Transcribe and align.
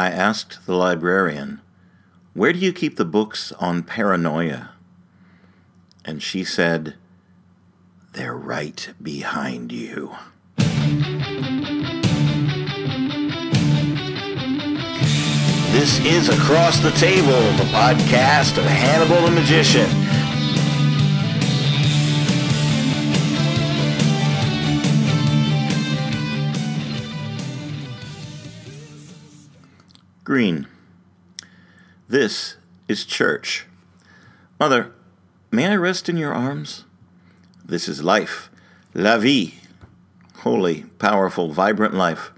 I 0.00 0.08
asked 0.08 0.64
the 0.64 0.76
librarian, 0.76 1.60
Where 2.32 2.54
do 2.54 2.58
you 2.58 2.72
keep 2.72 2.96
the 2.96 3.04
books 3.04 3.52
on 3.60 3.82
paranoia? 3.82 4.70
And 6.06 6.22
she 6.22 6.42
said, 6.42 6.94
They're 8.14 8.34
right 8.34 8.94
behind 9.02 9.72
you. 9.72 10.16
This 15.76 16.00
is 16.06 16.30
Across 16.30 16.80
the 16.80 16.92
Table, 16.92 17.42
the 17.58 17.68
podcast 17.70 18.56
of 18.56 18.64
Hannibal 18.64 19.20
the 19.26 19.32
Magician. 19.32 20.09
Green. 30.40 30.66
This 32.08 32.56
is 32.88 33.04
church. 33.04 33.66
Mother, 34.58 34.94
may 35.50 35.66
I 35.66 35.76
rest 35.76 36.08
in 36.08 36.16
your 36.16 36.32
arms? 36.32 36.86
This 37.62 37.86
is 37.90 38.02
life. 38.02 38.48
La 38.94 39.18
vie. 39.18 39.58
Holy, 40.36 40.84
powerful, 40.98 41.52
vibrant 41.52 41.92
life. 41.92 42.32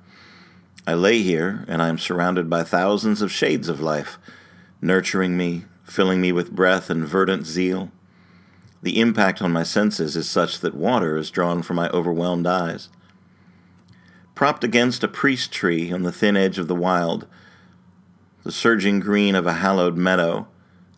I 0.85 0.95
lay 0.95 1.23
here, 1.23 1.65
and 1.69 1.81
I 1.81 1.87
am 1.87 1.97
surrounded 1.97 2.51
by 2.51 2.65
thousands 2.65 3.23
of 3.23 3.31
shades 3.31 3.69
of 3.69 3.81
life, 3.81 4.19
nurturing 4.81 5.37
me, 5.37 5.67
filling 5.85 6.21
me 6.21 6.33
with 6.33 6.51
breath 6.51 6.91
and 6.91 7.07
verdant 7.07 7.47
zeal. 7.47 7.93
The 8.83 8.99
impact 8.99 9.41
on 9.41 9.53
my 9.53 9.63
senses 9.63 10.17
is 10.17 10.29
such 10.29 10.59
that 10.59 10.75
water 10.75 11.17
is 11.17 11.31
drawn 11.31 11.63
from 11.63 11.77
my 11.77 11.89
overwhelmed 11.91 12.49
eyes. 12.49 12.89
Propped 14.35 14.65
against 14.65 15.05
a 15.05 15.09
priest 15.09 15.53
tree 15.53 15.93
on 15.93 16.03
the 16.03 16.11
thin 16.11 16.37
edge 16.37 16.59
of 16.59 16.67
the 16.67 16.75
wild, 16.75 17.29
the 18.45 18.53
surging 18.53 19.01
green 19.01 19.35
of 19.35 19.47
a 19.47 19.55
hallowed 19.55 19.97
meadow, 19.97 20.49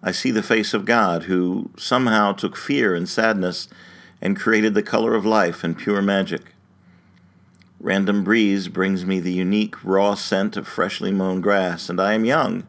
I 0.02 0.12
see 0.12 0.30
the 0.30 0.42
face 0.42 0.74
of 0.74 0.84
God 0.84 1.24
who 1.24 1.70
somehow 1.76 2.32
took 2.32 2.56
fear 2.56 2.94
and 2.94 3.08
sadness 3.08 3.68
and 4.20 4.38
created 4.38 4.74
the 4.74 4.82
color 4.82 5.14
of 5.14 5.26
life 5.26 5.64
and 5.64 5.76
pure 5.76 6.02
magic. 6.02 6.54
Random 7.80 8.24
breeze 8.24 8.68
brings 8.68 9.04
me 9.04 9.20
the 9.20 9.32
unique 9.32 9.82
raw 9.84 10.14
scent 10.14 10.56
of 10.56 10.66
freshly 10.66 11.12
mown 11.12 11.42
grass, 11.42 11.90
and 11.90 12.00
I 12.00 12.14
am 12.14 12.24
young. 12.24 12.66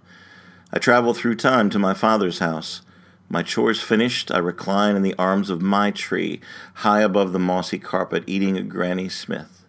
I 0.73 0.79
travel 0.79 1.13
through 1.13 1.35
time 1.35 1.69
to 1.69 1.79
my 1.79 1.93
father's 1.93 2.39
house. 2.39 2.81
My 3.29 3.41
chores 3.41 3.81
finished, 3.81 4.29
I 4.29 4.39
recline 4.39 4.95
in 4.97 5.03
the 5.03 5.15
arms 5.17 5.49
of 5.49 5.61
my 5.61 5.91
tree, 5.91 6.41
high 6.75 7.01
above 7.01 7.31
the 7.31 7.39
mossy 7.39 7.79
carpet, 7.79 8.25
eating 8.27 8.57
a 8.57 8.61
Granny 8.61 9.07
Smith. 9.07 9.65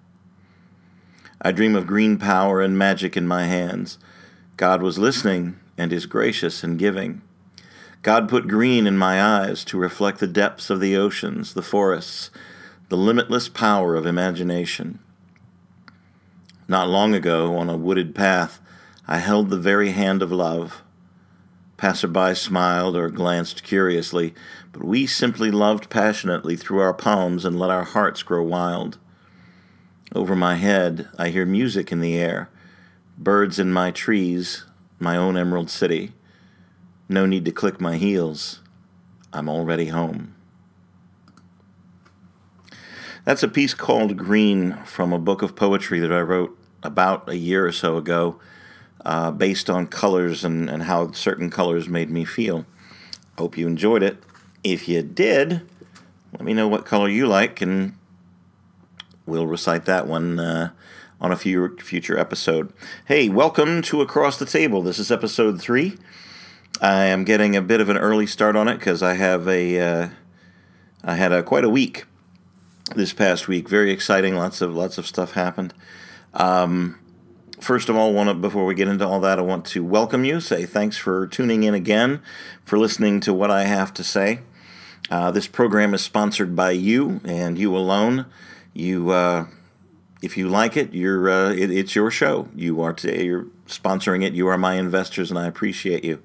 I 1.41 1.53
dream 1.53 1.77
of 1.77 1.87
green 1.87 2.19
power 2.19 2.61
and 2.61 2.77
magic 2.77 3.17
in 3.17 3.29
my 3.29 3.45
hands. 3.45 3.99
God 4.57 4.83
was 4.83 4.99
listening 4.99 5.61
and 5.77 5.93
is 5.93 6.07
gracious 6.07 6.65
and 6.65 6.79
giving. 6.79 7.21
God 8.03 8.29
put 8.29 8.49
green 8.49 8.87
in 8.87 8.97
my 8.97 9.23
eyes 9.23 9.65
to 9.67 9.77
reflect 9.77 10.19
the 10.19 10.27
depths 10.27 10.71
of 10.71 10.81
the 10.81 10.97
oceans, 10.97 11.53
the 11.53 11.63
forests, 11.63 12.31
the 12.89 12.97
limitless 12.97 13.49
power 13.51 13.95
of 13.97 14.07
imagination. 14.07 14.99
Not 16.69 16.89
long 16.89 17.15
ago, 17.15 17.57
on 17.57 17.69
a 17.69 17.77
wooded 17.77 18.15
path, 18.15 18.61
I 19.07 19.19
held 19.19 19.51
the 19.51 19.59
very 19.59 19.91
hand 19.91 20.23
of 20.23 20.33
love. 20.33 20.83
Passerby 21.77 22.35
smiled 22.35 22.97
or 22.97 23.11
glanced 23.11 23.63
curiously, 23.63 24.35
but 24.73 24.83
we 24.83 25.07
simply 25.07 25.51
loved 25.51 25.91
passionately 25.91 26.57
through 26.57 26.81
our 26.81 26.95
palms 26.95 27.45
and 27.45 27.59
let 27.59 27.71
our 27.71 27.85
hearts 27.85 28.23
grow 28.23 28.43
wild. 28.43 28.97
Over 30.15 30.35
my 30.35 30.55
head, 30.55 31.09
I 31.19 31.29
hear 31.29 31.45
music 31.45 31.93
in 31.93 32.01
the 32.01 32.17
air, 32.17 32.49
birds 33.19 33.59
in 33.59 33.73
my 33.73 33.91
trees, 33.91 34.65
my 34.99 35.17
own 35.17 35.37
emerald 35.37 35.71
city. 35.71 36.13
No 37.09 37.27
need 37.27 37.45
to 37.45 37.53
click 37.53 37.81
my 37.81 37.97
heels. 37.97 38.61
I'm 39.33 39.49
already 39.49 39.87
home. 39.87 40.35
That's 43.25 43.43
a 43.43 43.49
piece 43.49 43.75
called 43.75 44.17
Green 44.17 44.79
from 44.85 45.13
a 45.13 45.19
book 45.19 45.43
of 45.43 45.57
poetry 45.57 45.99
that 46.01 46.13
I 46.13 46.21
wrote 46.21 46.57
about 46.83 47.29
a 47.29 47.37
year 47.37 47.67
or 47.67 47.73
so 47.73 47.97
ago, 47.97 48.39
uh, 49.05 49.33
based 49.33 49.69
on 49.69 49.89
colors 49.89 50.45
and, 50.45 50.71
and 50.71 50.85
how 50.85 51.11
certain 51.13 51.51
colors 51.51 51.89
made 51.89 52.11
me 52.11 52.25
feel. 52.25 52.67
Hope 53.37 53.59
you 53.59 53.67
enjoyed 53.67 54.03
it. 54.03 54.23
If 54.63 54.89
you 54.89 55.03
did, 55.03 55.63
let 56.33 56.43
me 56.43 56.55
know 56.55 56.69
what 56.69 56.87
color 56.87 57.09
you 57.09 57.27
like, 57.27 57.61
and 57.61 57.97
we'll 59.27 59.47
recite 59.47 59.85
that 59.87 60.07
one 60.07 60.39
uh, 60.39 60.71
on 61.21 61.33
a 61.33 61.37
few, 61.37 61.77
future 61.79 62.19
episode. 62.19 62.73
Hey, 63.07 63.29
welcome 63.29 63.83
to 63.83 64.01
Across 64.01 64.39
the 64.39 64.47
Table. 64.47 64.83
This 64.83 64.99
is 64.99 65.11
episode 65.11 65.61
three. 65.61 65.97
I 66.81 67.05
am 67.05 67.25
getting 67.25 67.57
a 67.57 67.63
bit 67.63 67.81
of 67.81 67.89
an 67.89 67.97
early 67.97 68.27
start 68.27 68.55
on 68.55 68.69
it 68.69 68.79
because 68.79 69.03
I 69.03 69.15
have 69.15 69.49
a 69.49 69.81
uh, 69.81 70.09
I 71.03 71.15
had 71.15 71.33
a 71.33 71.43
quite 71.43 71.65
a 71.65 71.71
week 71.71 72.05
this 72.95 73.13
past 73.13 73.49
week. 73.49 73.69
Very 73.69 73.91
exciting. 73.91 74.37
Lots 74.37 74.61
of 74.61 74.75
lots 74.75 74.99
of 74.99 75.07
stuff 75.07 75.33
happened. 75.33 75.73
Um, 76.35 76.99
first 77.61 77.89
of 77.89 77.97
all, 77.97 78.13
want 78.13 78.29
to, 78.29 78.35
before 78.35 78.67
we 78.67 78.75
get 78.75 78.89
into 78.89 79.07
all 79.07 79.21
that, 79.21 79.39
I 79.39 79.43
want 79.43 79.65
to 79.67 79.83
welcome 79.83 80.25
you. 80.25 80.41
Say 80.41 80.67
thanks 80.67 80.99
for 80.99 81.27
tuning 81.27 81.63
in 81.63 81.73
again, 81.73 82.21
for 82.63 82.79
listening 82.79 83.21
to 83.21 83.33
what 83.33 83.51
I 83.51 83.65
have 83.65 83.95
to 83.95 84.05
say. 84.05 84.41
Uh, 85.11 85.31
this 85.31 85.47
program 85.47 85.95
is 85.95 86.03
sponsored 86.03 86.55
by 86.55 86.73
you 86.73 87.21
and 87.25 87.59
you 87.59 87.75
alone. 87.75 88.27
You, 88.75 89.11
uh, 89.11 89.47
if 90.23 90.37
you 90.37 90.49
like 90.49 90.77
it, 90.77 90.95
you're 90.95 91.29
uh, 91.29 91.53
it, 91.53 91.71
it's 91.71 91.95
your 91.95 92.11
show. 92.11 92.49
You 92.55 92.81
are 92.83 92.93
today. 92.93 93.25
you're 93.25 93.47
sponsoring 93.67 94.25
it. 94.25 94.33
You 94.33 94.49
are 94.49 94.59
my 94.59 94.75
investors, 94.75 95.31
and 95.31 95.39
I 95.39 95.47
appreciate 95.47 96.05
you 96.05 96.23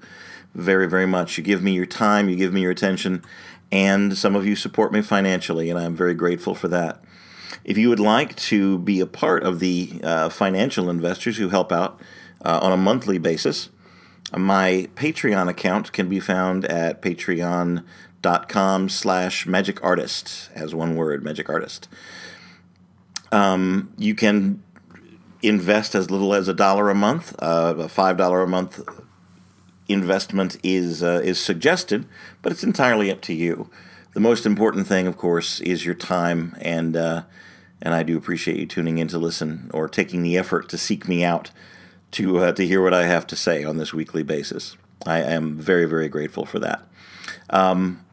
very 0.54 0.88
very 0.88 1.06
much. 1.06 1.36
You 1.38 1.44
give 1.44 1.62
me 1.62 1.72
your 1.72 1.86
time, 1.86 2.28
you 2.28 2.36
give 2.36 2.52
me 2.52 2.62
your 2.62 2.70
attention, 2.70 3.22
and 3.70 4.16
some 4.16 4.36
of 4.36 4.46
you 4.46 4.56
support 4.56 4.92
me 4.92 5.02
financially, 5.02 5.70
and 5.70 5.78
I'm 5.78 5.94
very 5.94 6.14
grateful 6.14 6.54
for 6.54 6.68
that. 6.68 7.02
If 7.64 7.78
you 7.78 7.88
would 7.90 8.00
like 8.00 8.34
to 8.36 8.78
be 8.78 9.00
a 9.00 9.06
part 9.06 9.44
of 9.44 9.60
the 9.60 10.00
uh, 10.02 10.28
financial 10.30 10.90
investors 10.90 11.36
who 11.36 11.50
help 11.50 11.70
out 11.70 12.00
uh, 12.44 12.58
on 12.60 12.72
a 12.72 12.76
monthly 12.76 13.18
basis, 13.18 13.68
my 14.36 14.88
Patreon 14.94 15.48
account 15.48 15.92
can 15.92 16.08
be 16.08 16.18
found 16.18 16.64
at 16.64 17.02
patreon.com 17.02 18.88
slash 18.88 19.46
magic 19.46 19.82
artist, 19.84 20.50
as 20.54 20.74
one 20.74 20.96
word, 20.96 21.22
magic 21.22 21.48
artist. 21.48 21.88
Um, 23.32 23.92
you 23.98 24.14
can 24.14 24.62
invest 25.42 25.94
as 25.94 26.10
little 26.10 26.34
as 26.34 26.48
a 26.48 26.54
dollar 26.54 26.88
a 26.90 26.94
month. 26.94 27.34
Uh, 27.40 27.74
a 27.78 27.88
five 27.88 28.16
dollar 28.16 28.42
a 28.42 28.46
month 28.46 28.80
investment 29.88 30.56
is 30.62 31.02
uh, 31.02 31.20
is 31.24 31.40
suggested, 31.40 32.06
but 32.40 32.52
it's 32.52 32.62
entirely 32.62 33.10
up 33.10 33.20
to 33.22 33.34
you. 33.34 33.70
The 34.14 34.20
most 34.20 34.44
important 34.44 34.86
thing, 34.86 35.06
of 35.06 35.16
course, 35.16 35.60
is 35.60 35.84
your 35.84 35.94
time, 35.94 36.54
and 36.60 36.96
uh, 36.96 37.22
and 37.80 37.94
I 37.94 38.02
do 38.02 38.16
appreciate 38.16 38.58
you 38.58 38.66
tuning 38.66 38.98
in 38.98 39.08
to 39.08 39.18
listen 39.18 39.70
or 39.72 39.88
taking 39.88 40.22
the 40.22 40.36
effort 40.38 40.68
to 40.68 40.78
seek 40.78 41.08
me 41.08 41.24
out 41.24 41.50
to 42.12 42.38
uh, 42.38 42.52
to 42.52 42.66
hear 42.66 42.82
what 42.82 42.94
I 42.94 43.06
have 43.06 43.26
to 43.28 43.36
say 43.36 43.64
on 43.64 43.78
this 43.78 43.92
weekly 43.92 44.22
basis. 44.22 44.76
I 45.06 45.20
am 45.20 45.56
very 45.56 45.86
very 45.86 46.08
grateful 46.08 46.46
for 46.46 46.58
that. 46.60 46.86
Um, 47.50 48.04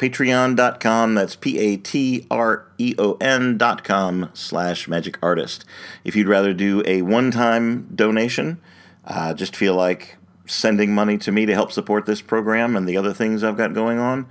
Patreon.com, 0.00 1.14
that's 1.14 1.36
P 1.36 1.58
A 1.58 1.76
T 1.76 2.26
R 2.30 2.66
E 2.78 2.94
O 2.98 3.18
N.com 3.20 4.30
slash 4.32 4.88
magic 4.88 5.18
artist. 5.22 5.66
If 6.04 6.16
you'd 6.16 6.26
rather 6.26 6.54
do 6.54 6.82
a 6.86 7.02
one 7.02 7.30
time 7.30 7.86
donation, 7.94 8.62
uh, 9.04 9.34
just 9.34 9.54
feel 9.54 9.74
like 9.74 10.16
sending 10.46 10.94
money 10.94 11.18
to 11.18 11.30
me 11.30 11.44
to 11.44 11.52
help 11.52 11.70
support 11.70 12.06
this 12.06 12.22
program 12.22 12.76
and 12.76 12.88
the 12.88 12.96
other 12.96 13.12
things 13.12 13.44
I've 13.44 13.58
got 13.58 13.74
going 13.74 13.98
on, 13.98 14.26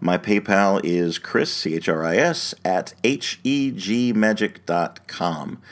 my 0.00 0.18
PayPal 0.18 0.80
is 0.82 1.20
Chris, 1.20 1.54
C 1.54 1.76
H 1.76 1.88
R 1.88 2.02
I 2.02 2.16
S, 2.16 2.52
at 2.64 2.94
hegmagic.com. 3.04 5.62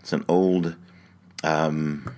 It's 0.00 0.12
an 0.12 0.24
old 0.28 0.74
um, 1.44 2.12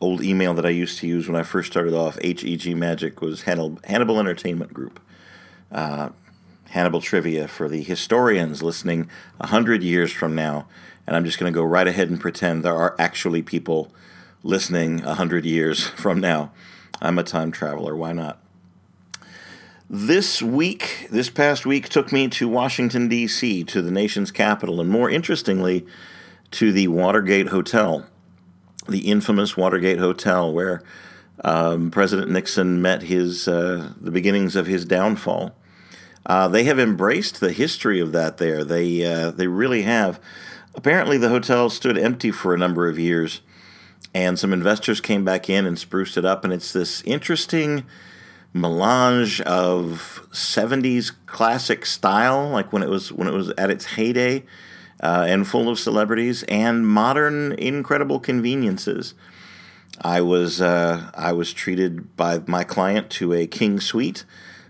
old 0.00 0.22
email 0.22 0.54
that 0.54 0.66
I 0.66 0.70
used 0.70 1.00
to 1.00 1.08
use 1.08 1.26
when 1.26 1.34
I 1.34 1.42
first 1.42 1.72
started 1.72 1.94
off. 1.94 2.16
HEG 2.22 2.76
Magic 2.76 3.20
was 3.20 3.42
Hannibal, 3.42 3.80
Hannibal 3.82 4.20
Entertainment 4.20 4.72
Group. 4.72 5.00
Uh, 5.72 6.10
Hannibal 6.70 7.00
trivia 7.02 7.48
for 7.48 7.68
the 7.68 7.82
historians 7.82 8.62
listening 8.62 9.10
a 9.38 9.48
hundred 9.48 9.82
years 9.82 10.10
from 10.10 10.34
now, 10.34 10.66
and 11.06 11.14
I'm 11.14 11.24
just 11.24 11.38
going 11.38 11.52
to 11.52 11.54
go 11.54 11.64
right 11.64 11.86
ahead 11.86 12.08
and 12.08 12.18
pretend 12.18 12.62
there 12.62 12.74
are 12.74 12.96
actually 12.98 13.42
people 13.42 13.92
listening 14.42 15.02
a 15.04 15.14
hundred 15.14 15.44
years 15.44 15.86
from 15.98 16.20
now. 16.20 16.50
I'm 17.00 17.18
a 17.18 17.24
time 17.24 17.52
traveler. 17.52 17.94
Why 17.94 18.12
not? 18.12 18.38
This 19.90 20.40
week, 20.40 21.08
this 21.10 21.28
past 21.28 21.66
week, 21.66 21.90
took 21.90 22.10
me 22.10 22.28
to 22.28 22.48
Washington, 22.48 23.08
D.C., 23.08 23.64
to 23.64 23.82
the 23.82 23.90
nation's 23.90 24.30
capital, 24.30 24.80
and 24.80 24.88
more 24.88 25.10
interestingly, 25.10 25.84
to 26.52 26.72
the 26.72 26.88
Watergate 26.88 27.48
Hotel, 27.48 28.06
the 28.88 29.10
infamous 29.10 29.58
Watergate 29.58 29.98
Hotel, 29.98 30.50
where 30.50 30.82
um, 31.44 31.90
President 31.90 32.30
Nixon 32.30 32.80
met 32.80 33.02
his 33.02 33.46
uh, 33.46 33.92
the 34.00 34.10
beginnings 34.10 34.56
of 34.56 34.66
his 34.66 34.86
downfall. 34.86 35.54
Uh, 36.24 36.48
they 36.48 36.64
have 36.64 36.78
embraced 36.78 37.40
the 37.40 37.52
history 37.52 38.00
of 38.00 38.12
that 38.12 38.38
there. 38.38 38.64
They 38.64 39.04
uh, 39.04 39.30
they 39.30 39.46
really 39.46 39.82
have. 39.82 40.20
Apparently, 40.74 41.18
the 41.18 41.28
hotel 41.28 41.68
stood 41.68 41.98
empty 41.98 42.30
for 42.30 42.54
a 42.54 42.58
number 42.58 42.88
of 42.88 42.98
years 42.98 43.42
and 44.14 44.38
some 44.38 44.52
investors 44.52 45.00
came 45.00 45.24
back 45.24 45.48
in 45.48 45.66
and 45.66 45.78
spruced 45.78 46.16
it 46.16 46.24
up, 46.24 46.44
and 46.44 46.52
it's 46.52 46.72
this 46.72 47.02
interesting 47.02 47.84
melange 48.52 49.40
of 49.42 50.26
70s 50.30 51.12
classic 51.26 51.86
style, 51.86 52.48
like 52.50 52.72
when 52.72 52.82
it 52.82 52.90
was 52.90 53.10
when 53.12 53.26
it 53.26 53.32
was 53.32 53.50
at 53.56 53.70
its 53.70 53.86
heyday, 53.86 54.44
uh, 55.02 55.24
and 55.26 55.48
full 55.48 55.68
of 55.68 55.78
celebrities, 55.78 56.42
and 56.44 56.86
modern 56.86 57.52
incredible 57.52 58.20
conveniences. 58.20 59.14
I 60.00 60.20
was 60.20 60.60
uh, 60.60 61.10
I 61.14 61.32
was 61.32 61.52
treated 61.52 62.16
by 62.16 62.42
my 62.46 62.64
client 62.64 63.08
to 63.10 63.32
a 63.32 63.46
king 63.46 63.80
suite 63.80 64.24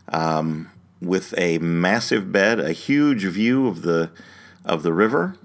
um, 0.08 0.70
with 1.02 1.34
a 1.36 1.58
massive 1.58 2.32
bed, 2.32 2.60
a 2.60 2.72
huge 2.72 3.24
view 3.24 3.66
of 3.66 3.82
the 3.82 4.10
of 4.64 4.82
the 4.82 4.92
river 4.92 5.36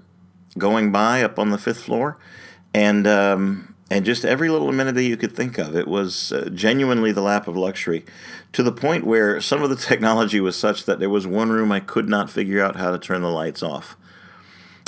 going 0.56 0.90
by 0.90 1.22
up 1.22 1.38
on 1.38 1.50
the 1.50 1.58
fifth 1.58 1.82
floor, 1.82 2.18
and 2.72 3.06
um, 3.06 3.74
and 3.90 4.04
just 4.04 4.24
every 4.24 4.48
little 4.48 4.68
amenity 4.68 5.06
you 5.06 5.16
could 5.16 5.34
think 5.34 5.58
of. 5.58 5.76
It 5.76 5.88
was 5.88 6.32
uh, 6.32 6.50
genuinely 6.52 7.12
the 7.12 7.22
lap 7.22 7.48
of 7.48 7.56
luxury, 7.56 8.04
to 8.52 8.62
the 8.62 8.72
point 8.72 9.04
where 9.04 9.40
some 9.40 9.62
of 9.62 9.70
the 9.70 9.76
technology 9.90 10.40
was 10.40 10.56
such 10.56 10.84
that 10.84 10.98
there 10.98 11.10
was 11.10 11.26
one 11.26 11.50
room 11.50 11.72
I 11.72 11.80
could 11.80 12.08
not 12.08 12.30
figure 12.30 12.62
out 12.62 12.76
how 12.76 12.90
to 12.90 12.98
turn 12.98 13.22
the 13.22 13.28
lights 13.28 13.62
off. 13.62 13.96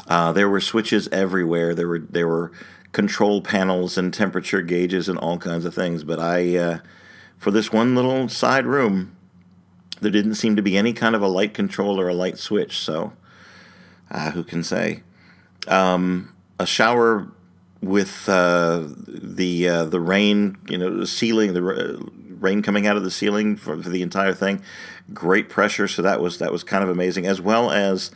Uh, 0.06 0.32
there 0.32 0.48
were 0.48 0.60
switches 0.60 1.08
everywhere. 1.08 1.74
There 1.74 1.88
were 1.88 2.00
there 2.00 2.28
were 2.28 2.52
control 2.92 3.40
panels 3.40 3.96
and 3.96 4.12
temperature 4.12 4.62
gauges 4.62 5.08
and 5.08 5.18
all 5.18 5.38
kinds 5.38 5.64
of 5.64 5.74
things. 5.74 6.02
But 6.02 6.18
I, 6.18 6.56
uh, 6.56 6.78
for 7.38 7.50
this 7.50 7.72
one 7.72 7.94
little 7.94 8.28
side 8.28 8.66
room, 8.66 9.16
there 10.00 10.10
didn't 10.10 10.34
seem 10.34 10.56
to 10.56 10.62
be 10.62 10.76
any 10.76 10.92
kind 10.92 11.14
of 11.14 11.22
a 11.22 11.28
light 11.28 11.54
control 11.54 12.00
or 12.00 12.08
a 12.08 12.14
light 12.14 12.38
switch. 12.38 12.78
So, 12.78 13.12
uh, 14.10 14.30
who 14.32 14.42
can 14.42 14.62
say? 14.62 15.02
Um, 15.68 16.34
a 16.58 16.66
shower 16.66 17.28
with 17.82 18.28
uh, 18.28 18.86
the 19.06 19.68
uh, 19.68 19.84
the 19.86 20.00
rain, 20.00 20.58
you 20.68 20.78
know, 20.78 20.96
the 20.98 21.06
ceiling, 21.06 21.54
the 21.54 21.62
rain 22.40 22.62
coming 22.62 22.86
out 22.86 22.96
of 22.96 23.04
the 23.04 23.10
ceiling 23.10 23.56
for, 23.56 23.82
for, 23.82 23.88
the 23.88 24.02
entire 24.02 24.34
thing. 24.34 24.62
Great 25.12 25.48
pressure, 25.48 25.88
so 25.88 26.02
that 26.02 26.20
was 26.20 26.38
that 26.38 26.52
was 26.52 26.64
kind 26.64 26.84
of 26.84 26.90
amazing, 26.90 27.26
as 27.26 27.40
well 27.40 27.70
as 27.70 28.10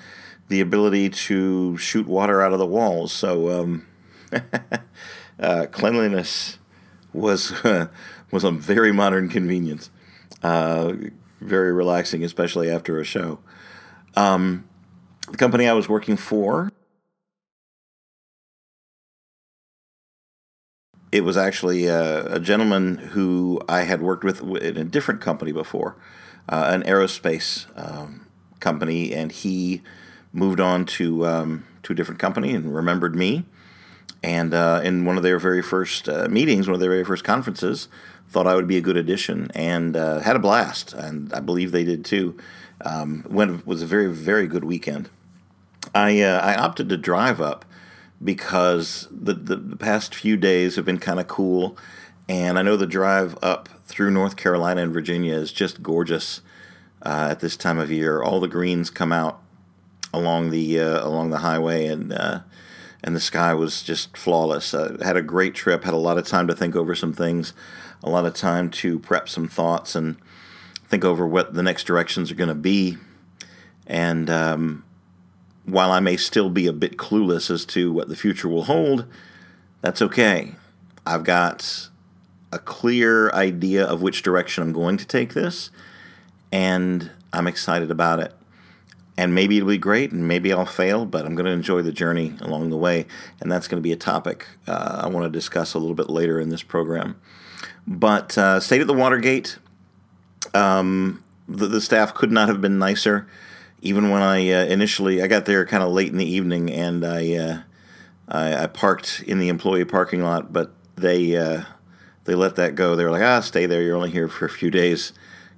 the 0.48 0.60
ability 0.60 1.10
to 1.10 1.76
shoot 1.78 2.06
water 2.06 2.42
out 2.42 2.52
of 2.52 2.58
the 2.58 2.66
walls. 2.66 3.12
So 3.12 3.62
um, 3.62 3.86
uh, 5.38 5.66
cleanliness 5.70 6.58
was 7.12 7.52
was 8.30 8.44
a 8.44 8.50
very 8.50 8.92
modern 8.92 9.28
convenience. 9.28 9.90
Uh, 11.44 11.48
very 11.48 11.72
relaxing, 11.72 12.24
especially 12.24 12.70
after 12.70 12.98
a 12.98 13.04
show. 13.04 13.38
Um, 14.16 14.68
the 15.30 15.36
company 15.36 15.68
I 15.68 15.72
was 15.72 15.88
working 15.88 16.16
for 16.16 16.70
it 21.14 21.22
was 21.22 21.36
actually 21.36 21.86
a, 21.86 22.34
a, 22.34 22.40
gentleman 22.40 22.96
who 22.96 23.60
I 23.68 23.82
had 23.82 24.02
worked 24.02 24.24
with 24.24 24.40
in 24.40 24.76
a 24.76 24.84
different 24.84 25.20
company 25.20 25.52
before, 25.52 25.96
uh, 26.48 26.66
an 26.68 26.82
aerospace 26.82 27.66
um, 27.76 28.26
company, 28.58 29.14
and 29.14 29.30
he 29.30 29.82
moved 30.32 30.58
on 30.58 30.84
to 30.84 31.24
um, 31.24 31.66
to 31.84 31.92
a 31.92 31.96
different 31.96 32.18
company 32.18 32.52
and 32.52 32.74
remembered 32.74 33.14
me. 33.14 33.44
And 34.24 34.54
uh, 34.54 34.80
in 34.82 35.04
one 35.04 35.16
of 35.16 35.22
their 35.22 35.38
very 35.38 35.62
first 35.62 36.08
uh, 36.08 36.26
meetings, 36.28 36.66
one 36.66 36.74
of 36.74 36.80
their 36.80 36.90
very 36.90 37.04
first 37.04 37.22
conferences, 37.22 37.88
thought 38.28 38.46
I 38.46 38.54
would 38.54 38.66
be 38.66 38.76
a 38.76 38.82
good 38.82 38.96
addition 38.96 39.50
and 39.54 39.96
uh, 39.96 40.20
had 40.20 40.36
a 40.36 40.40
blast. 40.40 40.92
And 40.92 41.32
I 41.32 41.40
believe 41.40 41.72
they 41.72 41.84
did 41.84 42.04
too. 42.04 42.36
Um, 42.84 43.24
went 43.28 43.66
was 43.66 43.82
a 43.82 43.86
very 43.86 44.12
very 44.12 44.46
good 44.46 44.64
weekend. 44.64 45.08
I 45.94 46.20
uh, 46.20 46.40
I 46.40 46.54
opted 46.56 46.88
to 46.88 46.96
drive 46.96 47.40
up 47.40 47.64
because 48.22 49.08
the, 49.10 49.34
the, 49.34 49.56
the 49.56 49.76
past 49.76 50.14
few 50.14 50.36
days 50.36 50.76
have 50.76 50.84
been 50.84 50.98
kind 50.98 51.20
of 51.20 51.28
cool. 51.28 51.76
And 52.28 52.58
I 52.58 52.62
know 52.62 52.76
the 52.76 52.86
drive 52.86 53.36
up 53.42 53.68
through 53.84 54.10
North 54.10 54.36
Carolina 54.36 54.82
and 54.82 54.92
Virginia 54.92 55.34
is 55.34 55.52
just 55.52 55.82
gorgeous 55.82 56.40
uh, 57.02 57.28
at 57.30 57.40
this 57.40 57.56
time 57.56 57.78
of 57.78 57.90
year. 57.90 58.22
All 58.22 58.40
the 58.40 58.48
greens 58.48 58.88
come 58.88 59.12
out 59.12 59.42
along 60.12 60.50
the 60.50 60.80
uh, 60.80 61.06
along 61.06 61.30
the 61.30 61.38
highway, 61.38 61.86
and 61.86 62.12
uh, 62.12 62.40
and 63.02 63.14
the 63.14 63.20
sky 63.20 63.52
was 63.52 63.82
just 63.82 64.16
flawless. 64.16 64.72
Uh, 64.72 64.96
had 65.02 65.16
a 65.16 65.22
great 65.22 65.54
trip. 65.54 65.84
Had 65.84 65.92
a 65.92 65.98
lot 65.98 66.16
of 66.16 66.26
time 66.26 66.46
to 66.46 66.54
think 66.54 66.74
over 66.74 66.94
some 66.94 67.12
things, 67.12 67.52
a 68.04 68.10
lot 68.10 68.26
of 68.26 68.34
time 68.34 68.70
to 68.70 68.98
prep 68.98 69.28
some 69.28 69.48
thoughts 69.48 69.96
and 69.96 70.16
think 70.86 71.04
over 71.04 71.26
what 71.26 71.54
the 71.54 71.62
next 71.62 71.84
directions 71.84 72.30
are 72.30 72.36
going 72.36 72.48
to 72.48 72.54
be. 72.54 72.98
And 73.86 74.30
um, 74.30 74.84
while 75.64 75.90
I 75.90 76.00
may 76.00 76.16
still 76.16 76.50
be 76.50 76.66
a 76.66 76.72
bit 76.72 76.98
clueless 76.98 77.50
as 77.50 77.64
to 77.66 77.92
what 77.92 78.08
the 78.08 78.16
future 78.16 78.48
will 78.48 78.64
hold, 78.64 79.06
that's 79.80 80.02
okay. 80.02 80.52
I've 81.06 81.24
got 81.24 81.88
a 82.52 82.58
clear 82.58 83.30
idea 83.32 83.84
of 83.84 84.02
which 84.02 84.22
direction 84.22 84.62
I'm 84.62 84.72
going 84.72 84.98
to 84.98 85.06
take 85.06 85.34
this, 85.34 85.70
and 86.52 87.10
I'm 87.32 87.46
excited 87.46 87.90
about 87.90 88.20
it. 88.20 88.32
And 89.16 89.34
maybe 89.34 89.56
it'll 89.56 89.68
be 89.68 89.78
great, 89.78 90.12
and 90.12 90.28
maybe 90.28 90.52
I'll 90.52 90.66
fail, 90.66 91.06
but 91.06 91.24
I'm 91.24 91.34
going 91.34 91.46
to 91.46 91.52
enjoy 91.52 91.82
the 91.82 91.92
journey 91.92 92.34
along 92.40 92.70
the 92.70 92.76
way. 92.76 93.06
And 93.40 93.50
that's 93.50 93.68
going 93.68 93.80
to 93.80 93.82
be 93.82 93.92
a 93.92 93.96
topic 93.96 94.46
uh, 94.66 95.00
I 95.04 95.08
want 95.08 95.24
to 95.24 95.30
discuss 95.30 95.74
a 95.74 95.78
little 95.78 95.94
bit 95.94 96.10
later 96.10 96.40
in 96.40 96.48
this 96.48 96.62
program. 96.62 97.16
But 97.86 98.36
uh, 98.38 98.60
State 98.60 98.80
at 98.80 98.86
the 98.86 98.94
Watergate, 98.94 99.58
um, 100.54 101.22
the, 101.48 101.66
the 101.66 101.80
staff 101.80 102.14
could 102.14 102.32
not 102.32 102.48
have 102.48 102.60
been 102.60 102.78
nicer 102.78 103.26
even 103.84 104.10
when 104.10 104.22
I 104.22 104.50
uh, 104.50 104.64
initially 104.64 105.22
I 105.22 105.26
got 105.28 105.44
there 105.44 105.64
kind 105.66 105.82
of 105.82 105.92
late 105.92 106.10
in 106.10 106.16
the 106.16 106.28
evening 106.28 106.72
and 106.72 107.04
I, 107.04 107.34
uh, 107.34 107.58
I, 108.26 108.64
I 108.64 108.66
parked 108.66 109.22
in 109.26 109.38
the 109.38 109.50
employee 109.50 109.84
parking 109.84 110.22
lot, 110.22 110.52
but 110.52 110.72
they 110.96 111.36
uh, 111.36 111.64
they 112.24 112.34
let 112.34 112.56
that 112.56 112.74
go. 112.74 112.96
They 112.96 113.04
were 113.04 113.10
like, 113.10 113.22
ah, 113.22 113.40
stay 113.40 113.66
there. 113.66 113.82
You're 113.82 113.96
only 113.96 114.10
here 114.10 114.26
for 114.26 114.46
a 114.46 114.50
few 114.50 114.70
days. 114.70 115.12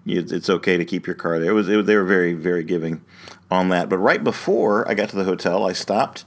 it's 0.05 0.51
okay 0.51 0.77
to 0.77 0.85
keep 0.85 1.07
your 1.07 1.15
car 1.15 1.39
there. 1.39 1.51
It 1.51 1.55
was, 1.55 1.69
it, 1.69 1.87
they 1.87 1.95
were 1.95 2.05
very 2.05 2.35
very 2.35 2.65
giving 2.65 3.03
on 3.49 3.69
that. 3.69 3.89
But 3.89 3.99
right 3.99 4.23
before 4.23 4.89
I 4.91 4.95
got 4.95 5.09
to 5.11 5.17
the 5.17 5.25
hotel, 5.25 5.65
I 5.65 5.73
stopped 5.73 6.25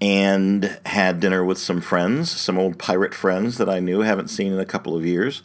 and 0.00 0.78
had 0.86 1.20
dinner 1.20 1.44
with 1.44 1.58
some 1.58 1.80
friends, 1.80 2.30
some 2.30 2.58
old 2.58 2.78
pirate 2.78 3.14
friends 3.14 3.58
that 3.58 3.68
I 3.68 3.80
knew, 3.80 4.00
haven't 4.00 4.28
seen 4.28 4.52
in 4.52 4.60
a 4.60 4.64
couple 4.64 4.96
of 4.96 5.04
years, 5.04 5.42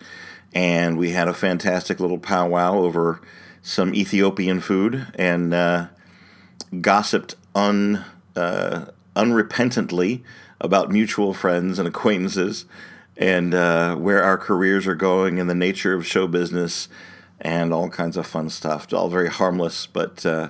and 0.54 0.98
we 0.98 1.12
had 1.12 1.28
a 1.28 1.34
fantastic 1.34 2.00
little 2.00 2.20
powwow 2.20 2.76
over 2.76 3.20
some 3.62 3.96
Ethiopian 3.96 4.60
food 4.60 5.08
and 5.16 5.54
uh, 5.54 5.88
gossiped 6.82 7.36
un, 7.56 8.04
uh, 8.36 8.86
unrepentantly 9.16 10.22
about 10.62 10.92
mutual 10.92 11.34
friends 11.34 11.80
and 11.80 11.88
acquaintances 11.88 12.66
and 13.18 13.54
uh, 13.54 13.96
where 13.96 14.24
our 14.24 14.38
careers 14.38 14.88
are 14.88 14.96
going 14.96 15.40
and 15.40 15.50
the 15.50 15.56
nature 15.56 15.94
of 15.94 16.06
show 16.06 16.28
business 16.28 16.88
and 17.40 17.74
all 17.74 17.90
kinds 17.90 18.18
of 18.18 18.26
fun 18.26 18.50
stuff. 18.50 18.92
All 18.94 19.10
very 19.10 19.30
harmless, 19.30 19.86
but 19.86 20.26
uh, 20.26 20.50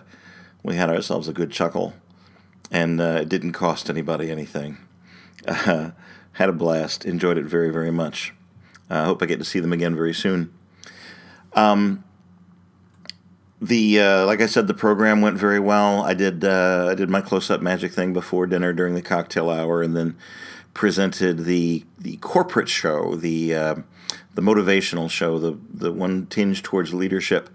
we 0.62 0.76
had 0.76 0.90
ourselves 0.90 1.28
a 1.28 1.34
good 1.34 1.52
chuckle 1.52 1.94
and 2.74 3.00
uh, 3.00 3.20
it 3.22 3.30
didn't 3.30 3.54
cost 3.54 3.90
anybody 3.90 4.30
anything. 4.30 4.80
had 6.34 6.50
a 6.50 6.52
blast, 6.52 7.06
enjoyed 7.06 7.38
it 7.38 7.46
very, 7.46 7.72
very 7.72 7.92
much. 7.92 8.34
I 8.90 9.06
hope 9.06 9.22
I 9.22 9.28
get 9.28 9.40
to 9.40 9.46
see 9.46 9.60
them 9.60 9.72
again 9.72 9.96
very 9.96 10.14
soon. 10.14 10.54
Um, 11.54 12.04
the 13.62 14.02
uh, 14.02 14.26
like 14.26 14.42
I 14.42 14.48
said, 14.48 14.68
the 14.68 14.74
program 14.74 15.22
went 15.22 15.38
very 15.38 15.60
well. 15.60 16.02
I 16.02 16.14
did 16.14 16.44
uh, 16.44 16.88
I 16.92 16.96
did 16.96 17.10
my 17.10 17.22
close 17.22 17.50
up 17.50 17.62
magic 17.62 17.94
thing 17.94 18.12
before 18.12 18.46
dinner 18.46 18.74
during 18.74 18.94
the 18.96 19.02
cocktail 19.02 19.50
hour, 19.50 19.82
and 19.82 19.96
then 19.96 20.18
presented 20.74 21.46
the 21.46 21.86
the 21.98 22.18
corporate 22.18 22.68
show, 22.68 23.16
the 23.16 23.56
uh, 23.56 23.76
the 24.34 24.42
motivational 24.42 25.10
show, 25.10 25.40
the 25.40 25.58
the 25.72 25.94
one 25.94 26.26
tinge 26.26 26.62
towards 26.62 26.94
leadership, 26.94 27.50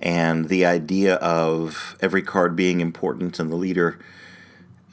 and 0.00 0.48
the 0.48 0.64
idea 0.64 1.16
of 1.16 1.96
every 2.00 2.22
card 2.22 2.56
being 2.56 2.80
important, 2.80 3.38
and 3.38 3.50
the 3.50 3.56
leader, 3.56 3.98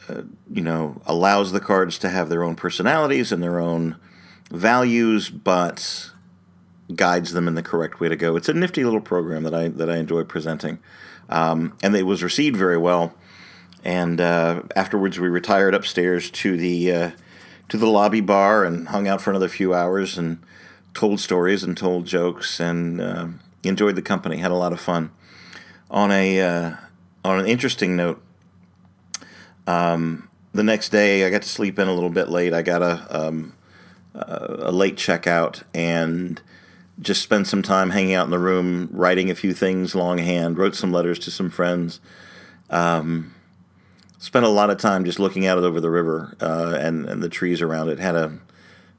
uh, 0.09 0.21
you 0.51 0.61
know, 0.61 1.01
allows 1.05 1.51
the 1.51 1.59
cards 1.59 1.97
to 1.99 2.09
have 2.09 2.29
their 2.29 2.43
own 2.43 2.55
personalities 2.55 3.31
and 3.31 3.41
their 3.41 3.59
own 3.59 3.97
values, 4.49 5.29
but 5.29 6.11
guides 6.95 7.33
them 7.33 7.47
in 7.47 7.55
the 7.55 7.63
correct 7.63 7.99
way 7.99 8.07
to 8.09 8.15
go. 8.15 8.35
It's 8.35 8.49
a 8.49 8.53
nifty 8.53 8.83
little 8.83 9.01
program 9.01 9.43
that 9.43 9.53
I 9.53 9.67
that 9.69 9.89
I 9.89 9.97
enjoy 9.97 10.23
presenting, 10.23 10.79
um, 11.29 11.77
and 11.83 11.95
it 11.95 12.03
was 12.03 12.23
received 12.23 12.55
very 12.55 12.77
well. 12.77 13.13
And 13.83 14.19
uh, 14.19 14.63
afterwards, 14.75 15.19
we 15.19 15.29
retired 15.29 15.73
upstairs 15.73 16.31
to 16.31 16.57
the 16.57 16.91
uh, 16.91 17.11
to 17.69 17.77
the 17.77 17.87
lobby 17.87 18.21
bar 18.21 18.63
and 18.63 18.89
hung 18.89 19.07
out 19.07 19.21
for 19.21 19.31
another 19.31 19.49
few 19.49 19.73
hours 19.73 20.17
and 20.17 20.39
told 20.93 21.19
stories 21.19 21.63
and 21.63 21.77
told 21.77 22.05
jokes 22.05 22.59
and 22.59 23.01
uh, 23.01 23.27
enjoyed 23.63 23.95
the 23.95 24.01
company. 24.01 24.37
Had 24.37 24.51
a 24.51 24.55
lot 24.55 24.73
of 24.73 24.79
fun. 24.79 25.11
On 25.89 26.11
a 26.11 26.41
uh, 26.41 26.75
on 27.23 27.39
an 27.39 27.45
interesting 27.45 27.95
note, 27.95 28.21
um, 29.67 30.29
the 30.53 30.63
next 30.63 30.89
day 30.89 31.25
I 31.25 31.29
got 31.29 31.43
to 31.43 31.49
sleep 31.49 31.77
in 31.77 31.87
a 31.87 31.93
little 31.93 32.09
bit 32.09 32.29
late. 32.29 32.53
I 32.53 32.61
got 32.61 32.81
a 32.81 33.25
um, 33.25 33.53
a 34.15 34.71
late 34.71 34.95
checkout 34.95 35.63
and 35.73 36.41
just 36.99 37.21
spent 37.21 37.45
some 37.45 37.61
time 37.61 37.91
hanging 37.91 38.15
out 38.15 38.25
in 38.25 38.31
the 38.31 38.39
room, 38.39 38.89
writing 38.91 39.29
a 39.29 39.35
few 39.35 39.53
things 39.53 39.93
longhand, 39.93 40.57
wrote 40.57 40.75
some 40.75 40.91
letters 40.91 41.19
to 41.19 41.31
some 41.31 41.49
friends. 41.49 41.99
Um, 42.69 43.35
spent 44.17 44.45
a 44.45 44.49
lot 44.49 44.71
of 44.71 44.79
time 44.79 45.05
just 45.05 45.19
looking 45.19 45.45
out 45.45 45.59
over 45.59 45.79
the 45.79 45.91
river 45.91 46.35
uh, 46.41 46.75
and, 46.79 47.05
and 47.05 47.21
the 47.21 47.29
trees 47.29 47.61
around 47.61 47.89
it. 47.89 47.99
Had 47.99 48.15
a, 48.15 48.39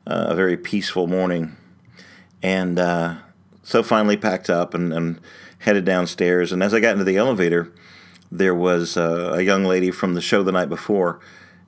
a 0.06 0.34
very 0.34 0.56
peaceful 0.56 1.08
morning. 1.08 1.56
And 2.40 2.78
uh, 2.78 3.16
so 3.64 3.82
finally 3.82 4.16
packed 4.16 4.48
up 4.48 4.74
and, 4.74 4.92
and, 4.92 5.20
headed 5.62 5.84
downstairs. 5.84 6.52
And 6.52 6.62
as 6.62 6.72
I 6.72 6.78
got 6.78 6.92
into 6.92 7.02
the 7.02 7.16
elevator, 7.16 7.72
there 8.30 8.54
was 8.54 8.96
uh, 8.96 9.32
a 9.34 9.42
young 9.42 9.64
lady 9.64 9.90
from 9.90 10.14
the 10.14 10.20
show 10.20 10.42
the 10.42 10.52
night 10.52 10.68
before, 10.68 11.20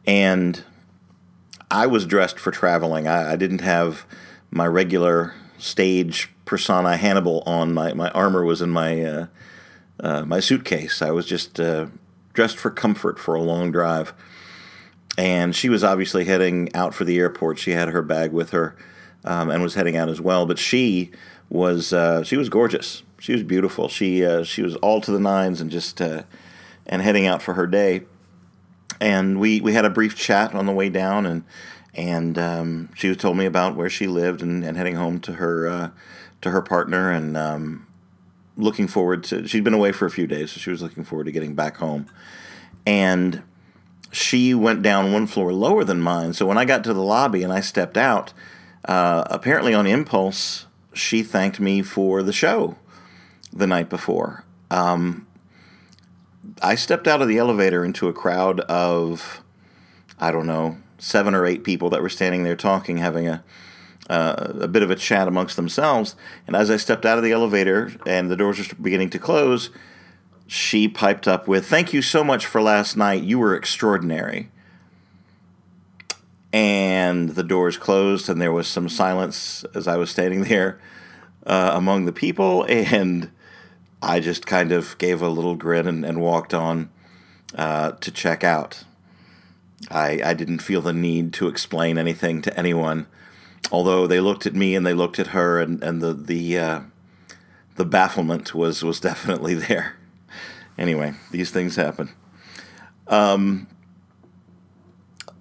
and 0.06 0.62
I 1.70 1.86
was 1.86 2.06
dressed 2.06 2.38
for 2.38 2.50
traveling. 2.50 3.06
I, 3.06 3.32
I 3.32 3.36
didn't 3.36 3.60
have 3.60 4.04
my 4.50 4.66
regular 4.66 5.34
stage 5.58 6.30
persona 6.44 6.96
Hannibal 6.96 7.42
on. 7.46 7.72
My, 7.72 7.92
my 7.92 8.10
armor 8.10 8.44
was 8.44 8.60
in 8.60 8.70
my 8.70 9.02
uh, 9.02 9.26
uh, 10.00 10.24
my 10.24 10.40
suitcase. 10.40 11.02
I 11.02 11.10
was 11.10 11.26
just 11.26 11.60
uh, 11.60 11.86
dressed 12.32 12.56
for 12.56 12.70
comfort 12.70 13.18
for 13.18 13.34
a 13.34 13.42
long 13.42 13.70
drive. 13.70 14.12
And 15.18 15.54
she 15.54 15.68
was 15.68 15.84
obviously 15.84 16.24
heading 16.24 16.74
out 16.74 16.94
for 16.94 17.04
the 17.04 17.18
airport. 17.18 17.58
She 17.58 17.72
had 17.72 17.88
her 17.88 18.02
bag 18.02 18.32
with 18.32 18.50
her 18.50 18.76
um, 19.24 19.50
and 19.50 19.62
was 19.62 19.74
heading 19.74 19.96
out 19.96 20.08
as 20.08 20.20
well. 20.20 20.46
But 20.46 20.58
she 20.58 21.10
was 21.48 21.92
uh, 21.92 22.22
she 22.22 22.36
was 22.36 22.48
gorgeous. 22.48 23.02
She 23.18 23.32
was 23.32 23.42
beautiful. 23.42 23.88
She 23.88 24.24
uh, 24.24 24.44
she 24.44 24.62
was 24.62 24.76
all 24.76 25.00
to 25.02 25.10
the 25.10 25.20
nines 25.20 25.60
and 25.60 25.70
just 25.70 26.00
uh, 26.00 26.22
and 26.90 27.00
heading 27.00 27.26
out 27.26 27.40
for 27.40 27.54
her 27.54 27.66
day. 27.66 28.02
And 29.00 29.40
we, 29.40 29.62
we 29.62 29.72
had 29.72 29.86
a 29.86 29.90
brief 29.90 30.14
chat 30.14 30.54
on 30.54 30.66
the 30.66 30.72
way 30.72 30.90
down, 30.90 31.24
and 31.24 31.44
and 31.94 32.38
um, 32.38 32.90
she 32.94 33.14
told 33.14 33.38
me 33.38 33.46
about 33.46 33.74
where 33.74 33.88
she 33.88 34.06
lived 34.06 34.42
and, 34.42 34.62
and 34.62 34.76
heading 34.76 34.96
home 34.96 35.20
to 35.20 35.34
her 35.34 35.66
uh, 35.66 35.90
to 36.42 36.50
her 36.50 36.60
partner 36.60 37.10
and 37.10 37.36
um, 37.36 37.86
looking 38.58 38.86
forward 38.86 39.24
to. 39.24 39.46
She'd 39.48 39.64
been 39.64 39.74
away 39.74 39.92
for 39.92 40.04
a 40.04 40.10
few 40.10 40.26
days, 40.26 40.52
so 40.52 40.60
she 40.60 40.70
was 40.70 40.82
looking 40.82 41.04
forward 41.04 41.24
to 41.24 41.32
getting 41.32 41.54
back 41.54 41.78
home. 41.78 42.06
And 42.86 43.42
she 44.12 44.54
went 44.54 44.82
down 44.82 45.12
one 45.12 45.26
floor 45.26 45.52
lower 45.52 45.84
than 45.84 46.00
mine. 46.00 46.32
So 46.32 46.44
when 46.44 46.58
I 46.58 46.64
got 46.64 46.84
to 46.84 46.92
the 46.92 47.02
lobby 47.02 47.42
and 47.42 47.52
I 47.52 47.60
stepped 47.60 47.96
out, 47.96 48.32
uh, 48.84 49.24
apparently 49.26 49.72
on 49.72 49.86
impulse, 49.86 50.66
she 50.92 51.22
thanked 51.22 51.60
me 51.60 51.82
for 51.82 52.22
the 52.22 52.32
show 52.32 52.76
the 53.52 53.66
night 53.66 53.88
before. 53.88 54.44
Um, 54.70 55.26
I 56.62 56.74
stepped 56.74 57.06
out 57.06 57.22
of 57.22 57.28
the 57.28 57.38
elevator 57.38 57.84
into 57.84 58.08
a 58.08 58.12
crowd 58.12 58.60
of, 58.60 59.42
I 60.18 60.30
don't 60.30 60.46
know, 60.46 60.78
seven 60.98 61.34
or 61.34 61.46
eight 61.46 61.64
people 61.64 61.90
that 61.90 62.02
were 62.02 62.08
standing 62.08 62.42
there 62.42 62.56
talking, 62.56 62.98
having 62.98 63.28
a 63.28 63.42
uh, 64.10 64.54
a 64.62 64.68
bit 64.68 64.82
of 64.82 64.90
a 64.90 64.96
chat 64.96 65.28
amongst 65.28 65.54
themselves. 65.54 66.16
And 66.46 66.56
as 66.56 66.68
I 66.68 66.76
stepped 66.76 67.06
out 67.06 67.16
of 67.16 67.22
the 67.22 67.30
elevator 67.30 67.92
and 68.04 68.28
the 68.28 68.36
doors 68.36 68.58
were 68.58 68.74
beginning 68.74 69.10
to 69.10 69.20
close, 69.20 69.70
she 70.48 70.88
piped 70.88 71.28
up 71.28 71.46
with, 71.46 71.66
Thank 71.66 71.92
you 71.92 72.02
so 72.02 72.24
much 72.24 72.44
for 72.44 72.60
last 72.60 72.96
night. 72.96 73.22
You 73.22 73.38
were 73.38 73.54
extraordinary. 73.54 74.50
And 76.52 77.30
the 77.30 77.44
doors 77.44 77.76
closed, 77.76 78.28
and 78.28 78.42
there 78.42 78.50
was 78.50 78.66
some 78.66 78.88
silence 78.88 79.64
as 79.76 79.86
I 79.86 79.96
was 79.96 80.10
standing 80.10 80.42
there 80.42 80.80
uh, 81.46 81.70
among 81.74 82.06
the 82.06 82.12
people. 82.12 82.64
And 82.68 83.30
I 84.02 84.20
just 84.20 84.46
kind 84.46 84.72
of 84.72 84.96
gave 84.98 85.20
a 85.20 85.28
little 85.28 85.56
grin 85.56 85.86
and, 85.86 86.04
and 86.04 86.20
walked 86.20 86.54
on 86.54 86.90
uh, 87.54 87.92
to 87.92 88.10
check 88.10 88.44
out. 88.44 88.84
I, 89.90 90.20
I 90.24 90.34
didn't 90.34 90.60
feel 90.60 90.82
the 90.82 90.92
need 90.92 91.32
to 91.34 91.48
explain 91.48 91.98
anything 91.98 92.42
to 92.42 92.58
anyone, 92.58 93.06
although 93.72 94.06
they 94.06 94.20
looked 94.20 94.46
at 94.46 94.54
me 94.54 94.74
and 94.74 94.86
they 94.86 94.94
looked 94.94 95.18
at 95.18 95.28
her, 95.28 95.60
and, 95.60 95.82
and 95.82 96.02
the 96.02 96.12
the 96.12 96.58
uh, 96.58 96.80
the 97.76 97.86
bafflement 97.86 98.54
was 98.54 98.82
was 98.82 99.00
definitely 99.00 99.54
there 99.68 99.96
anyway, 100.80 101.12
these 101.30 101.50
things 101.50 101.76
happen. 101.76 102.10
Um, 103.06 103.68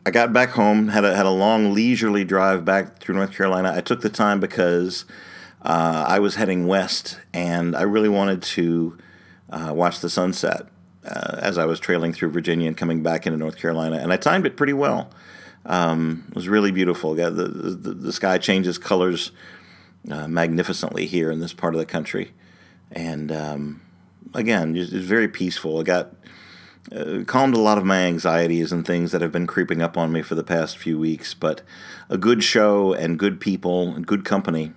I 0.06 0.12
got 0.12 0.34
back 0.34 0.50
home, 0.50 0.89
had 0.89 1.06
a, 1.06 1.16
had 1.16 1.25
a 1.25 1.32
long 1.32 1.74
leisurely 1.74 2.25
drive 2.25 2.66
back 2.66 3.00
through 3.00 3.16
North 3.16 3.32
Carolina. 3.32 3.74
I 3.75 3.82
took 3.82 4.01
the 4.01 4.10
time 4.10 4.39
because 4.39 5.06
uh, 5.62 6.06
I 6.08 6.20
was 6.20 6.36
heading 6.36 6.68
west 6.68 7.20
and 7.34 7.75
I 7.75 7.84
really 7.84 8.10
wanted 8.10 8.42
to 8.44 8.98
uh, 9.50 9.74
watch 9.75 10.00
the 10.00 10.10
sunset 10.10 10.68
uh, 11.06 11.38
as 11.39 11.58
I 11.58 11.66
was 11.66 11.80
trailing 11.80 12.13
through 12.13 12.30
Virginia 12.30 12.68
and 12.68 12.78
coming 12.78 13.04
back 13.04 13.25
into 13.25 13.38
North 13.38 13.58
Carolina. 13.58 13.98
And 13.98 14.13
I 14.13 14.18
timed 14.18 14.46
it 14.46 14.56
pretty 14.58 14.74
well. 14.74 15.12
Um, 15.66 16.25
it 16.30 16.36
was 16.36 16.48
really 16.48 16.72
beautiful. 16.72 17.16
The, 17.16 17.30
the, 17.30 17.94
the 17.94 18.13
sky 18.13 18.38
changes 18.38 18.78
colors 18.78 19.32
uh, 20.10 20.28
magnificently 20.28 21.06
here 21.06 21.32
in 21.32 21.39
this 21.39 21.54
part 21.54 21.74
of 21.74 21.80
the 21.80 21.86
country. 21.86 22.34
And 22.92 23.32
um, 23.32 23.82
again, 24.34 24.75
it's 24.75 24.92
very 24.92 25.28
peaceful. 25.28 25.80
It 25.82 25.86
got 25.86 26.13
uh, 26.92 27.24
calmed 27.28 27.56
a 27.56 27.60
lot 27.60 27.78
of 27.78 27.86
my 27.86 28.01
anxieties 28.04 28.72
and 28.72 28.86
things 28.86 29.12
that 29.12 29.22
have 29.22 29.32
been 29.32 29.46
creeping 29.46 29.82
up 29.82 29.98
on 29.98 30.12
me 30.12 30.22
for 30.22 30.36
the 30.36 30.44
past 30.44 30.78
few 30.78 30.98
weeks. 30.98 31.34
But 31.34 31.62
a 32.10 32.18
good 32.18 32.44
show 32.44 32.94
and 32.94 33.20
good 33.20 33.39
people 33.39 33.94
and 33.94 34.08
good 34.08 34.25
company, 34.25 34.74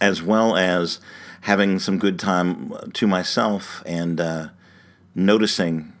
as 0.00 0.22
well 0.22 0.56
as 0.56 1.00
having 1.42 1.78
some 1.78 1.98
good 1.98 2.18
time 2.18 2.72
to 2.92 3.06
myself 3.06 3.82
and 3.86 4.20
uh, 4.20 4.48
noticing 5.14 5.92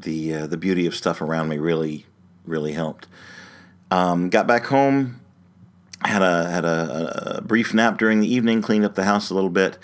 the 0.00 0.34
uh, 0.34 0.46
the 0.46 0.56
beauty 0.56 0.86
of 0.86 0.94
stuff 0.94 1.20
around 1.20 1.48
me 1.48 1.58
really 1.58 2.06
really 2.44 2.72
helped. 2.72 3.06
Um, 3.90 4.30
got 4.30 4.46
back 4.46 4.66
home, 4.66 5.20
had 6.04 6.22
a 6.22 6.50
had 6.50 6.64
a, 6.64 7.36
a 7.38 7.42
brief 7.42 7.74
nap 7.74 7.98
during 7.98 8.20
the 8.20 8.32
evening, 8.32 8.62
cleaned 8.62 8.84
up 8.84 8.94
the 8.94 9.04
house 9.04 9.30
a 9.30 9.34
little 9.34 9.50
bit, 9.50 9.78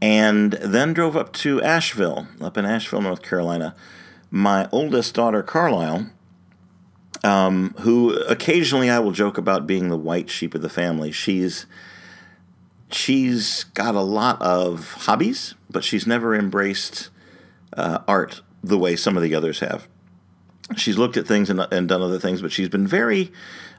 and 0.00 0.52
then 0.52 0.92
drove 0.92 1.16
up 1.16 1.32
to 1.34 1.62
Asheville, 1.62 2.28
up 2.40 2.56
in 2.56 2.64
Asheville, 2.64 3.02
North 3.02 3.22
Carolina. 3.22 3.74
My 4.30 4.68
oldest 4.72 5.14
daughter, 5.14 5.42
Carlisle, 5.42 6.10
um, 7.24 7.74
who 7.80 8.14
occasionally 8.24 8.90
I 8.90 8.98
will 8.98 9.12
joke 9.12 9.38
about 9.38 9.66
being 9.66 9.88
the 9.88 9.96
white 9.96 10.28
sheep 10.28 10.54
of 10.54 10.62
the 10.62 10.68
family. 10.68 11.10
She's 11.10 11.66
she's 12.90 13.64
got 13.64 13.94
a 13.94 14.00
lot 14.00 14.40
of 14.42 14.92
hobbies, 14.92 15.54
but 15.70 15.84
she's 15.84 16.06
never 16.06 16.34
embraced 16.34 17.10
uh, 17.76 18.00
art 18.08 18.40
the 18.62 18.78
way 18.78 18.96
some 18.96 19.16
of 19.16 19.22
the 19.22 19.34
others 19.34 19.60
have. 19.60 19.88
She's 20.76 20.98
looked 20.98 21.16
at 21.16 21.26
things 21.26 21.48
and, 21.50 21.60
and 21.72 21.88
done 21.88 22.02
other 22.02 22.18
things, 22.18 22.42
but 22.42 22.52
she's 22.52 22.68
been 22.68 22.86
very, 22.86 23.32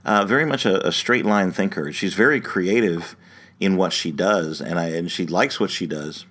uh, 0.06 0.25
very 0.25 0.46
much 0.46 0.66
a, 0.66 0.88
a 0.88 0.92
straight 0.92 1.25
line 1.25 1.51
thinker. 1.51 1.92
She's 1.92 2.13
very 2.13 2.42
creative 2.42 3.16
in 3.60 3.78
what 3.78 3.94
she 3.94 4.12
does, 4.12 4.62
and 4.62 4.80
I 4.80 4.88
and 4.88 5.12
she 5.12 5.28
likes 5.28 5.60
what 5.60 5.70
she 5.70 5.86
does. 5.86 6.25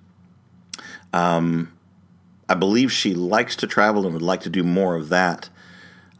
Um, 1.13 1.73
I 2.47 2.55
believe 2.55 2.91
she 2.91 3.13
likes 3.13 3.55
to 3.57 3.67
travel 3.67 4.05
and 4.05 4.13
would 4.13 4.23
like 4.23 4.41
to 4.41 4.49
do 4.49 4.63
more 4.63 4.95
of 4.95 5.09
that. 5.09 5.49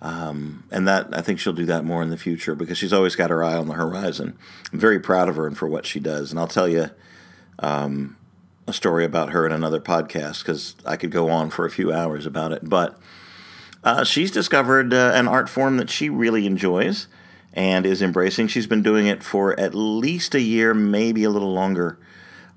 Um, 0.02 0.64
and 0.72 0.88
that 0.88 1.10
I 1.12 1.22
think 1.22 1.40
she'll 1.40 1.54
do 1.54 1.66
that 1.66 1.84
more 1.84 2.02
in 2.02 2.10
the 2.10 2.18
future 2.18 2.56
because 2.56 2.78
she's 2.78 2.94
always 2.94 3.16
got 3.16 3.30
her 3.30 3.44
eye 3.44 3.58
on 3.58 3.68
the 3.68 3.74
horizon. 3.74 4.38
I'm 4.72 4.80
very 4.80 5.00
proud 5.00 5.28
of 5.28 5.36
her 5.36 5.46
and 5.46 5.58
for 5.58 5.68
what 5.68 5.86
she 5.86 6.00
does. 6.00 6.32
And 6.32 6.40
I'll 6.40 6.48
tell 6.48 6.70
you 6.70 6.90
um, 7.60 8.16
a 8.66 8.74
story 8.74 9.04
about 9.04 9.32
her 9.32 9.46
in 9.46 9.52
another 9.52 9.82
podcast 9.82 10.40
because 10.40 10.76
I 10.86 10.96
could 10.96 11.12
go 11.12 11.30
on 11.30 11.50
for 11.50 11.66
a 11.66 11.70
few 11.70 11.92
hours 11.92 12.26
about 12.26 12.54
it. 12.54 12.62
But 12.64 12.98
uh, 13.84 14.04
she's 14.06 14.32
discovered 14.32 14.94
uh, 14.94 15.12
an 15.14 15.28
art 15.28 15.50
form 15.50 15.78
that 15.78 15.90
she 15.90 16.10
really 16.10 16.46
enjoys 16.46 17.08
and 17.54 17.86
is 17.86 18.02
embracing. 18.02 18.48
She's 18.48 18.68
been 18.68 18.84
doing 18.84 19.08
it 19.08 19.24
for 19.24 19.60
at 19.60 19.74
least 19.74 20.34
a 20.36 20.42
year, 20.42 20.74
maybe 20.74 21.24
a 21.24 21.30
little 21.30 21.54
longer. 21.54 22.00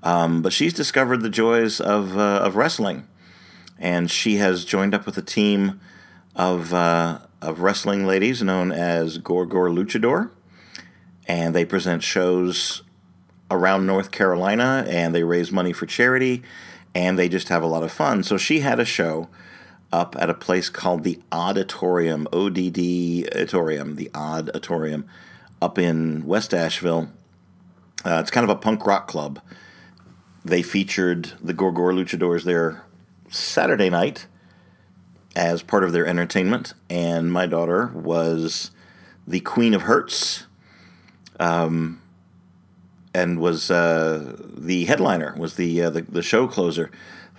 Um, 0.01 0.41
but 0.41 0.53
she's 0.53 0.73
discovered 0.73 1.21
the 1.21 1.29
joys 1.29 1.81
of, 1.81 2.17
uh, 2.17 2.39
of 2.43 2.55
wrestling. 2.55 3.07
And 3.79 4.09
she 4.09 4.37
has 4.37 4.63
joined 4.63 4.93
up 4.93 5.05
with 5.05 5.17
a 5.17 5.21
team 5.21 5.81
of, 6.35 6.73
uh, 6.73 7.19
of 7.43 7.59
wrestling 7.59 8.05
ladies 8.05 8.41
known 8.41 8.71
as 8.71 9.17
Gorgor 9.19 9.69
Luchador. 9.71 10.31
And 11.27 11.53
they 11.55 11.65
present 11.65 12.03
shows 12.03 12.83
around 13.51 13.85
North 13.85 14.11
Carolina 14.11 14.85
and 14.87 15.13
they 15.13 15.23
raise 15.23 15.51
money 15.51 15.73
for 15.73 15.85
charity 15.85 16.43
and 16.95 17.17
they 17.17 17.29
just 17.29 17.49
have 17.49 17.63
a 17.63 17.67
lot 17.67 17.83
of 17.83 17.91
fun. 17.91 18.23
So 18.23 18.37
she 18.37 18.59
had 18.59 18.79
a 18.79 18.85
show 18.85 19.29
up 19.91 20.15
at 20.19 20.29
a 20.29 20.33
place 20.33 20.69
called 20.69 21.03
the 21.03 21.19
Odditorium, 21.31 22.27
O 22.33 22.49
D 22.49 22.69
D 22.69 23.27
Auditorium, 23.31 23.95
the 23.95 24.09
Odd 24.13 24.49
Auditorium, 24.49 25.05
up 25.61 25.77
in 25.77 26.25
West 26.25 26.53
Asheville. 26.53 27.09
Uh, 28.05 28.19
it's 28.19 28.31
kind 28.31 28.43
of 28.43 28.49
a 28.49 28.59
punk 28.59 28.85
rock 28.85 29.07
club. 29.07 29.39
They 30.43 30.61
featured 30.61 31.31
the 31.41 31.53
Gorgor 31.53 31.93
Luchadors 31.93 32.43
there 32.43 32.83
Saturday 33.29 33.89
night 33.89 34.25
as 35.35 35.63
part 35.63 35.83
of 35.83 35.91
their 35.91 36.05
entertainment, 36.05 36.73
and 36.89 37.31
my 37.31 37.45
daughter 37.45 37.87
was 37.87 38.71
the 39.27 39.39
Queen 39.39 39.73
of 39.73 39.83
Hurts, 39.83 40.45
um, 41.39 42.01
and 43.13 43.39
was 43.39 43.71
uh, 43.71 44.35
the 44.55 44.85
headliner, 44.85 45.35
was 45.37 45.55
the, 45.55 45.81
uh, 45.81 45.89
the, 45.89 46.01
the 46.03 46.21
show 46.21 46.47
closer, 46.47 46.91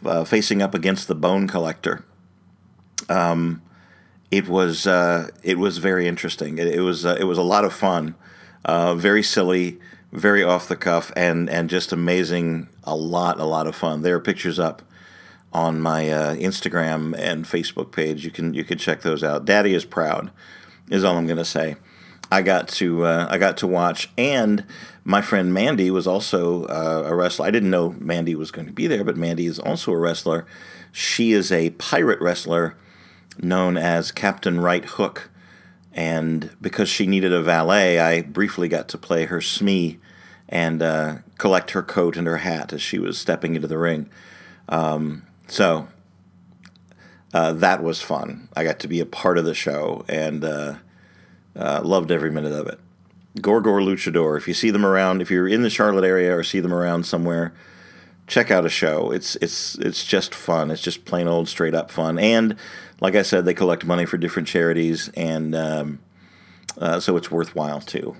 uh, 0.05 0.25
facing 0.25 0.63
up 0.63 0.75
against 0.75 1.09
the 1.09 1.15
Bone 1.15 1.47
Collector 1.49 2.05
um, 3.09 3.63
it 4.31 4.49
was 4.49 4.87
uh, 4.87 5.29
it 5.43 5.59
was 5.59 5.79
very 5.79 6.09
interesting. 6.09 6.59
It, 6.59 6.69
it 6.69 6.81
was 6.81 7.05
uh, 7.05 7.17
it 7.19 7.25
was 7.25 7.39
a 7.39 7.43
lot 7.43 7.65
of 7.65 7.73
fun, 7.73 8.15
uh, 8.65 8.95
very 8.95 9.23
silly, 9.23 9.79
very 10.13 10.43
off 10.43 10.69
the 10.69 10.77
cuff, 10.77 11.13
and 11.17 11.49
and 11.49 11.71
just 11.71 11.93
amazing. 11.93 12.69
A 12.85 12.97
lot 12.97 13.39
a 13.39 13.45
lot 13.45 13.67
of 13.67 13.77
fun. 13.77 14.03
There 14.03 14.17
are 14.17 14.21
pictures 14.21 14.59
up 14.59 14.83
on 15.55 15.81
my 15.81 16.11
uh, 16.11 16.35
Instagram 16.35 17.17
and 17.17 17.45
Facebook 17.45 17.93
page. 17.93 18.25
You 18.25 18.31
can 18.31 18.53
you 18.53 18.65
can 18.65 18.77
check 18.77 19.03
those 19.03 19.23
out. 19.23 19.45
Daddy 19.45 19.73
is 19.73 19.85
proud, 19.85 20.31
is 20.91 21.05
all 21.05 21.17
I'm 21.17 21.27
to 21.29 21.45
say. 21.45 21.77
I 22.31 22.43
got 22.43 22.69
to 22.69 23.05
uh, 23.05 23.29
I 23.31 23.39
got 23.39 23.57
to 23.59 23.67
watch, 23.67 24.11
and 24.19 24.65
my 25.05 25.23
friend 25.23 25.55
Mandy 25.55 25.91
was 25.91 26.07
also 26.07 26.65
uh, 26.65 27.05
a 27.07 27.15
wrestler. 27.15 27.47
I 27.47 27.51
didn't 27.51 27.71
know 27.71 27.95
Mandy 27.99 28.35
was 28.35 28.51
going 28.51 28.67
to 28.67 28.73
be 28.73 28.87
there, 28.87 29.05
but 29.05 29.17
Mandy 29.17 29.47
is 29.47 29.59
also 29.59 29.93
a 29.93 29.97
wrestler. 29.99 30.45
She 30.91 31.33
is 31.33 31.53
a 31.53 31.71
pirate 31.71 32.21
wrestler 32.21 32.77
known 33.41 33.77
as 33.77 34.11
Captain 34.13 34.61
Right 34.61 34.85
Hook, 34.85 35.31
and 35.93 36.51
because 36.61 36.89
she 36.89 37.07
needed 37.07 37.33
a 37.33 37.43
valet, 37.43 38.01
I 38.01 38.23
briefly 38.23 38.69
got 38.69 38.89
to 38.89 38.99
play 38.99 39.27
her 39.27 39.41
Smee 39.41 40.01
and 40.49 40.83
uh, 40.83 41.17
collect 41.39 41.73
her 41.73 41.83
coat 41.83 42.17
and 42.17 42.27
her 42.27 42.39
hat 42.39 42.73
as 42.73 42.83
she 42.83 42.99
was 42.99 43.19
stepping 43.19 43.55
into 43.55 43.69
the 43.69 43.79
ring. 43.79 44.09
Um, 44.69 45.25
so 45.47 45.89
uh, 47.33 47.53
that 47.53 47.83
was 47.83 48.01
fun. 48.01 48.49
I 48.57 48.65
got 48.65 48.79
to 48.81 48.89
be 48.89 49.01
a 49.01 49.07
part 49.07 49.39
of 49.39 49.45
the 49.45 49.55
show 49.55 50.05
and 50.09 50.45
uh, 50.45 50.77
uh, 51.57 51.81
loved 51.85 52.11
every 52.11 52.31
minute 52.31 52.53
of 52.53 52.67
it. 52.67 52.79
Gorgor 53.39 53.83
Luchador. 53.85 54.37
If 54.37 54.47
you 54.47 54.55
see 54.55 54.71
them 54.71 54.87
around, 54.87 55.21
if 55.21 55.31
you're 55.31 55.49
in 55.49 55.63
the 55.63 55.71
Charlotte 55.71 56.05
area 56.05 56.37
or 56.37 56.45
see 56.45 56.61
them 56.61 56.73
around 56.73 57.05
somewhere, 57.05 57.53
check 58.27 58.51
out 58.51 58.65
a 58.65 58.69
show. 58.69 59.11
It's 59.11 59.37
it's 59.37 59.75
it's 59.77 60.05
just 60.05 60.35
fun. 60.35 60.71
It's 60.71 60.81
just 60.81 61.05
plain 61.05 61.27
old 61.27 61.49
straight 61.49 61.75
up 61.75 61.91
fun. 61.91 62.19
And 62.19 62.57
like 63.01 63.17
I 63.17 63.23
said, 63.23 63.45
they 63.45 63.55
collect 63.55 63.85
money 63.85 64.07
for 64.07 64.17
different 64.17 64.47
charities, 64.47 65.11
and 65.17 65.55
um, 65.57 65.99
uh, 66.79 67.01
so 67.01 67.17
it's 67.17 67.31
worthwhile 67.31 67.81
too. 67.81 68.17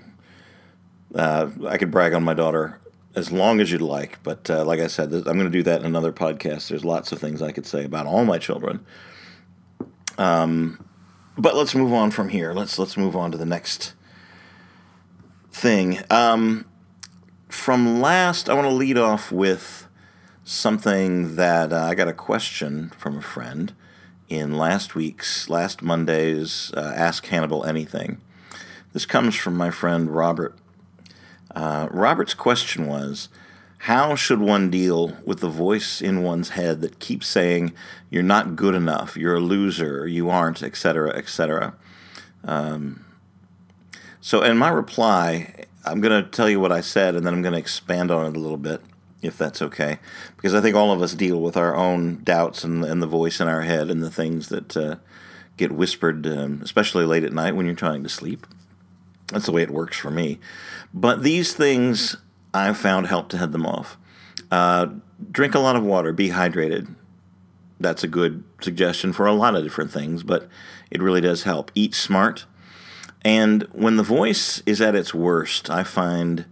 Uh, 1.13 1.49
I 1.67 1.77
could 1.77 1.91
brag 1.91 2.13
on 2.13 2.23
my 2.23 2.33
daughter 2.33 2.81
as 3.15 3.31
long 3.31 3.59
as 3.61 3.71
you'd 3.71 3.81
like, 3.81 4.21
but 4.23 4.49
uh, 4.49 4.65
like 4.65 4.79
I 4.79 4.87
said, 4.87 5.11
I'm 5.13 5.23
going 5.23 5.39
to 5.45 5.49
do 5.49 5.63
that 5.63 5.79
in 5.79 5.85
another 5.85 6.11
podcast. 6.11 6.67
There's 6.67 6.83
lots 6.83 7.11
of 7.11 7.19
things 7.19 7.41
I 7.41 7.51
could 7.51 7.65
say 7.65 7.85
about 7.85 8.05
all 8.05 8.25
my 8.25 8.37
children. 8.37 8.85
Um, 10.17 10.85
but 11.37 11.55
let's 11.55 11.73
move 11.75 11.93
on 11.93 12.11
from 12.11 12.29
here. 12.29 12.53
Let's 12.53 12.79
let's 12.79 12.97
move 12.97 13.15
on 13.15 13.31
to 13.31 13.37
the 13.37 13.45
next 13.45 13.93
thing. 15.51 15.99
Um, 16.09 16.65
from 17.47 18.01
last, 18.01 18.49
I 18.49 18.53
want 18.53 18.67
to 18.67 18.73
lead 18.73 18.97
off 18.97 19.31
with 19.31 19.87
something 20.43 21.35
that 21.35 21.73
uh, 21.73 21.83
I 21.83 21.95
got 21.95 22.07
a 22.07 22.13
question 22.13 22.91
from 22.97 23.17
a 23.17 23.21
friend 23.21 23.73
in 24.27 24.57
last 24.57 24.95
week's, 24.95 25.49
last 25.49 25.81
Monday's 25.81 26.71
uh, 26.75 26.93
Ask 26.95 27.25
Hannibal 27.27 27.63
Anything. 27.63 28.21
This 28.93 29.05
comes 29.05 29.35
from 29.35 29.55
my 29.55 29.71
friend 29.71 30.09
Robert. 30.09 30.57
Uh, 31.53 31.87
Robert's 31.91 32.33
question 32.33 32.87
was 32.87 33.29
How 33.79 34.15
should 34.15 34.39
one 34.39 34.69
deal 34.69 35.17
with 35.25 35.39
the 35.39 35.49
voice 35.49 36.01
in 36.01 36.23
one's 36.23 36.49
head 36.49 36.81
that 36.81 36.99
keeps 36.99 37.27
saying, 37.27 37.73
You're 38.09 38.23
not 38.23 38.55
good 38.55 38.75
enough, 38.75 39.17
you're 39.17 39.35
a 39.35 39.39
loser, 39.39 40.07
you 40.07 40.29
aren't, 40.29 40.63
etc., 40.63 41.11
etc.? 41.15 41.75
Um, 42.43 43.05
so, 44.21 44.41
in 44.41 44.57
my 44.57 44.69
reply, 44.69 45.65
I'm 45.85 46.01
going 46.01 46.23
to 46.23 46.29
tell 46.29 46.49
you 46.49 46.59
what 46.59 46.71
I 46.71 46.81
said 46.81 47.15
and 47.15 47.25
then 47.25 47.33
I'm 47.33 47.41
going 47.41 47.53
to 47.53 47.59
expand 47.59 48.09
on 48.09 48.25
it 48.25 48.37
a 48.37 48.39
little 48.39 48.57
bit 48.57 48.81
if 49.21 49.37
that's 49.37 49.61
okay. 49.61 49.99
Because 50.35 50.53
I 50.53 50.61
think 50.61 50.75
all 50.75 50.91
of 50.91 51.01
us 51.01 51.13
deal 51.13 51.41
with 51.41 51.57
our 51.57 51.75
own 51.75 52.23
doubts 52.23 52.63
and, 52.63 52.83
and 52.83 53.01
the 53.01 53.07
voice 53.07 53.39
in 53.39 53.47
our 53.47 53.61
head 53.61 53.89
and 53.89 54.01
the 54.01 54.11
things 54.11 54.49
that 54.49 54.75
uh, 54.77 54.95
get 55.57 55.71
whispered, 55.71 56.25
um, 56.27 56.61
especially 56.63 57.05
late 57.05 57.23
at 57.23 57.33
night 57.33 57.55
when 57.55 57.65
you're 57.65 57.75
trying 57.75 58.03
to 58.03 58.09
sleep. 58.09 58.45
That's 59.27 59.45
the 59.45 59.51
way 59.51 59.63
it 59.63 59.71
works 59.71 59.97
for 59.97 60.11
me. 60.11 60.39
But 60.93 61.23
these 61.23 61.53
things 61.53 62.15
I've 62.53 62.77
found 62.77 63.07
help 63.07 63.29
to 63.29 63.37
head 63.37 63.51
them 63.51 63.65
off. 63.65 63.97
Uh, 64.51 64.87
drink 65.31 65.55
a 65.55 65.59
lot 65.59 65.75
of 65.75 65.83
water, 65.83 66.13
be 66.13 66.29
hydrated. 66.29 66.93
That's 67.79 68.03
a 68.03 68.07
good 68.07 68.43
suggestion 68.61 69.11
for 69.11 69.25
a 69.25 69.33
lot 69.33 69.55
of 69.55 69.63
different 69.63 69.91
things, 69.91 70.23
but 70.23 70.47
it 70.89 71.01
really 71.01 71.21
does 71.21 71.43
help. 71.43 71.71
Eat 71.75 71.93
smart. 71.93 72.45
And 73.23 73.63
when 73.71 73.97
the 73.97 74.03
voice 74.03 74.61
is 74.65 74.79
at 74.79 74.95
its 74.95 75.13
worst, 75.13 75.69
I 75.69 75.83
find 75.83 76.45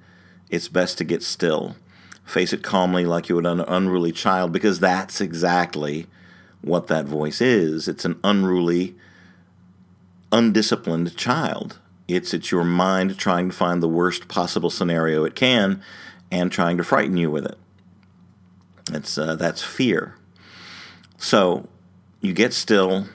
it's 0.50 0.68
best 0.68 0.98
to 0.98 1.04
get 1.04 1.24
still 1.24 1.76
face 2.26 2.54
it 2.54 2.64
calmly 2.64 3.06
like 3.06 3.30
you 3.30 3.36
would 3.36 3.46
an 3.46 3.62
unruly 3.62 4.12
child, 4.12 4.52
because 4.52 4.80
that's 4.80 5.22
exactly 5.22 6.08
what 6.62 6.88
that 6.88 7.06
voice 7.06 7.42
is. 7.42 7.88
It's 7.88 8.06
an 8.06 8.20
unruly, 8.24 8.96
undisciplined 10.32 11.16
child. 11.18 11.80
It's 12.08 12.34
it's 12.34 12.52
your 12.52 12.64
mind 12.64 13.18
trying 13.18 13.50
to 13.50 13.56
find 13.56 13.82
the 13.82 13.88
worst 13.88 14.28
possible 14.28 14.70
scenario 14.70 15.24
it 15.24 15.36
can, 15.36 15.82
and 16.32 16.52
trying 16.52 16.78
to 16.78 16.84
frighten 16.84 17.18
you 17.18 17.32
with 17.32 17.46
it. 17.46 17.58
It's 18.92 19.18
uh, 19.18 19.36
that's 19.36 19.62
fear. 19.62 20.16
So 21.18 21.68
you 22.20 22.34
get 22.34 22.54
still 22.54 23.08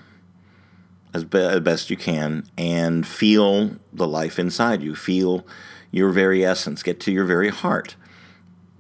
as, 1.12 1.24
be- 1.24 1.38
as 1.38 1.61
best 1.61 1.90
you 1.90 1.96
can 1.96 2.44
and 2.57 3.07
feel 3.07 3.77
the 3.92 4.07
life 4.07 4.38
inside 4.38 4.83
you. 4.83 4.94
Feel 4.94 5.46
your 5.90 6.11
very 6.11 6.44
essence. 6.44 6.83
Get 6.83 7.01
to 7.01 7.12
your 7.12 7.24
very 7.24 7.51
heart 7.51 7.96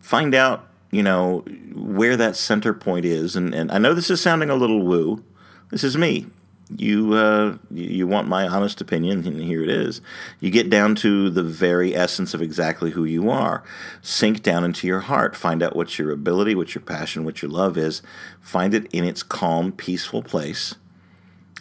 find 0.08 0.34
out, 0.34 0.66
you 0.90 1.02
know, 1.02 1.40
where 1.74 2.16
that 2.16 2.34
center 2.34 2.72
point 2.72 3.04
is. 3.04 3.36
And, 3.36 3.54
and 3.54 3.70
I 3.70 3.76
know 3.76 3.92
this 3.92 4.08
is 4.08 4.22
sounding 4.22 4.48
a 4.48 4.54
little 4.54 4.82
woo. 4.82 5.22
This 5.70 5.84
is 5.84 5.98
me. 5.98 6.28
You 6.76 7.14
uh, 7.14 7.56
you 7.70 8.06
want 8.06 8.28
my 8.28 8.46
honest 8.46 8.80
opinion, 8.80 9.26
and 9.26 9.40
here 9.40 9.62
it 9.62 9.70
is. 9.70 10.02
You 10.38 10.50
get 10.50 10.68
down 10.68 10.94
to 10.96 11.30
the 11.30 11.42
very 11.42 11.94
essence 11.96 12.34
of 12.34 12.42
exactly 12.42 12.90
who 12.90 13.04
you 13.04 13.30
are. 13.30 13.64
Sink 14.02 14.42
down 14.42 14.64
into 14.64 14.86
your 14.86 15.00
heart. 15.00 15.34
Find 15.34 15.62
out 15.62 15.74
what 15.74 15.98
your 15.98 16.10
ability, 16.10 16.54
what 16.54 16.74
your 16.74 16.82
passion, 16.82 17.24
what 17.24 17.40
your 17.40 17.50
love 17.50 17.78
is. 17.78 18.02
Find 18.40 18.74
it 18.74 18.86
in 18.92 19.04
its 19.04 19.22
calm, 19.22 19.72
peaceful 19.72 20.22
place, 20.22 20.74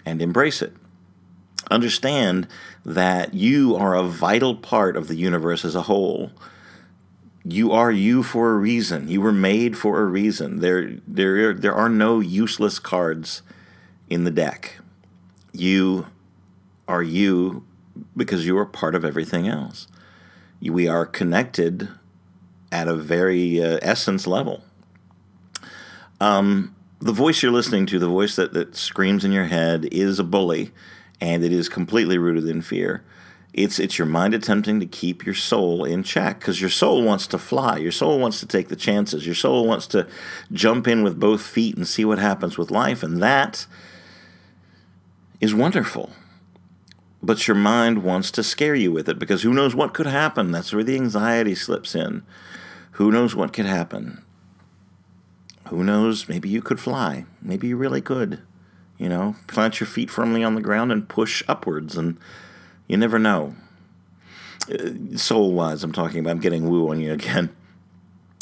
and 0.05 0.21
embrace 0.21 0.61
it. 0.61 0.73
Understand 1.71 2.47
that 2.85 3.33
you 3.33 3.75
are 3.75 3.95
a 3.95 4.03
vital 4.03 4.55
part 4.55 4.97
of 4.97 5.07
the 5.07 5.15
universe 5.15 5.63
as 5.63 5.75
a 5.75 5.83
whole 5.83 6.31
you 7.49 7.71
are 7.71 7.91
you 7.91 8.23
for 8.23 8.51
a 8.51 8.57
reason. 8.57 9.07
You 9.07 9.21
were 9.21 9.31
made 9.31 9.77
for 9.77 10.01
a 10.01 10.05
reason. 10.05 10.59
There, 10.59 10.97
there, 11.07 11.53
there 11.53 11.73
are 11.73 11.87
no 11.87 12.19
useless 12.19 12.77
cards 12.77 13.41
in 14.09 14.25
the 14.25 14.31
deck. 14.31 14.79
You 15.57 16.05
are 16.87 17.01
you 17.01 17.65
because 18.15 18.45
you 18.45 18.55
are 18.59 18.65
part 18.65 18.93
of 18.93 19.03
everything 19.03 19.47
else. 19.47 19.87
We 20.61 20.87
are 20.87 21.05
connected 21.05 21.89
at 22.71 22.87
a 22.87 22.93
very 22.93 23.59
uh, 23.61 23.79
essence 23.81 24.27
level. 24.27 24.63
Um, 26.21 26.75
the 26.99 27.11
voice 27.11 27.41
you're 27.41 27.51
listening 27.51 27.87
to, 27.87 27.97
the 27.97 28.07
voice 28.07 28.35
that, 28.35 28.53
that 28.53 28.75
screams 28.75 29.25
in 29.25 29.31
your 29.31 29.45
head, 29.45 29.87
is 29.91 30.19
a 30.19 30.23
bully, 30.23 30.73
and 31.19 31.43
it 31.43 31.51
is 31.51 31.69
completely 31.69 32.19
rooted 32.19 32.47
in 32.47 32.61
fear. 32.61 33.03
It's 33.51 33.79
it's 33.79 33.97
your 33.97 34.05
mind 34.05 34.35
attempting 34.35 34.79
to 34.79 34.85
keep 34.85 35.25
your 35.25 35.33
soul 35.33 35.85
in 35.85 36.03
check 36.03 36.39
because 36.39 36.61
your 36.61 36.69
soul 36.69 37.01
wants 37.01 37.25
to 37.27 37.39
fly. 37.39 37.77
Your 37.77 37.91
soul 37.91 38.19
wants 38.19 38.39
to 38.41 38.45
take 38.45 38.67
the 38.67 38.75
chances. 38.75 39.25
Your 39.25 39.33
soul 39.33 39.65
wants 39.65 39.87
to 39.87 40.05
jump 40.51 40.87
in 40.87 41.01
with 41.01 41.19
both 41.19 41.41
feet 41.41 41.75
and 41.75 41.87
see 41.87 42.05
what 42.05 42.19
happens 42.19 42.59
with 42.59 42.69
life, 42.69 43.01
and 43.01 43.23
that 43.23 43.65
is 45.39 45.53
wonderful. 45.53 46.11
But 47.21 47.47
your 47.47 47.55
mind 47.55 48.03
wants 48.03 48.31
to 48.31 48.43
scare 48.43 48.75
you 48.75 48.91
with 48.91 49.09
it 49.09 49.19
because 49.19 49.41
who 49.41 49.53
knows 49.53 49.75
what 49.75 49.93
could 49.93 50.05
happen? 50.05 50.51
That's 50.51 50.71
where 50.71 50.83
the 50.83 50.95
anxiety 50.95 51.55
slips 51.55 51.95
in. 51.95 52.23
Who 52.91 53.11
knows 53.11 53.35
what 53.35 53.53
could 53.53 53.65
happen? 53.65 54.23
Who 55.69 55.83
knows? 55.83 56.29
Maybe 56.29 56.49
you 56.49 56.61
could 56.61 56.79
fly. 56.79 57.25
Maybe 57.41 57.67
you 57.67 57.77
really 57.77 58.01
could. 58.01 58.41
You 58.97 59.09
know, 59.09 59.35
plant 59.47 59.79
your 59.79 59.87
feet 59.87 60.09
firmly 60.09 60.43
on 60.43 60.55
the 60.55 60.61
ground 60.61 60.91
and 60.91 61.07
push 61.07 61.43
upwards 61.47 61.97
and 61.97 62.17
you 62.87 62.97
never 62.97 63.19
know. 63.19 63.55
Uh, 64.71 65.17
Soul 65.17 65.53
wise, 65.53 65.83
I'm 65.83 65.91
talking 65.91 66.19
about. 66.19 66.31
I'm 66.31 66.39
getting 66.39 66.69
woo 66.69 66.89
on 66.89 66.99
you 66.99 67.13
again. 67.13 67.55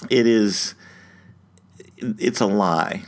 It 0.10 0.28
is. 0.28 0.76
It's 1.98 2.42
a 2.42 2.46
lie. 2.46 3.04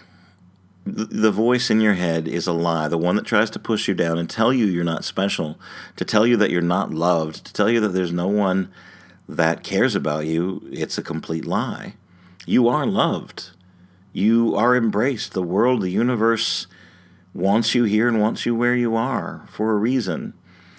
The 0.90 1.32
voice 1.32 1.70
in 1.70 1.82
your 1.82 1.96
head 1.96 2.30
is 2.30 2.48
a 2.48 2.54
lie. 2.54 2.88
The 2.88 2.98
one 2.98 3.18
that 3.18 3.26
tries 3.26 3.50
to 3.52 3.60
push 3.60 3.90
you 3.90 3.94
down 3.94 4.18
and 4.18 4.30
tell 4.30 4.54
you 4.54 4.66
you're 4.66 4.86
not 4.86 5.04
special, 5.04 5.60
to 5.98 6.06
tell 6.06 6.26
you 6.26 6.38
that 6.38 6.50
you're 6.50 6.62
not 6.62 6.94
loved, 6.94 7.46
to 7.46 7.54
tell 7.54 7.70
you 7.70 7.82
that 7.82 7.90
there's 7.90 8.14
no 8.14 8.28
one 8.28 8.72
that 9.28 9.64
cares 9.64 9.96
about 9.96 10.26
you, 10.26 10.66
it's 10.72 10.98
a 10.98 11.04
complete 11.04 11.46
lie. 11.46 11.96
You 12.46 12.70
are 12.70 12.86
loved. 12.86 13.50
You 14.14 14.56
are 14.56 14.76
embraced. 14.76 15.34
The 15.34 15.44
world, 15.44 15.82
the 15.82 15.90
universe 15.90 16.68
wants 17.34 17.76
you 17.76 17.84
here 17.84 18.08
and 18.08 18.22
wants 18.22 18.46
you 18.46 18.56
where 18.56 18.76
you 18.76 18.96
are 18.96 19.46
for 19.50 19.74
a 19.74 19.78
reason. 19.78 20.34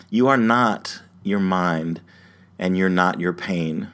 You 0.08 0.26
are 0.28 0.38
not 0.38 1.02
your 1.22 1.40
mind, 1.40 2.00
and 2.58 2.78
you're 2.78 2.88
not 2.88 3.20
your 3.20 3.34
pain. 3.34 3.92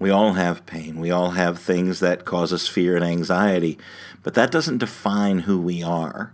We 0.00 0.08
all 0.08 0.32
have 0.32 0.64
pain. 0.64 0.98
We 0.98 1.10
all 1.10 1.32
have 1.32 1.58
things 1.58 2.00
that 2.00 2.24
cause 2.24 2.54
us 2.54 2.66
fear 2.66 2.96
and 2.96 3.04
anxiety, 3.04 3.78
but 4.22 4.32
that 4.32 4.50
doesn't 4.50 4.78
define 4.78 5.40
who 5.40 5.60
we 5.60 5.82
are. 5.82 6.32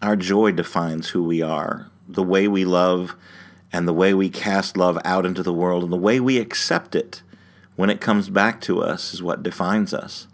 Our 0.00 0.14
joy 0.14 0.52
defines 0.52 1.08
who 1.08 1.24
we 1.24 1.42
are. 1.42 1.90
The 2.08 2.22
way 2.22 2.46
we 2.46 2.64
love 2.64 3.16
and 3.72 3.88
the 3.88 3.92
way 3.92 4.14
we 4.14 4.30
cast 4.30 4.76
love 4.76 4.96
out 5.04 5.26
into 5.26 5.42
the 5.42 5.52
world 5.52 5.82
and 5.82 5.92
the 5.92 5.96
way 5.96 6.20
we 6.20 6.38
accept 6.38 6.94
it 6.94 7.22
when 7.74 7.90
it 7.90 8.00
comes 8.00 8.28
back 8.28 8.60
to 8.62 8.80
us 8.80 9.12
is 9.12 9.20
what 9.20 9.42
defines 9.42 9.92
us. 9.92 10.28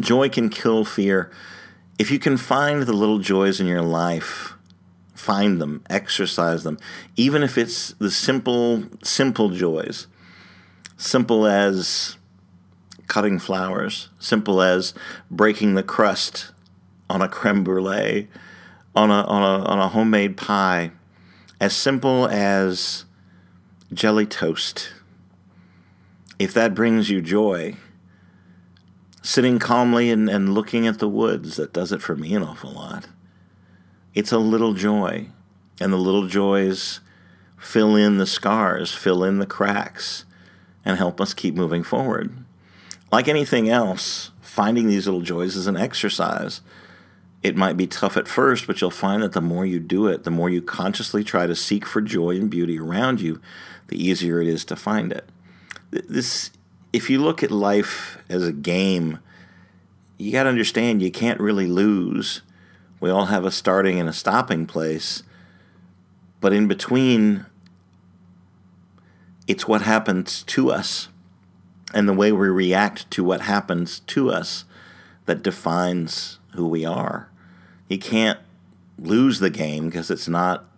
Joy 0.00 0.30
can 0.30 0.48
kill 0.48 0.86
fear. 0.86 1.30
If 1.98 2.10
you 2.10 2.18
can 2.18 2.38
find 2.38 2.82
the 2.82 2.94
little 2.94 3.18
joys 3.18 3.60
in 3.60 3.66
your 3.66 3.82
life 3.82 4.55
Find 5.26 5.60
them, 5.60 5.82
exercise 5.90 6.62
them, 6.62 6.78
even 7.16 7.42
if 7.42 7.58
it's 7.58 7.94
the 7.94 8.12
simple, 8.12 8.84
simple 9.02 9.48
joys. 9.50 10.06
Simple 10.96 11.48
as 11.48 12.16
cutting 13.08 13.40
flowers, 13.40 14.08
simple 14.20 14.62
as 14.62 14.94
breaking 15.28 15.74
the 15.74 15.82
crust 15.82 16.52
on 17.10 17.22
a 17.22 17.28
creme 17.28 17.64
brulee, 17.64 18.28
on 18.94 19.10
a, 19.10 19.24
on 19.24 19.42
a, 19.42 19.64
on 19.64 19.80
a 19.80 19.88
homemade 19.88 20.36
pie, 20.36 20.92
as 21.60 21.74
simple 21.74 22.28
as 22.28 23.04
jelly 23.92 24.26
toast. 24.26 24.92
If 26.38 26.54
that 26.54 26.72
brings 26.72 27.10
you 27.10 27.20
joy, 27.20 27.74
sitting 29.22 29.58
calmly 29.58 30.08
and, 30.08 30.30
and 30.30 30.54
looking 30.54 30.86
at 30.86 31.00
the 31.00 31.08
woods, 31.08 31.56
that 31.56 31.72
does 31.72 31.90
it 31.90 32.00
for 32.00 32.14
me 32.14 32.32
an 32.36 32.44
awful 32.44 32.70
lot. 32.70 33.08
It's 34.16 34.32
a 34.32 34.38
little 34.38 34.72
joy, 34.72 35.26
and 35.78 35.92
the 35.92 35.98
little 35.98 36.26
joys 36.26 37.00
fill 37.58 37.94
in 37.94 38.16
the 38.16 38.24
scars, 38.24 38.94
fill 38.94 39.22
in 39.22 39.40
the 39.40 39.46
cracks, 39.46 40.24
and 40.86 40.96
help 40.96 41.20
us 41.20 41.34
keep 41.34 41.54
moving 41.54 41.82
forward. 41.82 42.34
Like 43.12 43.28
anything 43.28 43.68
else, 43.68 44.30
finding 44.40 44.88
these 44.88 45.06
little 45.06 45.20
joys 45.20 45.54
is 45.54 45.66
an 45.66 45.76
exercise. 45.76 46.62
It 47.42 47.56
might 47.56 47.76
be 47.76 47.86
tough 47.86 48.16
at 48.16 48.26
first, 48.26 48.66
but 48.66 48.80
you'll 48.80 48.90
find 48.90 49.22
that 49.22 49.32
the 49.32 49.42
more 49.42 49.66
you 49.66 49.78
do 49.78 50.06
it, 50.06 50.24
the 50.24 50.30
more 50.30 50.48
you 50.48 50.62
consciously 50.62 51.22
try 51.22 51.46
to 51.46 51.54
seek 51.54 51.84
for 51.84 52.00
joy 52.00 52.36
and 52.36 52.48
beauty 52.48 52.78
around 52.78 53.20
you, 53.20 53.38
the 53.88 54.02
easier 54.02 54.40
it 54.40 54.48
is 54.48 54.64
to 54.64 54.76
find 54.76 55.12
it. 55.12 55.28
This, 55.90 56.50
if 56.90 57.10
you 57.10 57.20
look 57.20 57.42
at 57.42 57.50
life 57.50 58.16
as 58.30 58.42
a 58.42 58.52
game, 58.52 59.18
you 60.16 60.32
got 60.32 60.44
to 60.44 60.48
understand 60.48 61.02
you 61.02 61.10
can't 61.10 61.38
really 61.38 61.66
lose. 61.66 62.40
We 63.00 63.10
all 63.10 63.26
have 63.26 63.44
a 63.44 63.50
starting 63.50 64.00
and 64.00 64.08
a 64.08 64.12
stopping 64.12 64.66
place, 64.66 65.22
but 66.40 66.52
in 66.52 66.66
between, 66.66 67.46
it's 69.46 69.68
what 69.68 69.82
happens 69.82 70.42
to 70.44 70.70
us 70.70 71.08
and 71.94 72.08
the 72.08 72.14
way 72.14 72.32
we 72.32 72.48
react 72.48 73.10
to 73.12 73.22
what 73.22 73.42
happens 73.42 74.00
to 74.00 74.30
us 74.30 74.64
that 75.26 75.42
defines 75.42 76.38
who 76.54 76.66
we 76.66 76.84
are. 76.84 77.28
You 77.88 77.98
can't 77.98 78.38
lose 78.98 79.40
the 79.40 79.50
game 79.50 79.86
because 79.86 80.10
it's 80.10 80.28
not 80.28 80.68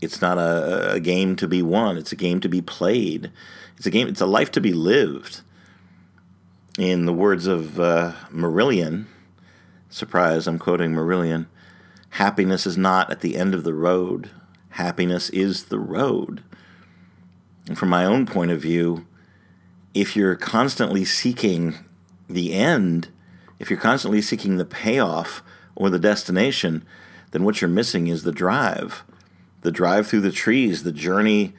it's 0.00 0.20
not 0.20 0.38
a, 0.38 0.92
a, 0.92 1.00
game 1.00 1.36
to 1.36 1.48
be 1.48 1.62
won. 1.62 1.96
It's 1.96 2.12
a 2.12 2.16
game 2.16 2.38
to 2.40 2.48
be 2.48 2.60
played. 2.60 3.30
It's 3.76 3.86
a 3.86 3.90
game. 3.90 4.08
It's 4.08 4.20
a 4.20 4.26
life 4.26 4.50
to 4.52 4.60
be 4.60 4.72
lived. 4.72 5.40
In 6.78 7.06
the 7.06 7.14
words 7.14 7.46
of 7.46 7.80
uh, 7.80 8.12
Marillion, 8.30 9.06
surprise, 9.88 10.46
I'm 10.46 10.58
quoting 10.58 10.92
Marillion. 10.92 11.46
Happiness 12.16 12.66
is 12.66 12.78
not 12.78 13.10
at 13.10 13.20
the 13.20 13.36
end 13.36 13.52
of 13.52 13.62
the 13.62 13.74
road. 13.74 14.30
Happiness 14.70 15.28
is 15.28 15.64
the 15.64 15.78
road. 15.78 16.42
And 17.68 17.76
from 17.76 17.90
my 17.90 18.06
own 18.06 18.24
point 18.24 18.50
of 18.50 18.58
view, 18.58 19.06
if 19.92 20.16
you're 20.16 20.34
constantly 20.34 21.04
seeking 21.04 21.74
the 22.26 22.54
end, 22.54 23.08
if 23.58 23.68
you're 23.68 23.78
constantly 23.78 24.22
seeking 24.22 24.56
the 24.56 24.64
payoff 24.64 25.42
or 25.74 25.90
the 25.90 25.98
destination, 25.98 26.86
then 27.32 27.44
what 27.44 27.60
you're 27.60 27.68
missing 27.68 28.06
is 28.06 28.22
the 28.22 28.32
drive. 28.32 29.04
The 29.60 29.70
drive 29.70 30.06
through 30.06 30.22
the 30.22 30.32
trees, 30.32 30.84
the 30.84 30.92
journey 30.92 31.52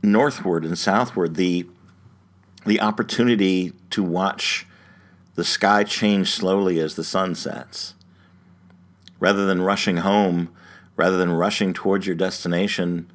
northward 0.00 0.64
and 0.64 0.78
southward, 0.78 1.34
the 1.34 1.66
the 2.64 2.80
opportunity 2.80 3.72
to 3.90 4.04
watch 4.04 4.64
the 5.34 5.44
sky 5.44 5.82
change 5.82 6.30
slowly 6.30 6.78
as 6.78 6.94
the 6.94 7.02
sun 7.02 7.34
sets. 7.34 7.94
Rather 9.20 9.46
than 9.46 9.62
rushing 9.62 9.98
home, 9.98 10.50
rather 10.96 11.16
than 11.16 11.32
rushing 11.32 11.72
towards 11.72 12.06
your 12.06 12.16
destination, 12.16 13.10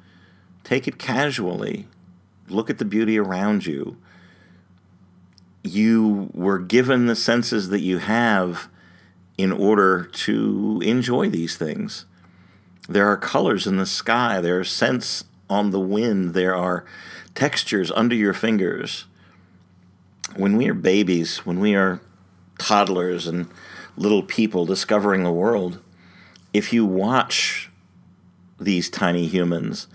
take 0.62 0.86
it 0.86 0.98
casually. 0.98 1.86
Look 2.48 2.68
at 2.68 2.78
the 2.78 2.84
beauty 2.84 3.18
around 3.18 3.66
you 3.66 3.96
you 5.64 6.30
were 6.34 6.58
given 6.58 7.06
the 7.06 7.16
senses 7.16 7.70
that 7.70 7.80
you 7.80 7.98
have 7.98 8.68
in 9.36 9.50
order 9.50 10.04
to 10.04 10.80
enjoy 10.84 11.28
these 11.28 11.56
things. 11.56 12.04
There 12.86 13.08
are 13.08 13.16
colors 13.16 13.66
in 13.66 13.78
the 13.78 13.86
sky, 13.86 14.40
there 14.40 14.60
are 14.60 14.64
scents 14.64 15.24
on 15.48 15.70
the 15.70 15.80
wind, 15.80 16.34
there 16.34 16.54
are 16.54 16.84
textures 17.34 17.90
under 17.92 18.14
your 18.14 18.34
fingers. 18.34 19.06
When 20.36 20.56
we 20.56 20.68
are 20.68 20.74
babies, 20.74 21.38
when 21.38 21.60
we 21.60 21.74
are 21.74 22.00
toddlers 22.58 23.26
and 23.26 23.48
little 23.96 24.22
people 24.22 24.66
discovering 24.66 25.24
the 25.24 25.32
world, 25.32 25.80
if 26.54 26.72
you 26.72 26.86
watch 26.86 27.68
these 28.58 28.88
tiny 28.88 29.26
humans 29.26 29.88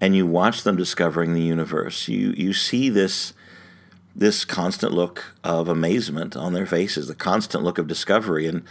and 0.00 0.16
you 0.16 0.26
watch 0.26 0.62
them 0.62 0.74
discovering 0.74 1.34
the 1.34 1.42
universe, 1.42 2.08
you, 2.08 2.32
you 2.36 2.52
see 2.52 2.88
this 2.88 3.34
this 4.16 4.44
constant 4.44 4.92
look 4.92 5.36
of 5.44 5.68
amazement 5.68 6.36
on 6.36 6.52
their 6.52 6.66
faces, 6.66 7.06
the 7.06 7.14
constant 7.14 7.62
look 7.62 7.78
of 7.78 7.86
discovery. 7.86 8.48
And 8.48 8.64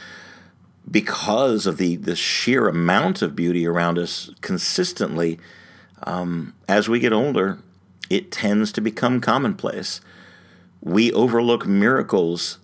because 0.92 1.66
of 1.66 1.78
the, 1.78 1.96
the 1.96 2.18
sheer 2.18 2.68
amount 2.68 3.22
of 3.22 3.34
beauty 3.34 3.66
around 3.66 3.98
us 3.98 4.30
consistently, 4.42 5.40
um, 6.04 6.54
as 6.68 6.90
we 6.90 7.00
get 7.00 7.14
older, 7.14 7.60
it 8.10 8.30
tends 8.30 8.74
to 8.74 8.82
become 8.82 9.22
commonplace. 9.22 10.02
We 10.82 11.14
overlook 11.14 11.66
miracles 11.66 12.58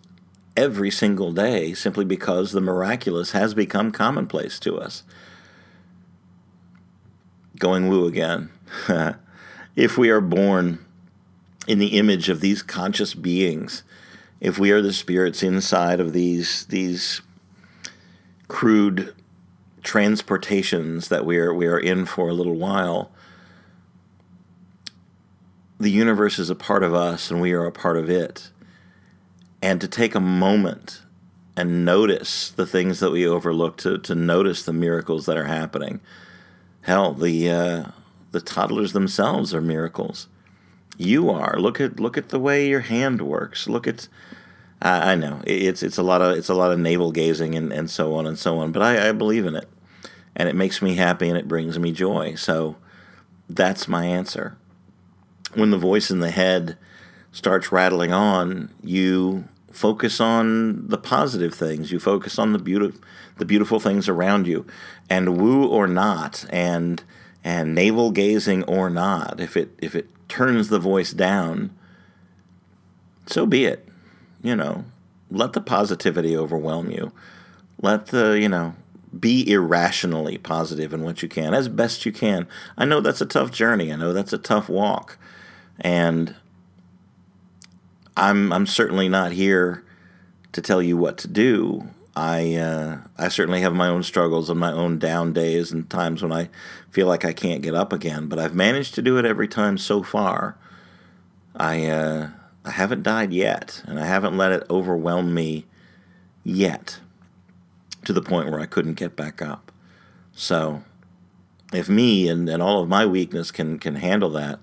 every 0.56 0.92
single 0.92 1.32
day 1.32 1.74
simply 1.74 2.06
because 2.06 2.52
the 2.52 2.62
miraculous 2.62 3.32
has 3.32 3.54
become 3.54 3.92
commonplace 3.92 4.60
to 4.60 4.78
us. 4.78 5.04
Going 7.58 7.88
woo 7.88 8.08
again. 8.08 8.50
if 9.76 9.98
we 9.98 10.10
are 10.10 10.22
born 10.22 10.84
in 11.68 11.80
the 11.80 11.98
image 11.98 12.30
of 12.30 12.42
these 12.42 12.62
conscious 12.62 13.14
beings, 13.14 13.84
if 14.42 14.60
we 14.60 14.72
are 14.72 14.82
the 14.82 14.94
spirits 14.94 15.42
inside 15.42 16.00
of 16.00 16.14
these 16.14 16.66
these 16.66 17.22
crude 18.48 19.16
transportations 19.84 21.08
that 21.08 21.26
we 21.26 21.38
are 21.38 21.54
we 21.54 21.66
are 21.66 21.80
in 21.80 22.06
for 22.06 22.30
a 22.30 22.34
little 22.34 22.56
while, 22.56 23.12
the 25.80 25.92
universe 25.92 26.40
is 26.40 26.50
a 26.50 26.56
part 26.56 26.84
of 26.84 26.94
us 26.94 27.32
and 27.32 27.42
we 27.42 27.54
are 27.54 27.66
a 27.66 27.72
part 27.72 27.98
of 27.98 28.10
it. 28.10 28.52
And 29.64 29.80
to 29.82 29.88
take 29.88 30.14
a 30.14 30.20
moment 30.20 31.02
and 31.56 31.86
notice 31.86 32.50
the 32.50 32.66
things 32.66 33.00
that 33.00 33.12
we 33.12 33.26
overlook, 33.26 33.78
to, 33.78 33.98
to 34.00 34.16
notice 34.16 34.64
the 34.64 34.74
miracles 34.74 35.26
that 35.26 35.38
are 35.38 35.46
happening. 35.46 36.02
Hell, 36.82 37.14
the 37.14 37.50
uh, 37.50 37.84
the 38.32 38.42
toddlers 38.42 38.94
themselves 38.94 39.54
are 39.54 39.62
miracles 39.62 40.28
you 40.98 41.30
are. 41.30 41.60
Look 41.60 41.80
at 41.80 42.00
look 42.00 42.18
at 42.18 42.30
the 42.30 42.40
way 42.40 42.68
your 42.68 42.82
hand 42.82 43.22
works. 43.22 43.68
Look 43.68 43.88
at 43.88 44.08
I, 44.82 45.14
I 45.14 45.16
know 45.16 45.42
it's 45.46 45.84
it's 45.84 45.98
a 45.98 46.04
lot 46.04 46.22
of 46.22 46.38
it's 46.38 46.50
a 46.50 46.54
lot 46.54 46.72
of 46.72 46.80
navel 46.80 47.12
gazing 47.12 47.56
and, 47.56 47.72
and 47.72 47.90
so 47.90 48.16
on 48.16 48.26
and 48.26 48.38
so 48.38 48.60
on. 48.60 48.72
But 48.72 48.82
I, 48.82 49.10
I 49.10 49.12
believe 49.12 49.46
in 49.46 49.56
it, 49.56 49.68
and 50.36 50.50
it 50.50 50.56
makes 50.56 50.82
me 50.82 50.96
happy 50.96 51.30
and 51.30 51.38
it 51.38 51.48
brings 51.48 51.80
me 51.80 51.92
joy. 51.92 52.36
So 52.36 52.78
that's 53.50 53.88
my 53.88 54.06
answer. 54.06 54.58
When 55.54 55.72
the 55.72 55.78
voice 55.78 56.10
in 56.10 56.20
the 56.20 56.32
head 56.32 56.78
starts 57.32 57.72
rattling 57.72 58.12
on, 58.12 58.70
you 58.84 59.48
focus 59.74 60.22
on 60.22 60.88
the 60.88 60.98
positive 60.98 61.54
things. 61.54 61.92
You 61.92 62.00
focus 62.00 62.40
on 62.40 62.54
the 62.54 62.60
beautiful 62.60 63.02
the 63.38 63.46
beautiful 63.46 63.80
things 63.80 64.08
around 64.08 64.48
you, 64.48 64.66
and 65.10 65.38
woo 65.38 65.68
or 65.68 65.88
not, 65.88 66.46
and 66.50 67.04
and 67.44 67.76
navel 67.76 68.12
gazing 68.12 68.64
or 68.64 68.90
not, 68.90 69.40
if 69.40 69.58
it 69.58 69.72
if 69.80 69.96
it 69.96 70.08
turns 70.30 70.70
the 70.70 70.80
voice 70.80 71.12
down, 71.12 71.72
so 73.26 73.46
be 73.46 73.66
it. 73.66 73.88
You 74.42 74.56
know, 74.56 74.86
let 75.32 75.54
the 75.54 75.62
positivity 75.62 76.38
overwhelm 76.38 76.92
you. 76.92 77.12
Let 77.82 78.08
the, 78.08 78.40
you 78.40 78.48
know, 78.48 78.76
be 79.18 79.50
irrationally 79.50 80.38
positive 80.38 80.94
in 80.94 81.04
what 81.04 81.22
you 81.22 81.30
can, 81.30 81.54
as 81.54 81.68
best 81.68 82.06
you 82.06 82.12
can. 82.12 82.48
I 82.78 82.86
know 82.86 83.02
that's 83.02 83.22
a 83.22 83.26
tough 83.26 83.52
journey. 83.52 83.92
I 83.92 83.96
know 83.96 84.14
that's 84.14 84.34
a 84.34 84.38
tough 84.38 84.70
walk. 84.70 85.18
And 85.80 86.36
I'm 88.16 88.54
I'm 88.54 88.68
certainly 88.68 89.10
not 89.10 89.32
here 89.32 89.84
to 90.52 90.62
tell 90.62 90.82
you 90.82 90.98
what 90.98 91.18
to 91.20 91.28
do. 91.28 91.90
I 92.16 92.56
uh, 92.56 92.98
I 93.18 93.28
certainly 93.30 93.62
have 93.62 93.74
my 93.74 93.88
own 93.88 94.04
struggles 94.04 94.50
and 94.50 94.60
my 94.60 94.72
own 94.72 95.00
down 95.00 95.34
days 95.34 95.72
and 95.72 95.90
times 95.90 96.22
when 96.22 96.32
I 96.32 96.50
feel 96.92 97.08
like 97.08 97.26
I 97.26 97.34
can't 97.34 97.64
get 97.64 97.74
up 97.74 97.92
again. 97.92 98.28
But 98.28 98.40
I've 98.40 98.54
managed 98.54 98.94
to 98.96 99.02
do 99.02 99.18
it 99.18 99.26
every 99.26 99.48
time 99.48 99.78
so 99.78 100.04
far. 100.04 100.58
I 101.56 101.88
uh, 101.88 102.30
I 102.64 102.72
haven't 102.72 103.04
died 103.04 103.34
yet, 103.34 103.82
and 103.86 104.00
I 104.00 104.06
haven't 104.06 104.38
let 104.38 104.52
it 104.52 104.64
overwhelm 104.70 105.34
me 105.34 105.66
yet 106.44 107.00
to 108.06 108.14
the 108.14 108.22
point 108.22 108.52
where 108.52 108.60
I 108.60 108.66
couldn't 108.68 108.94
get 108.94 109.16
back 109.16 109.42
up. 109.42 109.72
So 110.36 110.84
if 111.72 111.90
me 111.90 112.28
and, 112.28 112.48
and 112.48 112.62
all 112.62 112.82
of 112.84 112.90
my 112.90 113.08
weakness 113.08 113.50
can 113.50 113.80
can 113.80 113.96
handle 113.96 114.30
that, 114.32 114.60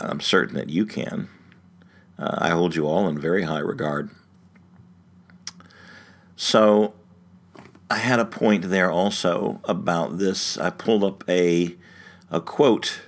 I'm 0.00 0.20
certain 0.20 0.54
that 0.56 0.68
you 0.68 0.84
can. 0.84 1.28
Uh, 2.18 2.36
I 2.38 2.50
hold 2.50 2.74
you 2.74 2.86
all 2.86 3.08
in 3.08 3.18
very 3.18 3.44
high 3.44 3.60
regard. 3.60 4.10
So 6.36 6.94
I 7.90 7.98
had 7.98 8.18
a 8.18 8.24
point 8.24 8.68
there 8.68 8.90
also 8.90 9.60
about 9.64 10.18
this. 10.18 10.58
I 10.58 10.70
pulled 10.70 11.04
up 11.04 11.24
a 11.28 11.76
a 12.30 12.40
quote 12.40 13.00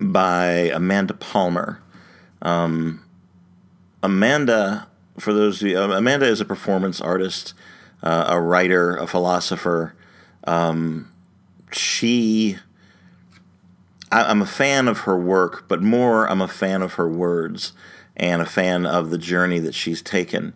by 0.00 0.70
Amanda 0.74 1.14
Palmer. 1.14 1.80
Um, 2.42 3.02
Amanda, 4.02 4.88
for 5.18 5.32
those 5.32 5.62
of 5.62 5.68
you, 5.68 5.78
uh, 5.78 5.96
Amanda 5.96 6.26
is 6.26 6.40
a 6.40 6.44
performance 6.44 7.00
artist, 7.00 7.54
uh, 8.02 8.26
a 8.28 8.40
writer, 8.40 8.96
a 8.96 9.06
philosopher. 9.06 9.94
Um, 10.46 11.10
she, 11.72 12.58
I, 14.14 14.30
I'm 14.30 14.40
a 14.40 14.46
fan 14.46 14.86
of 14.86 15.00
her 15.00 15.18
work, 15.18 15.64
but 15.66 15.82
more, 15.82 16.30
I'm 16.30 16.40
a 16.40 16.48
fan 16.48 16.82
of 16.82 16.94
her 16.94 17.08
words 17.08 17.72
and 18.16 18.40
a 18.40 18.46
fan 18.46 18.86
of 18.86 19.10
the 19.10 19.18
journey 19.18 19.58
that 19.58 19.74
she's 19.74 20.00
taken. 20.00 20.54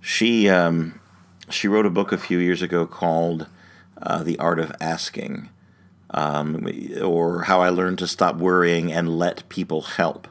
She, 0.00 0.48
um, 0.48 1.00
she 1.50 1.66
wrote 1.66 1.86
a 1.86 1.90
book 1.90 2.12
a 2.12 2.18
few 2.18 2.38
years 2.38 2.62
ago 2.62 2.86
called 2.86 3.48
uh, 4.00 4.22
The 4.22 4.38
Art 4.38 4.60
of 4.60 4.70
Asking, 4.80 5.48
um, 6.10 6.68
or 7.02 7.42
How 7.42 7.60
I 7.60 7.70
Learned 7.70 7.98
to 7.98 8.06
Stop 8.06 8.36
Worrying 8.36 8.92
and 8.92 9.18
Let 9.18 9.48
People 9.48 9.82
Help. 9.82 10.28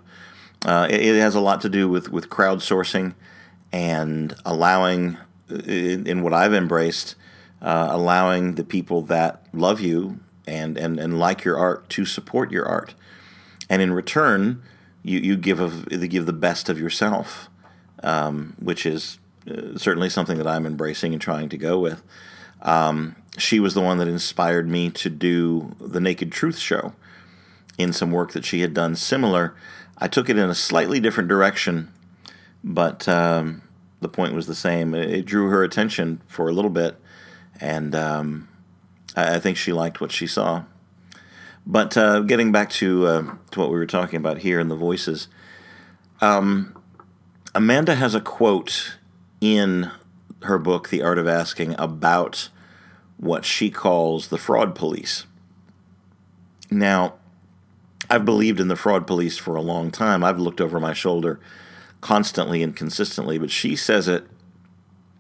Uh, 0.66 0.88
it, 0.90 1.02
it, 1.02 1.20
has 1.20 1.36
a 1.36 1.42
lot 1.42 1.60
to 1.62 1.70
do 1.70 1.90
with, 1.90 2.10
with 2.10 2.30
crowdsourcing 2.30 3.14
and 3.74 4.34
allowing, 4.46 5.18
in, 5.50 6.08
in 6.08 6.24
what 6.24 6.32
I've 6.34 6.54
embraced, 6.54 7.16
uh, 7.62 7.90
allowing 7.90 8.56
the 8.56 8.64
people 8.64 9.02
that 9.02 9.46
love 9.52 9.82
you 9.82 10.20
and, 10.48 10.78
and, 10.78 11.00
and 11.00 11.20
like 11.20 11.44
your 11.44 11.58
art 11.58 11.90
to 11.90 12.06
support 12.06 12.52
your 12.52 12.66
art. 12.66 12.94
And 13.70 13.82
in 13.82 13.94
return, 13.94 14.62
you, 15.04 15.20
you 15.20 15.38
give, 15.38 15.60
of, 15.60 15.88
give 15.88 16.26
the 16.26 16.34
best 16.34 16.70
of 16.70 16.80
yourself, 16.80 17.50
um, 18.02 18.56
which 18.60 18.86
is 18.86 19.20
uh, 19.50 19.78
certainly 19.78 20.10
something 20.10 20.38
that 20.38 20.48
I'm 20.48 20.66
embracing 20.66 21.14
and 21.14 21.22
trying 21.22 21.50
to 21.50 21.58
go 21.58 21.80
with. 21.80 22.04
Um, 22.62 23.16
she 23.38 23.60
was 23.60 23.74
the 23.74 23.82
one 23.82 23.98
that 23.98 24.08
inspired 24.08 24.70
me 24.70 24.90
to 24.92 25.10
do 25.10 25.76
the 25.80 26.00
Naked 26.00 26.32
Truth 26.32 26.58
show 26.58 26.94
in 27.78 27.92
some 27.94 28.12
work 28.12 28.32
that 28.34 28.46
she 28.46 28.62
had 28.62 28.74
done 28.74 28.96
similar. 28.96 29.56
I 29.98 30.08
took 30.08 30.30
it 30.30 30.38
in 30.38 30.50
a 30.50 30.56
slightly 30.56 31.00
different 31.00 31.30
direction, 31.30 31.92
but 32.64 33.08
um, 33.08 33.62
the 34.02 34.10
point 34.10 34.34
was 34.34 34.48
the 34.48 34.56
same. 34.56 34.94
It, 34.94 35.26
drew 35.26 35.50
her 35.50 35.64
attention 35.64 36.22
for 36.28 36.48
a 36.48 36.54
little 36.54 36.70
bit, 36.70 36.96
and 37.60 37.96
um, 37.96 38.48
I, 39.16 39.36
I, 39.36 39.40
think 39.40 39.58
she 39.58 39.74
liked 39.74 40.02
what 40.02 40.12
she 40.12 40.28
saw. 40.28 40.64
But 41.66 41.96
uh, 41.98 42.22
getting 42.22 42.52
back 42.52 42.70
to 42.72 43.08
uh, 43.08 43.36
to 43.52 43.60
what 43.60 43.70
we 43.70 43.78
were 43.78 43.86
talking 43.86 44.18
about 44.18 44.40
here 44.40 44.60
in 44.60 44.68
the 44.68 44.76
voices, 44.76 45.28
um, 46.22 46.76
Amanda 47.56 47.96
has 47.96 48.16
a 48.16 48.22
quote 48.22 48.98
in 49.40 49.92
her 50.44 50.58
book, 50.58 50.90
The 50.90 51.02
Art 51.02 51.18
of 51.18 51.28
Asking, 51.28 51.76
about 51.80 52.50
what 53.18 53.46
she 53.46 53.70
calls 53.70 54.28
the 54.28 54.38
fraud 54.38 54.76
police. 54.76 55.26
Now, 56.70 57.16
I've 58.10 58.26
believed 58.26 58.60
in 58.60 58.68
the 58.68 58.76
fraud 58.76 59.08
police 59.08 59.38
for 59.38 59.56
a 59.56 59.62
long 59.62 59.92
time. 59.92 60.24
I've 60.24 60.40
looked 60.40 60.60
over 60.60 60.80
my 60.80 60.94
shoulder 60.94 61.40
constantly 62.02 62.62
and 62.62 62.76
consistently, 62.76 63.38
but 63.38 63.50
she 63.50 63.76
says 63.76 64.08
it 64.08 64.26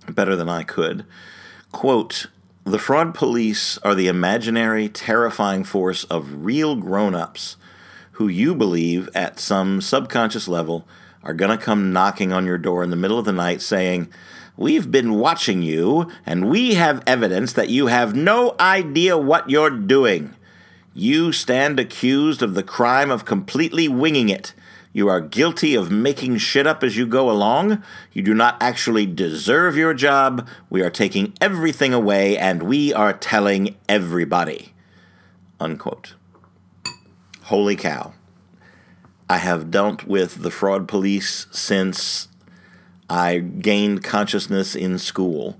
better 0.09 0.35
than 0.35 0.49
I 0.49 0.63
could. 0.63 1.05
Quote, 1.71 2.27
the 2.65 2.79
fraud 2.79 3.13
police 3.13 3.77
are 3.79 3.93
the 3.93 4.07
imaginary, 4.07 4.87
terrifying 4.87 5.65
force 5.65 6.05
of 6.05 6.45
real 6.45 6.75
grown 6.77 7.13
ups 7.13 7.57
who 8.13 8.27
you 8.27 8.55
believe 8.55 9.09
at 9.13 9.39
some 9.39 9.81
subconscious 9.81 10.47
level 10.47 10.87
are 11.23 11.33
going 11.33 11.57
to 11.57 11.63
come 11.63 11.91
knocking 11.91 12.31
on 12.31 12.45
your 12.45 12.57
door 12.57 12.83
in 12.83 12.89
the 12.89 12.95
middle 12.95 13.19
of 13.19 13.25
the 13.25 13.33
night 13.33 13.61
saying, 13.61 14.09
We've 14.55 14.89
been 14.89 15.15
watching 15.15 15.61
you, 15.61 16.09
and 16.25 16.47
we 16.47 16.75
have 16.75 17.03
evidence 17.07 17.53
that 17.53 17.69
you 17.69 17.87
have 17.87 18.15
no 18.15 18.55
idea 18.59 19.17
what 19.17 19.49
you're 19.49 19.69
doing. 19.69 20.35
You 20.93 21.31
stand 21.31 21.79
accused 21.79 22.43
of 22.43 22.53
the 22.53 22.63
crime 22.63 23.09
of 23.09 23.25
completely 23.25 23.87
winging 23.87 24.29
it. 24.29 24.53
You 24.93 25.09
are 25.09 25.19
guilty 25.19 25.73
of 25.73 25.91
making 25.91 26.37
shit 26.37 26.67
up 26.67 26.83
as 26.83 26.95
you 26.95 27.07
go 27.07 27.29
along. 27.29 27.83
You 28.13 28.21
do 28.21 28.35
not 28.35 28.61
actually 28.61 29.07
deserve 29.07 29.75
your 29.75 29.95
job. 29.95 30.47
We 30.69 30.83
are 30.83 30.91
taking 30.91 31.33
everything 31.41 31.93
away, 31.93 32.37
and 32.37 32.63
we 32.63 32.93
are 32.93 33.11
telling 33.11 33.75
everybody. 33.89 34.73
Unquote. 35.59 36.13
Holy 37.43 37.75
cow. 37.75 38.13
I 39.27 39.37
have 39.37 39.71
dealt 39.71 40.05
with 40.05 40.43
the 40.43 40.51
fraud 40.51 40.87
police 40.87 41.47
since 41.51 42.27
I 43.09 43.39
gained 43.39 44.03
consciousness 44.03 44.75
in 44.75 44.99
school 44.99 45.57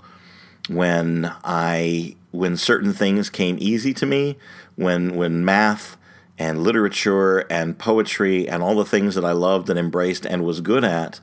when 0.70 1.32
I 1.44 2.16
when 2.32 2.56
certain 2.56 2.94
things 2.94 3.30
came 3.30 3.58
easy 3.60 3.94
to 3.96 4.06
me, 4.06 4.38
when 4.76 5.16
when 5.16 5.44
math 5.44 5.98
and 6.38 6.64
literature 6.64 7.40
and 7.50 7.78
poetry 7.78 8.48
and 8.48 8.64
all 8.64 8.76
the 8.76 8.86
things 8.86 9.16
that 9.16 9.26
I 9.26 9.32
loved 9.32 9.70
and 9.70 9.78
embraced 9.78 10.26
and 10.26 10.44
was 10.44 10.62
good 10.62 10.84
at 10.84 11.20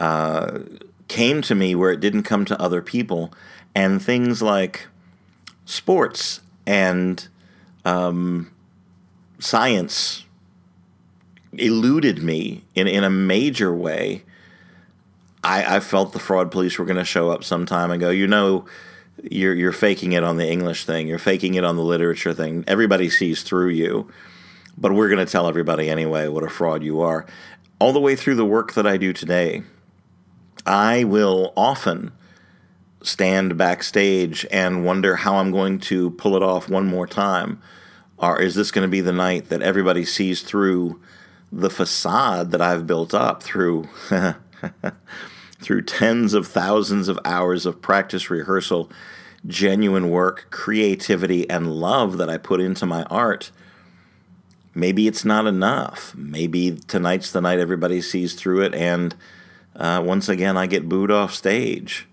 uh, 0.00 0.60
came 1.08 1.42
to 1.42 1.54
me 1.54 1.74
where 1.74 1.92
it 1.92 2.00
didn't 2.00 2.22
come 2.22 2.44
to 2.46 2.60
other 2.60 2.82
people, 2.82 3.32
and 3.74 4.02
things 4.02 4.42
like 4.42 4.86
sports 5.64 6.40
and 6.66 7.28
um, 7.84 8.50
science 9.38 10.24
eluded 11.52 12.22
me 12.22 12.64
in, 12.74 12.88
in 12.88 13.04
a 13.04 13.10
major 13.10 13.74
way. 13.74 14.24
I, 15.42 15.76
I 15.76 15.80
felt 15.80 16.12
the 16.12 16.18
fraud 16.18 16.50
police 16.50 16.78
were 16.78 16.86
going 16.86 16.96
to 16.96 17.04
show 17.04 17.30
up 17.30 17.44
sometime 17.44 17.90
and 17.90 18.00
go, 18.00 18.10
you 18.10 18.26
know, 18.26 18.64
you're 19.30 19.54
you're 19.54 19.72
faking 19.72 20.12
it 20.12 20.24
on 20.24 20.36
the 20.36 20.48
English 20.48 20.84
thing, 20.84 21.06
you're 21.08 21.18
faking 21.18 21.54
it 21.54 21.64
on 21.64 21.76
the 21.76 21.82
literature 21.82 22.34
thing. 22.34 22.64
Everybody 22.66 23.08
sees 23.10 23.42
through 23.42 23.70
you, 23.70 24.08
but 24.76 24.92
we're 24.92 25.08
going 25.08 25.24
to 25.24 25.30
tell 25.30 25.48
everybody 25.48 25.88
anyway 25.88 26.28
what 26.28 26.44
a 26.44 26.48
fraud 26.48 26.82
you 26.82 27.00
are. 27.00 27.26
All 27.78 27.92
the 27.92 28.00
way 28.00 28.16
through 28.16 28.36
the 28.36 28.44
work 28.44 28.74
that 28.74 28.86
I 28.86 28.96
do 28.96 29.12
today, 29.12 29.62
I 30.66 31.04
will 31.04 31.52
often 31.56 32.12
stand 33.02 33.58
backstage 33.58 34.46
and 34.50 34.84
wonder 34.84 35.16
how 35.16 35.36
I'm 35.36 35.50
going 35.50 35.78
to 35.78 36.10
pull 36.12 36.36
it 36.36 36.42
off 36.42 36.68
one 36.68 36.86
more 36.86 37.06
time. 37.06 37.60
Or 38.16 38.40
is 38.40 38.54
this 38.54 38.70
going 38.70 38.86
to 38.86 38.90
be 38.90 39.00
the 39.00 39.12
night 39.12 39.48
that 39.50 39.60
everybody 39.60 40.04
sees 40.04 40.42
through 40.42 41.00
the 41.52 41.70
facade 41.70 42.50
that 42.52 42.60
I've 42.60 42.86
built 42.86 43.14
up 43.14 43.42
through 43.42 43.88
through 45.60 45.82
tens 45.82 46.34
of 46.34 46.46
thousands 46.46 47.08
of 47.08 47.18
hours 47.24 47.66
of 47.66 47.80
practice, 47.80 48.30
rehearsal, 48.30 48.90
genuine 49.46 50.10
work, 50.10 50.46
creativity, 50.50 51.48
and 51.48 51.72
love 51.72 52.18
that 52.18 52.30
I 52.30 52.38
put 52.38 52.60
into 52.60 52.86
my 52.86 53.02
art, 53.04 53.50
maybe 54.74 55.06
it's 55.06 55.24
not 55.24 55.46
enough. 55.46 56.14
Maybe 56.16 56.78
tonight's 56.86 57.30
the 57.30 57.40
night 57.40 57.58
everybody 57.58 58.00
sees 58.00 58.34
through 58.34 58.62
it, 58.62 58.74
and 58.74 59.14
uh, 59.76 60.02
once 60.04 60.28
again, 60.28 60.56
I 60.56 60.66
get 60.66 60.88
booed 60.88 61.10
off 61.10 61.34
stage. 61.34 62.06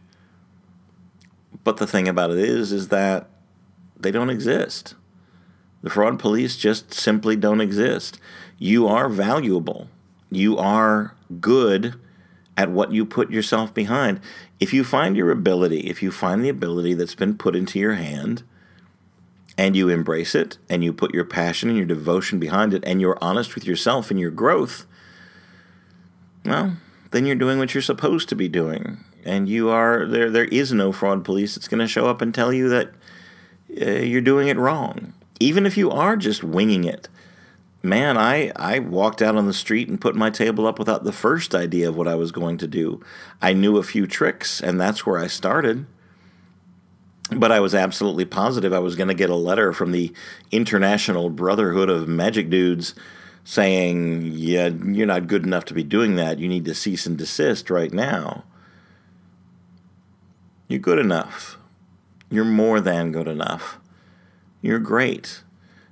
But 1.63 1.77
the 1.77 1.87
thing 1.87 2.07
about 2.07 2.31
it 2.31 2.39
is, 2.39 2.71
is 2.71 2.87
that 2.87 3.29
they 3.99 4.11
don't 4.11 4.29
exist. 4.29 4.95
The 5.83 5.89
fraud 5.89 6.19
police 6.19 6.57
just 6.57 6.93
simply 6.93 7.35
don't 7.35 7.61
exist. 7.61 8.19
You 8.57 8.87
are 8.87 9.09
valuable. 9.09 9.87
You 10.29 10.57
are 10.57 11.15
good 11.39 11.95
at 12.57 12.69
what 12.69 12.91
you 12.91 13.05
put 13.05 13.31
yourself 13.31 13.73
behind. 13.73 14.19
If 14.61 14.73
you 14.73 14.83
find 14.83 15.17
your 15.17 15.31
ability, 15.31 15.79
if 15.89 16.03
you 16.03 16.11
find 16.11 16.45
the 16.45 16.49
ability 16.49 16.93
that's 16.93 17.15
been 17.15 17.35
put 17.35 17.55
into 17.55 17.79
your 17.79 17.95
hand, 17.95 18.43
and 19.57 19.75
you 19.75 19.89
embrace 19.89 20.35
it, 20.35 20.59
and 20.69 20.83
you 20.83 20.93
put 20.93 21.15
your 21.15 21.25
passion 21.25 21.67
and 21.67 21.77
your 21.77 21.87
devotion 21.87 22.39
behind 22.39 22.73
it, 22.73 22.83
and 22.85 23.01
you're 23.01 23.17
honest 23.19 23.55
with 23.55 23.65
yourself 23.65 24.11
and 24.11 24.19
your 24.19 24.29
growth, 24.29 24.85
well, 26.45 26.77
then 27.09 27.25
you're 27.25 27.35
doing 27.35 27.57
what 27.57 27.73
you're 27.73 27.81
supposed 27.81 28.29
to 28.29 28.35
be 28.35 28.47
doing. 28.47 29.03
And 29.25 29.49
you 29.49 29.69
are 29.69 30.05
there. 30.05 30.29
There 30.29 30.45
is 30.45 30.71
no 30.71 30.91
fraud 30.91 31.25
police 31.25 31.55
that's 31.55 31.67
going 31.67 31.79
to 31.79 31.87
show 31.87 32.07
up 32.07 32.21
and 32.21 32.33
tell 32.33 32.53
you 32.53 32.69
that 32.69 32.91
uh, 33.81 33.85
you're 33.85 34.21
doing 34.21 34.47
it 34.47 34.57
wrong, 34.57 35.13
even 35.39 35.65
if 35.65 35.75
you 35.75 35.89
are 35.89 36.15
just 36.15 36.43
winging 36.43 36.83
it 36.83 37.09
man, 37.83 38.17
I, 38.17 38.51
I 38.55 38.79
walked 38.79 39.21
out 39.21 39.35
on 39.35 39.47
the 39.47 39.53
street 39.53 39.89
and 39.89 39.99
put 39.99 40.15
my 40.15 40.29
table 40.29 40.67
up 40.67 40.77
without 40.77 41.03
the 41.03 41.11
first 41.11 41.55
idea 41.55 41.89
of 41.89 41.95
what 41.95 42.07
I 42.07 42.15
was 42.15 42.31
going 42.31 42.57
to 42.59 42.67
do. 42.67 43.01
I 43.41 43.53
knew 43.53 43.77
a 43.77 43.83
few 43.83 44.07
tricks, 44.07 44.61
and 44.61 44.79
that's 44.79 45.05
where 45.05 45.19
I 45.19 45.27
started. 45.27 45.85
But 47.31 47.51
I 47.51 47.59
was 47.59 47.73
absolutely 47.73 48.25
positive 48.25 48.73
I 48.73 48.79
was 48.79 48.95
going 48.95 49.07
to 49.07 49.13
get 49.13 49.29
a 49.29 49.35
letter 49.35 49.71
from 49.71 49.91
the 49.91 50.13
International 50.51 51.29
Brotherhood 51.29 51.89
of 51.89 52.07
Magic 52.07 52.49
Dudes 52.49 52.93
saying, 53.43 54.33
Yeah, 54.33 54.67
you're 54.67 55.07
not 55.07 55.27
good 55.27 55.45
enough 55.45 55.65
to 55.65 55.73
be 55.73 55.83
doing 55.83 56.15
that. 56.15 56.39
You 56.39 56.49
need 56.49 56.65
to 56.65 56.75
cease 56.75 57.05
and 57.05 57.17
desist 57.17 57.69
right 57.69 57.93
now. 57.93 58.43
You're 60.67 60.79
good 60.79 60.99
enough. 60.99 61.57
You're 62.29 62.45
more 62.45 62.79
than 62.79 63.11
good 63.11 63.27
enough. 63.27 63.77
You're 64.61 64.79
great. 64.79 65.43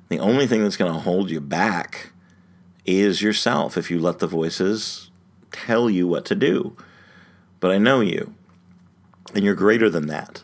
The 0.10 0.20
only 0.20 0.48
thing 0.48 0.64
that's 0.64 0.78
going 0.78 0.92
to 0.92 1.00
hold 1.00 1.30
you 1.30 1.40
back 1.42 2.12
is 2.86 3.22
yourself 3.22 3.78
if 3.78 3.90
you 3.92 4.00
let 4.00 4.20
the 4.20 4.28
voices 4.28 5.12
tell 5.52 5.90
you 5.90 6.08
what 6.08 6.26
to 6.26 6.36
do. 6.36 6.76
But 7.60 7.72
I 7.72 7.78
know 7.78 8.02
you, 8.02 8.34
and 9.36 9.44
you're 9.44 9.56
greater 9.56 9.90
than 9.90 10.08
that. 10.08 10.44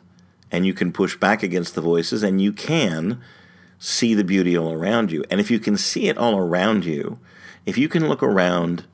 and 0.52 0.66
you 0.66 0.74
can 0.74 0.92
push 0.94 1.18
back 1.18 1.44
against 1.44 1.76
the 1.76 1.82
voices 1.82 2.24
and 2.24 2.42
you 2.42 2.54
can 2.54 3.22
see 3.78 4.14
the 4.14 4.24
beauty 4.24 4.58
all 4.58 4.72
around 4.72 5.12
you. 5.12 5.24
And 5.30 5.42
if 5.42 5.52
you 5.52 5.60
can 5.60 5.76
see 5.76 6.08
it 6.08 6.18
all 6.18 6.38
around 6.38 6.86
you, 6.86 7.20
if 7.66 7.78
you 7.78 7.90
can 7.90 8.08
look 8.08 8.24
around 8.24 8.86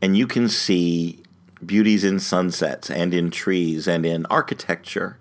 and 0.00 0.16
you 0.16 0.26
can 0.26 0.48
see 0.48 1.22
beauties 1.64 2.04
in 2.04 2.18
sunsets 2.18 2.90
and 2.90 3.12
in 3.12 3.30
trees 3.30 3.86
and 3.86 4.06
in 4.06 4.26
architecture 4.26 5.18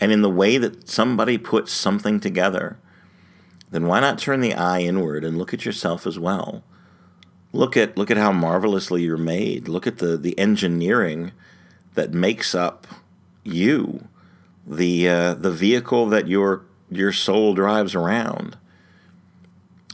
and 0.00 0.12
in 0.12 0.22
the 0.22 0.30
way 0.30 0.58
that 0.58 0.88
somebody 0.88 1.38
puts 1.38 1.72
something 1.72 2.20
together, 2.20 2.76
then 3.70 3.86
why 3.86 4.00
not 4.00 4.18
turn 4.18 4.40
the 4.40 4.54
eye 4.54 4.80
inward 4.80 5.24
and 5.24 5.38
look 5.38 5.52
at 5.52 5.64
yourself 5.64 6.06
as 6.06 6.18
well? 6.18 6.62
Look 7.52 7.76
at 7.76 7.96
look 7.96 8.10
at 8.10 8.16
how 8.16 8.32
marvelously 8.32 9.02
you're 9.02 9.16
made. 9.16 9.68
Look 9.68 9.86
at 9.86 9.98
the 9.98 10.16
the 10.16 10.38
engineering 10.38 11.32
that 11.94 12.12
makes 12.12 12.54
up 12.54 12.86
you, 13.42 14.08
the 14.66 15.08
uh, 15.08 15.34
the 15.34 15.50
vehicle 15.50 16.06
that 16.06 16.28
your 16.28 16.64
your 16.90 17.12
soul 17.12 17.54
drives 17.54 17.94
around. 17.94 18.56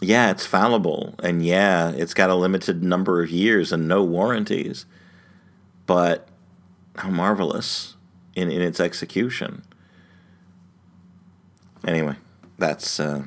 Yeah, 0.00 0.30
it's 0.30 0.44
fallible, 0.44 1.14
and 1.22 1.44
yeah, 1.44 1.90
it's 1.90 2.14
got 2.14 2.30
a 2.30 2.34
limited 2.34 2.82
number 2.82 3.22
of 3.22 3.30
years 3.30 3.72
and 3.72 3.88
no 3.88 4.02
warranties. 4.02 4.86
But 5.86 6.28
how 6.96 7.10
marvelous 7.10 7.96
in, 8.34 8.50
in 8.50 8.62
its 8.62 8.80
execution. 8.80 9.62
Anyway, 11.86 12.16
that's 12.58 12.98
uh, 12.98 13.24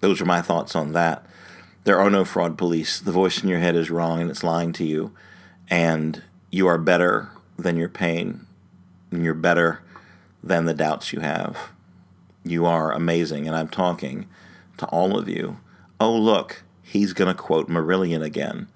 those 0.00 0.20
are 0.20 0.26
my 0.26 0.42
thoughts 0.42 0.76
on 0.76 0.92
that. 0.92 1.24
There 1.84 2.00
are 2.00 2.10
no 2.10 2.24
fraud 2.24 2.58
police. 2.58 2.98
The 2.98 3.12
voice 3.12 3.42
in 3.42 3.48
your 3.48 3.60
head 3.60 3.76
is 3.76 3.90
wrong 3.90 4.20
and 4.20 4.30
it's 4.30 4.42
lying 4.44 4.72
to 4.74 4.84
you, 4.84 5.12
and 5.68 6.22
you 6.50 6.66
are 6.66 6.78
better 6.78 7.30
than 7.58 7.76
your 7.76 7.88
pain, 7.88 8.46
and 9.10 9.24
you're 9.24 9.34
better 9.34 9.80
than 10.42 10.64
the 10.64 10.74
doubts 10.74 11.12
you 11.12 11.20
have. 11.20 11.56
You 12.44 12.66
are 12.66 12.92
amazing, 12.92 13.46
and 13.46 13.56
I'm 13.56 13.68
talking 13.68 14.26
to 14.78 14.86
all 14.86 15.18
of 15.18 15.28
you. 15.28 15.58
Oh, 15.98 16.14
look, 16.14 16.62
he's 16.82 17.12
going 17.12 17.34
to 17.34 17.40
quote 17.40 17.68
Marillion 17.68 18.22
again. 18.22 18.68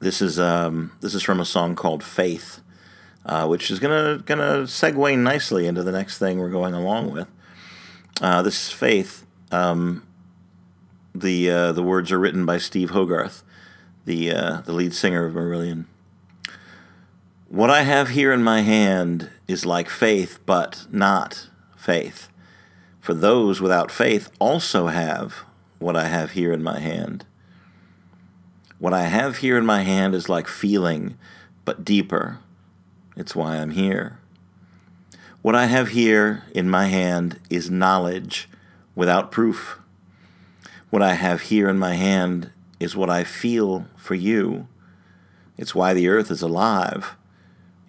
This 0.00 0.20
is 0.20 0.38
um, 0.38 0.92
this 1.00 1.14
is 1.14 1.22
from 1.22 1.38
a 1.38 1.44
song 1.44 1.76
called 1.76 2.02
Faith, 2.02 2.60
uh, 3.24 3.46
which 3.46 3.70
is 3.70 3.78
gonna 3.78 4.20
gonna 4.26 4.64
segue 4.64 5.16
nicely 5.16 5.68
into 5.68 5.84
the 5.84 5.92
next 5.92 6.18
thing 6.18 6.38
we're 6.38 6.50
going 6.50 6.74
along 6.74 7.12
with. 7.12 7.28
Uh, 8.20 8.42
this 8.42 8.66
is 8.66 8.72
Faith. 8.72 9.21
Um, 9.52 10.06
the 11.14 11.50
uh, 11.50 11.72
the 11.72 11.82
words 11.82 12.10
are 12.10 12.18
written 12.18 12.46
by 12.46 12.58
Steve 12.58 12.90
Hogarth, 12.90 13.42
the 14.06 14.32
uh, 14.32 14.60
the 14.62 14.72
lead 14.72 14.94
singer 14.94 15.26
of 15.26 15.34
Marillion. 15.34 15.84
What 17.48 17.68
I 17.68 17.82
have 17.82 18.08
here 18.08 18.32
in 18.32 18.42
my 18.42 18.62
hand 18.62 19.28
is 19.46 19.66
like 19.66 19.90
faith, 19.90 20.38
but 20.46 20.86
not 20.90 21.50
faith. 21.76 22.28
For 22.98 23.12
those 23.12 23.60
without 23.60 23.90
faith 23.90 24.30
also 24.38 24.86
have 24.86 25.44
what 25.78 25.96
I 25.96 26.06
have 26.06 26.30
here 26.30 26.52
in 26.52 26.62
my 26.62 26.78
hand. 26.78 27.26
What 28.78 28.94
I 28.94 29.02
have 29.02 29.38
here 29.38 29.58
in 29.58 29.66
my 29.66 29.82
hand 29.82 30.14
is 30.14 30.30
like 30.30 30.48
feeling, 30.48 31.18
but 31.66 31.84
deeper. 31.84 32.38
It's 33.16 33.36
why 33.36 33.58
I'm 33.58 33.72
here. 33.72 34.18
What 35.42 35.54
I 35.54 35.66
have 35.66 35.88
here 35.88 36.44
in 36.54 36.70
my 36.70 36.86
hand 36.86 37.38
is 37.50 37.70
knowledge 37.70 38.48
without 38.94 39.30
proof. 39.30 39.78
What 40.90 41.02
I 41.02 41.14
have 41.14 41.42
here 41.42 41.68
in 41.68 41.78
my 41.78 41.94
hand 41.94 42.50
is 42.78 42.96
what 42.96 43.10
I 43.10 43.24
feel 43.24 43.86
for 43.96 44.14
you. 44.14 44.68
It's 45.56 45.74
why 45.74 45.94
the 45.94 46.08
earth 46.08 46.30
is 46.30 46.42
alive 46.42 47.16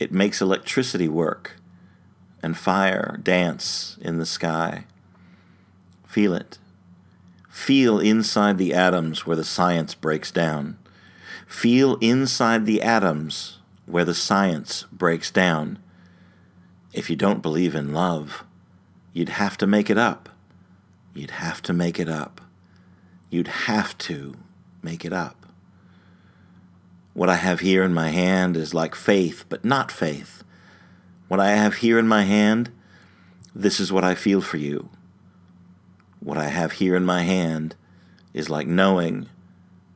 it 0.03 0.11
makes 0.11 0.41
electricity 0.41 1.07
work 1.07 1.55
and 2.41 2.57
fire 2.57 3.17
dance 3.23 3.97
in 4.01 4.17
the 4.17 4.25
sky. 4.25 4.83
Feel 6.05 6.33
it. 6.33 6.57
Feel 7.49 7.99
inside 7.99 8.57
the 8.57 8.73
atoms 8.73 9.25
where 9.25 9.37
the 9.37 9.45
science 9.45 9.95
breaks 9.95 10.29
down. 10.29 10.77
Feel 11.47 11.95
inside 12.01 12.65
the 12.65 12.81
atoms 12.81 13.59
where 13.85 14.03
the 14.03 14.13
science 14.13 14.85
breaks 14.91 15.31
down. 15.31 15.79
If 16.91 17.09
you 17.09 17.15
don't 17.15 17.41
believe 17.41 17.73
in 17.73 17.93
love, 17.93 18.43
you'd 19.13 19.29
have 19.29 19.57
to 19.59 19.65
make 19.65 19.89
it 19.89 19.97
up. 19.97 20.27
You'd 21.13 21.31
have 21.31 21.61
to 21.63 21.73
make 21.73 21.99
it 21.99 22.09
up. 22.09 22.41
You'd 23.29 23.47
have 23.47 23.97
to 23.99 24.35
make 24.81 25.05
it 25.05 25.13
up. 25.13 25.45
What 27.13 27.29
I 27.29 27.35
have 27.35 27.59
here 27.59 27.83
in 27.83 27.93
my 27.93 28.09
hand 28.09 28.57
is 28.57 28.73
like 28.73 28.95
faith, 28.95 29.45
but 29.47 29.63
not 29.63 29.91
faith. 29.91 30.43
What 31.27 31.39
I 31.39 31.51
have 31.51 31.75
here 31.75 31.99
in 31.99 32.07
my 32.07 32.23
hand, 32.23 32.71
this 33.53 33.79
is 33.79 33.91
what 33.91 34.03
I 34.03 34.15
feel 34.15 34.41
for 34.41 34.57
you. 34.57 34.89
What 36.19 36.37
I 36.37 36.47
have 36.47 36.73
here 36.73 36.95
in 36.95 37.05
my 37.05 37.21
hand 37.21 37.75
is 38.33 38.49
like 38.49 38.67
knowing, 38.67 39.29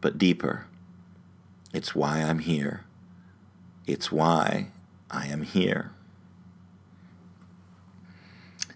but 0.01 0.17
deeper. 0.17 0.67
It's 1.73 1.95
why 1.95 2.21
I'm 2.21 2.39
here. 2.39 2.83
It's 3.87 4.11
why 4.11 4.67
I 5.09 5.27
am 5.27 5.41
here. 5.41 5.91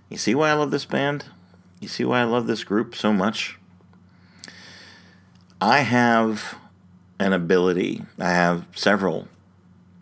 You 0.10 0.18
see 0.18 0.34
why 0.34 0.50
I 0.50 0.54
love 0.54 0.72
this 0.72 0.86
band? 0.86 1.26
You 1.82 1.88
see 1.88 2.06
why 2.06 2.22
I 2.22 2.26
love 2.26 2.46
this 2.46 2.64
group 2.64 2.96
so 2.96 3.12
much? 3.12 3.58
I 5.60 5.80
have 5.80 6.56
an 7.20 7.34
ability. 7.34 8.04
I 8.20 8.30
have 8.30 8.68
several 8.76 9.28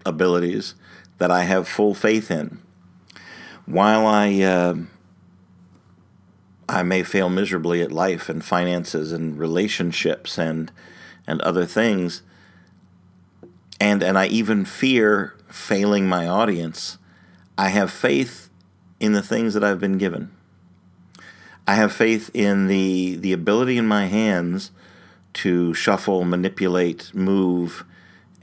abilities 0.05 0.75
that 1.19 1.31
I 1.31 1.43
have 1.43 1.69
full 1.69 1.93
faith 1.93 2.29
in. 2.29 2.61
While 3.65 4.05
I 4.05 4.41
uh, 4.41 4.75
I 6.67 6.83
may 6.83 7.01
fail 7.01 7.29
miserably 7.29 7.81
at 7.81 7.93
life 7.93 8.27
and 8.27 8.43
finances 8.43 9.13
and 9.13 9.39
relationships 9.39 10.37
and 10.37 10.71
and 11.25 11.39
other 11.41 11.65
things, 11.65 12.23
and 13.79 14.03
and 14.03 14.17
I 14.17 14.27
even 14.27 14.65
fear 14.65 15.33
failing 15.47 16.09
my 16.09 16.27
audience, 16.27 16.97
I 17.57 17.69
have 17.69 17.89
faith 17.89 18.49
in 18.99 19.13
the 19.13 19.21
things 19.21 19.53
that 19.53 19.63
I've 19.63 19.79
been 19.79 19.97
given. 19.97 20.31
I 21.69 21.75
have 21.75 21.93
faith 21.93 22.31
in 22.33 22.65
the 22.65 23.15
the 23.17 23.31
ability 23.31 23.77
in 23.77 23.85
my 23.85 24.07
hands 24.07 24.71
to 25.33 25.71
shuffle, 25.75 26.23
manipulate, 26.23 27.13
move, 27.13 27.85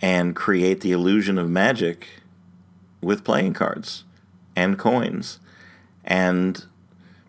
and 0.00 0.36
create 0.36 0.80
the 0.80 0.92
illusion 0.92 1.36
of 1.36 1.50
magic 1.50 2.06
with 3.00 3.24
playing 3.24 3.54
cards 3.54 4.04
and 4.54 4.78
coins 4.78 5.40
and 6.04 6.66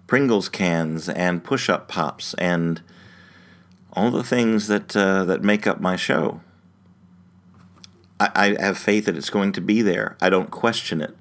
Pringles 0.05 0.49
cans 0.49 1.09
and 1.09 1.43
push 1.43 1.67
up 1.67 1.87
pops 1.87 2.35
and 2.35 2.83
all 3.91 4.11
the 4.11 4.23
things 4.23 4.67
that, 4.67 4.95
uh, 4.95 5.23
that 5.23 5.41
make 5.41 5.65
up 5.65 5.81
my 5.81 5.95
show. 5.95 6.41
I, 8.19 8.29
I 8.35 8.61
have 8.61 8.77
faith 8.77 9.05
that 9.05 9.17
it's 9.17 9.31
going 9.31 9.51
to 9.53 9.61
be 9.61 9.81
there. 9.81 10.15
I 10.21 10.29
don't 10.29 10.51
question 10.51 11.01
it. 11.01 11.17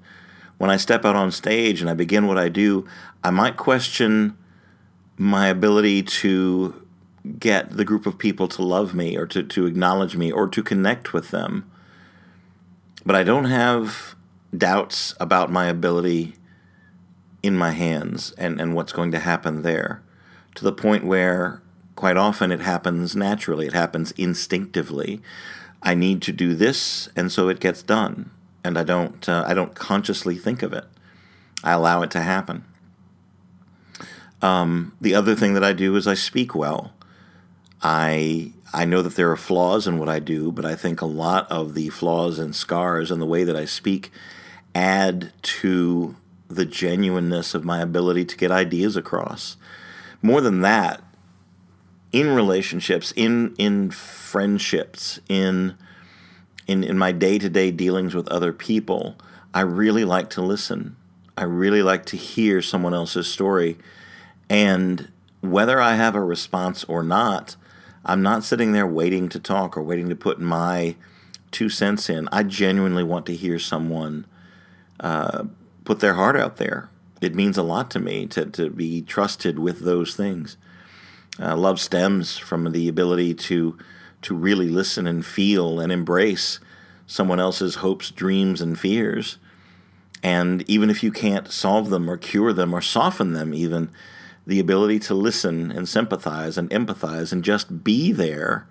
When 0.59 0.69
I 0.69 0.77
step 0.77 1.03
out 1.03 1.15
on 1.15 1.31
stage 1.31 1.81
and 1.81 1.89
I 1.89 1.95
begin 1.95 2.27
what 2.27 2.37
I 2.37 2.47
do, 2.47 2.87
I 3.23 3.31
might 3.31 3.57
question 3.57 4.37
my 5.17 5.47
ability 5.47 6.03
to 6.03 6.87
get 7.39 7.71
the 7.71 7.85
group 7.85 8.05
of 8.05 8.17
people 8.17 8.47
to 8.47 8.61
love 8.61 8.93
me 8.93 9.17
or 9.17 9.25
to, 9.27 9.43
to 9.43 9.65
acknowledge 9.65 10.15
me 10.15 10.31
or 10.31 10.47
to 10.47 10.63
connect 10.63 11.13
with 11.13 11.31
them. 11.31 11.69
But 13.05 13.15
I 13.15 13.23
don't 13.23 13.45
have 13.45 14.15
doubts 14.55 15.13
about 15.19 15.51
my 15.51 15.67
ability 15.67 16.35
in 17.43 17.55
my 17.55 17.71
hands 17.71 18.33
and, 18.37 18.59
and 18.59 18.75
what's 18.75 18.93
going 18.93 19.11
to 19.11 19.19
happen 19.19 19.61
there 19.61 20.01
to 20.55 20.63
the 20.63 20.71
point 20.71 21.05
where 21.05 21.61
quite 21.95 22.17
often 22.17 22.51
it 22.51 22.61
happens 22.61 23.15
naturally, 23.15 23.67
it 23.67 23.73
happens 23.73 24.11
instinctively. 24.11 25.21
I 25.81 25.93
need 25.93 26.21
to 26.23 26.31
do 26.31 26.55
this, 26.55 27.09
and 27.15 27.31
so 27.31 27.49
it 27.49 27.59
gets 27.59 27.83
done. 27.83 28.31
And 28.63 28.77
I 28.77 28.83
don't, 28.83 29.27
uh, 29.29 29.45
I 29.47 29.53
don't 29.53 29.75
consciously 29.75 30.35
think 30.35 30.63
of 30.63 30.73
it. 30.73 30.85
I 31.63 31.73
allow 31.73 32.01
it 32.01 32.11
to 32.11 32.21
happen. 32.21 32.65
Um, 34.41 34.95
the 35.01 35.15
other 35.15 35.35
thing 35.35 35.53
that 35.55 35.63
I 35.63 35.73
do 35.73 35.95
is 35.95 36.07
I 36.07 36.13
speak 36.13 36.53
well. 36.53 36.93
I 37.81 38.51
I 38.73 38.85
know 38.85 39.01
that 39.01 39.15
there 39.15 39.31
are 39.31 39.37
flaws 39.37 39.87
in 39.87 39.97
what 39.97 40.09
I 40.09 40.19
do, 40.19 40.51
but 40.51 40.65
I 40.65 40.75
think 40.75 41.01
a 41.01 41.05
lot 41.05 41.49
of 41.51 41.73
the 41.73 41.89
flaws 41.89 42.37
and 42.39 42.55
scars 42.55 43.11
and 43.11 43.21
the 43.21 43.25
way 43.25 43.43
that 43.43 43.55
I 43.55 43.65
speak 43.65 44.11
add 44.75 45.31
to 45.41 46.15
the 46.47 46.65
genuineness 46.65 47.53
of 47.53 47.65
my 47.65 47.81
ability 47.81 48.25
to 48.25 48.37
get 48.37 48.51
ideas 48.51 48.95
across. 48.95 49.57
More 50.21 50.41
than 50.41 50.61
that, 50.61 51.01
in 52.11 52.29
relationships, 52.29 53.13
in 53.15 53.55
in 53.57 53.91
friendships, 53.91 55.19
in 55.29 55.75
in, 56.67 56.83
in 56.83 56.97
my 56.97 57.11
day-to-day 57.11 57.71
dealings 57.71 58.13
with 58.13 58.27
other 58.27 58.51
people, 58.51 59.15
I 59.53 59.61
really 59.61 60.03
like 60.03 60.29
to 60.31 60.41
listen. 60.41 60.97
I 61.37 61.43
really 61.43 61.81
like 61.81 62.05
to 62.07 62.17
hear 62.17 62.61
someone 62.61 62.93
else's 62.93 63.27
story. 63.31 63.77
And 64.49 65.11
whether 65.41 65.79
I 65.79 65.95
have 65.95 66.15
a 66.15 66.23
response 66.23 66.83
or 66.85 67.03
not, 67.03 67.55
I'm 68.05 68.21
not 68.21 68.43
sitting 68.43 68.71
there 68.71 68.87
waiting 68.87 69.29
to 69.29 69.39
talk 69.39 69.77
or 69.77 69.83
waiting 69.83 70.09
to 70.09 70.15
put 70.15 70.39
my 70.39 70.95
two 71.51 71.69
cents 71.69 72.09
in. 72.09 72.29
I 72.31 72.43
genuinely 72.43 73.03
want 73.03 73.25
to 73.27 73.35
hear 73.35 73.59
someone 73.59 74.25
uh, 74.99 75.45
put 75.83 75.99
their 75.99 76.13
heart 76.13 76.37
out 76.37 76.57
there. 76.57 76.89
It 77.21 77.35
means 77.35 77.57
a 77.57 77.63
lot 77.63 77.89
to 77.91 77.99
me 77.99 78.27
to, 78.27 78.45
to 78.45 78.69
be 78.69 79.01
trusted 79.01 79.59
with 79.59 79.81
those 79.81 80.15
things. 80.15 80.57
Uh, 81.39 81.55
love 81.55 81.79
stems 81.79 82.37
from 82.37 82.71
the 82.71 82.87
ability 82.87 83.33
to 83.33 83.77
to 84.19 84.35
really 84.35 84.67
listen 84.67 85.05
and 85.05 85.23
feel 85.23 85.79
and 85.79 85.91
embrace 85.91 86.59
someone 87.05 87.39
else's 87.39 87.75
hopes, 87.75 88.09
dreams, 88.09 88.61
and 88.61 88.79
fears. 88.79 89.37
And 90.23 90.67
even 90.67 90.89
if 90.89 91.03
you 91.03 91.11
can't 91.11 91.51
solve 91.51 91.89
them 91.89 92.09
or 92.09 92.17
cure 92.17 92.51
them 92.51 92.73
or 92.73 92.81
soften 92.81 93.33
them, 93.33 93.53
even 93.53 93.89
the 94.47 94.59
ability 94.59 94.97
to 94.97 95.13
listen 95.13 95.71
and 95.71 95.87
sympathize 95.87 96.57
and 96.57 96.69
empathize 96.71 97.31
and 97.31 97.43
just 97.43 97.83
be 97.83 98.11
there 98.11 98.65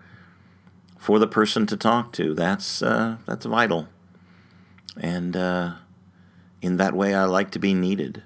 for 0.98 1.20
the 1.20 1.28
person 1.28 1.66
to 1.66 1.76
talk 1.76 2.12
to, 2.14 2.34
that's, 2.34 2.82
uh, 2.82 3.18
that's 3.26 3.46
vital. 3.46 3.86
And 4.98 5.36
uh, 5.36 5.74
in 6.62 6.78
that 6.78 6.94
way, 6.94 7.14
I 7.14 7.24
like 7.24 7.50
to 7.52 7.58
be 7.58 7.74
needed. 7.74 8.22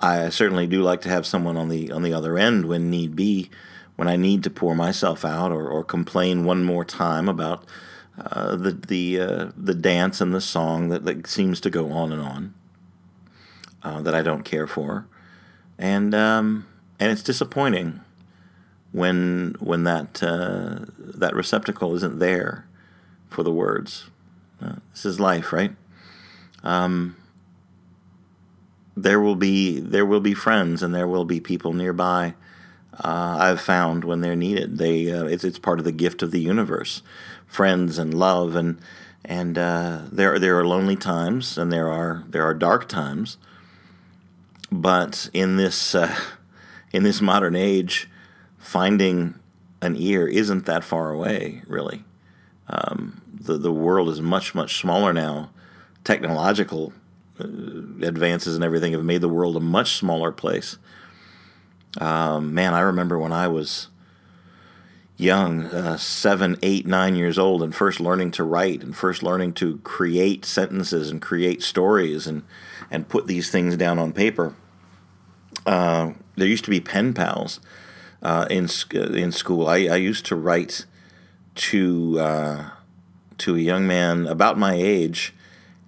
I 0.00 0.30
certainly 0.30 0.66
do 0.66 0.82
like 0.82 1.02
to 1.02 1.08
have 1.10 1.26
someone 1.26 1.56
on 1.56 1.68
the 1.68 1.92
on 1.92 2.02
the 2.02 2.12
other 2.12 2.36
end 2.36 2.66
when 2.66 2.90
need 2.90 3.14
be, 3.14 3.50
when 3.96 4.08
I 4.08 4.16
need 4.16 4.42
to 4.44 4.50
pour 4.50 4.74
myself 4.74 5.24
out 5.24 5.52
or, 5.52 5.68
or 5.68 5.84
complain 5.84 6.44
one 6.44 6.64
more 6.64 6.84
time 6.84 7.28
about 7.28 7.64
uh, 8.18 8.56
the 8.56 8.72
the 8.72 9.20
uh, 9.20 9.50
the 9.56 9.74
dance 9.74 10.20
and 10.20 10.34
the 10.34 10.40
song 10.40 10.88
that, 10.88 11.04
that 11.04 11.26
seems 11.26 11.60
to 11.60 11.70
go 11.70 11.92
on 11.92 12.12
and 12.12 12.20
on 12.20 12.54
uh, 13.82 14.00
that 14.02 14.14
I 14.14 14.22
don't 14.22 14.44
care 14.44 14.66
for, 14.66 15.06
and 15.78 16.14
um, 16.14 16.66
and 16.98 17.10
it's 17.10 17.22
disappointing 17.22 18.00
when 18.92 19.56
when 19.58 19.84
that 19.84 20.22
uh, 20.22 20.86
that 20.98 21.34
receptacle 21.34 21.94
isn't 21.94 22.18
there 22.18 22.66
for 23.28 23.42
the 23.42 23.52
words. 23.52 24.10
Uh, 24.62 24.76
this 24.92 25.04
is 25.04 25.18
life, 25.20 25.52
right? 25.52 25.72
Um, 26.62 27.16
there 28.96 29.20
will 29.20 29.36
be 29.36 29.80
there 29.80 30.06
will 30.06 30.20
be 30.20 30.34
friends 30.34 30.82
and 30.82 30.94
there 30.94 31.08
will 31.08 31.24
be 31.24 31.40
people 31.40 31.72
nearby. 31.72 32.34
Uh, 33.02 33.36
I've 33.40 33.60
found 33.60 34.04
when 34.04 34.20
they're 34.20 34.36
needed, 34.36 34.78
they 34.78 35.02
it's 35.02 35.44
it's 35.44 35.58
part 35.58 35.80
of 35.80 35.84
the 35.84 35.92
gift 35.92 36.22
of 36.22 36.30
the 36.30 36.40
universe 36.40 37.02
friends 37.46 37.98
and 37.98 38.12
love 38.12 38.56
and 38.56 38.78
and 39.24 39.56
uh, 39.56 40.02
there 40.10 40.38
there 40.38 40.58
are 40.58 40.66
lonely 40.66 40.96
times 40.96 41.56
and 41.56 41.72
there 41.72 41.90
are 41.90 42.24
there 42.28 42.42
are 42.42 42.54
dark 42.54 42.88
times. 42.88 43.38
But 44.74 45.30
in 45.32 45.56
this 45.56 45.94
uh, 45.94 46.12
in 46.92 47.04
this 47.04 47.20
modern 47.20 47.54
age, 47.54 48.10
finding 48.58 49.38
an 49.80 49.94
ear 49.96 50.26
isn't 50.26 50.66
that 50.66 50.82
far 50.82 51.12
away, 51.12 51.62
really. 51.68 52.02
Um, 52.68 53.22
the 53.32 53.56
the 53.56 53.72
world 53.72 54.08
is 54.08 54.20
much 54.20 54.52
much 54.52 54.80
smaller 54.80 55.12
now. 55.12 55.50
Technological 56.02 56.92
uh, 57.38 57.44
advances 58.02 58.56
and 58.56 58.64
everything 58.64 58.90
have 58.92 59.04
made 59.04 59.20
the 59.20 59.28
world 59.28 59.56
a 59.56 59.60
much 59.60 59.92
smaller 59.92 60.32
place. 60.32 60.76
Um, 62.00 62.52
man, 62.52 62.74
I 62.74 62.80
remember 62.80 63.16
when 63.16 63.32
I 63.32 63.46
was 63.46 63.86
young, 65.16 65.66
uh, 65.66 65.98
seven, 65.98 66.58
eight, 66.64 66.84
nine 66.84 67.14
years 67.14 67.38
old, 67.38 67.62
and 67.62 67.72
first 67.72 68.00
learning 68.00 68.32
to 68.32 68.42
write 68.42 68.82
and 68.82 68.96
first 68.96 69.22
learning 69.22 69.52
to 69.52 69.78
create 69.84 70.44
sentences 70.44 71.10
and 71.10 71.22
create 71.22 71.62
stories 71.62 72.26
and 72.26 72.42
and 72.90 73.08
put 73.08 73.28
these 73.28 73.52
things 73.52 73.76
down 73.76 74.00
on 74.00 74.12
paper. 74.12 74.56
Uh, 75.66 76.12
there 76.36 76.48
used 76.48 76.64
to 76.64 76.70
be 76.70 76.80
pen 76.80 77.14
pals 77.14 77.60
uh, 78.22 78.46
in 78.50 78.68
in 78.92 79.32
school. 79.32 79.68
I, 79.68 79.86
I 79.86 79.96
used 79.96 80.26
to 80.26 80.36
write 80.36 80.86
to 81.54 82.18
uh, 82.20 82.70
to 83.38 83.56
a 83.56 83.60
young 83.60 83.86
man 83.86 84.26
about 84.26 84.58
my 84.58 84.74
age, 84.74 85.34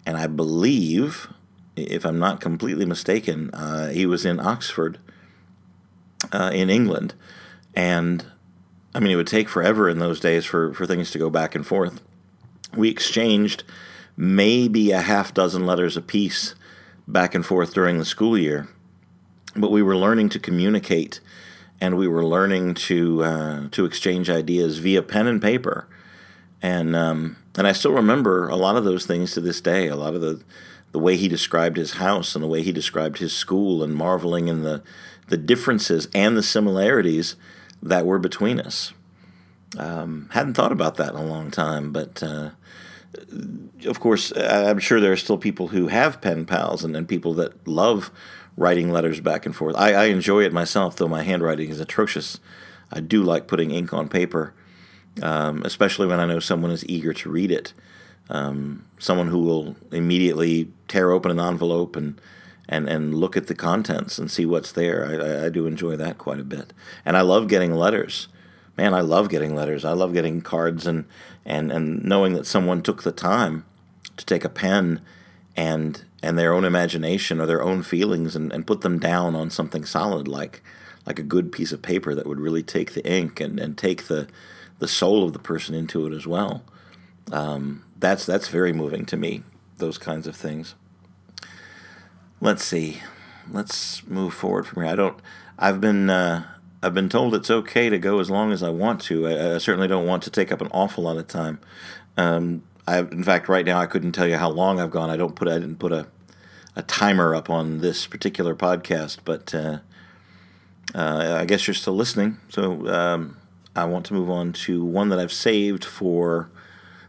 and 0.04 0.16
I 0.16 0.26
believe, 0.26 1.28
if 1.76 2.04
I'm 2.04 2.18
not 2.18 2.40
completely 2.40 2.86
mistaken, 2.86 3.50
uh, 3.52 3.88
he 3.88 4.06
was 4.06 4.24
in 4.24 4.40
Oxford, 4.40 4.98
uh, 6.32 6.50
in 6.54 6.70
England, 6.70 7.14
and 7.74 8.24
I 8.96 8.98
mean, 8.98 9.12
it 9.12 9.16
would 9.16 9.26
take 9.26 9.50
forever 9.50 9.90
in 9.90 9.98
those 9.98 10.20
days 10.20 10.46
for, 10.46 10.72
for 10.72 10.86
things 10.86 11.10
to 11.10 11.18
go 11.18 11.28
back 11.28 11.54
and 11.54 11.66
forth. 11.66 12.00
We 12.74 12.88
exchanged 12.88 13.62
maybe 14.16 14.90
a 14.90 15.02
half 15.02 15.34
dozen 15.34 15.66
letters 15.66 15.98
apiece 15.98 16.54
back 17.06 17.34
and 17.34 17.44
forth 17.44 17.74
during 17.74 17.98
the 17.98 18.06
school 18.06 18.38
year, 18.38 18.68
but 19.58 19.70
we 19.70 19.82
were 19.82 19.96
learning 19.96 20.28
to 20.30 20.38
communicate 20.38 21.20
and 21.80 21.96
we 21.96 22.08
were 22.08 22.24
learning 22.24 22.74
to 22.74 23.22
uh, 23.22 23.68
to 23.70 23.84
exchange 23.84 24.30
ideas 24.30 24.78
via 24.78 25.02
pen 25.02 25.26
and 25.26 25.42
paper, 25.42 25.86
and 26.62 26.96
um, 26.96 27.36
and 27.56 27.66
I 27.66 27.72
still 27.72 27.92
remember 27.92 28.48
a 28.48 28.56
lot 28.56 28.76
of 28.76 28.84
those 28.84 29.06
things 29.06 29.32
to 29.32 29.40
this 29.40 29.60
day. 29.60 29.88
A 29.88 29.96
lot 29.96 30.14
of 30.14 30.20
the 30.20 30.42
the 30.92 30.98
way 30.98 31.16
he 31.16 31.28
described 31.28 31.76
his 31.76 31.94
house 31.94 32.34
and 32.34 32.42
the 32.42 32.48
way 32.48 32.62
he 32.62 32.72
described 32.72 33.18
his 33.18 33.32
school, 33.32 33.82
and 33.82 33.94
marveling 33.94 34.48
in 34.48 34.62
the 34.62 34.82
the 35.28 35.36
differences 35.36 36.08
and 36.14 36.36
the 36.36 36.42
similarities 36.42 37.36
that 37.82 38.06
were 38.06 38.18
between 38.18 38.60
us. 38.60 38.92
Um, 39.76 40.30
hadn't 40.32 40.54
thought 40.54 40.72
about 40.72 40.96
that 40.96 41.10
in 41.10 41.16
a 41.16 41.26
long 41.26 41.50
time, 41.50 41.92
but 41.92 42.22
uh, 42.22 42.50
of 43.84 44.00
course, 44.00 44.32
I'm 44.36 44.78
sure 44.78 45.00
there 45.00 45.12
are 45.12 45.16
still 45.16 45.36
people 45.36 45.68
who 45.68 45.88
have 45.88 46.20
pen 46.20 46.46
pals 46.46 46.84
and, 46.84 46.96
and 46.96 47.06
people 47.06 47.34
that 47.34 47.66
love 47.66 48.10
writing 48.56 48.90
letters 48.90 49.20
back 49.20 49.46
and 49.46 49.54
forth. 49.54 49.76
I, 49.76 49.92
I, 49.92 50.04
enjoy 50.06 50.44
it 50.44 50.52
myself, 50.52 50.96
though 50.96 51.08
my 51.08 51.22
handwriting 51.22 51.68
is 51.68 51.80
atrocious. 51.80 52.40
I 52.90 53.00
do 53.00 53.22
like 53.22 53.46
putting 53.46 53.70
ink 53.70 53.92
on 53.92 54.08
paper, 54.08 54.54
um, 55.22 55.62
especially 55.64 56.06
when 56.06 56.20
I 56.20 56.26
know 56.26 56.40
someone 56.40 56.70
is 56.70 56.86
eager 56.88 57.12
to 57.12 57.30
read 57.30 57.50
it. 57.50 57.72
Um, 58.28 58.86
someone 58.98 59.28
who 59.28 59.38
will 59.38 59.76
immediately 59.92 60.70
tear 60.88 61.12
open 61.12 61.30
an 61.30 61.40
envelope 61.40 61.96
and 61.96 62.20
and 62.68 62.88
and 62.88 63.14
look 63.14 63.36
at 63.36 63.46
the 63.46 63.54
contents 63.54 64.18
and 64.18 64.30
see 64.30 64.44
what's 64.44 64.72
there. 64.72 65.06
I, 65.06 65.46
I, 65.46 65.48
do 65.48 65.66
enjoy 65.66 65.96
that 65.96 66.18
quite 66.18 66.40
a 66.40 66.44
bit, 66.44 66.72
and 67.04 67.16
I 67.16 67.20
love 67.20 67.46
getting 67.46 67.72
letters. 67.72 68.26
Man, 68.76 68.94
I 68.94 69.00
love 69.00 69.28
getting 69.28 69.54
letters. 69.54 69.84
I 69.84 69.92
love 69.92 70.12
getting 70.12 70.40
cards 70.40 70.86
and 70.86 71.04
and 71.44 71.70
and 71.70 72.04
knowing 72.04 72.32
that 72.32 72.46
someone 72.46 72.82
took 72.82 73.04
the 73.04 73.12
time 73.12 73.64
to 74.16 74.26
take 74.26 74.44
a 74.44 74.48
pen 74.48 75.00
and 75.56 76.04
and 76.22 76.38
their 76.38 76.52
own 76.52 76.64
imagination 76.64 77.40
or 77.40 77.46
their 77.46 77.62
own 77.62 77.82
feelings 77.82 78.36
and, 78.36 78.52
and 78.52 78.66
put 78.66 78.80
them 78.80 78.98
down 78.98 79.34
on 79.34 79.50
something 79.50 79.84
solid 79.84 80.28
like 80.28 80.62
like 81.06 81.18
a 81.18 81.22
good 81.24 81.52
piece 81.52 81.72
of 81.72 81.82
paper 81.82 82.14
that 82.14 82.26
would 82.26 82.40
really 82.40 82.62
take 82.62 82.94
the 82.94 83.08
ink 83.10 83.40
and, 83.40 83.58
and 83.58 83.78
take 83.78 84.04
the 84.04 84.28
the 84.78 84.88
soul 84.88 85.24
of 85.24 85.32
the 85.32 85.38
person 85.38 85.74
into 85.74 86.06
it 86.06 86.12
as 86.12 86.26
well. 86.26 86.62
Um, 87.32 87.84
that's 87.98 88.26
that's 88.26 88.48
very 88.48 88.72
moving 88.72 89.06
to 89.06 89.16
me. 89.16 89.42
Those 89.78 89.98
kinds 89.98 90.26
of 90.26 90.36
things 90.36 90.74
let's 92.40 92.64
see. 92.64 93.00
Let's 93.50 94.06
move 94.06 94.34
forward 94.34 94.66
from 94.66 94.82
here. 94.82 94.92
I 94.92 94.96
don't. 94.96 95.18
I've 95.58 95.80
been. 95.80 96.10
Uh, 96.10 96.44
I've 96.82 96.94
been 96.94 97.08
told 97.08 97.34
it's 97.34 97.50
okay 97.50 97.88
to 97.88 97.98
go 97.98 98.20
as 98.20 98.30
long 98.30 98.52
as 98.52 98.62
I 98.62 98.68
want 98.68 99.00
to. 99.02 99.26
I, 99.26 99.54
I 99.54 99.58
certainly 99.58 99.88
don't 99.88 100.06
want 100.06 100.22
to 100.24 100.30
take 100.30 100.52
up 100.52 100.60
an 100.60 100.68
awful 100.72 101.04
lot 101.04 101.16
of 101.16 101.26
time. 101.26 101.58
Um, 102.16 102.62
I, 102.86 102.98
in 103.00 103.24
fact, 103.24 103.48
right 103.48 103.64
now 103.64 103.78
I 103.78 103.86
couldn't 103.86 104.12
tell 104.12 104.28
you 104.28 104.36
how 104.36 104.50
long 104.50 104.80
I've 104.80 104.90
gone. 104.90 105.10
I 105.10 105.16
don't 105.16 105.34
put. 105.34 105.48
I 105.48 105.58
didn't 105.58 105.78
put 105.78 105.92
a 105.92 106.06
a 106.74 106.82
timer 106.82 107.34
up 107.34 107.48
on 107.48 107.78
this 107.78 108.06
particular 108.06 108.54
podcast, 108.54 109.18
but 109.24 109.54
uh, 109.54 109.78
uh, 110.94 111.38
I 111.40 111.46
guess 111.46 111.66
you're 111.66 111.74
still 111.74 111.96
listening. 111.96 112.38
So 112.50 112.86
um, 112.88 113.38
I 113.74 113.86
want 113.86 114.04
to 114.06 114.14
move 114.14 114.28
on 114.28 114.52
to 114.52 114.84
one 114.84 115.08
that 115.08 115.18
I've 115.18 115.32
saved 115.32 115.84
for 115.84 116.50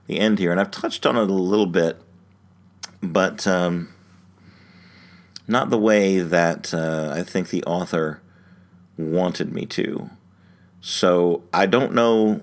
the 0.07 0.19
end 0.19 0.39
here, 0.39 0.51
and 0.51 0.59
I've 0.59 0.71
touched 0.71 1.05
on 1.05 1.17
it 1.17 1.29
a 1.29 1.33
little 1.33 1.65
bit, 1.65 2.01
but. 3.01 3.45
Um, 3.45 3.93
not 5.47 5.69
the 5.69 5.77
way 5.77 6.19
that 6.19 6.73
uh, 6.73 7.11
I 7.15 7.23
think 7.23 7.49
the 7.49 7.63
author 7.63 8.21
wanted 8.97 9.53
me 9.53 9.65
to. 9.67 10.09
So 10.81 11.43
I 11.53 11.65
don't 11.65 11.93
know 11.93 12.41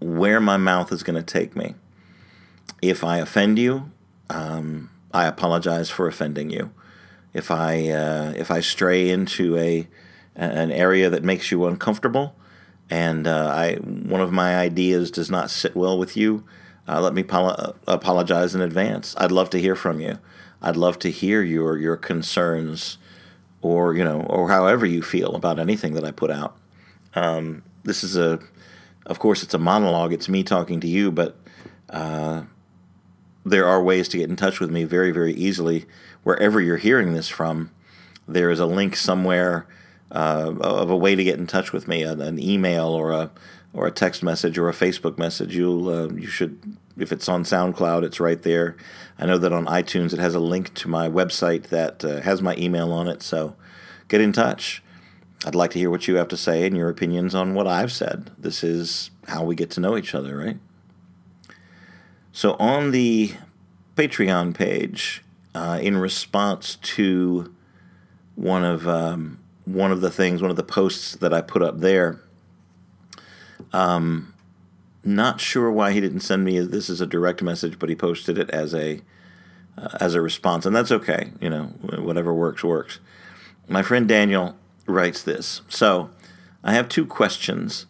where 0.00 0.40
my 0.40 0.56
mouth 0.56 0.90
is 0.90 1.02
going 1.02 1.16
to 1.16 1.22
take 1.22 1.54
me. 1.54 1.74
If 2.82 3.04
I 3.04 3.18
offend 3.18 3.58
you, 3.58 3.90
um, 4.28 4.90
I 5.12 5.26
apologize 5.26 5.90
for 5.90 6.06
offending 6.06 6.50
you. 6.50 6.70
If 7.32 7.50
I 7.50 7.88
uh, 7.88 8.32
if 8.36 8.50
I 8.50 8.60
stray 8.60 9.10
into 9.10 9.56
a 9.56 9.88
an 10.36 10.72
area 10.72 11.10
that 11.10 11.22
makes 11.22 11.50
you 11.50 11.66
uncomfortable, 11.66 12.34
and 12.88 13.26
uh, 13.26 13.48
I 13.48 13.74
one 13.76 14.20
of 14.20 14.32
my 14.32 14.56
ideas 14.56 15.10
does 15.10 15.30
not 15.30 15.50
sit 15.50 15.76
well 15.76 15.98
with 15.98 16.16
you, 16.16 16.44
uh, 16.88 17.00
let 17.00 17.14
me 17.14 17.22
polo- 17.22 17.76
apologize 17.86 18.54
in 18.54 18.60
advance. 18.60 19.14
I'd 19.18 19.32
love 19.32 19.50
to 19.50 19.60
hear 19.60 19.76
from 19.76 20.00
you. 20.00 20.18
I'd 20.62 20.76
love 20.76 20.98
to 21.00 21.10
hear 21.10 21.42
your 21.42 21.76
your 21.78 21.96
concerns, 21.96 22.98
or 23.62 23.94
you 23.94 24.04
know, 24.04 24.22
or 24.22 24.48
however 24.48 24.86
you 24.86 25.02
feel 25.02 25.36
about 25.36 25.58
anything 25.58 25.94
that 25.94 26.04
I 26.04 26.10
put 26.10 26.30
out. 26.30 26.56
Um, 27.14 27.62
this 27.84 28.04
is 28.04 28.16
a, 28.16 28.40
of 29.06 29.18
course, 29.18 29.42
it's 29.42 29.54
a 29.54 29.58
monologue. 29.58 30.12
It's 30.12 30.28
me 30.28 30.42
talking 30.42 30.80
to 30.80 30.88
you, 30.88 31.10
but 31.10 31.36
uh, 31.88 32.42
there 33.44 33.66
are 33.66 33.82
ways 33.82 34.08
to 34.08 34.18
get 34.18 34.28
in 34.28 34.36
touch 34.36 34.60
with 34.60 34.70
me 34.70 34.84
very 34.84 35.10
very 35.10 35.32
easily. 35.32 35.86
Wherever 36.22 36.60
you're 36.60 36.76
hearing 36.76 37.14
this 37.14 37.28
from, 37.28 37.70
there 38.28 38.50
is 38.50 38.60
a 38.60 38.66
link 38.66 38.96
somewhere 38.96 39.66
uh, 40.12 40.54
of 40.60 40.90
a 40.90 40.96
way 40.96 41.14
to 41.14 41.24
get 41.24 41.38
in 41.38 41.46
touch 41.46 41.72
with 41.72 41.88
me, 41.88 42.02
an, 42.02 42.20
an, 42.20 42.38
email 42.38 42.88
or 42.88 43.12
a 43.12 43.30
or 43.72 43.86
a 43.86 43.92
text 43.92 44.22
message 44.22 44.58
or 44.58 44.68
a 44.68 44.72
Facebook 44.72 45.18
message. 45.18 45.54
You'll 45.54 45.88
uh, 45.88 46.08
you 46.08 46.26
should 46.26 46.76
if 46.98 47.12
it's 47.12 47.28
on 47.28 47.44
SoundCloud, 47.44 48.02
it's 48.02 48.20
right 48.20 48.42
there. 48.42 48.76
I 49.18 49.26
know 49.26 49.38
that 49.38 49.52
on 49.52 49.66
iTunes 49.66 50.12
it 50.12 50.18
has 50.18 50.34
a 50.34 50.40
link 50.40 50.74
to 50.74 50.88
my 50.88 51.08
website 51.08 51.68
that 51.68 52.04
uh, 52.04 52.20
has 52.20 52.42
my 52.42 52.56
email 52.56 52.92
on 52.92 53.08
it. 53.08 53.22
So 53.22 53.56
get 54.08 54.20
in 54.20 54.32
touch. 54.32 54.82
I'd 55.46 55.54
like 55.54 55.70
to 55.70 55.78
hear 55.78 55.90
what 55.90 56.06
you 56.06 56.16
have 56.16 56.28
to 56.28 56.36
say 56.36 56.66
and 56.66 56.76
your 56.76 56.90
opinions 56.90 57.34
on 57.34 57.54
what 57.54 57.66
I've 57.66 57.92
said. 57.92 58.30
This 58.36 58.62
is 58.62 59.10
how 59.28 59.44
we 59.44 59.54
get 59.54 59.70
to 59.70 59.80
know 59.80 59.96
each 59.96 60.14
other, 60.14 60.36
right? 60.36 60.58
So 62.32 62.54
on 62.54 62.90
the 62.90 63.34
Patreon 63.96 64.54
page, 64.54 65.22
uh, 65.54 65.78
in 65.82 65.96
response 65.96 66.76
to 66.76 67.52
one 68.36 68.64
of 68.64 68.86
um, 68.88 69.38
one 69.64 69.92
of 69.92 70.00
the 70.00 70.10
things, 70.10 70.40
one 70.40 70.50
of 70.50 70.56
the 70.56 70.62
posts 70.62 71.16
that 71.16 71.34
I 71.34 71.40
put 71.40 71.62
up 71.62 71.80
there. 71.80 72.20
Um, 73.72 74.34
not 75.02 75.40
sure 75.40 75.70
why 75.70 75.92
he 75.92 76.00
didn't 76.00 76.20
send 76.20 76.44
me 76.44 76.58
this 76.60 76.90
as 76.90 77.00
a 77.00 77.06
direct 77.06 77.42
message, 77.42 77.78
but 77.78 77.88
he 77.88 77.94
posted 77.94 78.38
it 78.38 78.50
as 78.50 78.74
a 78.74 79.00
uh, 79.78 79.96
as 80.00 80.14
a 80.14 80.20
response, 80.20 80.66
and 80.66 80.74
that's 80.74 80.92
okay. 80.92 81.32
You 81.40 81.50
know, 81.50 81.64
whatever 81.98 82.34
works 82.34 82.62
works. 82.62 83.00
My 83.68 83.82
friend 83.82 84.08
Daniel 84.08 84.56
writes 84.86 85.22
this. 85.22 85.62
So, 85.68 86.10
I 86.64 86.74
have 86.74 86.88
two 86.88 87.06
questions. 87.06 87.86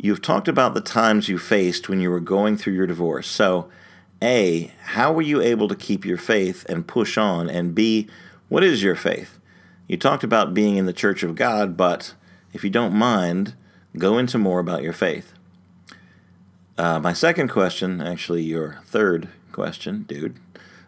You've 0.00 0.22
talked 0.22 0.46
about 0.46 0.74
the 0.74 0.80
times 0.80 1.28
you 1.28 1.38
faced 1.38 1.88
when 1.88 2.00
you 2.00 2.08
were 2.08 2.20
going 2.20 2.56
through 2.56 2.74
your 2.74 2.86
divorce. 2.86 3.26
So, 3.26 3.68
A, 4.22 4.72
how 4.82 5.12
were 5.12 5.22
you 5.22 5.40
able 5.40 5.66
to 5.66 5.74
keep 5.74 6.04
your 6.04 6.16
faith 6.16 6.64
and 6.68 6.86
push 6.86 7.18
on? 7.18 7.50
And 7.50 7.74
B, 7.74 8.08
what 8.48 8.62
is 8.62 8.82
your 8.82 8.94
faith? 8.94 9.40
You 9.88 9.96
talked 9.96 10.22
about 10.22 10.54
being 10.54 10.76
in 10.76 10.86
the 10.86 10.92
church 10.92 11.24
of 11.24 11.34
God, 11.34 11.76
but 11.76 12.14
if 12.52 12.62
you 12.62 12.70
don't 12.70 12.94
mind, 12.94 13.54
go 13.96 14.18
into 14.18 14.38
more 14.38 14.60
about 14.60 14.84
your 14.84 14.92
faith. 14.92 15.32
Uh, 16.76 17.00
my 17.00 17.12
second 17.12 17.48
question, 17.48 18.00
actually, 18.00 18.42
your 18.42 18.80
third 18.84 19.28
question, 19.50 20.04
dude. 20.04 20.36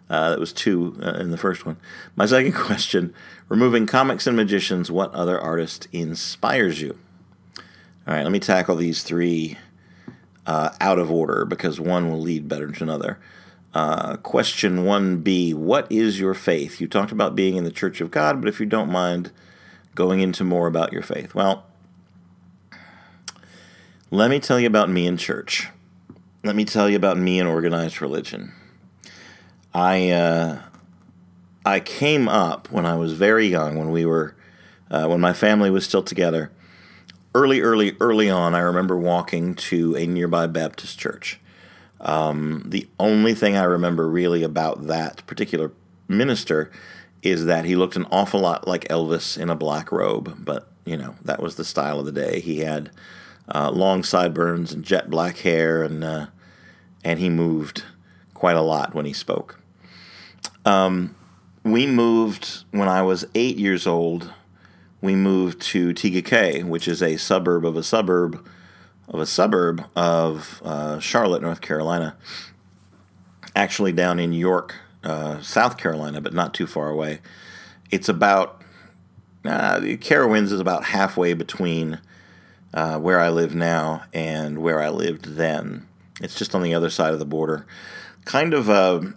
Uh, 0.09 0.31
that 0.31 0.39
was 0.39 0.53
two 0.53 0.97
uh, 1.03 1.15
in 1.15 1.33
the 1.33 1.37
first 1.37 1.67
one. 1.67 1.79
My 2.15 2.27
second 2.27 2.53
question 2.55 3.13
removing 3.49 3.87
comics 3.87 4.29
and 4.29 4.37
magicians, 4.37 4.89
what 4.89 5.13
other 5.13 5.41
artist 5.41 5.89
inspires 5.91 6.81
you? 6.81 6.97
All 8.11 8.17
right, 8.17 8.25
let 8.25 8.33
me 8.33 8.41
tackle 8.41 8.75
these 8.75 9.05
three 9.05 9.57
uh, 10.45 10.71
out 10.81 10.99
of 10.99 11.13
order 11.13 11.45
because 11.45 11.79
one 11.79 12.11
will 12.11 12.21
lead 12.21 12.49
better 12.49 12.69
to 12.69 12.83
another. 12.83 13.21
Uh, 13.73 14.17
question 14.17 14.79
1b 14.79 15.55
What 15.55 15.87
is 15.93 16.19
your 16.19 16.35
faith? 16.35 16.81
You 16.81 16.89
talked 16.89 17.13
about 17.13 17.37
being 17.37 17.55
in 17.55 17.63
the 17.63 17.71
Church 17.71 18.01
of 18.01 18.11
God, 18.11 18.41
but 18.41 18.49
if 18.49 18.59
you 18.59 18.67
don't 18.67 18.91
mind 18.91 19.31
going 19.95 20.19
into 20.19 20.43
more 20.43 20.67
about 20.67 20.93
your 20.93 21.03
faith. 21.03 21.37
Well, 21.37 21.65
let 24.11 24.29
me 24.29 24.41
tell 24.41 24.59
you 24.59 24.67
about 24.67 24.91
me 24.91 25.07
in 25.07 25.17
church. 25.17 25.69
Let 26.43 26.57
me 26.57 26.65
tell 26.65 26.91
you 26.91 26.97
about 26.97 27.17
me 27.17 27.39
in 27.39 27.47
organized 27.47 28.03
religion. 28.03 28.53
I 29.73 30.11
uh, 30.11 30.63
I 31.65 31.79
came 31.79 32.29
up 32.29 32.73
when 32.73 32.87
I 32.87 32.97
was 32.97 33.13
very 33.13 33.47
young, 33.47 33.79
when 33.79 33.93
we 33.93 34.05
were 34.05 34.35
uh, 34.91 35.07
when 35.07 35.21
my 35.21 35.33
family 35.33 35.71
was 35.71 35.85
still 35.85 36.03
together. 36.03 36.51
Early, 37.35 37.61
early, 37.61 37.97
early 38.01 38.29
on, 38.29 38.55
I 38.55 38.61
remember 38.61 38.97
walking 38.97 39.55
to 39.55 39.95
a 39.97 40.07
nearby 40.07 40.49
Baptist 40.49 40.99
church. 40.99 41.39
Um, 42.01 42.65
the 42.67 42.89
only 42.99 43.35
thing 43.35 43.57
I 43.57 43.65
remember 43.65 44.09
really 44.09 44.43
about 44.43 44.87
that 44.89 45.25
particular 45.27 45.71
minister 46.09 46.71
is 47.23 47.45
that 47.45 47.65
he 47.65 47.77
looked 47.77 47.97
an 47.97 48.07
awful 48.11 48.41
lot 48.41 48.67
like 48.67 48.89
Elvis 48.89 49.39
in 49.39 49.51
a 49.51 49.55
black 49.55 49.93
robe, 49.93 50.45
but 50.45 50.69
you 50.85 50.97
know 50.97 51.15
that 51.23 51.43
was 51.43 51.57
the 51.57 51.65
style 51.65 52.01
of 52.01 52.07
the 52.07 52.13
day. 52.13 52.41
He 52.41 52.61
had 52.61 52.91
uh, 53.55 53.71
long 53.71 54.03
sideburns 54.03 54.73
and 54.73 54.85
jet 54.85 55.11
black 55.11 55.39
hair, 55.39 55.83
and 55.83 56.03
uh, 56.03 56.27
and 57.05 57.19
he 57.21 57.29
moved 57.29 57.85
quite 58.35 58.57
a 58.57 58.63
lot 58.63 58.95
when 58.95 59.05
he 59.05 59.13
spoke. 59.13 59.61
Um, 60.65 61.15
we 61.63 61.87
moved 61.87 62.65
when 62.71 62.89
I 62.89 63.03
was 63.03 63.27
eight 63.35 63.57
years 63.57 63.87
old. 63.87 64.33
We 65.01 65.15
moved 65.15 65.61
to 65.63 65.93
Tega 65.93 66.23
Cay, 66.23 66.63
which 66.63 66.87
is 66.87 67.03
a 67.03 67.17
suburb 67.17 67.65
of 67.65 67.77
a 67.77 67.83
suburb 67.83 68.47
of 69.11 69.19
a 69.21 69.27
suburb 69.27 69.85
of 69.97 70.63
uh, 70.65 71.01
Charlotte, 71.01 71.43
North 71.43 71.61
Carolina, 71.61 72.17
actually 73.57 73.93
down 73.93 74.21
in 74.21 74.33
York, 74.33 74.77
uh, 75.03 75.41
South 75.43 75.77
Carolina, 75.77 76.21
but 76.21 76.33
not 76.33 76.55
too 76.55 76.67
far 76.67 76.89
away. 76.91 77.21
It's 77.91 78.09
about, 78.09 78.63
uh, 79.45 79.81
Carowinds 79.81 80.53
is 80.53 80.61
about 80.61 80.85
halfway 80.85 81.35
between 81.35 81.99
uh, 82.73 82.99
where 82.99 83.19
I 83.19 83.31
live 83.31 83.53
now 83.53 84.05
and 84.15 84.59
where 84.59 84.81
I 84.81 84.91
lived 84.91 85.25
then. 85.37 85.89
It's 86.21 86.39
just 86.39 86.55
on 86.55 86.63
the 86.63 86.75
other 86.75 86.91
side 86.91 87.13
of 87.13 87.19
the 87.19 87.25
border. 87.25 87.67
Kind 88.25 88.55
of 88.55 88.69
a, 88.69 89.13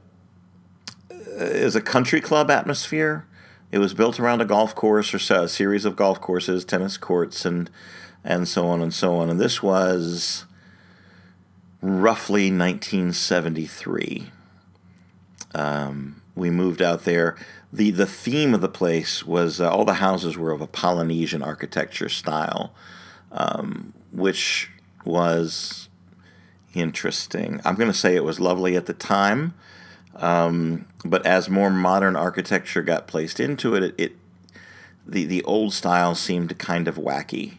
is 1.09 1.75
a 1.75 1.81
country 1.81 2.19
club 2.19 2.49
atmosphere. 2.49 3.27
It 3.73 3.79
was 3.79 3.95
built 3.95 4.19
around 4.19 4.39
a 4.39 4.45
golf 4.45 4.75
course 4.75 5.15
or 5.15 5.35
a 5.35 5.47
series 5.47 5.83
of 5.83 5.95
golf 5.95 6.21
courses, 6.21 6.63
tennis 6.63 6.95
courts, 6.95 7.43
and 7.43 7.71
and 8.23 8.47
so 8.47 8.67
on 8.67 8.83
and 8.83 8.93
so 8.93 9.15
on. 9.15 9.31
And 9.31 9.39
this 9.39 9.63
was 9.63 10.45
roughly 11.81 12.51
1973. 12.51 14.27
Um, 15.55 16.21
we 16.35 16.51
moved 16.51 16.83
out 16.83 17.05
there. 17.05 17.35
the 17.73 17.89
The 17.89 18.05
theme 18.05 18.53
of 18.53 18.61
the 18.61 18.69
place 18.69 19.25
was 19.25 19.59
uh, 19.59 19.71
all 19.71 19.85
the 19.85 19.95
houses 19.95 20.37
were 20.37 20.51
of 20.51 20.61
a 20.61 20.67
Polynesian 20.67 21.41
architecture 21.41 22.09
style, 22.09 22.75
um, 23.31 23.95
which 24.11 24.69
was 25.03 25.89
interesting. 26.75 27.59
I'm 27.65 27.73
going 27.73 27.91
to 27.91 27.97
say 27.97 28.15
it 28.15 28.23
was 28.23 28.39
lovely 28.39 28.75
at 28.75 28.85
the 28.85 28.93
time, 28.93 29.55
um, 30.17 30.85
but 31.03 31.25
as 31.25 31.49
more 31.49 31.69
modern 31.69 32.15
architecture 32.15 32.81
got 32.81 33.07
placed 33.07 33.39
into 33.39 33.75
it, 33.75 33.83
it, 33.83 33.95
it 33.97 34.15
the 35.05 35.25
the 35.25 35.43
old 35.43 35.73
style 35.73 36.15
seemed 36.15 36.57
kind 36.57 36.87
of 36.87 36.95
wacky 36.95 37.57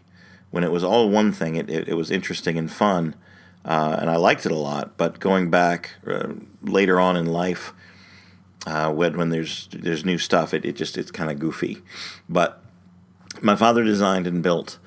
when 0.55 0.63
it 0.63 0.71
was 0.71 0.85
all 0.85 1.11
one 1.11 1.33
thing, 1.33 1.57
it, 1.57 1.69
it, 1.69 1.89
it 1.89 1.95
was 1.95 2.13
interesting 2.13 2.57
and 2.57 2.71
fun, 2.71 3.17
uh, 3.65 3.97
and 4.01 4.09
I 4.09 4.15
liked 4.15 4.47
it 4.47 4.53
a 4.53 4.57
lot. 4.57 4.97
But 4.97 5.19
going 5.19 5.51
back 5.51 5.97
uh, 6.07 6.29
later 6.63 7.01
on 7.01 7.17
in 7.17 7.27
life, 7.27 7.73
uh, 8.65 8.93
when 8.93 9.17
when 9.17 9.31
there's 9.31 9.69
there's 9.73 10.05
new 10.05 10.17
stuff, 10.17 10.55
it, 10.55 10.65
it 10.65 10.77
just 10.77 10.97
it's 10.97 11.11
kind 11.11 11.29
of 11.29 11.41
goofy. 11.41 11.83
But 12.29 12.63
my 13.43 13.57
father 13.57 13.83
designed 13.83 14.29
and 14.29 14.45
built 14.45 14.79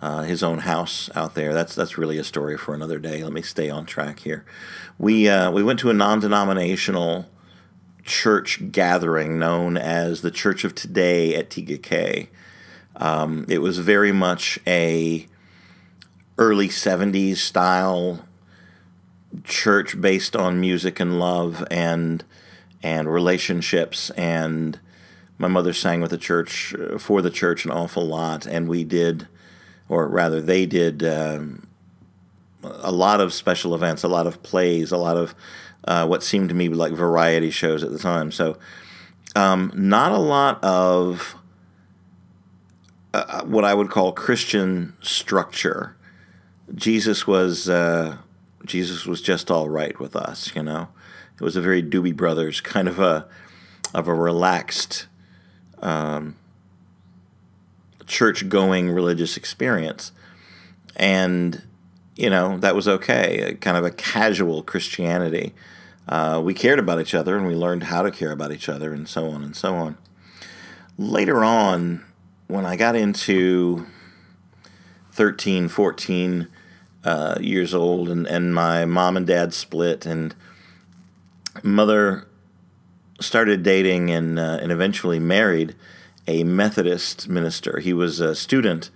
uh, 0.00 0.22
his 0.22 0.42
own 0.42 0.60
house 0.60 1.10
out 1.14 1.34
there. 1.34 1.52
That's 1.52 1.74
that's 1.74 1.98
really 1.98 2.16
a 2.16 2.24
story 2.24 2.56
for 2.56 2.74
another 2.74 2.98
day. 2.98 3.22
Let 3.22 3.34
me 3.34 3.42
stay 3.42 3.68
on 3.68 3.84
track 3.84 4.20
here. 4.20 4.46
We 4.98 5.28
uh, 5.28 5.50
we 5.50 5.62
went 5.62 5.80
to 5.80 5.90
a 5.90 5.94
non-denominational 5.94 7.28
church 8.04 8.70
gathering 8.72 9.38
known 9.38 9.76
as 9.76 10.22
the 10.22 10.30
Church 10.30 10.64
of 10.64 10.74
Today 10.74 11.34
at 11.34 11.50
Tega 11.50 11.78
Cay. 11.78 12.30
Um, 12.96 13.46
it 13.48 13.58
was 13.58 13.78
very 13.78 14.12
much 14.12 14.58
a 14.66 15.26
early 16.38 16.68
70s 16.68 17.36
style 17.36 18.24
church 19.44 20.00
based 20.00 20.34
on 20.34 20.60
music 20.60 20.98
and 20.98 21.18
love 21.18 21.64
and 21.70 22.24
and 22.82 23.12
relationships 23.12 24.10
and 24.10 24.80
my 25.38 25.46
mother 25.46 25.72
sang 25.72 26.00
with 26.00 26.10
the 26.10 26.18
church 26.18 26.74
uh, 26.74 26.98
for 26.98 27.22
the 27.22 27.30
church 27.30 27.64
an 27.64 27.70
awful 27.70 28.04
lot 28.04 28.46
and 28.46 28.68
we 28.68 28.82
did 28.82 29.28
or 29.88 30.08
rather 30.08 30.40
they 30.40 30.66
did 30.66 31.04
um, 31.04 31.66
a 32.62 32.90
lot 32.90 33.20
of 33.20 33.32
special 33.32 33.74
events 33.74 34.02
a 34.02 34.08
lot 34.08 34.26
of 34.26 34.42
plays 34.42 34.90
a 34.90 34.96
lot 34.96 35.16
of 35.16 35.34
uh, 35.84 36.06
what 36.06 36.22
seemed 36.22 36.48
to 36.48 36.54
me 36.54 36.68
like 36.68 36.92
variety 36.92 37.50
shows 37.50 37.82
at 37.82 37.90
the 37.90 37.98
time 37.98 38.30
so 38.30 38.56
um, 39.36 39.72
not 39.74 40.12
a 40.12 40.18
lot 40.18 40.62
of 40.62 41.36
uh, 43.12 43.42
what 43.44 43.64
I 43.64 43.74
would 43.74 43.90
call 43.90 44.12
Christian 44.12 44.96
structure. 45.00 45.96
Jesus 46.74 47.26
was 47.26 47.68
uh, 47.68 48.18
Jesus 48.64 49.06
was 49.06 49.20
just 49.20 49.50
all 49.50 49.68
right 49.68 49.98
with 49.98 50.14
us, 50.14 50.54
you 50.54 50.62
know. 50.62 50.88
It 51.34 51.42
was 51.42 51.56
a 51.56 51.60
very 51.60 51.82
Doobie 51.82 52.14
Brothers 52.14 52.60
kind 52.60 52.88
of 52.88 52.98
a 52.98 53.26
of 53.94 54.06
a 54.06 54.14
relaxed 54.14 55.06
um, 55.80 56.36
church 58.06 58.48
going 58.48 58.90
religious 58.90 59.36
experience, 59.36 60.12
and 60.96 61.62
you 62.20 62.28
know 62.28 62.58
that 62.58 62.74
was 62.74 62.86
okay. 62.86 63.56
Kind 63.60 63.76
of 63.76 63.84
a 63.84 63.90
casual 63.90 64.62
Christianity. 64.62 65.54
Uh, 66.06 66.40
we 66.44 66.52
cared 66.52 66.78
about 66.78 67.00
each 67.00 67.14
other 67.14 67.36
and 67.36 67.46
we 67.46 67.54
learned 67.54 67.84
how 67.84 68.02
to 68.02 68.10
care 68.10 68.30
about 68.30 68.52
each 68.52 68.68
other, 68.68 68.92
and 68.92 69.08
so 69.08 69.30
on 69.30 69.42
and 69.42 69.56
so 69.56 69.74
on. 69.74 69.96
Later 70.98 71.42
on, 71.42 72.04
when 72.46 72.66
I 72.66 72.76
got 72.76 72.94
into 72.94 73.86
13, 75.12 75.68
14 75.68 76.48
uh, 77.04 77.38
years 77.40 77.74
old, 77.74 78.10
and, 78.10 78.26
and 78.26 78.54
my 78.54 78.84
mom 78.84 79.16
and 79.16 79.26
dad 79.26 79.54
split, 79.54 80.04
and 80.04 80.34
mother 81.62 82.26
started 83.18 83.62
dating 83.62 84.10
and 84.10 84.38
uh, 84.38 84.58
and 84.60 84.70
eventually 84.70 85.18
married 85.18 85.74
a 86.28 86.44
Methodist 86.44 87.28
minister. 87.30 87.80
He 87.80 87.94
was 87.94 88.20
a 88.20 88.34
student 88.34 88.90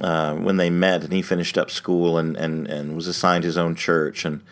uh, 0.00 0.34
when 0.34 0.56
they 0.56 0.70
met, 0.70 1.04
and 1.04 1.12
he 1.12 1.22
finished 1.22 1.56
up 1.56 1.70
school 1.70 2.18
and, 2.18 2.36
and, 2.36 2.66
and 2.66 2.94
was 2.94 3.06
assigned 3.06 3.44
his 3.44 3.56
own 3.56 3.74
church. 3.74 4.24
And 4.24 4.42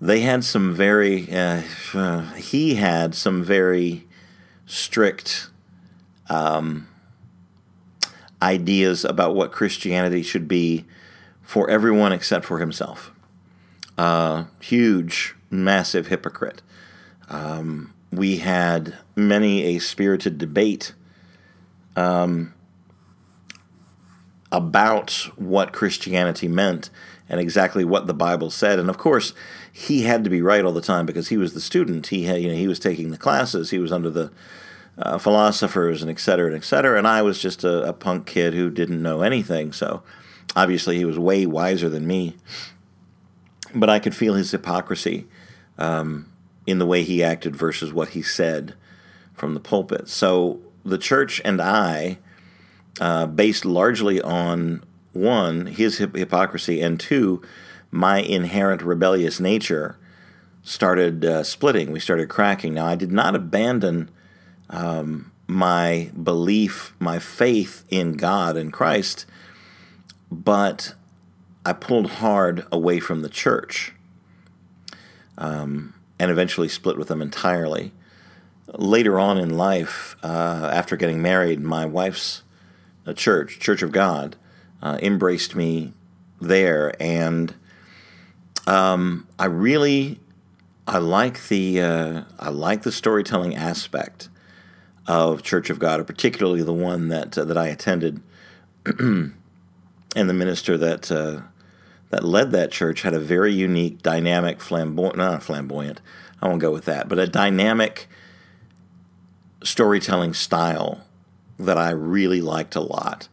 they 0.00 0.20
had 0.20 0.44
some 0.44 0.74
very, 0.74 1.32
uh, 1.32 1.62
uh, 1.94 2.32
he 2.34 2.76
had 2.76 3.14
some 3.14 3.42
very 3.42 4.06
strict 4.66 5.48
um, 6.28 6.88
ideas 8.42 9.04
about 9.04 9.34
what 9.34 9.52
Christianity 9.52 10.22
should 10.22 10.46
be 10.46 10.84
for 11.42 11.70
everyone 11.70 12.12
except 12.12 12.44
for 12.44 12.58
himself. 12.58 13.10
Huge, 14.60 15.34
massive 15.50 16.08
hypocrite. 16.08 16.62
Um, 17.28 17.94
we 18.12 18.38
had 18.38 18.96
many 19.16 19.76
a 19.76 19.78
spirited 19.78 20.38
debate 20.38 20.94
um, 21.96 22.54
about 24.50 25.28
what 25.36 25.72
Christianity 25.72 26.48
meant 26.48 26.90
and 27.28 27.40
exactly 27.40 27.84
what 27.84 28.06
the 28.06 28.14
Bible 28.14 28.50
said. 28.50 28.78
And 28.78 28.88
of 28.88 28.96
course, 28.96 29.34
he 29.70 30.02
had 30.02 30.24
to 30.24 30.30
be 30.30 30.40
right 30.40 30.64
all 30.64 30.72
the 30.72 30.80
time 30.80 31.04
because 31.04 31.28
he 31.28 31.36
was 31.36 31.52
the 31.52 31.60
student. 31.60 32.06
He 32.06 32.24
had, 32.24 32.40
you 32.40 32.48
know, 32.48 32.54
he 32.56 32.68
was 32.68 32.78
taking 32.78 33.10
the 33.10 33.18
classes. 33.18 33.70
He 33.70 33.78
was 33.78 33.92
under 33.92 34.08
the 34.08 34.32
uh, 34.96 35.18
philosophers 35.18 36.02
and 36.02 36.10
et 36.10 36.18
cetera, 36.18 36.46
and 36.46 36.56
et 36.56 36.64
cetera. 36.64 36.96
And 36.96 37.06
I 37.06 37.22
was 37.22 37.38
just 37.38 37.64
a, 37.64 37.88
a 37.88 37.92
punk 37.92 38.26
kid 38.26 38.54
who 38.54 38.70
didn't 38.70 39.02
know 39.02 39.20
anything. 39.20 39.72
So 39.72 40.02
obviously, 40.56 40.96
he 40.96 41.04
was 41.04 41.18
way 41.18 41.44
wiser 41.44 41.88
than 41.88 42.06
me. 42.06 42.36
But 43.74 43.90
I 43.90 43.98
could 43.98 44.16
feel 44.16 44.34
his 44.34 44.50
hypocrisy 44.50 45.26
um, 45.76 46.32
in 46.66 46.78
the 46.78 46.86
way 46.86 47.02
he 47.02 47.22
acted 47.22 47.54
versus 47.54 47.92
what 47.92 48.10
he 48.10 48.22
said 48.22 48.74
from 49.34 49.52
the 49.52 49.60
pulpit. 49.60 50.08
So 50.08 50.60
the 50.84 50.98
church 50.98 51.42
and 51.44 51.60
I 51.60 52.18
uh, 53.00 53.26
based 53.26 53.64
largely 53.64 54.20
on 54.20 54.84
one, 55.12 55.66
his 55.66 55.98
hypocrisy, 55.98 56.80
and 56.80 56.98
two, 56.98 57.42
my 57.90 58.20
inherent 58.20 58.82
rebellious 58.82 59.40
nature, 59.40 59.98
started 60.62 61.24
uh, 61.24 61.42
splitting. 61.42 61.90
We 61.90 62.00
started 62.00 62.28
cracking. 62.28 62.74
Now, 62.74 62.86
I 62.86 62.94
did 62.94 63.12
not 63.12 63.34
abandon 63.34 64.10
um, 64.70 65.32
my 65.46 66.10
belief, 66.22 66.94
my 66.98 67.18
faith 67.18 67.84
in 67.88 68.12
God 68.12 68.56
and 68.56 68.72
Christ, 68.72 69.24
but 70.30 70.94
I 71.64 71.72
pulled 71.72 72.10
hard 72.12 72.66
away 72.70 73.00
from 73.00 73.22
the 73.22 73.28
church 73.28 73.94
um, 75.38 75.94
and 76.18 76.30
eventually 76.30 76.68
split 76.68 76.98
with 76.98 77.08
them 77.08 77.22
entirely. 77.22 77.92
Later 78.74 79.18
on 79.18 79.38
in 79.38 79.56
life, 79.56 80.16
uh, 80.22 80.70
after 80.72 80.96
getting 80.96 81.22
married, 81.22 81.60
my 81.60 81.86
wife's 81.86 82.42
a 83.08 83.14
church, 83.14 83.58
Church 83.58 83.82
of 83.82 83.90
God, 83.90 84.36
uh, 84.82 84.98
embraced 85.02 85.56
me 85.56 85.94
there, 86.40 86.94
and 87.02 87.54
um, 88.66 89.26
I 89.38 89.46
really 89.46 90.20
I 90.86 90.98
like 90.98 91.48
the 91.48 91.80
uh, 91.80 92.22
I 92.38 92.50
like 92.50 92.82
the 92.82 92.92
storytelling 92.92 93.56
aspect 93.56 94.28
of 95.06 95.42
Church 95.42 95.70
of 95.70 95.78
God, 95.78 96.06
particularly 96.06 96.62
the 96.62 96.72
one 96.72 97.08
that 97.08 97.36
uh, 97.36 97.44
that 97.44 97.56
I 97.56 97.68
attended, 97.68 98.22
and 98.98 99.34
the 100.14 100.34
minister 100.34 100.76
that 100.78 101.10
uh, 101.10 101.40
that 102.10 102.24
led 102.24 102.52
that 102.52 102.70
church 102.70 103.02
had 103.02 103.14
a 103.14 103.20
very 103.20 103.52
unique, 103.52 104.02
dynamic, 104.02 104.60
flamboyant 104.60 105.16
not 105.16 105.42
flamboyant. 105.42 106.00
I 106.40 106.46
won't 106.46 106.60
go 106.60 106.70
with 106.70 106.84
that, 106.84 107.08
but 107.08 107.18
a 107.18 107.26
dynamic 107.26 108.08
storytelling 109.62 110.34
style 110.34 111.04
that 111.58 111.78
I 111.78 111.90
really 111.90 112.40
liked 112.40 112.76
a 112.76 112.80
lot. 112.80 113.28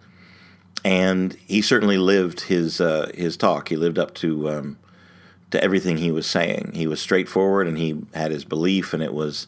And 0.83 1.33
he 1.47 1.61
certainly 1.61 1.97
lived 1.97 2.41
his 2.41 2.79
uh, 2.79 3.11
his 3.15 3.37
talk. 3.37 3.69
He 3.69 3.75
lived 3.75 3.97
up 3.97 4.13
to 4.15 4.49
um, 4.49 4.79
to 5.51 5.63
everything 5.63 5.97
he 5.97 6.11
was 6.11 6.27
saying. 6.27 6.73
He 6.75 6.85
was 6.85 7.01
straightforward, 7.01 7.67
and 7.67 7.77
he 7.77 8.01
had 8.13 8.31
his 8.31 8.45
belief, 8.45 8.93
and 8.93 9.01
it 9.01 9.13
was 9.13 9.47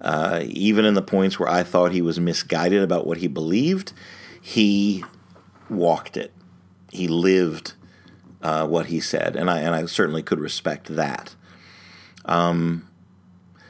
uh, 0.00 0.40
even 0.46 0.84
in 0.84 0.94
the 0.94 1.02
points 1.02 1.38
where 1.38 1.48
I 1.48 1.62
thought 1.62 1.92
he 1.92 2.02
was 2.02 2.18
misguided 2.18 2.82
about 2.82 3.06
what 3.06 3.18
he 3.18 3.28
believed, 3.28 3.92
he 4.40 5.04
walked 5.70 6.16
it. 6.16 6.32
He 6.90 7.06
lived 7.06 7.74
uh, 8.42 8.66
what 8.66 8.86
he 8.86 8.98
said, 8.98 9.36
and 9.36 9.48
I 9.48 9.60
and 9.60 9.74
I 9.74 9.86
certainly 9.86 10.22
could 10.22 10.40
respect 10.40 10.88
that. 10.96 11.36
Um, 12.24 12.88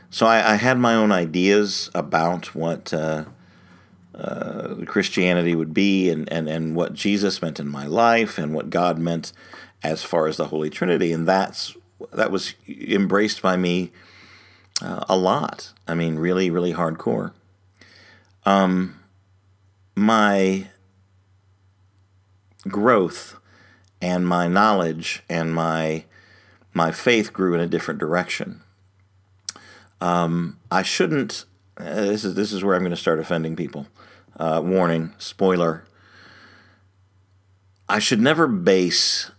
so 0.09 0.27
I, 0.27 0.53
I, 0.53 0.55
had 0.57 0.79
my 0.79 0.95
own 0.95 1.11
ideas 1.11 1.91
about 1.95 2.55
what 2.55 2.93
uh, 2.93 3.25
uh, 4.23 4.77
Christianity 4.87 5.57
would 5.57 5.75
be 5.75 6.09
and, 6.09 6.33
and, 6.33 6.49
and 6.49 6.77
what 6.77 6.95
Jesus 6.95 7.43
meant 7.43 7.59
in 7.59 7.69
my 7.69 7.87
life 7.87 8.39
and 8.39 8.55
what 8.55 8.71
God 8.71 8.99
meant 8.99 9.33
as 9.83 10.05
far 10.05 10.29
as 10.29 10.37
the 10.37 10.47
Holy 10.47 10.71
Trinity. 10.71 11.13
And 11.13 11.27
that's 11.27 11.77
that 12.13 12.31
was 12.31 12.55
embraced 12.69 13.43
by 13.43 13.57
me 13.57 13.91
uh, 14.81 15.05
a 15.09 15.17
lot. 15.17 15.73
I 15.89 15.95
mean, 15.95 16.17
really, 16.17 16.51
really 16.51 16.73
hardcore. 16.73 17.33
Um, 18.45 19.01
my 19.95 20.69
growth 22.69 23.37
and 24.01 24.27
my 24.27 24.49
knowledge 24.49 25.23
and 25.29 25.53
my 25.53 26.05
my 26.75 26.91
faith 26.91 27.33
grew 27.33 27.55
in 27.55 27.61
a 27.61 27.67
different 27.67 28.01
direction. 28.01 28.63
Um, 30.01 30.59
I 30.71 30.83
shouldn't. 30.83 31.45
Uh, 31.77 31.95
this 31.95 32.25
is 32.25 32.35
this 32.35 32.53
is 32.53 32.63
where 32.63 32.75
I'm 32.75 32.83
going 32.83 32.91
to 32.91 32.97
start 32.97 33.19
offending 33.19 33.57
people 33.57 33.89
uh, 34.43 34.61
warning, 34.61 35.15
spoiler. 35.19 35.85
I 37.89 38.01
should 38.01 38.21
never 38.21 38.49
base 38.49 39.31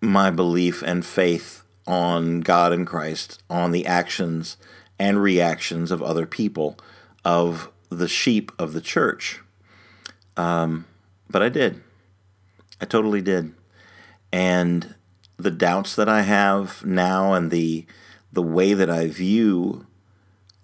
my 0.00 0.30
belief 0.30 0.82
and 0.82 1.06
faith 1.06 1.62
on 1.86 2.40
God 2.40 2.72
and 2.72 2.84
Christ 2.84 3.40
on 3.48 3.70
the 3.70 3.86
actions 3.86 4.56
and 4.98 5.22
reactions 5.22 5.92
of 5.92 6.02
other 6.02 6.26
people, 6.26 6.76
of 7.24 7.70
the 7.90 8.08
sheep 8.08 8.50
of 8.58 8.72
the 8.72 8.80
church. 8.80 9.40
Um, 10.36 10.84
but 11.28 11.44
I 11.44 11.48
did. 11.48 11.80
I 12.80 12.86
totally 12.86 13.22
did. 13.22 13.54
And 14.32 14.96
the 15.36 15.52
doubts 15.52 15.94
that 15.94 16.08
I 16.08 16.22
have 16.22 16.84
now 16.84 17.34
and 17.34 17.52
the 17.52 17.86
the 18.32 18.42
way 18.42 18.74
that 18.74 18.90
I 18.90 19.06
view 19.06 19.86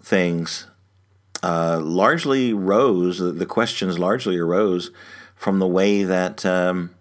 things 0.03 0.67
uh, 1.43 1.81
largely 1.83 2.53
rose, 2.53 3.19
the 3.19 3.47
questions 3.47 3.99
largely 3.99 4.37
arose 4.37 4.91
from 5.35 5.59
the 5.59 5.67
way 5.67 6.03
that 6.03 6.45
um, 6.47 6.95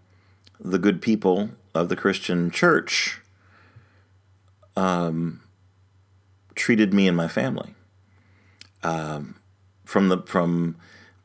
the 0.60 0.78
good 0.78 1.02
people 1.02 1.50
of 1.74 1.90
the 1.90 1.96
Christian 1.96 2.52
church 2.52 3.22
um, 4.76 5.42
treated 6.56 6.94
me 6.94 7.08
and 7.08 7.16
my 7.16 7.28
family. 7.28 7.74
Um, 8.84 9.36
from 9.84 10.10
the 10.10 10.20
from 10.24 10.76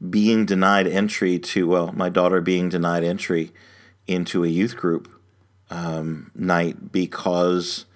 being 0.08 0.46
denied 0.46 0.86
entry 0.86 1.38
to 1.38 1.68
well, 1.68 1.92
my 1.92 2.08
daughter 2.08 2.40
being 2.40 2.68
denied 2.68 3.04
entry 3.04 3.52
into 4.06 4.44
a 4.44 4.48
youth 4.48 4.76
group 4.76 5.10
um, 5.70 6.30
night 6.34 6.90
because 6.90 7.86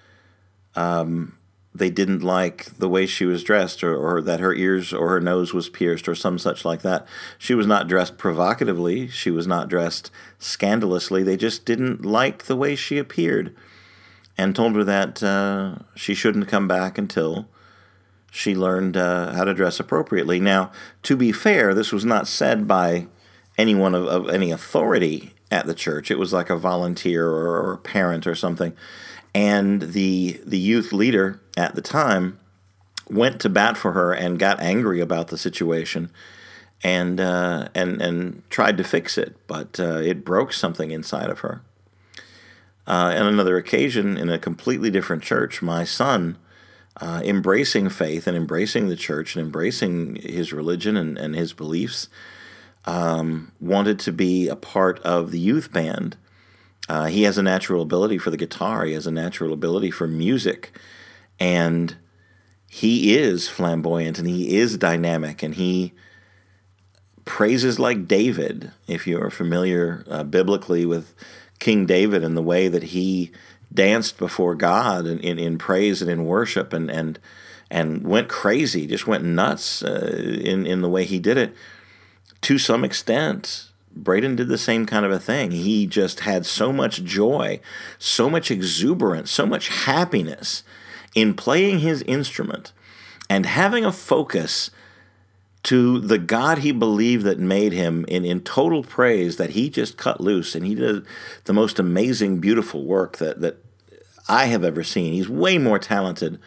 um, 0.76 1.36
they 1.74 1.90
didn't 1.90 2.22
like 2.22 2.66
the 2.78 2.88
way 2.88 3.04
she 3.04 3.24
was 3.24 3.42
dressed 3.42 3.82
or, 3.82 3.96
or 3.96 4.22
that 4.22 4.38
her 4.38 4.54
ears 4.54 4.92
or 4.92 5.08
her 5.08 5.20
nose 5.20 5.52
was 5.52 5.68
pierced 5.68 6.06
or 6.06 6.14
some 6.14 6.38
such 6.38 6.64
like 6.64 6.82
that. 6.82 7.04
She 7.36 7.54
was 7.54 7.66
not 7.66 7.88
dressed 7.88 8.16
provocatively, 8.16 9.08
she 9.08 9.30
was 9.30 9.46
not 9.46 9.68
dressed 9.68 10.10
scandalously. 10.38 11.24
They 11.24 11.36
just 11.36 11.64
didn't 11.64 12.04
like 12.04 12.44
the 12.44 12.56
way 12.56 12.76
she 12.76 12.96
appeared 12.98 13.54
and 14.38 14.54
told 14.54 14.76
her 14.76 14.84
that 14.84 15.22
uh, 15.22 15.76
she 15.96 16.14
shouldn't 16.14 16.48
come 16.48 16.68
back 16.68 16.96
until 16.96 17.48
she 18.30 18.54
learned 18.54 18.96
uh, 18.96 19.32
how 19.32 19.44
to 19.44 19.54
dress 19.54 19.80
appropriately. 19.80 20.38
Now, 20.38 20.70
to 21.04 21.16
be 21.16 21.32
fair, 21.32 21.74
this 21.74 21.92
was 21.92 22.04
not 22.04 22.28
said 22.28 22.68
by 22.68 23.08
anyone 23.58 23.94
of, 23.94 24.06
of 24.06 24.28
any 24.28 24.50
authority 24.52 25.32
at 25.50 25.66
the 25.66 25.74
church. 25.74 26.10
It 26.10 26.18
was 26.18 26.32
like 26.32 26.50
a 26.50 26.56
volunteer 26.56 27.28
or, 27.28 27.62
or 27.62 27.72
a 27.72 27.78
parent 27.78 28.26
or 28.26 28.34
something 28.34 28.76
and 29.34 29.82
the 29.82 30.40
the 30.44 30.58
youth 30.58 30.92
leader 30.92 31.40
at 31.56 31.74
the 31.74 31.82
time 31.82 32.38
went 33.10 33.40
to 33.40 33.48
bat 33.48 33.76
for 33.76 33.92
her 33.92 34.12
and 34.12 34.38
got 34.38 34.60
angry 34.60 35.00
about 35.00 35.28
the 35.28 35.38
situation 35.38 36.10
and 36.82 37.20
uh, 37.20 37.68
and 37.74 38.00
and 38.00 38.42
tried 38.50 38.76
to 38.76 38.84
fix 38.84 39.18
it, 39.18 39.36
but 39.46 39.80
uh, 39.80 39.98
it 39.98 40.24
broke 40.24 40.52
something 40.52 40.90
inside 40.90 41.30
of 41.30 41.40
her. 41.40 41.62
Uh, 42.86 43.14
on 43.16 43.26
another 43.26 43.56
occasion, 43.56 44.18
in 44.18 44.28
a 44.28 44.38
completely 44.38 44.90
different 44.90 45.22
church, 45.22 45.62
my 45.62 45.84
son, 45.84 46.36
uh, 46.98 47.22
embracing 47.24 47.88
faith 47.88 48.26
and 48.26 48.36
embracing 48.36 48.88
the 48.88 48.96
church 48.96 49.34
and 49.34 49.42
embracing 49.42 50.16
his 50.16 50.52
religion 50.52 50.94
and, 50.94 51.16
and 51.16 51.34
his 51.34 51.54
beliefs, 51.54 52.10
um, 52.84 53.50
wanted 53.58 53.98
to 53.98 54.12
be 54.12 54.48
a 54.48 54.56
part 54.56 55.00
of 55.00 55.30
the 55.30 55.38
youth 55.38 55.72
band 55.72 56.18
uh, 56.88 57.06
he 57.06 57.22
has 57.22 57.38
a 57.38 57.42
natural 57.42 57.82
ability 57.82 58.18
for 58.18 58.30
the 58.30 58.36
guitar. 58.36 58.84
He 58.84 58.92
has 58.92 59.06
a 59.06 59.10
natural 59.10 59.52
ability 59.52 59.90
for 59.90 60.06
music, 60.06 60.78
and 61.38 61.96
he 62.74 63.16
is 63.16 63.48
flamboyant 63.48 64.18
and 64.18 64.26
he 64.26 64.56
is 64.56 64.76
dynamic 64.76 65.44
and 65.44 65.54
he 65.54 65.92
praises 67.24 67.78
like 67.78 68.08
David, 68.08 68.72
if 68.88 69.06
you 69.06 69.20
are 69.22 69.30
familiar 69.30 70.04
uh, 70.10 70.24
biblically 70.24 70.84
with 70.84 71.14
King 71.60 71.86
David 71.86 72.24
and 72.24 72.36
the 72.36 72.42
way 72.42 72.66
that 72.66 72.82
he 72.82 73.30
danced 73.72 74.18
before 74.18 74.56
God 74.56 75.06
in, 75.06 75.20
in, 75.20 75.38
in 75.38 75.56
praise 75.56 76.02
and 76.02 76.10
in 76.10 76.24
worship 76.24 76.72
and, 76.72 76.90
and, 76.90 77.20
and 77.70 78.04
went 78.04 78.28
crazy, 78.28 78.88
just 78.88 79.06
went 79.06 79.22
nuts 79.22 79.84
uh, 79.84 80.40
in, 80.44 80.66
in 80.66 80.82
the 80.82 80.88
way 80.88 81.04
he 81.04 81.20
did 81.20 81.36
it. 81.36 81.54
To 82.42 82.58
some 82.58 82.84
extent, 82.84 83.70
Braden 83.94 84.36
did 84.36 84.48
the 84.48 84.58
same 84.58 84.86
kind 84.86 85.06
of 85.06 85.12
a 85.12 85.20
thing. 85.20 85.52
He 85.52 85.86
just 85.86 86.20
had 86.20 86.44
so 86.44 86.72
much 86.72 87.04
joy, 87.04 87.60
so 87.98 88.28
much 88.28 88.50
exuberance, 88.50 89.30
so 89.30 89.46
much 89.46 89.68
happiness 89.68 90.64
in 91.14 91.34
playing 91.34 91.78
his 91.78 92.02
instrument 92.02 92.72
and 93.30 93.46
having 93.46 93.84
a 93.84 93.92
focus 93.92 94.70
to 95.64 95.98
the 95.98 96.18
God 96.18 96.58
he 96.58 96.72
believed 96.72 97.24
that 97.24 97.38
made 97.38 97.72
him 97.72 98.04
in, 98.06 98.24
in 98.24 98.40
total 98.40 98.82
praise 98.82 99.36
that 99.36 99.50
he 99.50 99.70
just 99.70 99.96
cut 99.96 100.20
loose 100.20 100.54
and 100.54 100.66
he 100.66 100.74
did 100.74 101.06
the 101.44 101.54
most 101.54 101.78
amazing, 101.78 102.38
beautiful 102.38 102.84
work 102.84 103.16
that, 103.16 103.40
that 103.40 103.64
I 104.28 104.46
have 104.46 104.62
ever 104.62 104.84
seen. 104.84 105.14
He's 105.14 105.28
way 105.28 105.56
more 105.56 105.78
talented 105.78 106.38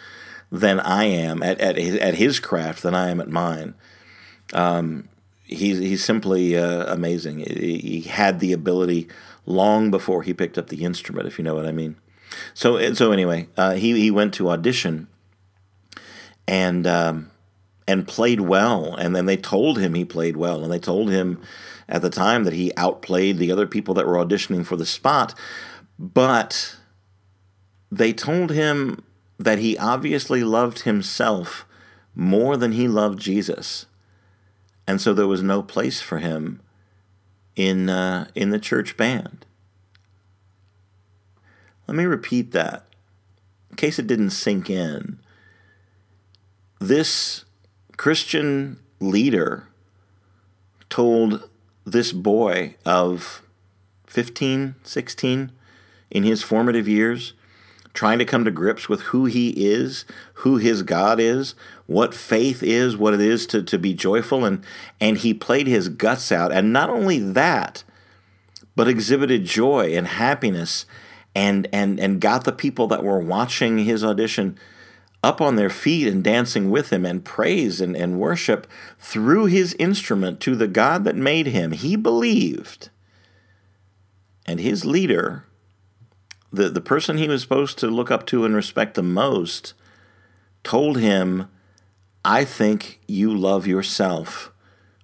than 0.51 0.79
I 0.79 1.05
am 1.05 1.41
at, 1.41 1.59
at, 1.59 1.77
his, 1.77 1.95
at 1.95 2.15
his 2.15 2.39
craft 2.39 2.83
than 2.83 2.93
I 2.93 3.09
am 3.09 3.19
at 3.19 3.29
mine. 3.29 3.73
Um, 4.53 5.09
he's, 5.47 5.79
he's 5.79 6.03
simply 6.03 6.57
uh, 6.57 6.91
amazing. 6.93 7.39
He, 7.39 8.01
had 8.01 8.39
the 8.39 8.53
ability 8.53 9.07
long 9.45 9.91
before 9.91 10.23
he 10.23 10.33
picked 10.33 10.57
up 10.57 10.67
the 10.67 10.83
instrument, 10.83 11.27
if 11.27 11.37
you 11.37 11.43
know 11.43 11.55
what 11.55 11.65
I 11.65 11.71
mean. 11.71 11.95
So, 12.53 12.93
so 12.93 13.11
anyway, 13.11 13.47
uh, 13.57 13.73
he, 13.73 13.99
he 13.99 14.11
went 14.11 14.33
to 14.35 14.49
audition 14.49 15.07
and 16.47 16.87
um, 16.87 17.31
and 17.87 18.07
played 18.07 18.41
well. 18.41 18.95
And 18.95 19.15
then 19.15 19.25
they 19.25 19.37
told 19.37 19.79
him 19.79 19.93
he 19.93 20.05
played 20.05 20.37
well, 20.37 20.63
and 20.63 20.71
they 20.71 20.79
told 20.79 21.09
him 21.09 21.41
at 21.89 22.01
the 22.01 22.09
time 22.09 22.43
that 22.43 22.53
he 22.53 22.73
outplayed 22.75 23.37
the 23.37 23.51
other 23.51 23.67
people 23.67 23.93
that 23.95 24.05
were 24.05 24.15
auditioning 24.15 24.65
for 24.65 24.75
the 24.75 24.85
spot. 24.85 25.33
But 25.97 26.75
they 27.91 28.13
told 28.13 28.51
him 28.51 29.03
that 29.39 29.59
he 29.59 29.77
obviously 29.77 30.43
loved 30.43 30.81
himself 30.81 31.65
more 32.13 32.57
than 32.57 32.73
he 32.73 32.87
loved 32.87 33.19
Jesus, 33.19 33.85
and 34.87 35.01
so 35.01 35.13
there 35.13 35.27
was 35.27 35.43
no 35.43 35.61
place 35.61 36.01
for 36.01 36.19
him 36.19 36.61
in 37.55 37.89
uh, 37.89 38.27
in 38.33 38.51
the 38.51 38.59
church 38.59 38.97
band. 38.97 39.45
Let 41.87 41.95
me 41.95 42.05
repeat 42.05 42.51
that 42.51 42.87
in 43.69 43.75
case 43.75 43.99
it 43.99 44.07
didn't 44.07 44.31
sink 44.31 44.69
in 44.69 45.19
this 46.79 47.45
Christian 47.97 48.79
leader 48.99 49.67
told 50.89 51.49
this 51.85 52.11
boy 52.11 52.75
of 52.85 53.41
15, 54.05 54.75
16 54.83 55.51
in 56.09 56.23
his 56.23 56.43
formative 56.43 56.87
years, 56.87 57.33
trying 57.97 58.19
to 58.19 58.25
come 58.25 58.45
to 58.45 58.51
grips 58.51 58.87
with 58.87 59.01
who 59.01 59.25
he 59.25 59.49
is, 59.49 60.05
who 60.35 60.57
his 60.57 60.83
God 60.83 61.19
is, 61.19 61.55
what 61.87 62.13
faith 62.13 62.61
is, 62.61 62.95
what 62.95 63.15
it 63.15 63.19
is 63.19 63.47
to, 63.47 63.63
to 63.63 63.79
be 63.79 63.91
joyful, 63.91 64.45
and, 64.45 64.63
and 65.01 65.17
he 65.17 65.33
played 65.33 65.65
his 65.65 65.89
guts 65.89 66.31
out. 66.31 66.51
And 66.51 66.71
not 66.71 66.91
only 66.91 67.17
that, 67.17 67.83
but 68.75 68.87
exhibited 68.87 69.45
joy 69.45 69.95
and 69.97 70.05
happiness 70.05 70.85
and, 71.33 71.67
and, 71.73 71.99
and 71.99 72.21
got 72.21 72.43
the 72.43 72.51
people 72.51 72.85
that 72.85 73.03
were 73.03 73.19
watching 73.19 73.79
his 73.79 74.03
audition 74.03 74.59
up 75.23 75.41
on 75.41 75.55
their 75.55 75.71
feet 75.71 76.07
and 76.07 76.23
dancing 76.23 76.69
with 76.69 76.93
him 76.93 77.03
and 77.03 77.25
praise 77.25 77.81
and, 77.81 77.97
and 77.97 78.19
worship 78.19 78.67
through 78.99 79.45
his 79.45 79.73
instrument 79.79 80.39
to 80.41 80.55
the 80.55 80.67
God 80.67 81.03
that 81.03 81.15
made 81.15 81.47
him. 81.47 81.71
He 81.71 81.95
believed. 81.95 82.91
And 84.45 84.59
his 84.59 84.85
leader, 84.85 85.46
the, 86.51 86.69
the 86.69 86.81
person 86.81 87.17
he 87.17 87.27
was 87.27 87.41
supposed 87.41 87.77
to 87.79 87.87
look 87.87 88.11
up 88.11 88.25
to 88.27 88.45
and 88.45 88.55
respect 88.55 88.95
the 88.95 89.03
most, 89.03 89.73
told 90.63 90.97
him, 90.97 91.49
I 92.23 92.43
think 92.43 92.99
you 93.07 93.35
love 93.35 93.67
yourself 93.67 94.51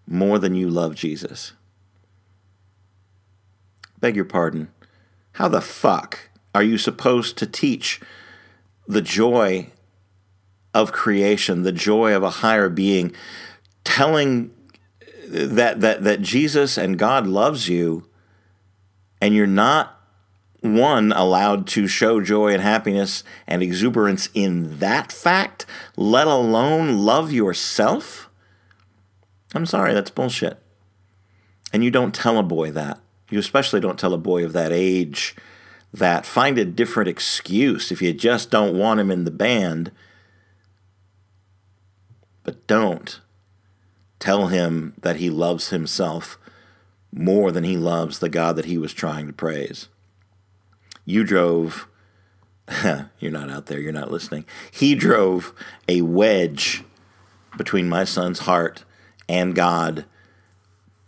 more 0.06 0.40
than 0.40 0.56
you 0.56 0.70
love 0.70 0.96
Jesus. 0.96 1.54
Beg 4.00 4.16
your 4.16 4.26
pardon. 4.26 4.70
How 5.34 5.48
the 5.48 5.62
fuck 5.62 6.30
are 6.54 6.64
you 6.64 6.78
supposed 6.78 7.38
to 7.38 7.48
teach 7.48 8.02
the 8.88 9.02
joy 9.02 9.72
of 10.74 10.92
creation, 10.92 11.64
the 11.64 11.72
joy 11.72 12.14
of 12.14 12.24
a 12.24 12.30
higher 12.30 12.70
being, 12.70 13.14
telling 13.84 14.52
that 15.28 15.82
that 15.82 16.04
that 16.04 16.22
Jesus 16.22 16.78
and 16.78 17.00
God 17.00 17.26
loves 17.26 17.70
you, 17.70 18.08
and 19.22 19.34
you're 19.34 19.48
not 19.48 19.93
one 20.64 21.12
allowed 21.12 21.68
to 21.68 21.88
show 21.88 22.22
joy 22.22 22.54
and 22.54 22.62
happiness 22.62 23.24
and 23.48 23.62
exuberance 23.62 24.30
in 24.34 24.80
that 24.80 25.12
fact, 25.12 25.66
let 25.98 26.28
alone 26.28 27.00
love 27.00 27.32
yourself. 27.32 28.30
I'm 29.54 29.66
sorry, 29.66 29.94
that's 29.94 30.12
bullshit. 30.12 30.60
And 31.72 31.84
you 31.84 31.92
don't 31.92 32.14
tell 32.14 32.38
a 32.38 32.44
boy 32.44 32.72
that. 32.72 33.00
You 33.30 33.40
especially 33.40 33.80
don't 33.80 34.00
tell 34.00 34.14
a 34.14 34.18
boy 34.18 34.46
of 34.46 34.54
that 34.54 34.72
age 34.72 35.36
that. 35.94 36.26
Find 36.26 36.58
a 36.58 36.66
different 36.66 37.10
excuse 37.10 37.92
if 37.92 38.02
you 38.02 38.14
just 38.14 38.50
don't 38.50 38.78
want 38.78 39.00
him 39.00 39.12
in 39.12 39.26
the 39.26 39.32
band 39.32 39.92
but 42.44 42.68
don't 42.68 43.22
tell 44.20 44.48
him 44.48 44.94
that 45.02 45.18
he 45.18 45.30
loves 45.30 45.70
himself 45.70 46.38
more 47.12 47.52
than 47.52 47.64
he 47.64 47.78
loves 47.78 48.20
the 48.20 48.30
God 48.30 48.56
that 48.56 48.66
he 48.66 48.78
was 48.78 48.94
trying 48.94 49.28
to 49.28 49.34
praise. 49.34 49.88
You 51.06 51.24
drove, 51.24 51.88
you're 53.20 53.32
not 53.32 53.50
out 53.50 53.68
there, 53.68 53.80
you're 53.80 53.92
not 53.92 54.12
listening. 54.12 54.46
He 54.72 54.96
drove 54.96 55.54
a 55.88 56.02
wedge 56.02 56.84
between 57.58 57.90
my 57.90 58.04
son's 58.04 58.40
heart 58.40 58.84
and 59.30 59.56
God 59.56 60.06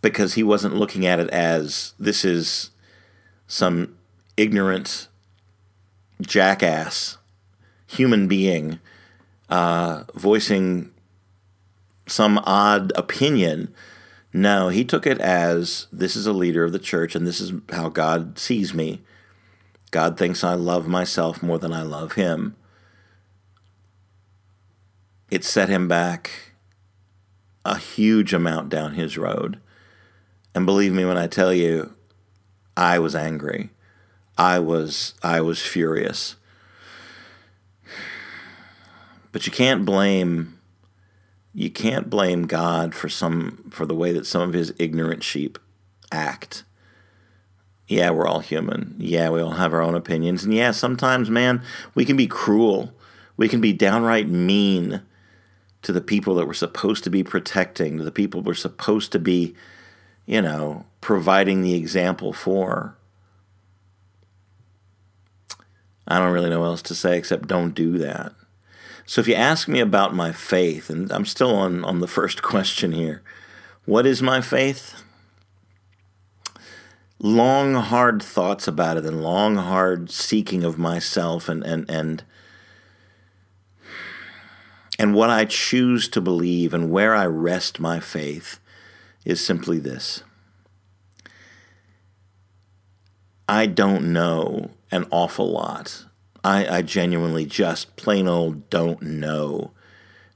because 0.02 0.34
he 0.34 0.42
wasn't 0.42 0.76
looking 0.76 1.06
at 1.06 1.18
it 1.18 1.30
as 1.30 1.94
this 1.98 2.24
is 2.24 2.70
some 3.46 3.96
ignorant 4.36 5.08
jackass 6.20 7.18
human 7.86 8.28
being 8.28 8.80
uh, 9.48 10.04
voicing 10.14 10.92
some 12.06 12.38
odd 12.44 12.92
opinion. 12.96 13.72
No, 14.32 14.68
he 14.68 14.84
took 14.84 15.06
it 15.06 15.20
as 15.20 15.86
this 15.92 16.16
is 16.16 16.26
a 16.26 16.32
leader 16.32 16.64
of 16.64 16.72
the 16.72 16.78
church 16.78 17.14
and 17.14 17.26
this 17.26 17.40
is 17.40 17.52
how 17.70 17.88
God 17.88 18.38
sees 18.38 18.74
me. 18.74 19.02
God 19.90 20.18
thinks 20.18 20.44
I 20.44 20.54
love 20.54 20.86
myself 20.86 21.42
more 21.42 21.58
than 21.58 21.72
I 21.72 21.82
love 21.82 22.12
him. 22.12 22.56
It 25.30 25.44
set 25.44 25.68
him 25.68 25.88
back 25.88 26.30
a 27.64 27.78
huge 27.78 28.32
amount 28.32 28.68
down 28.68 28.94
his 28.94 29.18
road. 29.18 29.60
And 30.54 30.64
believe 30.66 30.92
me 30.92 31.04
when 31.04 31.18
I 31.18 31.26
tell 31.26 31.52
you, 31.52 31.94
I 32.76 32.98
was 32.98 33.14
angry. 33.14 33.70
I 34.38 34.58
was 34.58 35.14
I 35.22 35.40
was 35.40 35.62
furious. 35.62 36.36
But 39.32 39.46
you 39.46 39.52
can't 39.52 39.84
blame 39.84 40.58
you 41.54 41.70
can't 41.70 42.10
blame 42.10 42.46
God 42.46 42.94
for 42.94 43.08
some 43.08 43.70
for 43.70 43.86
the 43.86 43.94
way 43.94 44.12
that 44.12 44.26
some 44.26 44.42
of 44.42 44.52
his 44.52 44.74
ignorant 44.78 45.24
sheep 45.24 45.58
act. 46.12 46.64
Yeah, 47.88 48.10
we're 48.10 48.26
all 48.26 48.40
human. 48.40 48.96
Yeah, 48.98 49.30
we 49.30 49.40
all 49.40 49.52
have 49.52 49.72
our 49.72 49.82
own 49.82 49.94
opinions. 49.94 50.44
And 50.44 50.52
yeah, 50.52 50.72
sometimes, 50.72 51.30
man, 51.30 51.62
we 51.94 52.04
can 52.04 52.16
be 52.16 52.26
cruel. 52.26 52.92
We 53.36 53.48
can 53.48 53.60
be 53.60 53.72
downright 53.72 54.28
mean 54.28 55.02
to 55.82 55.92
the 55.92 56.00
people 56.00 56.34
that 56.34 56.46
we're 56.46 56.54
supposed 56.54 57.04
to 57.04 57.10
be 57.10 57.22
protecting, 57.22 57.98
to 57.98 58.04
the 58.04 58.10
people 58.10 58.40
we're 58.40 58.54
supposed 58.54 59.12
to 59.12 59.20
be, 59.20 59.54
you 60.24 60.42
know, 60.42 60.84
providing 61.00 61.62
the 61.62 61.74
example 61.74 62.32
for. 62.32 62.96
I 66.08 66.18
don't 66.18 66.32
really 66.32 66.50
know 66.50 66.60
what 66.60 66.66
else 66.66 66.82
to 66.82 66.94
say 66.94 67.16
except 67.16 67.46
don't 67.46 67.74
do 67.74 67.98
that. 67.98 68.32
So 69.06 69.20
if 69.20 69.28
you 69.28 69.34
ask 69.34 69.68
me 69.68 69.78
about 69.78 70.14
my 70.14 70.32
faith, 70.32 70.90
and 70.90 71.12
I'm 71.12 71.24
still 71.24 71.54
on, 71.54 71.84
on 71.84 72.00
the 72.00 72.08
first 72.08 72.42
question 72.42 72.90
here, 72.90 73.22
what 73.84 74.06
is 74.06 74.20
my 74.20 74.40
faith? 74.40 75.04
Long, 77.18 77.74
hard 77.74 78.22
thoughts 78.22 78.68
about 78.68 78.96
it 78.96 79.04
and 79.06 79.22
long, 79.22 79.56
hard 79.56 80.10
seeking 80.10 80.64
of 80.64 80.78
myself 80.78 81.48
and, 81.48 81.64
and, 81.64 81.88
and, 81.90 82.24
and 84.98 85.14
what 85.14 85.30
I 85.30 85.46
choose 85.46 86.08
to 86.08 86.20
believe 86.20 86.74
and 86.74 86.90
where 86.90 87.14
I 87.14 87.26
rest 87.26 87.80
my 87.80 88.00
faith 88.00 88.60
is 89.24 89.44
simply 89.44 89.78
this. 89.78 90.22
I 93.48 93.66
don't 93.66 94.12
know 94.12 94.70
an 94.90 95.06
awful 95.10 95.50
lot 95.50 96.06
I, 96.46 96.76
I 96.76 96.82
genuinely 96.82 97.44
just 97.44 97.96
plain 97.96 98.28
old 98.28 98.70
don't 98.70 99.02
know 99.02 99.72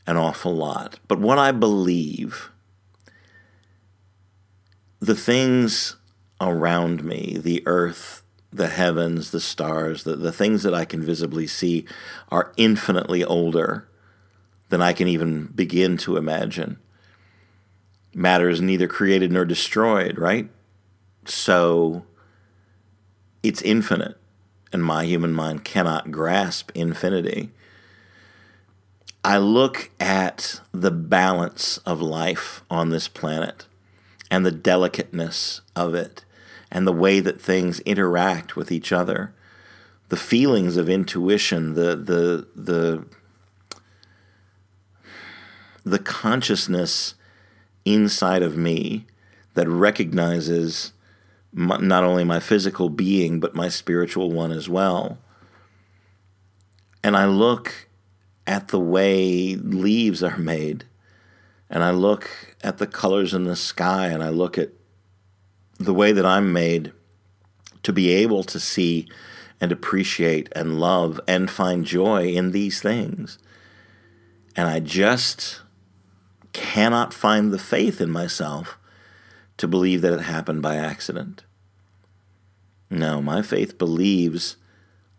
an 0.09 0.17
awful 0.17 0.53
lot. 0.53 0.99
But 1.07 1.21
what 1.21 1.39
I 1.39 1.53
believe 1.53 2.51
the 4.99 5.15
things 5.15 5.95
around 6.41 7.05
me, 7.05 7.37
the 7.39 7.63
earth, 7.67 8.23
the 8.53 8.69
heavens, 8.69 9.31
the 9.31 9.41
stars, 9.41 10.05
the, 10.05 10.17
the 10.17 10.33
things 10.33 10.63
that 10.63 10.75
I 10.75 10.85
can 10.85 11.03
visibly 11.03 11.47
see 11.47 11.85
are 12.31 12.53
infinitely 12.57 13.23
older 13.25 13.89
than 14.71 14.81
I 14.81 14.93
can 14.93 15.09
even 15.09 15.47
begin 15.47 15.97
to 15.99 16.17
imagine. 16.17 16.79
Matter 18.15 18.49
is 18.49 18.61
neither 18.61 18.89
created 18.89 19.31
nor 19.31 19.45
destroyed, 19.45 20.19
right? 20.19 20.49
So 21.27 22.05
it's 23.43 23.63
infinite, 23.63 24.17
and 24.73 24.83
my 24.83 25.05
human 25.05 25.33
mind 25.33 25.65
cannot 25.65 26.11
grasp 26.11 26.71
infinity. 26.75 27.51
I 29.23 29.39
look 29.39 29.91
at 30.01 30.61
the 30.73 30.91
balance 30.91 31.79
of 31.79 32.01
life 32.01 32.63
on 32.71 32.91
this 32.91 33.07
planet 33.07 33.67
and 34.31 34.47
the 34.47 34.51
delicateness 34.51 35.61
of 35.77 35.95
it 35.95 36.25
and 36.71 36.87
the 36.87 36.93
way 36.93 37.21
that 37.21 37.41
things 37.41 37.81
interact 37.81 38.57
with 38.57 38.71
each 38.71 38.93
other. 38.93 39.35
The 40.09 40.17
feelings 40.17 40.77
of 40.77 40.89
intuition 40.89 41.75
the 41.75 41.97
the 41.97 42.47
the 42.55 43.05
the 45.85 45.99
consciousness 45.99 47.15
inside 47.85 48.43
of 48.43 48.57
me 48.57 49.07
that 49.55 49.69
recognizes 49.69 50.93
my, 51.53 51.79
not 51.79 52.05
only 52.05 52.25
my 52.25 52.39
physical 52.39 52.89
being 52.89 53.41
but 53.41 53.55
my 53.55 53.69
spiritual 53.69 54.31
one 54.31 54.53
as 54.53 54.69
well. 54.69 55.19
And 57.03 57.17
i 57.17 57.25
look 57.25 57.89
at 58.47 58.69
the 58.69 58.81
way 58.81 59.55
leaves 59.55 60.23
are 60.23 60.39
made 60.39 60.85
and 61.71 61.83
i 61.85 61.91
look 61.91 62.29
at 62.63 62.79
the 62.79 62.87
colors 62.87 63.33
in 63.33 63.45
the 63.45 63.57
sky 63.57 64.09
and 64.09 64.23
i 64.23 64.29
look 64.29 64.59
at 64.59 64.71
the 65.81 65.95
way 65.95 66.13
that 66.13 66.27
I'm 66.27 66.53
made 66.53 66.93
to 67.83 67.93
be 67.93 68.11
able 68.11 68.45
to 68.45 68.61
see 68.61 69.09
and 69.61 69.73
appreciate 69.73 70.49
and 70.55 70.79
love 70.79 71.19
and 71.27 71.51
find 71.51 71.85
joy 71.85 72.29
in 72.29 72.53
these 72.53 72.81
things. 72.81 73.39
And 74.55 74.69
I 74.69 74.81
just 74.81 75.63
cannot 76.53 77.15
find 77.15 77.51
the 77.51 77.59
faith 77.59 78.01
in 78.01 78.11
myself 78.11 78.79
to 79.57 79.67
believe 79.67 80.03
that 80.03 80.13
it 80.13 80.23
happened 80.23 80.61
by 80.61 80.77
accident. 80.77 81.45
No, 82.91 83.23
my 83.23 83.41
faith 83.41 83.79
believes 83.79 84.57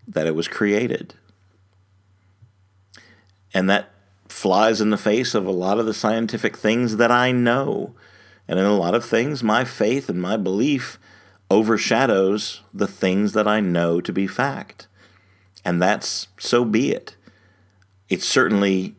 that 0.07 0.27
it 0.27 0.35
was 0.35 0.47
created. 0.47 1.15
And 3.53 3.69
that 3.69 3.91
flies 4.27 4.79
in 4.79 4.91
the 4.91 4.97
face 4.97 5.33
of 5.33 5.45
a 5.45 5.51
lot 5.51 5.79
of 5.79 5.85
the 5.85 5.93
scientific 5.93 6.55
things 6.55 6.97
that 6.97 7.11
I 7.11 7.31
know 7.31 7.95
and 8.47 8.59
in 8.59 8.65
a 8.65 8.77
lot 8.77 8.95
of 8.95 9.05
things, 9.05 9.43
my 9.43 9.63
faith 9.63 10.09
and 10.09 10.21
my 10.21 10.37
belief 10.37 10.99
overshadows 11.49 12.61
the 12.73 12.87
things 12.87 13.33
that 13.33 13.47
I 13.47 13.59
know 13.59 13.99
to 14.01 14.13
be 14.13 14.27
fact. 14.27 14.87
And 15.65 15.81
that's 15.81 16.27
so 16.39 16.65
be 16.65 16.91
it. 16.91 17.15
It's 18.09 18.25
certainly 18.25 18.95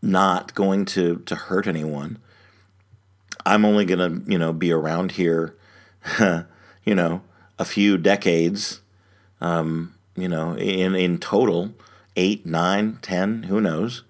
not 0.00 0.54
going 0.54 0.84
to, 0.86 1.18
to 1.26 1.34
hurt 1.34 1.66
anyone. 1.66 2.18
I'm 3.44 3.64
only 3.64 3.84
going 3.84 3.98
to, 3.98 4.30
you 4.30 4.38
know, 4.38 4.52
be 4.52 4.72
around 4.72 5.12
here, 5.12 5.56
you 6.20 6.94
know, 6.94 7.22
a 7.58 7.64
few 7.64 7.98
decades, 7.98 8.80
um, 9.40 9.94
you 10.16 10.28
know, 10.28 10.54
in, 10.54 10.94
in 10.94 11.18
total, 11.18 11.72
eight, 12.16 12.46
nine, 12.46 12.98
ten, 13.02 13.44
who 13.44 13.60
knows, 13.60 14.04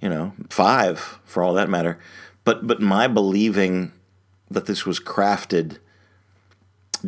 you 0.00 0.08
know, 0.08 0.32
five 0.50 1.18
for 1.24 1.42
all 1.42 1.54
that 1.54 1.68
matter. 1.68 1.98
But, 2.44 2.66
but 2.66 2.80
my 2.80 3.08
believing 3.08 3.92
that 4.50 4.66
this 4.66 4.86
was 4.86 5.00
crafted 5.00 5.78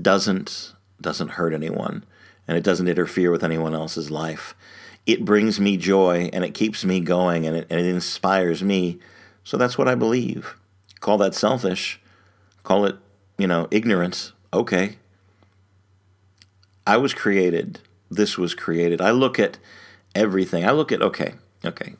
doesn't 0.00 0.74
doesn't 1.00 1.30
hurt 1.30 1.54
anyone 1.54 2.04
and 2.46 2.56
it 2.56 2.64
doesn't 2.64 2.88
interfere 2.88 3.30
with 3.30 3.44
anyone 3.44 3.74
else's 3.74 4.10
life. 4.10 4.54
It 5.06 5.24
brings 5.24 5.58
me 5.58 5.76
joy 5.76 6.28
and 6.32 6.44
it 6.44 6.52
keeps 6.52 6.84
me 6.84 7.00
going 7.00 7.46
and 7.46 7.56
it, 7.56 7.66
and 7.70 7.80
it 7.80 7.86
inspires 7.86 8.62
me. 8.62 8.98
So 9.44 9.56
that's 9.56 9.78
what 9.78 9.88
I 9.88 9.94
believe. 9.94 10.56
Call 11.00 11.16
that 11.18 11.34
selfish, 11.34 12.00
call 12.62 12.84
it, 12.84 12.96
you 13.38 13.46
know, 13.46 13.68
ignorance. 13.70 14.32
Okay. 14.52 14.98
I 16.86 16.96
was 16.96 17.14
created. 17.14 17.80
This 18.10 18.36
was 18.36 18.54
created. 18.54 19.00
I 19.00 19.12
look 19.12 19.38
at 19.38 19.58
everything. 20.14 20.64
I 20.64 20.72
look 20.72 20.92
at, 20.92 21.00
okay, 21.00 21.34
okay. 21.64 21.94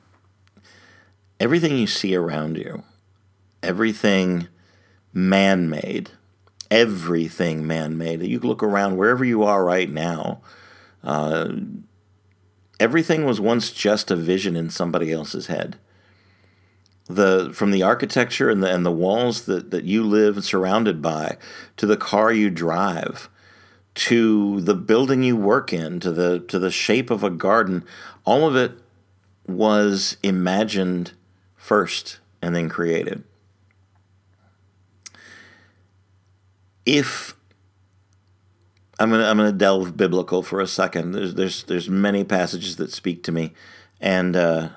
Everything 1.38 1.78
you 1.78 1.86
see 1.86 2.14
around 2.14 2.58
you, 2.58 2.82
everything 3.62 4.48
man 5.12 5.68
made. 5.68 6.10
Everything 6.70 7.66
man 7.66 7.98
made. 7.98 8.22
You 8.22 8.38
look 8.40 8.62
around 8.62 8.96
wherever 8.96 9.24
you 9.24 9.42
are 9.42 9.64
right 9.64 9.90
now. 9.90 10.40
Uh, 11.02 11.48
everything 12.78 13.24
was 13.24 13.40
once 13.40 13.70
just 13.70 14.10
a 14.10 14.16
vision 14.16 14.56
in 14.56 14.70
somebody 14.70 15.12
else's 15.12 15.46
head. 15.48 15.78
The 17.06 17.50
from 17.52 17.72
the 17.72 17.82
architecture 17.82 18.48
and 18.48 18.62
the 18.62 18.72
and 18.72 18.86
the 18.86 18.92
walls 18.92 19.46
that, 19.46 19.72
that 19.72 19.84
you 19.84 20.04
live 20.04 20.44
surrounded 20.44 21.02
by, 21.02 21.38
to 21.76 21.86
the 21.86 21.96
car 21.96 22.32
you 22.32 22.50
drive, 22.50 23.28
to 23.96 24.60
the 24.60 24.76
building 24.76 25.24
you 25.24 25.36
work 25.36 25.72
in, 25.72 25.98
to 26.00 26.12
the 26.12 26.38
to 26.38 26.60
the 26.60 26.70
shape 26.70 27.10
of 27.10 27.24
a 27.24 27.30
garden, 27.30 27.84
all 28.24 28.46
of 28.46 28.54
it 28.54 28.72
was 29.46 30.18
imagined 30.22 31.12
first 31.56 32.20
and 32.40 32.54
then 32.54 32.68
created. 32.68 33.24
If 36.90 37.36
I'm 38.98 39.10
gonna 39.10 39.24
I'm 39.24 39.36
gonna 39.36 39.52
delve 39.52 39.96
biblical 39.96 40.42
for 40.42 40.60
a 40.60 40.66
second. 40.66 41.12
There's 41.12 41.34
there's 41.34 41.62
there's 41.64 41.88
many 41.88 42.24
passages 42.24 42.76
that 42.76 42.90
speak 42.90 43.22
to 43.24 43.32
me, 43.32 43.52
and 44.00 44.34
uh, 44.34 44.70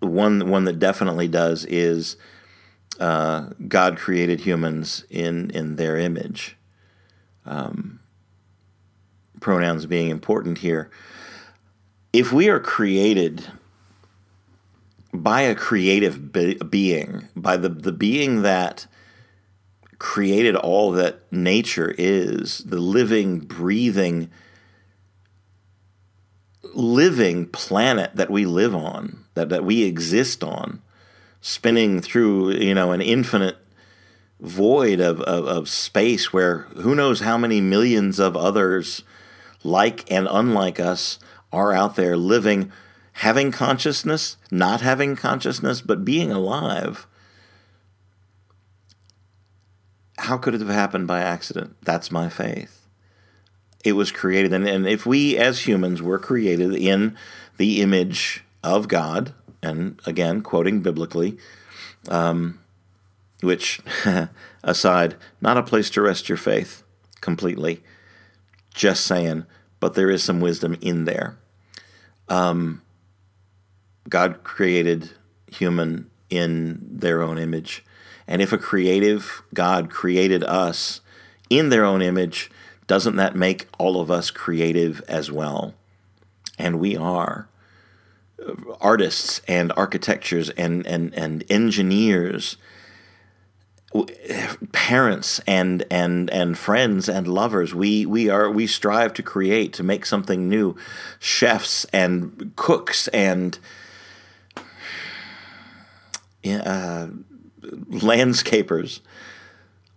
one 0.00 0.50
one 0.50 0.64
that 0.64 0.78
definitely 0.78 1.26
does 1.26 1.64
is 1.64 2.16
uh, 3.00 3.48
God 3.66 3.96
created 3.96 4.40
humans 4.40 5.04
in 5.08 5.50
in 5.50 5.76
their 5.76 5.96
image. 5.96 6.56
Um, 7.46 8.00
pronouns 9.40 9.86
being 9.86 10.10
important 10.10 10.58
here. 10.58 10.90
If 12.12 12.32
we 12.32 12.50
are 12.50 12.60
created 12.60 13.50
by 15.14 15.40
a 15.40 15.54
creative 15.54 16.32
be- 16.32 16.60
being, 16.68 17.28
by 17.34 17.56
the 17.56 17.70
the 17.70 17.92
being 17.92 18.42
that 18.42 18.86
created 19.98 20.54
all 20.54 20.92
that 20.92 21.20
nature 21.32 21.94
is 21.98 22.58
the 22.58 22.78
living, 22.78 23.40
breathing, 23.40 24.30
living 26.74 27.46
planet 27.46 28.14
that 28.14 28.30
we 28.30 28.46
live 28.46 28.74
on, 28.74 29.24
that, 29.34 29.48
that 29.48 29.64
we 29.64 29.82
exist 29.82 30.44
on, 30.44 30.80
spinning 31.40 32.00
through, 32.00 32.52
you 32.52 32.74
know, 32.74 32.92
an 32.92 33.00
infinite 33.00 33.56
void 34.40 35.00
of, 35.00 35.20
of, 35.22 35.46
of 35.46 35.68
space 35.68 36.32
where 36.32 36.58
who 36.76 36.94
knows 36.94 37.20
how 37.20 37.36
many 37.36 37.60
millions 37.60 38.20
of 38.20 38.36
others 38.36 39.02
like 39.64 40.10
and 40.10 40.28
unlike 40.30 40.78
us 40.78 41.18
are 41.52 41.72
out 41.72 41.96
there 41.96 42.16
living, 42.16 42.70
having 43.14 43.50
consciousness, 43.50 44.36
not 44.48 44.80
having 44.80 45.16
consciousness, 45.16 45.80
but 45.80 46.04
being 46.04 46.30
alive 46.30 47.08
how 50.18 50.36
could 50.36 50.54
it 50.54 50.60
have 50.60 50.68
happened 50.68 51.06
by 51.06 51.20
accident? 51.20 51.76
That's 51.82 52.10
my 52.10 52.28
faith. 52.28 52.86
It 53.84 53.92
was 53.92 54.10
created, 54.10 54.52
and, 54.52 54.68
and 54.68 54.86
if 54.86 55.06
we 55.06 55.36
as 55.36 55.66
humans 55.66 56.02
were 56.02 56.18
created 56.18 56.74
in 56.74 57.16
the 57.56 57.80
image 57.80 58.44
of 58.62 58.88
God, 58.88 59.32
and 59.62 60.00
again, 60.04 60.40
quoting 60.42 60.80
biblically, 60.80 61.38
um, 62.08 62.58
which, 63.40 63.80
aside, 64.64 65.16
not 65.40 65.56
a 65.56 65.62
place 65.62 65.90
to 65.90 66.02
rest 66.02 66.28
your 66.28 66.38
faith 66.38 66.82
completely, 67.20 67.82
just 68.74 69.06
saying, 69.06 69.46
but 69.80 69.94
there 69.94 70.10
is 70.10 70.22
some 70.22 70.40
wisdom 70.40 70.76
in 70.80 71.04
there. 71.04 71.38
Um, 72.28 72.82
God 74.08 74.42
created 74.42 75.10
human 75.46 76.10
in 76.30 76.80
their 76.82 77.22
own 77.22 77.38
image. 77.38 77.84
And 78.28 78.42
if 78.42 78.52
a 78.52 78.58
creative 78.58 79.42
God 79.54 79.90
created 79.90 80.44
us 80.44 81.00
in 81.48 81.70
their 81.70 81.84
own 81.84 82.02
image, 82.02 82.50
doesn't 82.86 83.16
that 83.16 83.34
make 83.34 83.68
all 83.78 84.00
of 84.00 84.10
us 84.10 84.30
creative 84.30 85.02
as 85.08 85.32
well? 85.32 85.74
And 86.58 86.78
we 86.78 86.96
are 86.96 87.48
artists 88.80 89.40
and 89.48 89.72
architectures 89.76 90.50
and, 90.50 90.86
and, 90.86 91.14
and 91.14 91.44
engineers, 91.50 92.56
parents 94.72 95.40
and, 95.46 95.84
and, 95.90 96.28
and 96.30 96.58
friends 96.58 97.08
and 97.08 97.26
lovers. 97.26 97.74
We, 97.74 98.04
we, 98.04 98.28
are, 98.28 98.50
we 98.50 98.66
strive 98.66 99.14
to 99.14 99.22
create, 99.22 99.72
to 99.74 99.82
make 99.82 100.04
something 100.04 100.48
new. 100.48 100.76
Chefs 101.18 101.86
and 101.86 102.52
cooks 102.56 103.08
and 103.08 103.58
uh, 106.44 107.08
landscapers, 107.90 109.00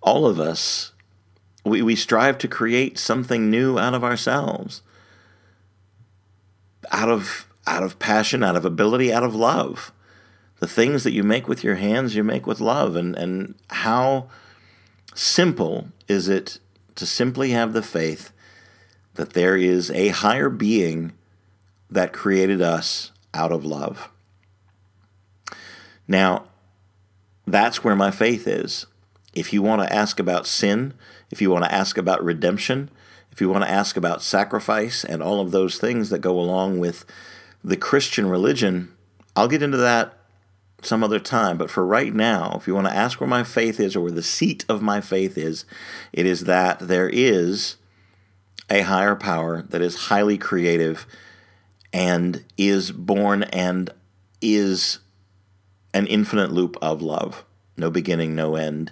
all 0.01 0.26
of 0.26 0.39
us, 0.39 0.91
we, 1.63 1.82
we 1.82 1.95
strive 1.95 2.38
to 2.39 2.47
create 2.47 2.97
something 2.97 3.49
new 3.49 3.78
out 3.78 3.93
of 3.93 4.03
ourselves, 4.03 4.82
out 6.91 7.09
of 7.09 7.47
out 7.67 7.84
of 7.84 7.99
passion, 7.99 8.43
out 8.43 8.55
of 8.55 8.65
ability, 8.65 9.13
out 9.13 9.24
of 9.24 9.36
love. 9.36 9.91
The 10.59 10.67
things 10.67 11.03
that 11.03 11.13
you 11.13 11.24
make 11.24 11.47
with 11.47 11.63
your 11.63 11.76
hands, 11.76 12.15
you 12.15 12.24
make 12.24 12.45
with 12.45 12.59
love. 12.59 12.95
And, 12.95 13.15
and 13.15 13.55
how 13.69 14.30
simple 15.13 15.89
is 16.07 16.28
it 16.28 16.59
to 16.95 17.05
simply 17.05 17.51
have 17.51 17.74
the 17.74 17.82
faith 17.82 18.32
that 19.15 19.34
there 19.34 19.55
is 19.55 19.91
a 19.91 20.09
higher 20.09 20.49
being 20.49 21.13
that 21.89 22.13
created 22.13 22.61
us 22.61 23.11
out 23.34 23.51
of 23.51 23.65
love? 23.65 24.09
Now, 26.07 26.45
that's 27.52 27.84
where 27.84 27.95
my 27.95 28.12
faith 28.12 28.47
is. 28.47 28.86
If 29.34 29.54
you 29.54 29.62
want 29.62 29.82
to 29.82 29.93
ask 29.93 30.20
about 30.20 30.47
sin, 30.47 30.93
if 31.30 31.41
you 31.41 31.49
want 31.49 31.64
to 31.64 31.74
ask 31.74 31.97
about 31.97 32.24
redemption, 32.24 32.89
if 33.32 33.39
you 33.39 33.49
want 33.49 33.64
to 33.64 33.70
ask 33.70 33.95
about 33.95 34.22
sacrifice 34.22 35.04
and 35.04 35.24
all 35.24 35.39
of 35.39 35.52
those 35.52 35.78
things 35.78 36.10
that 36.10 36.20
go 36.20 36.39
along 36.39 36.80
with 36.80 37.06
the 37.64 37.78
Christian 37.78 38.28
religion, 38.28 38.91
I'll 39.36 39.47
get 39.47 39.64
into 39.64 39.78
that 39.78 40.18
some 40.82 41.04
other 41.04 41.20
time. 41.20 41.58
But 41.58 41.70
for 41.70 41.86
right 41.86 42.14
now, 42.14 42.56
if 42.60 42.68
you 42.68 42.76
want 42.76 42.88
to 42.88 42.95
ask 42.95 43.22
where 43.22 43.30
my 43.30 43.43
faith 43.43 43.80
is 43.80 43.95
or 43.95 44.02
where 44.02 44.12
the 44.12 44.24
seat 44.24 44.66
of 44.68 44.82
my 44.82 44.99
faith 44.99 45.38
is, 45.38 45.66
it 46.12 46.26
is 46.26 46.41
that 46.45 46.80
there 46.80 47.10
is 47.10 47.78
a 48.70 48.82
higher 48.82 49.16
power 49.16 49.62
that 49.64 49.82
is 49.82 50.08
highly 50.08 50.38
creative 50.38 51.06
and 51.93 52.43
is 52.58 52.91
born 52.91 53.43
and 53.43 53.91
is 54.41 54.99
an 55.94 56.08
infinite 56.08 56.52
loop 56.52 56.78
of 56.82 57.02
love. 57.02 57.44
No 57.78 57.89
beginning, 57.89 58.36
no 58.36 58.56
end, 58.56 58.92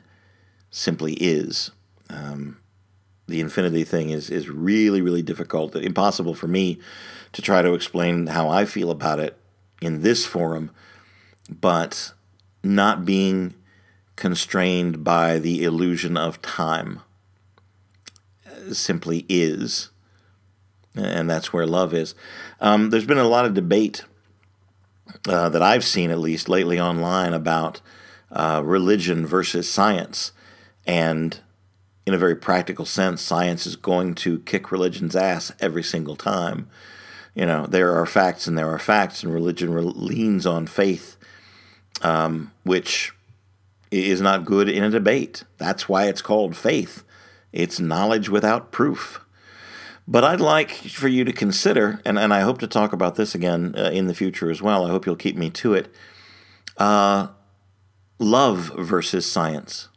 simply 0.71 1.13
is. 1.13 1.71
Um, 2.09 2.59
the 3.27 3.39
infinity 3.39 3.83
thing 3.83 4.09
is, 4.09 4.29
is 4.29 4.49
really, 4.49 5.01
really 5.01 5.21
difficult, 5.21 5.75
impossible 5.75 6.33
for 6.33 6.47
me 6.47 6.79
to 7.33 7.41
try 7.41 7.61
to 7.61 7.73
explain 7.73 8.27
how 8.27 8.49
I 8.49 8.65
feel 8.65 8.89
about 8.89 9.19
it 9.19 9.37
in 9.81 10.01
this 10.01 10.25
forum, 10.25 10.71
but 11.49 12.13
not 12.63 13.05
being 13.05 13.53
constrained 14.15 15.03
by 15.03 15.39
the 15.39 15.63
illusion 15.63 16.17
of 16.17 16.41
time 16.41 17.01
simply 18.71 19.25
is. 19.29 19.89
And 20.95 21.29
that's 21.29 21.53
where 21.53 21.65
love 21.65 21.93
is. 21.93 22.15
Um, 22.59 22.89
there's 22.89 23.05
been 23.05 23.17
a 23.17 23.23
lot 23.23 23.45
of 23.45 23.53
debate 23.53 24.03
uh, 25.27 25.49
that 25.49 25.61
I've 25.61 25.83
seen, 25.83 26.11
at 26.11 26.19
least 26.19 26.49
lately 26.49 26.79
online, 26.79 27.33
about 27.33 27.81
uh, 28.31 28.61
religion 28.63 29.25
versus 29.25 29.69
science. 29.69 30.31
And 30.85 31.39
in 32.05 32.13
a 32.13 32.17
very 32.17 32.35
practical 32.35 32.85
sense, 32.85 33.21
science 33.21 33.65
is 33.65 33.75
going 33.75 34.15
to 34.15 34.39
kick 34.39 34.71
religion's 34.71 35.15
ass 35.15 35.51
every 35.59 35.83
single 35.83 36.15
time 36.15 36.69
you 37.39 37.45
know, 37.45 37.65
there 37.67 37.95
are 37.95 38.05
facts 38.05 38.47
and 38.47 38.57
there 38.57 38.69
are 38.69 38.79
facts, 38.79 39.23
and 39.23 39.33
religion 39.33 39.73
re- 39.73 39.81
leans 39.83 40.45
on 40.45 40.67
faith, 40.67 41.15
um, 42.01 42.51
which 42.63 43.13
is 43.91 44.19
not 44.19 44.43
good 44.43 44.67
in 44.67 44.83
a 44.83 44.89
debate. 44.89 45.45
That's 45.57 45.87
why 45.87 46.07
it's 46.07 46.21
called 46.21 46.57
faith. 46.57 47.03
It's 47.53 47.79
knowledge 47.79 48.27
without 48.27 48.73
proof. 48.73 49.21
But 50.11 50.23
I'd 50.23 50.41
like 50.41 50.71
for 50.71 51.07
you 51.07 51.23
to 51.23 51.31
consider, 51.31 52.01
and, 52.03 52.17
and 52.17 52.33
I 52.33 52.41
hope 52.41 52.57
to 52.59 52.67
talk 52.67 52.93
about 52.93 53.15
this 53.15 53.35
again 53.35 53.75
uh, 53.77 53.91
in 53.93 54.07
the 54.07 54.15
future 54.15 54.49
as 54.49 54.59
well. 54.59 54.85
I 54.85 54.89
hope 54.89 55.05
you'll 55.05 55.15
keep 55.15 55.37
me 55.37 55.51
to 55.51 55.75
it. 55.75 55.93
Uh, 56.77 57.27
love 58.17 58.71
versus 58.75 59.31
science. 59.31 59.87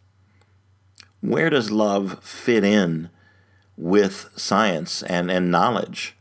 Where 1.23 1.49
does 1.49 1.71
love 1.71 2.23
fit 2.23 2.63
in 2.63 3.09
with 3.79 4.29
science 4.37 5.03
and, 5.03 5.31
and 5.31 5.51
knowledge? 5.51 6.15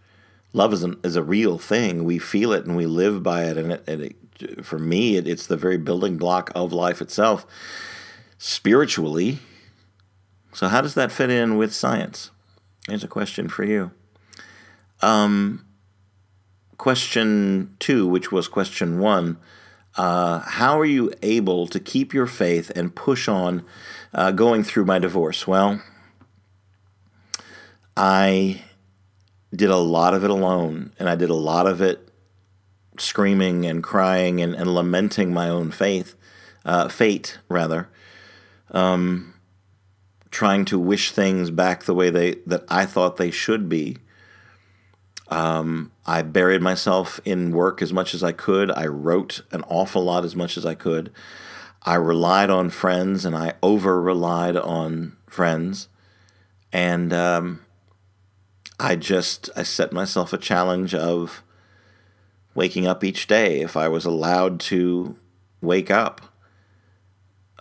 love 0.54 0.74
is, 0.74 0.84
an, 0.84 1.00
is 1.04 1.16
a 1.16 1.24
real 1.24 1.58
thing. 1.58 2.04
We 2.04 2.18
feel 2.20 2.54
it 2.54 2.66
and 2.66 2.76
we 2.76 2.86
live 2.86 3.24
by 3.24 3.46
it. 3.46 3.58
And, 3.58 3.74
it, 3.74 3.84
and 3.88 4.02
it, 4.02 4.66
for 4.66 4.80
me, 4.80 5.18
it, 5.18 5.28
it's 5.28 5.48
the 5.48 5.58
very 5.58 5.78
building 5.78 6.18
block 6.18 6.52
of 6.56 6.74
life 6.74 7.02
itself 7.02 7.46
spiritually. 8.38 9.39
So, 10.54 10.68
how 10.68 10.82
does 10.82 10.96
that 10.96 11.12
fit 11.12 11.30
in 11.30 11.58
with 11.58 11.74
science? 11.74 12.32
Here's 12.88 13.04
a 13.04 13.08
question 13.08 13.48
for 13.48 13.64
you. 13.64 13.92
Um, 15.02 15.66
question 16.78 17.76
two, 17.80 18.08
which 18.08 18.32
was 18.32 18.48
question 18.48 19.00
one. 19.00 19.38
Uh, 19.96 20.40
how 20.40 20.80
are 20.80 20.86
you 20.86 21.12
able 21.22 21.68
to 21.68 21.80
keep 21.80 22.14
your 22.14 22.28
faith 22.28 22.72
and 22.76 22.96
push 22.96 23.28
on 23.28 23.66
uh, 24.14 24.32
going 24.32 24.64
through 24.64 24.86
my 24.86 25.00
divorce? 25.00 25.46
Well, 25.46 25.82
I 27.96 28.64
did 29.54 29.70
a 29.70 29.78
lot 29.78 30.14
of 30.14 30.24
it 30.24 30.30
alone, 30.30 30.94
and 30.98 31.10
I 31.10 31.16
did 31.16 31.30
a 31.30 31.36
lot 31.36 31.68
of 31.68 31.82
it 31.82 32.10
screaming 32.98 33.66
and 33.66 33.84
crying 33.84 34.42
and, 34.42 34.56
and 34.56 34.74
lamenting 34.74 35.34
my 35.34 35.50
own 35.50 35.72
faith, 35.72 36.16
uh, 36.64 36.88
fate 36.88 37.38
rather, 37.50 37.90
um, 38.72 39.34
trying 40.32 40.66
to 40.66 40.80
wish 40.80 41.12
things 41.12 41.52
back 41.52 41.84
the 41.84 41.94
way 41.94 42.10
they 42.10 42.36
that 42.46 42.64
I 42.70 42.86
thought 42.86 43.18
they 43.18 43.32
should 43.32 43.70
be. 43.70 43.98
Um, 45.28 45.92
I 46.06 46.24
buried 46.24 46.62
myself 46.62 47.20
in 47.24 47.52
work 47.52 47.82
as 47.82 47.94
much 47.94 48.14
as 48.14 48.24
I 48.24 48.32
could. 48.32 48.72
I 48.72 48.88
wrote 48.88 49.42
an 49.52 49.64
awful 49.64 50.04
lot 50.04 50.26
as 50.26 50.36
much 50.36 50.58
as 50.58 50.66
I 50.66 50.76
could. 50.76 51.12
I 51.84 51.96
relied 51.96 52.50
on 52.50 52.70
friends, 52.70 53.26
and 53.26 53.36
I 53.36 53.54
over 53.62 54.02
relied 54.02 54.56
on 54.56 55.18
friends, 55.28 55.88
and 56.72 57.12
um, 57.12 57.66
I 58.80 58.96
just 58.96 59.50
I 59.56 59.64
set 59.64 59.92
myself 59.92 60.34
a 60.34 60.38
challenge 60.38 60.94
of 60.94 61.44
waking 62.54 62.88
up 62.88 63.04
each 63.04 63.28
day. 63.28 63.62
If 63.62 63.76
I 63.76 63.88
was 63.88 64.06
allowed 64.06 64.60
to 64.62 65.16
wake 65.62 65.90
up, 65.90 66.31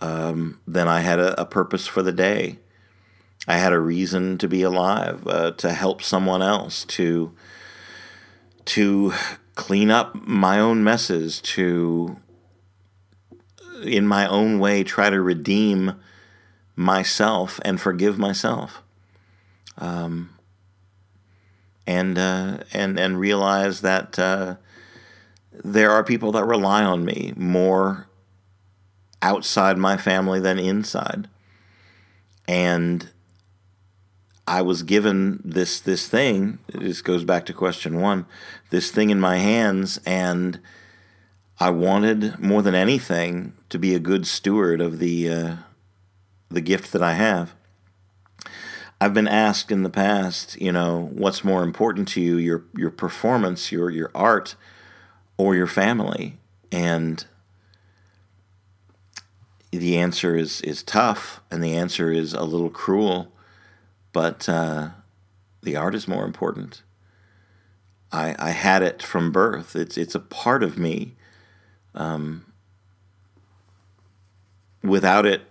um, 0.01 0.59
then 0.67 0.87
I 0.87 1.01
had 1.01 1.19
a, 1.19 1.39
a, 1.39 1.45
purpose 1.45 1.85
for 1.85 2.01
the 2.01 2.11
day. 2.11 2.57
I 3.47 3.57
had 3.57 3.71
a 3.71 3.79
reason 3.79 4.39
to 4.39 4.47
be 4.47 4.63
alive, 4.63 5.25
uh, 5.27 5.51
to 5.51 5.73
help 5.73 6.01
someone 6.01 6.41
else, 6.41 6.85
to 6.85 7.33
to 8.65 9.13
clean 9.55 9.91
up 9.91 10.15
my 10.15 10.59
own 10.59 10.83
messes, 10.83 11.39
to 11.41 12.17
in 13.83 14.07
my 14.07 14.27
own 14.27 14.59
way 14.59 14.83
try 14.83 15.09
to 15.09 15.21
redeem 15.21 15.93
myself 16.75 17.59
and 17.63 17.79
forgive 17.79 18.17
myself. 18.17 18.81
Um, 19.77 20.31
and 21.85 22.17
uh, 22.17 22.59
and 22.73 22.99
and 22.99 23.19
realize 23.19 23.81
that 23.81 24.17
uh, 24.17 24.55
there 25.51 25.91
are 25.91 26.03
people 26.03 26.31
that 26.31 26.45
rely 26.45 26.83
on 26.83 27.05
me 27.05 27.33
more 27.35 28.07
outside 29.21 29.77
my 29.77 29.97
family 29.97 30.39
than 30.39 30.59
inside, 30.59 31.29
and 32.47 33.09
I 34.47 34.61
was 34.61 34.83
given 34.83 35.41
this 35.45 35.79
this 35.79 36.07
thing. 36.07 36.59
This 36.73 37.01
goes 37.01 37.23
back 37.23 37.45
to 37.45 37.53
question 37.53 38.01
one. 38.01 38.25
This 38.69 38.91
thing 38.91 39.09
in 39.09 39.19
my 39.19 39.37
hands, 39.37 39.99
and 40.05 40.59
I 41.59 41.69
wanted 41.69 42.39
more 42.39 42.61
than 42.61 42.75
anything 42.75 43.53
to 43.69 43.77
be 43.77 43.93
a 43.93 43.99
good 43.99 44.25
steward 44.25 44.81
of 44.81 44.99
the 44.99 45.29
uh, 45.29 45.55
the 46.49 46.61
gift 46.61 46.91
that 46.91 47.03
I 47.03 47.13
have. 47.13 47.53
I've 48.99 49.13
been 49.13 49.27
asked 49.27 49.71
in 49.71 49.81
the 49.81 49.89
past, 49.89 50.61
you 50.61 50.71
know, 50.71 51.09
what's 51.13 51.43
more 51.43 51.63
important 51.63 52.07
to 52.09 52.21
you, 52.21 52.37
your 52.37 52.63
your 52.75 52.91
performance, 52.91 53.71
your 53.71 53.89
your 53.89 54.11
art, 54.13 54.55
or 55.37 55.55
your 55.55 55.67
family? 55.67 56.37
And 56.71 57.25
the 59.71 59.97
answer 59.97 60.35
is 60.35 60.61
is 60.61 60.83
tough, 60.83 61.41
and 61.49 61.63
the 61.63 61.75
answer 61.75 62.11
is 62.11 62.33
a 62.33 62.43
little 62.43 62.69
cruel, 62.69 63.31
but 64.11 64.47
uh, 64.49 64.89
the 65.63 65.75
art 65.75 65.95
is 65.95 66.07
more 66.07 66.25
important. 66.25 66.83
I 68.11 68.35
I 68.37 68.49
had 68.51 68.83
it 68.83 69.01
from 69.01 69.31
birth. 69.31 69.75
It's 69.75 69.97
it's 69.97 70.15
a 70.15 70.19
part 70.19 70.63
of 70.63 70.77
me. 70.77 71.15
Um, 71.95 72.45
without 74.83 75.25
it, 75.25 75.41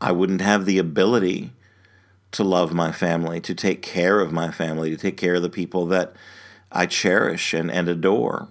I 0.00 0.12
wouldn't 0.12 0.40
have 0.40 0.64
the 0.64 0.78
ability 0.78 1.52
to 2.32 2.42
love 2.42 2.72
my 2.72 2.90
family, 2.90 3.40
to 3.40 3.54
take 3.54 3.82
care 3.82 4.20
of 4.20 4.32
my 4.32 4.50
family, 4.50 4.90
to 4.90 4.96
take 4.96 5.16
care 5.16 5.34
of 5.34 5.42
the 5.42 5.50
people 5.50 5.86
that 5.86 6.14
I 6.70 6.86
cherish 6.86 7.52
and, 7.52 7.70
and 7.70 7.88
adore. 7.88 8.48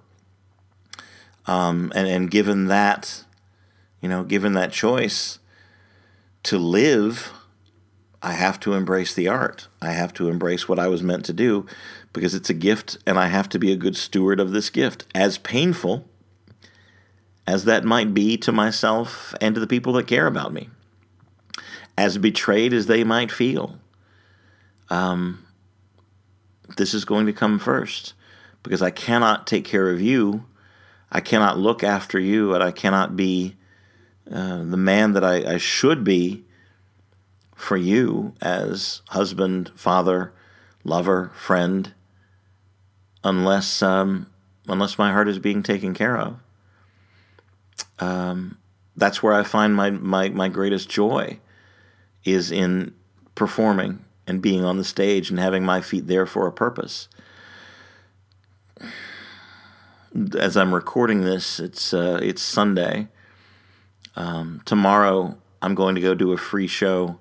Um, 1.47 1.91
and, 1.95 2.07
and 2.07 2.31
given 2.31 2.67
that, 2.67 3.23
you 4.01 4.09
know, 4.09 4.23
given 4.23 4.53
that 4.53 4.71
choice 4.71 5.39
to 6.43 6.57
live, 6.57 7.31
I 8.21 8.33
have 8.33 8.59
to 8.61 8.73
embrace 8.73 9.13
the 9.13 9.27
art. 9.27 9.67
I 9.81 9.91
have 9.91 10.13
to 10.15 10.29
embrace 10.29 10.67
what 10.67 10.79
I 10.79 10.87
was 10.87 11.03
meant 11.03 11.25
to 11.25 11.33
do 11.33 11.65
because 12.13 12.35
it's 12.35 12.49
a 12.49 12.55
gift 12.55 12.97
and 13.05 13.17
I 13.17 13.27
have 13.27 13.47
to 13.49 13.59
be 13.59 13.71
a 13.71 13.77
good 13.77 13.95
steward 13.95 14.39
of 14.39 14.51
this 14.51 14.69
gift. 14.69 15.05
As 15.15 15.37
painful 15.37 16.07
as 17.47 17.65
that 17.65 17.83
might 17.83 18.13
be 18.13 18.37
to 18.37 18.51
myself 18.51 19.33
and 19.41 19.55
to 19.55 19.61
the 19.61 19.67
people 19.67 19.93
that 19.93 20.07
care 20.07 20.27
about 20.27 20.53
me 20.53 20.69
as 21.97 22.17
betrayed 22.17 22.73
as 22.73 22.87
they 22.87 23.03
might 23.03 23.31
feel. 23.31 23.77
Um, 24.89 25.45
this 26.77 26.93
is 26.93 27.05
going 27.05 27.25
to 27.25 27.33
come 27.33 27.59
first 27.59 28.13
because 28.63 28.81
I 28.81 28.89
cannot 28.89 29.47
take 29.47 29.65
care 29.65 29.89
of 29.89 30.01
you. 30.01 30.45
I 31.11 31.19
cannot 31.19 31.59
look 31.59 31.83
after 31.83 32.19
you, 32.19 32.53
and 32.53 32.63
I 32.63 32.71
cannot 32.71 33.17
be 33.17 33.55
uh, 34.31 34.63
the 34.63 34.77
man 34.77 35.13
that 35.13 35.23
I, 35.23 35.53
I 35.53 35.57
should 35.57 36.03
be 36.03 36.43
for 37.55 37.77
you 37.77 38.33
as 38.41 39.01
husband, 39.09 39.71
father, 39.75 40.33
lover, 40.83 41.31
friend, 41.35 41.93
unless 43.23 43.81
um, 43.81 44.27
unless 44.67 44.97
my 44.97 45.11
heart 45.11 45.27
is 45.27 45.39
being 45.39 45.63
taken 45.63 45.93
care 45.93 46.17
of. 46.17 46.39
Um, 47.99 48.57
that's 48.95 49.23
where 49.23 49.33
I 49.33 49.43
find 49.43 49.75
my, 49.75 49.91
my, 49.91 50.29
my 50.29 50.49
greatest 50.49 50.89
joy 50.89 51.39
is 52.23 52.51
in 52.51 52.93
performing 53.35 54.05
and 54.27 54.41
being 54.41 54.63
on 54.63 54.77
the 54.77 54.83
stage 54.83 55.29
and 55.29 55.39
having 55.39 55.63
my 55.63 55.81
feet 55.81 56.07
there 56.07 56.25
for 56.25 56.47
a 56.47 56.51
purpose. 56.51 57.07
As 60.37 60.57
I'm 60.57 60.73
recording 60.73 61.21
this, 61.21 61.59
it's 61.59 61.93
uh, 61.93 62.19
it's 62.21 62.41
Sunday. 62.41 63.07
Um, 64.15 64.61
tomorrow, 64.65 65.37
I'm 65.61 65.75
going 65.75 65.95
to 65.95 66.01
go 66.01 66.13
do 66.13 66.31
a 66.31 66.37
free 66.37 66.67
show 66.67 67.19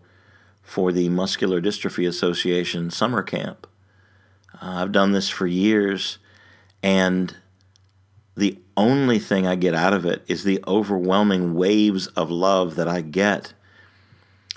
for 0.63 0.93
the 0.93 1.09
Muscular 1.09 1.61
Dystrophy 1.61 2.09
Association 2.09 2.91
summer 2.91 3.23
camp. 3.23 3.67
Uh, 4.55 4.83
I've 4.83 4.93
done 4.93 5.13
this 5.13 5.29
for 5.29 5.47
years, 5.47 6.19
and 6.83 7.37
the 8.37 8.59
only 8.77 9.19
thing 9.19 9.47
I 9.47 9.55
get 9.57 9.75
out 9.75 9.93
of 9.93 10.07
it 10.07 10.23
is 10.27 10.45
the 10.45 10.63
overwhelming 10.67 11.55
waves 11.55 12.07
of 12.09 12.31
love 12.31 12.77
that 12.77 12.89
I 12.89 13.01
get 13.01 13.53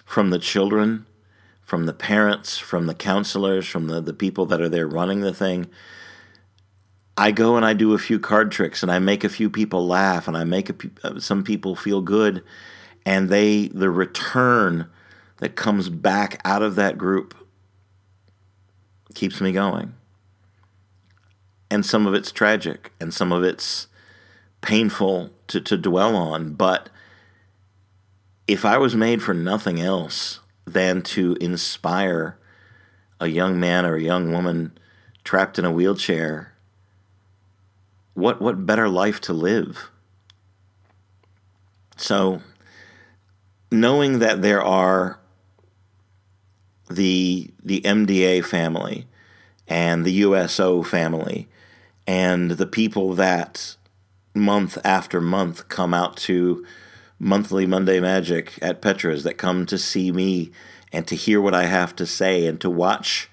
from 0.06 0.30
the 0.30 0.40
children, 0.40 1.06
from 1.62 1.86
the 1.86 1.94
parents, 1.94 2.58
from 2.58 2.86
the 2.86 2.94
counselors, 2.94 3.68
from 3.68 3.88
the, 3.88 4.00
the 4.00 4.14
people 4.14 4.46
that 4.46 4.62
are 4.62 4.70
there 4.70 4.88
running 4.88 5.22
the 5.22 5.34
thing. 5.34 5.68
I 7.18 7.32
go 7.32 7.56
and 7.56 7.66
I 7.66 7.74
do 7.74 7.94
a 7.94 8.00
few 8.00 8.20
card 8.20 8.52
tricks 8.52 8.82
and 8.82 8.92
I 8.92 9.00
make 9.00 9.24
a 9.24 9.30
few 9.30 9.50
people 9.50 9.86
laugh 9.86 10.28
and 10.28 10.36
I 10.36 10.44
make 10.44 10.70
a, 10.70 10.76
uh, 11.04 11.20
some 11.20 11.44
people 11.44 11.76
feel 11.76 12.02
good 12.02 12.44
and 13.06 13.30
they 13.30 13.68
the 13.68 13.90
return 13.90 14.90
that 15.38 15.56
comes 15.56 15.90
back 15.90 16.42
out 16.46 16.62
of 16.62 16.76
that 16.76 16.98
group 16.98 17.36
keeps 19.14 19.42
me 19.42 19.52
going. 19.52 19.94
And 21.70 21.86
some 21.86 22.08
of 22.08 22.14
it's 22.14 22.32
tragic 22.32 22.94
and 23.00 23.14
some 23.14 23.32
of 23.32 23.44
it's 23.44 23.88
painful 24.62 25.32
to, 25.48 25.60
to 25.62 25.78
dwell 25.78 26.16
on. 26.16 26.54
But 26.54 26.90
if 28.48 28.66
I 28.66 28.78
was 28.78 28.96
made 28.96 29.22
for 29.22 29.34
nothing 29.34 29.80
else 29.80 30.40
than 30.66 31.02
to 31.02 31.36
inspire 31.42 32.38
a 33.20 33.28
young 33.28 33.60
man 33.60 33.86
or 33.86 33.96
a 33.96 34.02
young 34.02 34.32
woman 34.32 34.78
trapped 35.24 35.60
in 35.60 35.66
a 35.66 35.72
wheelchair, 35.72 36.53
what, 38.14 38.42
what 38.42 38.66
better 38.66 38.90
life 38.90 39.20
to 39.22 39.34
live? 39.34 39.90
So, 41.98 42.42
knowing 43.72 44.20
that 44.20 44.42
there 44.42 44.62
are 44.62 45.20
the 46.90 47.52
the 47.64 47.82
MDA 47.82 48.44
family 48.46 49.08
and 49.68 50.06
the 50.06 50.12
USO 50.12 50.84
family 50.84 51.48
and 52.06 52.52
the 52.52 52.68
people 52.68 53.14
that 53.14 53.76
month 54.36 54.78
after 54.84 55.22
month 55.22 55.70
come 55.70 55.94
out 55.94 56.18
to 56.18 56.66
monthly 57.20 57.66
Monday 57.66 58.00
Magic 58.00 58.60
at 58.62 58.82
Petra's 58.82 59.24
that 59.24 59.36
come 59.36 59.66
to 59.68 59.78
see 59.78 60.12
me 60.12 60.52
and 60.92 61.08
to 61.08 61.16
hear 61.16 61.40
what 61.40 61.56
I 61.56 61.66
have 61.66 61.96
to 61.96 62.06
say 62.06 62.46
and 62.46 62.60
to 62.62 62.70
watch 62.70 63.30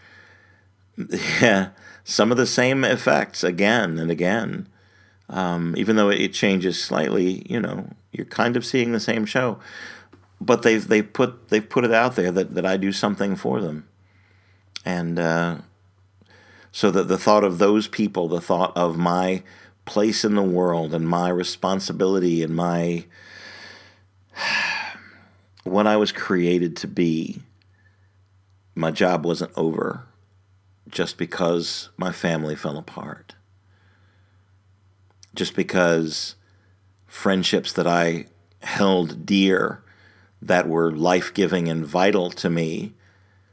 yeah, 1.41 1.71
some 2.05 2.31
of 2.31 2.37
the 2.37 2.47
same 2.47 2.85
effects 2.85 3.45
again 3.45 3.99
and 3.99 4.11
again. 4.11 4.69
Um, 5.29 5.75
even 5.77 5.97
though 5.97 6.11
it 6.11 6.33
changes 6.33 6.83
slightly, 6.83 7.47
you 7.49 7.61
know, 7.61 7.89
you're 8.13 8.27
kind 8.27 8.57
of 8.57 8.67
seeing 8.67 8.93
the 8.93 9.01
same 9.01 9.25
show. 9.25 9.59
But 10.41 10.63
they've 10.63 10.87
they 10.87 11.03
put 11.03 11.49
they've 11.49 11.69
put 11.69 11.85
it 11.85 11.93
out 11.93 12.17
there 12.17 12.33
that, 12.33 12.55
that 12.55 12.67
I 12.67 12.77
do 12.77 12.93
something 12.93 13.37
for 13.37 13.61
them, 13.61 13.87
and 14.85 15.19
uh, 15.19 15.59
so 16.73 16.91
that 16.91 17.09
the 17.09 17.19
thought 17.19 17.45
of 17.45 17.59
those 17.59 17.87
people, 17.87 18.27
the 18.27 18.41
thought 18.41 18.75
of 18.75 18.97
my 18.97 19.43
place 19.85 20.25
in 20.25 20.35
the 20.35 20.43
world 20.43 20.95
and 20.95 21.07
my 21.07 21.29
responsibility 21.29 22.43
and 22.43 22.57
my 22.57 23.05
what 25.65 25.87
I 25.87 25.97
was 25.97 26.11
created 26.11 26.75
to 26.79 26.89
be, 26.89 27.43
my 28.75 28.91
job 28.91 29.27
wasn't 29.27 29.53
over 29.57 30.07
just 30.89 31.19
because 31.19 31.91
my 31.97 32.13
family 32.13 32.57
fell 32.57 32.77
apart. 32.77 33.35
Just 35.35 35.55
because 35.55 36.35
friendships 37.07 37.73
that 37.73 37.87
I 37.87 38.27
held 38.63 39.25
dear 39.27 39.83
that 40.43 40.69
were 40.69 40.93
life 40.93 41.33
giving 41.35 41.69
and 41.69 41.85
vital 41.85 42.31
to 42.31 42.51
me 42.51 42.95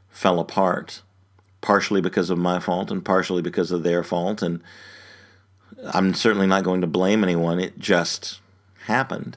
fell 0.08 0.40
apart, 0.40 1.02
partially 1.60 2.00
because 2.00 2.30
of 2.30 2.38
my 2.38 2.58
fault 2.58 2.90
and 2.90 3.04
partially 3.04 3.42
because 3.42 3.70
of 3.70 3.82
their 3.82 4.02
fault. 4.02 4.42
And 4.42 4.62
I'm 5.92 6.14
certainly 6.14 6.46
not 6.46 6.64
going 6.64 6.80
to 6.80 6.86
blame 6.86 7.22
anyone, 7.22 7.60
it 7.60 7.78
just 7.78 8.40
happened. 8.86 9.36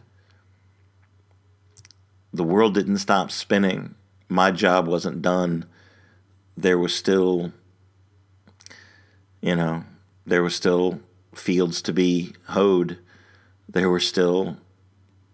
The 2.33 2.43
world 2.43 2.73
didn't 2.73 2.99
stop 2.99 3.29
spinning. 3.29 3.95
My 4.29 4.51
job 4.51 4.87
wasn't 4.87 5.21
done. 5.21 5.65
There 6.55 6.77
was 6.77 6.95
still, 6.95 7.51
you 9.41 9.55
know, 9.55 9.83
there 10.25 10.43
were 10.43 10.49
still 10.49 11.01
fields 11.33 11.81
to 11.83 11.93
be 11.93 12.33
hoed. 12.47 12.99
There 13.67 13.89
were 13.89 13.99
still 13.99 14.57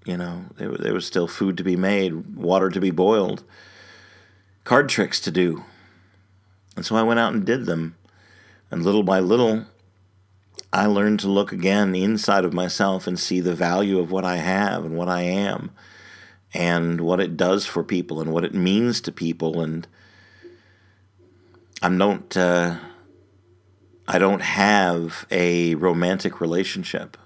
you 0.07 0.15
know, 0.15 0.45
there, 0.55 0.71
there 0.71 0.93
was 0.93 1.05
still 1.05 1.27
food 1.27 1.57
to 1.57 1.63
be 1.63 1.75
made, 1.75 2.35
water 2.37 2.69
to 2.69 2.79
be 2.79 2.91
boiled, 2.91 3.43
card 4.63 4.87
tricks 4.87 5.19
to 5.19 5.31
do. 5.31 5.65
And 6.75 6.85
so 6.85 6.95
I 6.95 7.03
went 7.03 7.19
out 7.19 7.33
and 7.33 7.45
did 7.45 7.65
them. 7.65 7.97
And 8.71 8.83
little 8.83 9.03
by 9.03 9.19
little, 9.19 9.65
I 10.71 10.85
learned 10.85 11.19
to 11.21 11.27
look 11.27 11.51
again 11.51 11.93
inside 11.93 12.45
of 12.45 12.53
myself 12.53 13.05
and 13.05 13.19
see 13.19 13.41
the 13.41 13.55
value 13.55 13.99
of 13.99 14.11
what 14.11 14.23
I 14.23 14.37
have 14.37 14.85
and 14.85 14.95
what 14.97 15.09
I 15.09 15.21
am 15.21 15.71
and 16.53 17.01
what 17.01 17.19
it 17.19 17.35
does 17.35 17.65
for 17.65 17.83
people 17.83 18.21
and 18.21 18.31
what 18.31 18.45
it 18.45 18.53
means 18.53 19.01
to 19.01 19.11
people. 19.11 19.61
And 19.61 19.87
I 21.81 21.89
don't, 21.89 22.37
uh, 22.37 22.77
I 24.09 24.19
don't 24.19 24.41
have 24.41 25.27
a 25.29 25.75
romantic 25.75 26.39
relationship. 26.39 27.17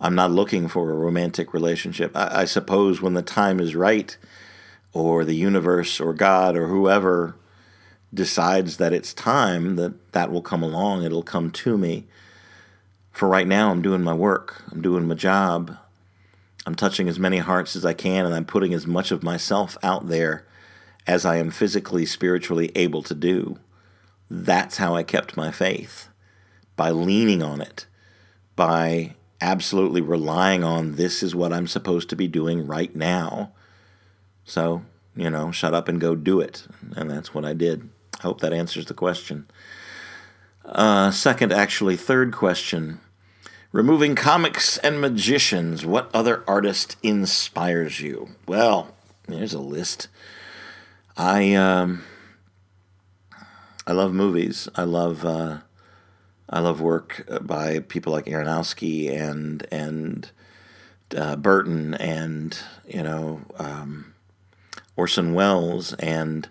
I'm 0.00 0.14
not 0.14 0.30
looking 0.30 0.68
for 0.68 0.90
a 0.90 0.94
romantic 0.94 1.52
relationship. 1.52 2.16
I, 2.16 2.42
I 2.42 2.44
suppose 2.44 3.02
when 3.02 3.14
the 3.14 3.22
time 3.22 3.58
is 3.58 3.74
right, 3.74 4.16
or 4.92 5.24
the 5.24 5.34
universe, 5.34 6.00
or 6.00 6.14
God, 6.14 6.56
or 6.56 6.68
whoever 6.68 7.34
decides 8.12 8.76
that 8.76 8.92
it's 8.92 9.12
time, 9.12 9.74
that 9.74 10.12
that 10.12 10.30
will 10.30 10.42
come 10.42 10.62
along. 10.62 11.02
It'll 11.02 11.24
come 11.24 11.50
to 11.50 11.76
me. 11.76 12.06
For 13.10 13.28
right 13.28 13.46
now, 13.46 13.70
I'm 13.70 13.82
doing 13.82 14.04
my 14.04 14.14
work. 14.14 14.62
I'm 14.70 14.80
doing 14.80 15.08
my 15.08 15.14
job. 15.14 15.76
I'm 16.66 16.76
touching 16.76 17.08
as 17.08 17.18
many 17.18 17.38
hearts 17.38 17.74
as 17.74 17.84
I 17.84 17.94
can, 17.94 18.24
and 18.24 18.34
I'm 18.34 18.44
putting 18.44 18.72
as 18.72 18.86
much 18.86 19.10
of 19.10 19.24
myself 19.24 19.76
out 19.82 20.06
there 20.06 20.46
as 21.04 21.24
I 21.24 21.36
am 21.36 21.50
physically, 21.50 22.06
spiritually 22.06 22.70
able 22.76 23.02
to 23.02 23.14
do. 23.14 23.58
That's 24.30 24.78
how 24.78 24.94
I 24.94 25.02
kept 25.02 25.36
my 25.36 25.50
faith 25.50 26.08
by 26.76 26.90
leaning 26.90 27.42
on 27.42 27.60
it, 27.60 27.86
by 28.56 29.14
absolutely 29.40 30.00
relying 30.00 30.64
on 30.64 30.96
this 30.96 31.22
is 31.22 31.34
what 31.34 31.52
I'm 31.52 31.66
supposed 31.66 32.08
to 32.08 32.16
be 32.16 32.28
doing 32.28 32.66
right 32.66 32.94
now. 32.94 33.52
So, 34.44 34.82
you 35.14 35.30
know, 35.30 35.50
shut 35.50 35.74
up 35.74 35.88
and 35.88 36.00
go 36.00 36.14
do 36.14 36.40
it. 36.40 36.66
And 36.96 37.10
that's 37.10 37.34
what 37.34 37.44
I 37.44 37.52
did. 37.52 37.88
I 38.18 38.22
hope 38.22 38.40
that 38.40 38.52
answers 38.52 38.86
the 38.86 38.94
question. 38.94 39.46
Uh, 40.64 41.10
second, 41.10 41.52
actually, 41.52 41.96
third 41.96 42.32
question. 42.32 43.00
Removing 43.70 44.14
comics 44.14 44.78
and 44.78 45.00
magicians, 45.00 45.84
what 45.84 46.08
other 46.14 46.44
artist 46.46 46.96
inspires 47.02 48.00
you? 48.00 48.30
Well, 48.46 48.94
there's 49.26 49.52
a 49.52 49.58
list. 49.58 50.08
I 51.16 51.54
um, 51.54 52.04
I 53.86 53.92
love 53.92 54.12
movies. 54.12 54.68
I 54.74 54.84
love 54.84 55.24
uh, 55.24 55.58
I 56.48 56.60
love 56.60 56.80
work 56.80 57.28
by 57.42 57.80
people 57.80 58.12
like 58.12 58.26
Aronofsky 58.26 59.10
and 59.10 59.66
and 59.70 60.30
uh, 61.16 61.36
Burton 61.36 61.94
and 61.94 62.58
you 62.86 63.02
know 63.02 63.42
um, 63.58 64.14
Orson 64.96 65.34
Welles 65.34 65.92
and 65.94 66.48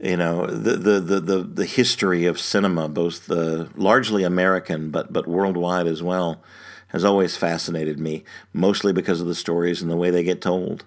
you 0.00 0.16
know 0.16 0.46
the, 0.46 0.76
the 0.76 1.00
the, 1.00 1.20
the 1.20 1.38
the 1.42 1.66
history 1.66 2.24
of 2.24 2.40
cinema, 2.40 2.88
both 2.88 3.26
the 3.26 3.68
largely 3.76 4.22
American 4.24 4.90
but 4.90 5.12
but 5.12 5.26
worldwide 5.26 5.86
as 5.86 6.02
well, 6.02 6.42
has 6.88 7.04
always 7.04 7.36
fascinated 7.36 7.98
me. 7.98 8.24
Mostly 8.54 8.94
because 8.94 9.20
of 9.20 9.26
the 9.26 9.34
stories 9.34 9.82
and 9.82 9.90
the 9.90 9.96
way 9.96 10.10
they 10.10 10.24
get 10.24 10.40
told. 10.40 10.84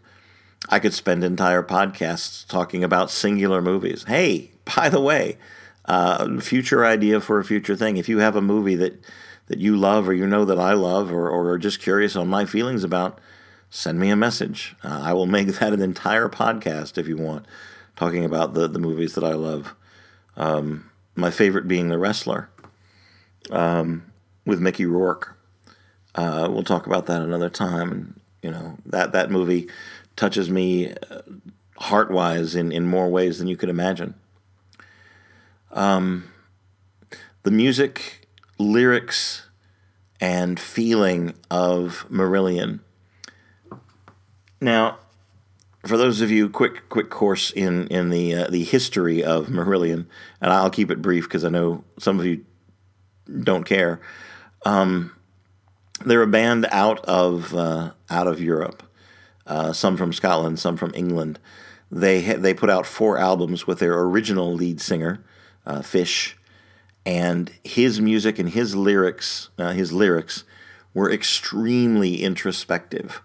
I 0.67 0.79
could 0.79 0.93
spend 0.93 1.23
entire 1.23 1.63
podcasts 1.63 2.45
talking 2.45 2.83
about 2.83 3.09
singular 3.09 3.61
movies. 3.61 4.03
Hey, 4.07 4.51
by 4.75 4.89
the 4.89 4.99
way, 4.99 5.37
uh, 5.89 6.39
future 6.39 6.85
idea 6.85 7.19
for 7.19 7.39
a 7.39 7.43
future 7.43 7.75
thing. 7.75 7.97
If 7.97 8.07
you 8.07 8.19
have 8.19 8.35
a 8.35 8.41
movie 8.41 8.75
that 8.75 9.03
that 9.47 9.57
you 9.57 9.75
love 9.75 10.07
or 10.07 10.13
you 10.13 10.27
know 10.27 10.45
that 10.45 10.59
I 10.59 10.73
love 10.73 11.11
or, 11.11 11.27
or 11.27 11.49
are 11.49 11.57
just 11.57 11.81
curious 11.81 12.15
on 12.15 12.27
my 12.27 12.45
feelings 12.45 12.83
about, 12.83 13.19
send 13.71 13.99
me 13.99 14.11
a 14.11 14.15
message. 14.15 14.75
Uh, 14.83 15.01
I 15.03 15.13
will 15.13 15.25
make 15.37 15.47
that 15.47 15.73
an 15.73 15.81
entire 15.81 16.29
podcast 16.29 16.99
if 16.99 17.07
you 17.07 17.17
want, 17.17 17.47
talking 17.95 18.23
about 18.23 18.53
the, 18.53 18.67
the 18.67 18.77
movies 18.77 19.15
that 19.15 19.23
I 19.23 19.33
love. 19.33 19.73
Um, 20.37 20.91
my 21.15 21.31
favorite 21.31 21.67
being 21.67 21.89
The 21.89 21.97
Wrestler 21.97 22.49
um, 23.49 24.11
with 24.45 24.59
Mickey 24.59 24.85
Rourke. 24.85 25.35
Uh, 26.13 26.47
we'll 26.51 26.63
talk 26.63 26.85
about 26.85 27.07
that 27.07 27.23
another 27.23 27.49
time. 27.49 28.19
You 28.43 28.51
know 28.51 28.77
that 28.85 29.11
that 29.13 29.31
movie 29.31 29.67
touches 30.15 30.49
me 30.51 30.93
uh, 31.09 31.21
heart 31.77 32.11
wise 32.11 32.55
in, 32.55 32.71
in 32.71 32.85
more 32.85 33.09
ways 33.09 33.39
than 33.39 33.47
you 33.47 33.57
could 33.57 33.69
imagine. 33.69 34.13
Um, 35.71 36.31
the 37.43 37.51
music, 37.51 38.27
lyrics, 38.57 39.47
and 40.19 40.59
feeling 40.59 41.33
of 41.49 42.05
Marillion. 42.09 42.79
Now, 44.61 44.99
for 45.85 45.97
those 45.97 46.21
of 46.21 46.29
you, 46.29 46.49
quick 46.49 46.89
quick 46.89 47.09
course 47.09 47.51
in 47.51 47.87
in 47.87 48.09
the 48.09 48.35
uh, 48.35 48.47
the 48.49 48.63
history 48.63 49.23
of 49.23 49.47
Marillion, 49.47 50.07
and 50.41 50.51
I'll 50.51 50.69
keep 50.69 50.91
it 50.91 51.01
brief 51.01 51.23
because 51.23 51.45
I 51.45 51.49
know 51.49 51.83
some 51.97 52.19
of 52.19 52.25
you 52.25 52.45
don't 53.43 53.63
care. 53.63 54.01
Um, 54.65 55.15
they're 56.05 56.21
a 56.21 56.27
band 56.27 56.67
out 56.71 56.99
of 57.05 57.55
uh, 57.55 57.91
out 58.09 58.27
of 58.27 58.41
Europe, 58.41 58.83
uh, 59.47 59.71
some 59.71 59.95
from 59.95 60.11
Scotland, 60.11 60.59
some 60.59 60.75
from 60.75 60.91
England. 60.93 61.39
They 61.91 62.21
ha- 62.21 62.37
they 62.37 62.53
put 62.53 62.69
out 62.69 62.85
four 62.85 63.17
albums 63.17 63.65
with 63.65 63.79
their 63.79 63.97
original 63.99 64.53
lead 64.53 64.81
singer, 64.81 65.23
uh, 65.69 65.81
Fish, 65.81 66.35
and 67.05 67.51
his 67.63 68.01
music 68.01 68.39
and 68.39 68.49
his 68.49 68.75
lyrics, 68.75 69.49
uh, 69.57 69.71
his 69.71 69.93
lyrics, 69.93 70.43
were 70.93 71.11
extremely 71.11 72.23
introspective. 72.23 73.21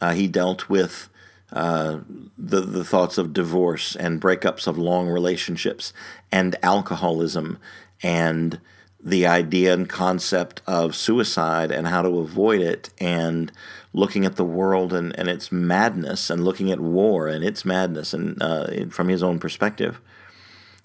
Uh, 0.00 0.12
he 0.12 0.26
dealt 0.26 0.68
with 0.68 1.08
uh, 1.52 2.00
the 2.36 2.60
the 2.60 2.84
thoughts 2.84 3.18
of 3.18 3.32
divorce 3.32 3.96
and 3.96 4.20
breakups 4.20 4.66
of 4.66 4.78
long 4.78 5.08
relationships 5.08 5.92
and 6.30 6.56
alcoholism 6.62 7.58
and 8.02 8.60
the 9.02 9.26
idea 9.26 9.72
and 9.72 9.88
concept 9.88 10.60
of 10.66 10.94
suicide 10.94 11.70
and 11.70 11.86
how 11.86 12.02
to 12.02 12.18
avoid 12.18 12.60
it 12.60 12.90
and 12.98 13.50
looking 13.92 14.24
at 14.24 14.36
the 14.36 14.44
world 14.44 14.92
and, 14.92 15.18
and 15.18 15.28
its 15.28 15.50
madness 15.50 16.30
and 16.30 16.44
looking 16.44 16.70
at 16.70 16.78
war 16.78 17.26
and 17.26 17.42
its 17.42 17.64
madness 17.64 18.12
and 18.12 18.40
uh, 18.42 18.86
from 18.90 19.08
his 19.08 19.22
own 19.22 19.38
perspective 19.38 20.00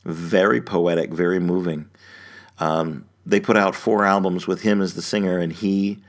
very 0.06 0.62
poetic, 0.62 1.12
very 1.12 1.40
moving. 1.40 1.90
Um, 2.60 3.06
they 3.26 3.40
put 3.40 3.58
out 3.58 3.76
four 3.76 4.06
albums 4.06 4.48
with 4.48 4.62
him 4.62 4.82
as 4.82 4.94
the 4.94 5.02
singer, 5.02 5.40
and 5.40 5.52
he 5.52 6.00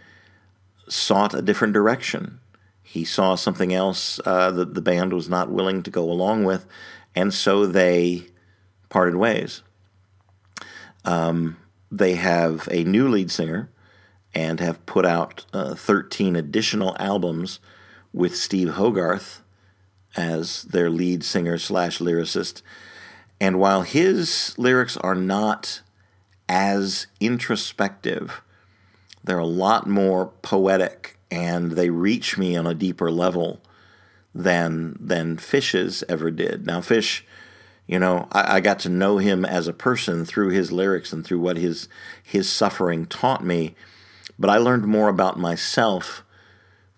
sought 0.88 1.34
a 1.34 1.42
different 1.42 1.72
direction. 1.72 2.38
He 2.82 3.04
saw 3.04 3.34
something 3.34 3.72
else 3.72 4.20
uh, 4.24 4.50
that 4.52 4.74
the 4.74 4.82
band 4.82 5.12
was 5.12 5.28
not 5.28 5.50
willing 5.50 5.82
to 5.82 5.90
go 5.90 6.04
along 6.04 6.44
with, 6.44 6.66
and 7.14 7.32
so 7.32 7.66
they 7.66 8.26
parted 8.88 9.16
ways. 9.16 9.62
Um, 11.04 11.56
they 11.90 12.14
have 12.14 12.68
a 12.70 12.84
new 12.84 13.08
lead 13.08 13.30
singer 13.30 13.70
and 14.34 14.60
have 14.60 14.84
put 14.86 15.06
out 15.06 15.46
uh, 15.52 15.74
13 15.74 16.36
additional 16.36 16.94
albums 16.98 17.58
with 18.12 18.36
Steve 18.36 18.70
Hogarth 18.70 19.42
as 20.16 20.62
their 20.64 20.90
lead 20.90 21.24
singer 21.24 21.58
slash 21.58 21.98
lyricist 21.98 22.62
and 23.40 23.58
while 23.58 23.82
his 23.82 24.54
lyrics 24.58 24.96
are 24.98 25.14
not 25.14 25.82
as 26.48 27.06
introspective, 27.20 28.42
they're 29.24 29.38
a 29.38 29.46
lot 29.46 29.86
more 29.86 30.26
poetic 30.42 31.18
and 31.30 31.72
they 31.72 31.90
reach 31.90 32.38
me 32.38 32.56
on 32.56 32.66
a 32.66 32.74
deeper 32.74 33.10
level 33.10 33.60
than 34.34 34.96
than 35.00 35.36
Fish's 35.36 36.04
ever 36.08 36.30
did. 36.30 36.66
Now 36.66 36.80
Fish, 36.80 37.24
you 37.86 37.98
know, 37.98 38.28
I, 38.32 38.56
I 38.56 38.60
got 38.60 38.78
to 38.80 38.88
know 38.88 39.18
him 39.18 39.44
as 39.44 39.66
a 39.66 39.72
person 39.72 40.24
through 40.24 40.50
his 40.50 40.70
lyrics 40.70 41.12
and 41.12 41.24
through 41.24 41.40
what 41.40 41.56
his 41.56 41.88
his 42.22 42.48
suffering 42.48 43.06
taught 43.06 43.44
me, 43.44 43.74
but 44.38 44.50
I 44.50 44.58
learned 44.58 44.86
more 44.86 45.08
about 45.08 45.38
myself 45.38 46.22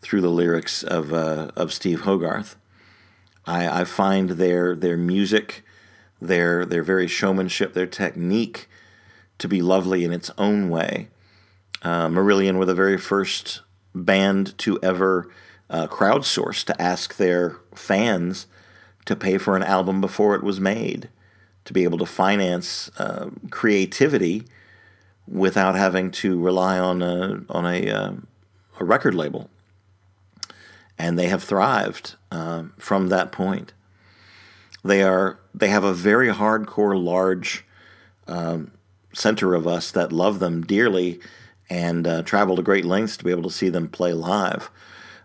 through 0.01 0.21
the 0.21 0.29
lyrics 0.29 0.83
of 0.83 1.13
uh, 1.13 1.51
of 1.57 1.73
Steve 1.73 2.03
Hogarth. 2.03 2.57
I, 3.47 3.81
I 3.81 3.85
find 3.85 4.31
their 4.31 4.77
their 4.77 4.97
music 4.97 5.65
their 6.21 6.65
their 6.65 6.83
very 6.83 7.07
showmanship, 7.07 7.75
their 7.75 7.87
technique 7.87 8.69
to 9.39 9.49
be 9.49 9.63
lovely 9.63 10.05
in 10.05 10.13
its 10.13 10.31
own 10.37 10.69
way. 10.69 11.09
Uh, 11.83 12.09
Marillion 12.09 12.57
were 12.57 12.67
the 12.67 12.75
very 12.75 12.99
first 12.99 13.63
band 13.95 14.57
to 14.59 14.79
ever 14.83 15.31
uh, 15.71 15.87
crowdsource 15.87 16.65
to 16.65 16.83
ask 16.83 17.17
their 17.17 17.57
fans 17.75 18.47
to 19.05 19.17
pay 19.17 19.39
for 19.39 19.57
an 19.57 19.63
album 19.63 20.01
before 20.01 20.35
it 20.35 20.43
was 20.43 20.61
made, 20.61 21.09
to 21.65 21.73
be 21.73 21.85
able 21.85 21.99
to 21.99 22.07
finance 22.07 22.91
uh, 22.99 23.31
creativity 23.51 24.45
without 25.27 25.75
having 25.75 26.11
to 26.11 26.41
rely 26.41 26.79
on 26.79 27.03
a 27.03 27.43
on 27.49 27.67
a, 27.67 27.91
uh, 27.91 28.13
a 28.81 28.85
record 28.85 29.15
label. 29.15 29.51
And 30.99 31.19
they 31.19 31.29
have 31.29 31.45
thrived 31.45 32.17
uh, 32.33 32.65
from 32.77 33.09
that 33.09 33.31
point. 33.31 33.73
They 34.85 35.03
are 35.03 35.39
they 35.55 35.69
have 35.69 35.85
a 35.85 35.93
very 35.93 36.29
hardcore, 36.29 37.03
large 37.03 37.65
um, 38.27 38.73
center 39.13 39.55
of 39.55 39.67
us 39.67 39.91
that 39.91 40.13
love 40.13 40.39
them 40.39 40.63
dearly 40.63 41.21
and 41.71 42.07
uh, 42.07 42.23
travel 42.23 42.57
to 42.57 42.63
great 42.63 42.85
lengths 42.85 43.17
to 43.17 43.25
be 43.25 43.31
able 43.31 43.43
to 43.43 43.51
see 43.51 43.69
them 43.69 43.89
play 43.89 44.13
live. 44.13 44.71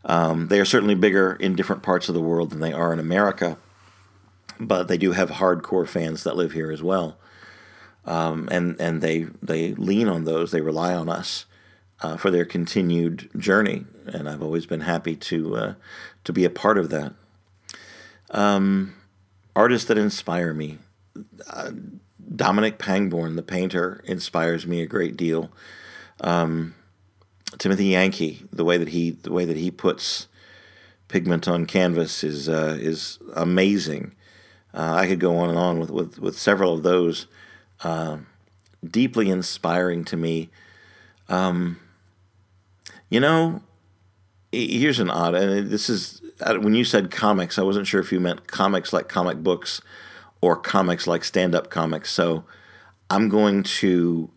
Um, 0.06 0.48
they 0.48 0.60
are 0.60 0.66
certainly 0.66 0.96
bigger 0.96 1.34
in 1.34 1.56
different 1.56 1.84
parts 1.84 2.10
of 2.10 2.16
the 2.16 2.22
world 2.22 2.50
than 2.50 2.60
they 2.60 2.74
are 2.74 2.92
in 2.92 3.00
America, 3.00 3.58
but 4.60 4.88
they 4.88 4.98
do 4.98 5.12
have 5.12 5.32
hardcore 5.32 5.88
fans 5.88 6.24
that 6.24 6.36
live 6.36 6.52
here 6.52 6.72
as 6.72 6.84
well. 6.84 7.18
Um, 8.06 8.50
and 8.52 8.80
and 8.82 9.02
they 9.02 9.28
they 9.42 9.74
lean 9.76 10.10
on 10.10 10.26
those. 10.26 10.52
They 10.52 10.60
rely 10.60 10.94
on 10.94 11.08
us 11.08 11.46
uh, 12.02 12.18
for 12.18 12.30
their 12.30 12.44
continued 12.44 13.30
journey, 13.38 13.86
and 14.06 14.28
I've 14.28 14.44
always 14.44 14.66
been 14.66 14.82
happy 14.82 15.16
to 15.16 15.56
uh, 15.56 15.74
to 16.26 16.34
be 16.34 16.44
a 16.44 16.50
part 16.50 16.78
of 16.78 16.90
that. 16.90 17.14
Um, 18.32 18.94
artists 19.56 19.88
that 19.88 19.98
inspire 19.98 20.54
me. 20.54 20.80
Uh, 21.50 21.72
Dominic 22.36 22.80
Pangborn, 22.80 23.36
the 23.36 23.44
painter, 23.44 24.02
inspires 24.06 24.66
me 24.66 24.82
a 24.82 24.88
great 24.88 25.16
deal. 25.16 25.52
Um, 26.22 26.76
Timothy 27.58 27.86
Yankee, 27.86 28.46
the 28.52 28.64
way 28.64 28.78
that 28.78 28.90
he 28.90 29.12
the 29.12 29.32
way 29.32 29.46
that 29.46 29.58
he 29.58 29.70
puts 29.70 30.28
pigment 31.08 31.48
on 31.48 31.66
canvas 31.66 32.24
is 32.24 32.50
uh, 32.50 32.78
is 32.80 33.20
amazing. 33.36 34.16
Uh, 34.74 34.94
I 34.96 35.08
could 35.08 35.20
go 35.20 35.38
on 35.38 35.50
and 35.50 35.58
on 35.58 35.80
with 35.80 35.92
with, 35.92 36.20
with 36.20 36.38
several 36.38 36.74
of 36.74 36.84
those. 36.84 37.28
Uh, 37.82 38.20
deeply 38.84 39.30
inspiring 39.30 40.04
to 40.06 40.18
me. 40.18 40.50
Um, 41.30 41.80
you 43.10 43.20
know, 43.20 43.62
here's 44.52 45.00
an 45.00 45.10
odd, 45.10 45.36
and 45.36 45.70
this 45.70 45.90
is 45.90 46.22
when 46.40 46.74
you 46.74 46.84
said 46.84 47.12
comics, 47.12 47.58
I 47.58 47.64
wasn't 47.64 47.88
sure 47.88 48.02
if 48.02 48.12
you 48.12 48.20
meant 48.20 48.48
comics 48.48 48.94
like 48.94 49.08
comic 49.08 49.38
books 49.38 49.82
or 50.42 50.56
comics 50.56 51.08
like 51.08 51.24
stand 51.24 51.56
up 51.56 51.70
comics. 51.70 52.12
So 52.12 52.46
I'm 53.10 53.30
going 53.30 53.64
to, 53.64 54.30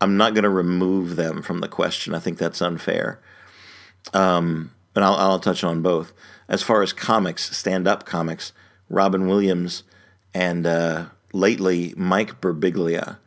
I'm 0.00 0.16
not 0.16 0.34
going 0.34 0.44
to 0.44 0.50
remove 0.50 1.16
them 1.16 1.42
from 1.42 1.60
the 1.60 1.68
question. 1.68 2.14
I 2.14 2.18
think 2.18 2.38
that's 2.38 2.62
unfair. 2.62 3.20
Um, 4.12 4.72
but 4.94 5.02
I'll, 5.02 5.14
I'll 5.14 5.40
touch 5.40 5.62
on 5.62 5.82
both. 5.82 6.12
As 6.48 6.62
far 6.62 6.82
as 6.82 6.92
comics, 6.92 7.56
stand 7.56 7.86
up 7.86 8.06
comics, 8.06 8.52
Robin 8.88 9.26
Williams 9.26 9.84
and 10.34 10.66
uh, 10.66 11.06
lately 11.32 11.94
Mike 11.96 12.40
Birbiglia 12.40 13.18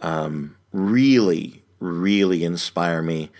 um, 0.00 0.56
really, 0.72 1.62
really 1.80 2.44
inspire 2.44 3.02
me 3.02 3.30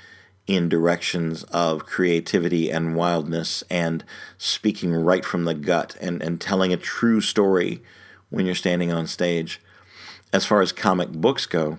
in 0.48 0.68
directions 0.68 1.44
of 1.44 1.84
creativity 1.84 2.70
and 2.70 2.96
wildness 2.96 3.62
and 3.70 4.02
speaking 4.38 4.94
right 4.94 5.24
from 5.24 5.44
the 5.44 5.54
gut 5.54 5.94
and, 6.00 6.22
and 6.22 6.40
telling 6.40 6.72
a 6.72 6.78
true 6.78 7.20
story 7.20 7.82
when 8.30 8.46
you're 8.46 8.54
standing 8.54 8.90
on 8.90 9.06
stage. 9.06 9.60
As 10.32 10.46
far 10.46 10.62
as 10.62 10.72
comic 10.72 11.10
books 11.10 11.44
go, 11.44 11.78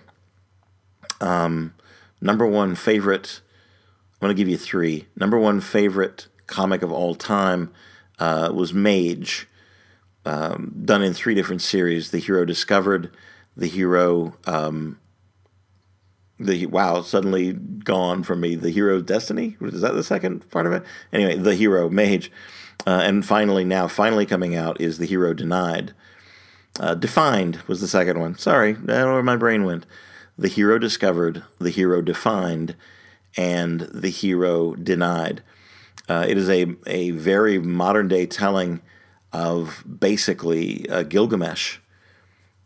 um, 1.19 1.73
number 2.21 2.45
one 2.45 2.75
favorite, 2.75 3.41
I'm 4.13 4.27
going 4.27 4.35
to 4.35 4.39
give 4.39 4.47
you 4.47 4.57
three. 4.57 5.07
Number 5.15 5.37
one 5.37 5.61
favorite 5.61 6.27
comic 6.45 6.83
of 6.83 6.91
all 6.91 7.15
time 7.15 7.71
uh, 8.19 8.51
was 8.53 8.71
Mage, 8.71 9.47
um, 10.25 10.75
done 10.85 11.01
in 11.01 11.13
three 11.13 11.33
different 11.33 11.63
series 11.63 12.11
The 12.11 12.19
Hero 12.19 12.45
Discovered, 12.45 13.09
The 13.57 13.67
Hero 13.67 14.35
um, 14.45 14.99
the 16.39 16.65
wow 16.67 17.01
suddenly 17.01 17.53
gone 17.53 18.23
from 18.23 18.41
me. 18.41 18.55
The 18.55 18.71
hero's 18.71 19.03
destiny 19.03 19.57
is 19.61 19.81
that 19.81 19.93
the 19.93 20.03
second 20.03 20.49
part 20.49 20.65
of 20.65 20.73
it? 20.73 20.83
Anyway, 21.11 21.35
the 21.35 21.55
hero 21.55 21.89
mage, 21.89 22.31
uh, 22.87 23.01
and 23.03 23.25
finally 23.25 23.65
now 23.65 23.87
finally 23.87 24.25
coming 24.25 24.55
out 24.55 24.79
is 24.79 24.97
the 24.97 25.05
hero 25.05 25.33
denied. 25.33 25.93
Uh, 26.79 26.95
defined 26.95 27.61
was 27.67 27.81
the 27.81 27.87
second 27.87 28.19
one. 28.19 28.37
Sorry, 28.37 28.71
I 28.71 28.73
don't 28.73 28.87
know 28.87 29.13
where 29.13 29.23
my 29.23 29.35
brain 29.35 29.65
went. 29.65 29.85
The 30.37 30.47
hero 30.47 30.79
discovered, 30.79 31.43
the 31.59 31.71
hero 31.71 32.01
defined, 32.01 32.75
and 33.35 33.81
the 33.81 34.09
hero 34.09 34.75
denied. 34.75 35.43
Uh, 36.07 36.25
it 36.27 36.37
is 36.37 36.49
a, 36.49 36.75
a 36.87 37.11
very 37.11 37.59
modern 37.59 38.07
day 38.07 38.25
telling 38.25 38.81
of 39.33 39.83
basically 39.99 40.89
uh, 40.89 41.03
Gilgamesh, 41.03 41.79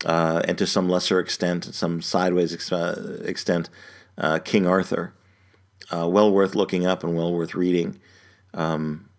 uh, 0.06 0.42
and 0.48 0.58
to 0.58 0.68
some 0.68 0.90
lesser 0.90 1.20
extent, 1.20 1.66
some 1.74 2.02
sideways 2.02 2.54
ex- 2.54 2.72
uh, 2.72 3.22
extent, 3.26 3.70
uh, 4.18 4.40
King 4.40 4.68
Arthur. 4.68 5.14
Uh, 5.92 6.08
well 6.08 6.32
worth 6.32 6.56
looking 6.56 6.86
up 6.86 7.04
and 7.04 7.16
well 7.16 7.34
worth 7.34 7.54
reading. 7.56 8.00
Um, 8.54 9.10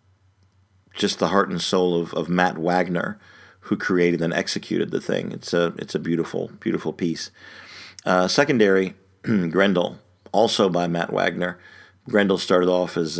just 0.95 1.19
the 1.19 1.29
heart 1.29 1.51
and 1.51 1.61
soul 1.61 2.01
of, 2.01 2.15
of 2.15 2.29
Matt 2.29 2.57
Wagner, 2.57 3.19
who 3.61 3.77
created 3.77 4.23
and 4.23 4.33
executed 4.33 4.91
the 4.91 5.01
thing. 5.01 5.33
It's 5.33 5.53
a 5.53 5.75
it's 5.77 5.95
a 5.95 5.99
beautiful 5.99 6.53
beautiful 6.61 6.93
piece. 6.93 7.31
secondary, 8.29 8.95
Grendel, 9.23 9.99
also 10.33 10.69
by 10.69 10.87
Matt 10.87 11.13
Wagner. 11.13 11.59
Grendel 12.09 12.39
started 12.39 12.69
off 12.69 12.97
as 12.97 13.19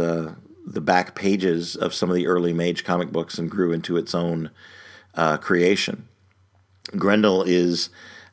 the 0.65 0.81
back 0.81 1.15
pages 1.15 1.77
of 1.77 1.95
some 1.95 2.09
of 2.09 2.17
the 2.17 2.27
early 2.27 2.53
Mage 2.53 2.85
comic 2.85 3.13
books 3.13 3.39
and 3.39 3.51
grew 3.51 3.73
into 3.73 3.97
its 3.97 4.15
own 4.15 4.51
uh, 5.15 5.37
creation. 5.37 6.09
Grendel 6.97 7.43
is 7.43 7.91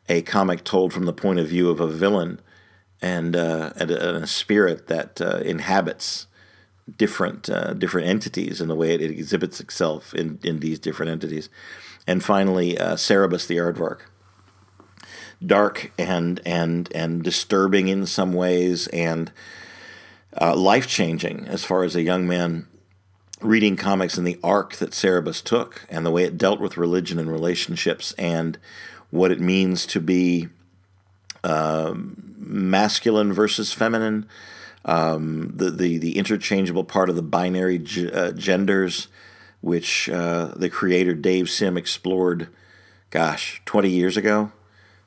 a 0.09 0.21
comic 0.21 0.63
told 0.63 0.93
from 0.93 1.05
the 1.05 1.13
point 1.13 1.39
of 1.39 1.47
view 1.47 1.69
of 1.69 1.79
a 1.79 1.87
villain 1.87 2.39
and, 3.01 3.35
uh, 3.35 3.71
and, 3.75 3.91
a, 3.91 4.09
and, 4.09 4.23
a, 4.23 4.27
spirit 4.27 4.87
that 4.87 5.19
uh, 5.21 5.37
inhabits 5.37 6.27
different 6.97 7.49
uh, 7.49 7.73
different 7.73 8.07
entities 8.07 8.59
in 8.59 8.67
the 8.67 8.75
way 8.75 8.93
it, 8.93 9.01
exhibits 9.01 9.59
itself 9.59 10.13
in, 10.13 10.39
in 10.43 10.59
these 10.59 10.79
different 10.79 11.11
entities. 11.11 11.49
And 12.05 12.23
finally, 12.23 12.77
uh, 12.77 12.95
Cerebus 12.95 13.47
the 13.47 13.57
Aardvark. 13.57 14.01
Dark 15.43 15.91
and 15.97 16.39
and 16.45 16.91
and 16.93 17.23
disturbing 17.23 17.87
in 17.87 18.05
some 18.05 18.33
ways, 18.33 18.85
and 18.87 19.31
uh, 20.39 20.55
life 20.55 20.87
changing 20.87 21.47
as 21.47 21.63
far 21.63 21.83
as 21.83 21.95
a 21.95 22.03
young 22.03 22.27
man 22.27 22.67
reading 23.41 23.75
comics 23.75 24.17
and 24.17 24.25
the 24.25 24.39
arc 24.43 24.75
that 24.75 24.91
Cerebus 24.91 25.43
took 25.43 25.85
and 25.89 26.05
the 26.05 26.11
way 26.11 26.23
it 26.23 26.37
dealt 26.37 26.59
with 26.59 26.77
religion 26.77 27.19
and 27.19 27.31
relationships 27.31 28.13
and 28.17 28.57
what 29.09 29.31
it 29.31 29.39
means 29.39 29.85
to 29.87 29.99
be 29.99 30.47
um, 31.43 32.35
masculine 32.37 33.33
versus 33.33 33.73
feminine, 33.73 34.27
um, 34.85 35.51
the, 35.55 35.69
the, 35.69 35.97
the 35.97 36.17
interchangeable 36.17 36.83
part 36.83 37.09
of 37.09 37.15
the 37.15 37.21
binary 37.21 37.77
g- 37.77 38.11
uh, 38.11 38.31
genders, 38.31 39.07
which 39.61 40.09
uh, 40.09 40.53
the 40.55 40.69
creator 40.69 41.13
Dave 41.13 41.49
Sim 41.49 41.77
explored, 41.77 42.47
gosh, 43.09 43.61
20 43.65 43.89
years 43.89 44.17
ago, 44.17 44.51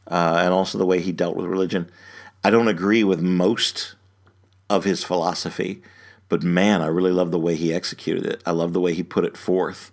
uh, 0.08 0.40
and 0.44 0.52
also 0.52 0.78
the 0.78 0.86
way 0.86 1.00
he 1.00 1.12
dealt 1.12 1.36
with 1.36 1.46
religion. 1.46 1.90
I 2.42 2.50
don't 2.50 2.68
agree 2.68 3.04
with 3.04 3.20
most 3.20 3.94
of 4.68 4.84
his 4.84 5.02
philosophy. 5.02 5.82
But 6.34 6.42
man, 6.42 6.82
I 6.82 6.86
really 6.86 7.12
love 7.12 7.30
the 7.30 7.38
way 7.38 7.54
he 7.54 7.72
executed 7.72 8.26
it. 8.26 8.42
I 8.44 8.50
love 8.50 8.72
the 8.72 8.80
way 8.80 8.92
he 8.92 9.04
put 9.04 9.24
it 9.24 9.36
forth, 9.36 9.92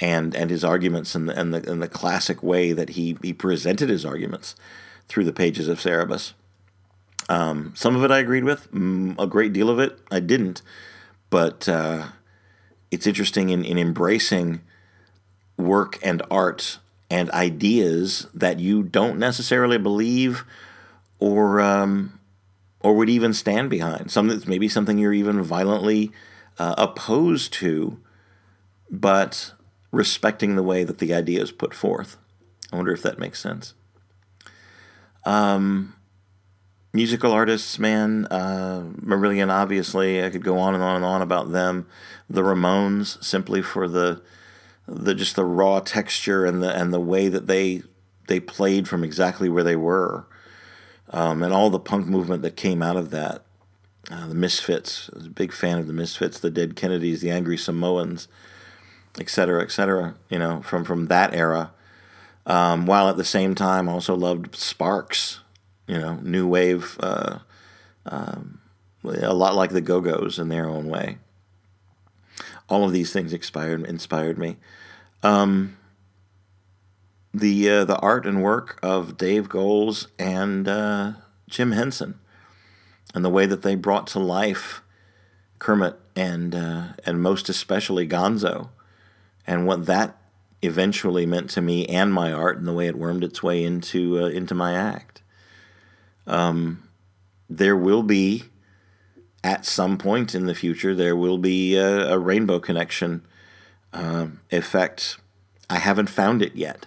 and 0.00 0.36
and 0.36 0.48
his 0.48 0.62
arguments 0.62 1.16
and 1.16 1.28
the 1.28 1.36
and 1.36 1.52
the, 1.52 1.68
and 1.68 1.82
the 1.82 1.88
classic 1.88 2.44
way 2.44 2.70
that 2.70 2.90
he 2.90 3.18
he 3.24 3.32
presented 3.32 3.88
his 3.88 4.04
arguments 4.04 4.54
through 5.08 5.24
the 5.24 5.32
pages 5.32 5.66
of 5.66 5.80
Cerebus. 5.80 6.34
Um, 7.28 7.72
some 7.74 7.96
of 7.96 8.04
it 8.04 8.12
I 8.12 8.20
agreed 8.20 8.44
with, 8.44 8.68
a 8.72 9.26
great 9.26 9.52
deal 9.52 9.68
of 9.68 9.80
it 9.80 9.98
I 10.12 10.20
didn't. 10.20 10.62
But 11.28 11.68
uh, 11.68 12.10
it's 12.92 13.08
interesting 13.08 13.48
in, 13.50 13.64
in 13.64 13.76
embracing 13.76 14.60
work 15.56 15.98
and 16.04 16.22
art 16.30 16.78
and 17.10 17.28
ideas 17.32 18.28
that 18.32 18.60
you 18.60 18.84
don't 18.84 19.18
necessarily 19.18 19.76
believe 19.76 20.44
or 21.18 21.60
um, 21.60 22.19
or 22.80 22.94
would 22.94 23.10
even 23.10 23.32
stand 23.32 23.70
behind. 23.70 24.10
Something 24.10 24.36
that's 24.36 24.48
maybe 24.48 24.68
something 24.68 24.98
you're 24.98 25.12
even 25.12 25.42
violently 25.42 26.10
uh, 26.58 26.74
opposed 26.78 27.52
to, 27.54 28.00
but 28.90 29.52
respecting 29.92 30.56
the 30.56 30.62
way 30.62 30.84
that 30.84 30.98
the 30.98 31.12
idea 31.12 31.42
is 31.42 31.52
put 31.52 31.74
forth. 31.74 32.16
I 32.72 32.76
wonder 32.76 32.92
if 32.92 33.02
that 33.02 33.18
makes 33.18 33.40
sense. 33.40 33.74
Um, 35.24 35.94
musical 36.92 37.32
artists, 37.32 37.78
man, 37.78 38.26
uh, 38.30 38.84
Marillion, 39.04 39.50
obviously, 39.50 40.24
I 40.24 40.30
could 40.30 40.44
go 40.44 40.58
on 40.58 40.74
and 40.74 40.82
on 40.82 40.96
and 40.96 41.04
on 41.04 41.22
about 41.22 41.52
them. 41.52 41.86
The 42.28 42.42
Ramones, 42.42 43.22
simply 43.22 43.62
for 43.62 43.88
the 43.88 44.22
the 44.86 45.14
just 45.14 45.36
the 45.36 45.44
raw 45.44 45.78
texture 45.78 46.44
and 46.44 46.62
the 46.62 46.74
and 46.74 46.92
the 46.92 47.00
way 47.00 47.28
that 47.28 47.46
they 47.46 47.82
they 48.28 48.40
played 48.40 48.88
from 48.88 49.04
exactly 49.04 49.48
where 49.48 49.62
they 49.62 49.76
were 49.76 50.26
um, 51.10 51.42
and 51.42 51.52
all 51.52 51.70
the 51.70 51.78
punk 51.78 52.06
movement 52.06 52.42
that 52.42 52.56
came 52.56 52.82
out 52.82 52.96
of 52.96 53.10
that. 53.10 53.42
Uh, 54.10 54.26
the 54.26 54.34
Misfits, 54.34 55.10
I 55.12 55.18
was 55.18 55.26
a 55.26 55.30
big 55.30 55.52
fan 55.52 55.78
of 55.78 55.86
the 55.86 55.92
Misfits, 55.92 56.40
the 56.40 56.50
Dead 56.50 56.74
Kennedys, 56.74 57.20
the 57.20 57.30
Angry 57.30 57.56
Samoans, 57.56 58.28
etc., 59.18 59.62
etc. 59.62 60.14
You 60.28 60.38
know, 60.38 60.62
from 60.62 60.84
from 60.84 61.06
that 61.06 61.34
era. 61.34 61.72
Um, 62.46 62.86
while 62.86 63.08
at 63.08 63.16
the 63.16 63.24
same 63.24 63.54
time, 63.54 63.88
also 63.88 64.14
loved 64.14 64.56
Sparks. 64.56 65.40
You 65.86 65.98
know, 65.98 66.14
new 66.22 66.46
wave, 66.46 66.96
uh, 67.00 67.40
um, 68.06 68.60
a 69.04 69.34
lot 69.34 69.56
like 69.56 69.70
the 69.70 69.80
Go 69.80 70.00
Go's 70.00 70.38
in 70.38 70.48
their 70.48 70.66
own 70.66 70.88
way. 70.88 71.18
All 72.68 72.84
of 72.84 72.92
these 72.92 73.12
things 73.12 73.32
inspired 73.32 73.84
inspired 73.84 74.38
me. 74.38 74.56
Um, 75.22 75.76
the 77.32 77.70
uh, 77.70 77.84
the 77.84 77.98
art 77.98 78.26
and 78.26 78.42
work 78.42 78.78
of 78.82 79.16
Dave 79.16 79.48
Goelz 79.48 80.08
and 80.18 80.66
uh, 80.66 81.12
Jim 81.48 81.72
Henson, 81.72 82.18
and 83.14 83.24
the 83.24 83.30
way 83.30 83.46
that 83.46 83.62
they 83.62 83.74
brought 83.74 84.06
to 84.08 84.18
life 84.18 84.82
Kermit 85.58 85.96
and 86.16 86.54
uh, 86.54 86.88
and 87.04 87.22
most 87.22 87.48
especially 87.48 88.08
Gonzo, 88.08 88.70
and 89.46 89.66
what 89.66 89.86
that 89.86 90.16
eventually 90.62 91.24
meant 91.24 91.50
to 91.50 91.62
me 91.62 91.86
and 91.86 92.12
my 92.12 92.32
art, 92.32 92.58
and 92.58 92.66
the 92.66 92.72
way 92.72 92.86
it 92.86 92.98
wormed 92.98 93.24
its 93.24 93.42
way 93.42 93.62
into 93.62 94.22
uh, 94.22 94.28
into 94.28 94.54
my 94.54 94.74
act. 94.74 95.22
Um, 96.26 96.88
there 97.48 97.76
will 97.76 98.02
be, 98.02 98.44
at 99.42 99.66
some 99.66 99.98
point 99.98 100.34
in 100.34 100.46
the 100.46 100.54
future, 100.54 100.94
there 100.94 101.16
will 101.16 101.38
be 101.38 101.76
a, 101.76 102.12
a 102.12 102.18
rainbow 102.18 102.60
connection 102.60 103.26
uh, 103.92 104.28
effect. 104.50 105.18
I 105.68 105.78
haven't 105.78 106.10
found 106.10 106.42
it 106.42 106.54
yet. 106.54 106.86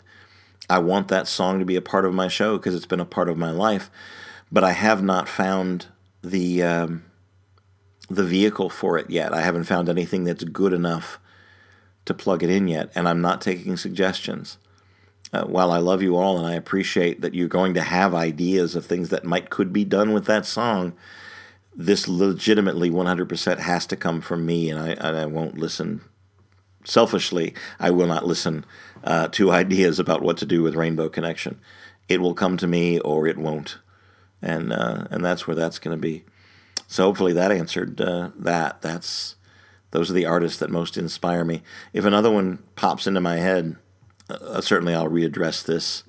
I 0.70 0.80
want 0.80 1.08
that 1.10 1.28
song 1.28 1.60
to 1.60 1.66
be 1.66 1.76
a 1.76 1.82
part 1.82 2.06
of 2.06 2.14
my 2.14 2.28
show 2.28 2.58
because 2.58 2.76
it's 2.76 2.86
been 2.86 3.00
a 3.00 3.06
part 3.06 3.30
of 3.30 3.38
my 3.38 3.52
life, 3.52 3.90
but 4.52 4.64
I 4.64 4.72
have 4.72 5.04
not 5.04 5.28
found 5.28 5.88
the 6.22 6.64
um, 6.64 7.04
the 8.10 8.24
vehicle 8.24 8.70
for 8.70 8.98
it 8.98 9.10
yet. 9.10 9.34
I 9.34 9.42
haven't 9.42 9.66
found 9.66 9.90
anything 9.90 10.24
that's 10.24 10.44
good 10.44 10.74
enough 10.74 11.20
to 12.06 12.14
plug 12.14 12.44
it 12.44 12.50
in 12.50 12.68
yet, 12.68 12.92
and 12.96 13.08
I'm 13.08 13.22
not 13.22 13.42
taking 13.42 13.78
suggestions. 13.78 14.58
Uh, 15.32 15.46
while 15.46 15.72
I 15.72 15.80
love 15.80 16.04
you 16.04 16.16
all 16.16 16.38
and 16.38 16.46
I 16.46 16.54
appreciate 16.54 17.22
that 17.22 17.34
you're 17.34 17.48
going 17.48 17.74
to 17.74 17.82
have 17.82 18.14
ideas 18.14 18.76
of 18.76 18.86
things 18.86 19.10
that 19.10 19.26
might 19.26 19.50
could 19.50 19.74
be 19.74 19.84
done 19.84 20.14
with 20.14 20.26
that 20.26 20.46
song, 20.46 20.94
this 21.76 22.08
legitimately 22.08 22.92
100% 22.92 23.60
has 23.60 23.88
to 23.88 23.96
come 23.96 24.22
from 24.22 24.46
me, 24.46 24.70
and 24.70 24.80
I, 24.80 24.90
and 24.90 25.18
I 25.18 25.26
won't 25.26 25.58
listen 25.58 26.02
selfishly, 26.84 27.54
I 27.80 27.92
will 27.92 28.08
not 28.08 28.26
listen 28.26 28.66
uh, 29.04 29.28
to 29.30 29.52
ideas 29.52 30.00
about 30.00 30.22
what 30.22 30.38
to 30.38 30.46
do 30.46 30.64
with 30.64 30.76
Rainbow 30.76 31.10
Connection. 31.10 31.60
It 32.08 32.22
will 32.22 32.34
come 32.34 32.58
to 32.58 32.68
me 32.68 33.00
or 33.00 33.28
it 33.28 33.38
won't, 33.38 33.78
and 34.42 34.74
uh, 34.74 35.08
and 35.10 35.24
that's 35.24 35.48
where 35.48 35.56
that's 35.56 35.80
going 35.80 35.96
to 35.96 36.02
be. 36.02 36.24
So 36.88 37.06
hopefully 37.06 37.34
that 37.34 37.52
answered 37.52 38.00
uh, 38.00 38.30
that. 38.38 38.82
That's 38.82 39.36
those 39.92 40.10
are 40.10 40.14
the 40.14 40.26
artists 40.26 40.60
that 40.60 40.70
most 40.70 40.98
inspire 40.98 41.46
me. 41.46 41.62
If 41.94 42.06
another 42.06 42.32
one 42.32 42.60
pops 42.76 43.08
into 43.08 43.22
my 43.22 43.38
head, 43.38 43.78
uh, 44.30 44.62
certainly 44.62 44.94
I'll 44.94 45.10
readdress 45.10 45.64
this 45.64 46.04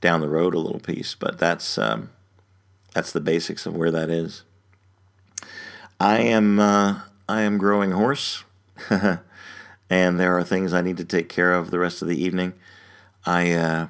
down 0.00 0.20
the 0.20 0.28
road 0.28 0.54
a 0.54 0.58
little 0.58 0.80
piece. 0.80 1.14
But 1.14 1.38
that's 1.38 1.78
um, 1.78 2.10
that's 2.94 3.12
the 3.12 3.20
basics 3.20 3.64
of 3.64 3.74
where 3.74 3.90
that 3.90 4.10
is. 4.10 4.44
I 5.98 6.18
am 6.18 6.58
uh, 6.58 7.00
I 7.28 7.42
am 7.42 7.58
growing 7.58 7.92
hoarse. 7.92 8.44
and 9.92 10.18
there 10.18 10.38
are 10.38 10.42
things 10.42 10.72
I 10.72 10.80
need 10.80 10.96
to 10.96 11.04
take 11.04 11.28
care 11.28 11.52
of 11.52 11.70
the 11.70 11.78
rest 11.78 12.00
of 12.00 12.08
the 12.08 12.16
evening. 12.16 12.54
I 13.26 13.52
uh, 13.52 13.88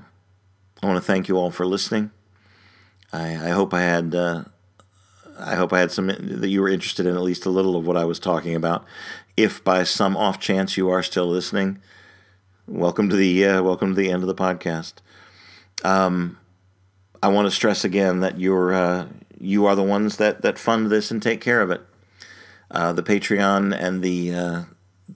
I 0.82 0.86
want 0.86 0.96
to 0.96 1.06
thank 1.06 1.28
you 1.28 1.36
all 1.36 1.52
for 1.52 1.64
listening. 1.64 2.10
I, 3.12 3.34
I 3.34 3.50
hope 3.50 3.72
I 3.72 3.82
had 3.82 4.12
uh, 4.12 4.44
I 5.38 5.54
hope 5.54 5.72
I 5.72 5.78
had 5.78 5.92
some 5.92 6.08
that 6.08 6.48
you 6.48 6.60
were 6.60 6.68
interested 6.68 7.06
in 7.06 7.14
at 7.14 7.22
least 7.22 7.46
a 7.46 7.50
little 7.50 7.76
of 7.76 7.86
what 7.86 7.96
I 7.96 8.04
was 8.04 8.18
talking 8.18 8.56
about. 8.56 8.84
If 9.36 9.62
by 9.62 9.84
some 9.84 10.16
off 10.16 10.40
chance 10.40 10.76
you 10.76 10.90
are 10.90 11.04
still 11.04 11.26
listening, 11.26 11.80
welcome 12.66 13.08
to 13.08 13.14
the 13.14 13.46
uh, 13.46 13.62
welcome 13.62 13.94
to 13.94 14.00
the 14.00 14.10
end 14.10 14.24
of 14.24 14.26
the 14.26 14.34
podcast. 14.34 14.94
Um, 15.84 16.36
I 17.22 17.28
want 17.28 17.46
to 17.46 17.52
stress 17.52 17.84
again 17.84 18.18
that 18.20 18.40
your 18.40 18.74
uh, 18.74 19.06
you 19.38 19.66
are 19.66 19.76
the 19.76 19.84
ones 19.84 20.16
that, 20.16 20.42
that 20.42 20.58
fund 20.58 20.90
this 20.90 21.12
and 21.12 21.22
take 21.22 21.40
care 21.40 21.60
of 21.60 21.70
it. 21.70 21.82
Uh, 22.72 22.92
the 22.92 23.04
Patreon 23.04 23.72
and 23.72 24.02
the 24.02 24.34
uh, 24.34 24.62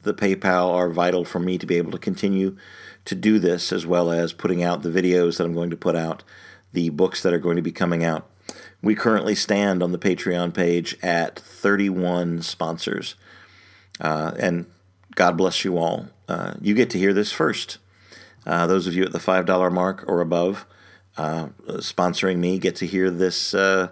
the 0.02 0.14
PayPal 0.14 0.70
are 0.70 0.90
vital 0.90 1.24
for 1.24 1.38
me 1.38 1.58
to 1.58 1.66
be 1.66 1.76
able 1.76 1.92
to 1.92 1.98
continue 1.98 2.56
to 3.04 3.14
do 3.14 3.38
this, 3.38 3.72
as 3.72 3.86
well 3.86 4.10
as 4.10 4.32
putting 4.32 4.62
out 4.62 4.82
the 4.82 4.90
videos 4.90 5.38
that 5.38 5.44
I'm 5.44 5.54
going 5.54 5.70
to 5.70 5.76
put 5.76 5.96
out, 5.96 6.22
the 6.72 6.90
books 6.90 7.22
that 7.22 7.32
are 7.32 7.38
going 7.38 7.56
to 7.56 7.62
be 7.62 7.72
coming 7.72 8.04
out. 8.04 8.28
We 8.82 8.94
currently 8.94 9.34
stand 9.34 9.82
on 9.82 9.92
the 9.92 9.98
Patreon 9.98 10.54
page 10.54 10.96
at 11.02 11.38
31 11.38 12.42
sponsors, 12.42 13.14
uh, 14.00 14.32
and 14.38 14.66
God 15.14 15.36
bless 15.36 15.64
you 15.64 15.78
all. 15.78 16.06
Uh, 16.28 16.54
you 16.60 16.74
get 16.74 16.90
to 16.90 16.98
hear 16.98 17.12
this 17.12 17.32
first. 17.32 17.78
Uh, 18.44 18.66
those 18.66 18.86
of 18.86 18.94
you 18.94 19.04
at 19.04 19.12
the 19.12 19.18
$5 19.18 19.72
mark 19.72 20.04
or 20.06 20.20
above 20.20 20.66
uh, 21.16 21.48
sponsoring 21.66 22.38
me 22.38 22.58
get 22.58 22.76
to 22.76 22.86
hear 22.86 23.10
this 23.10 23.54
uh, 23.54 23.88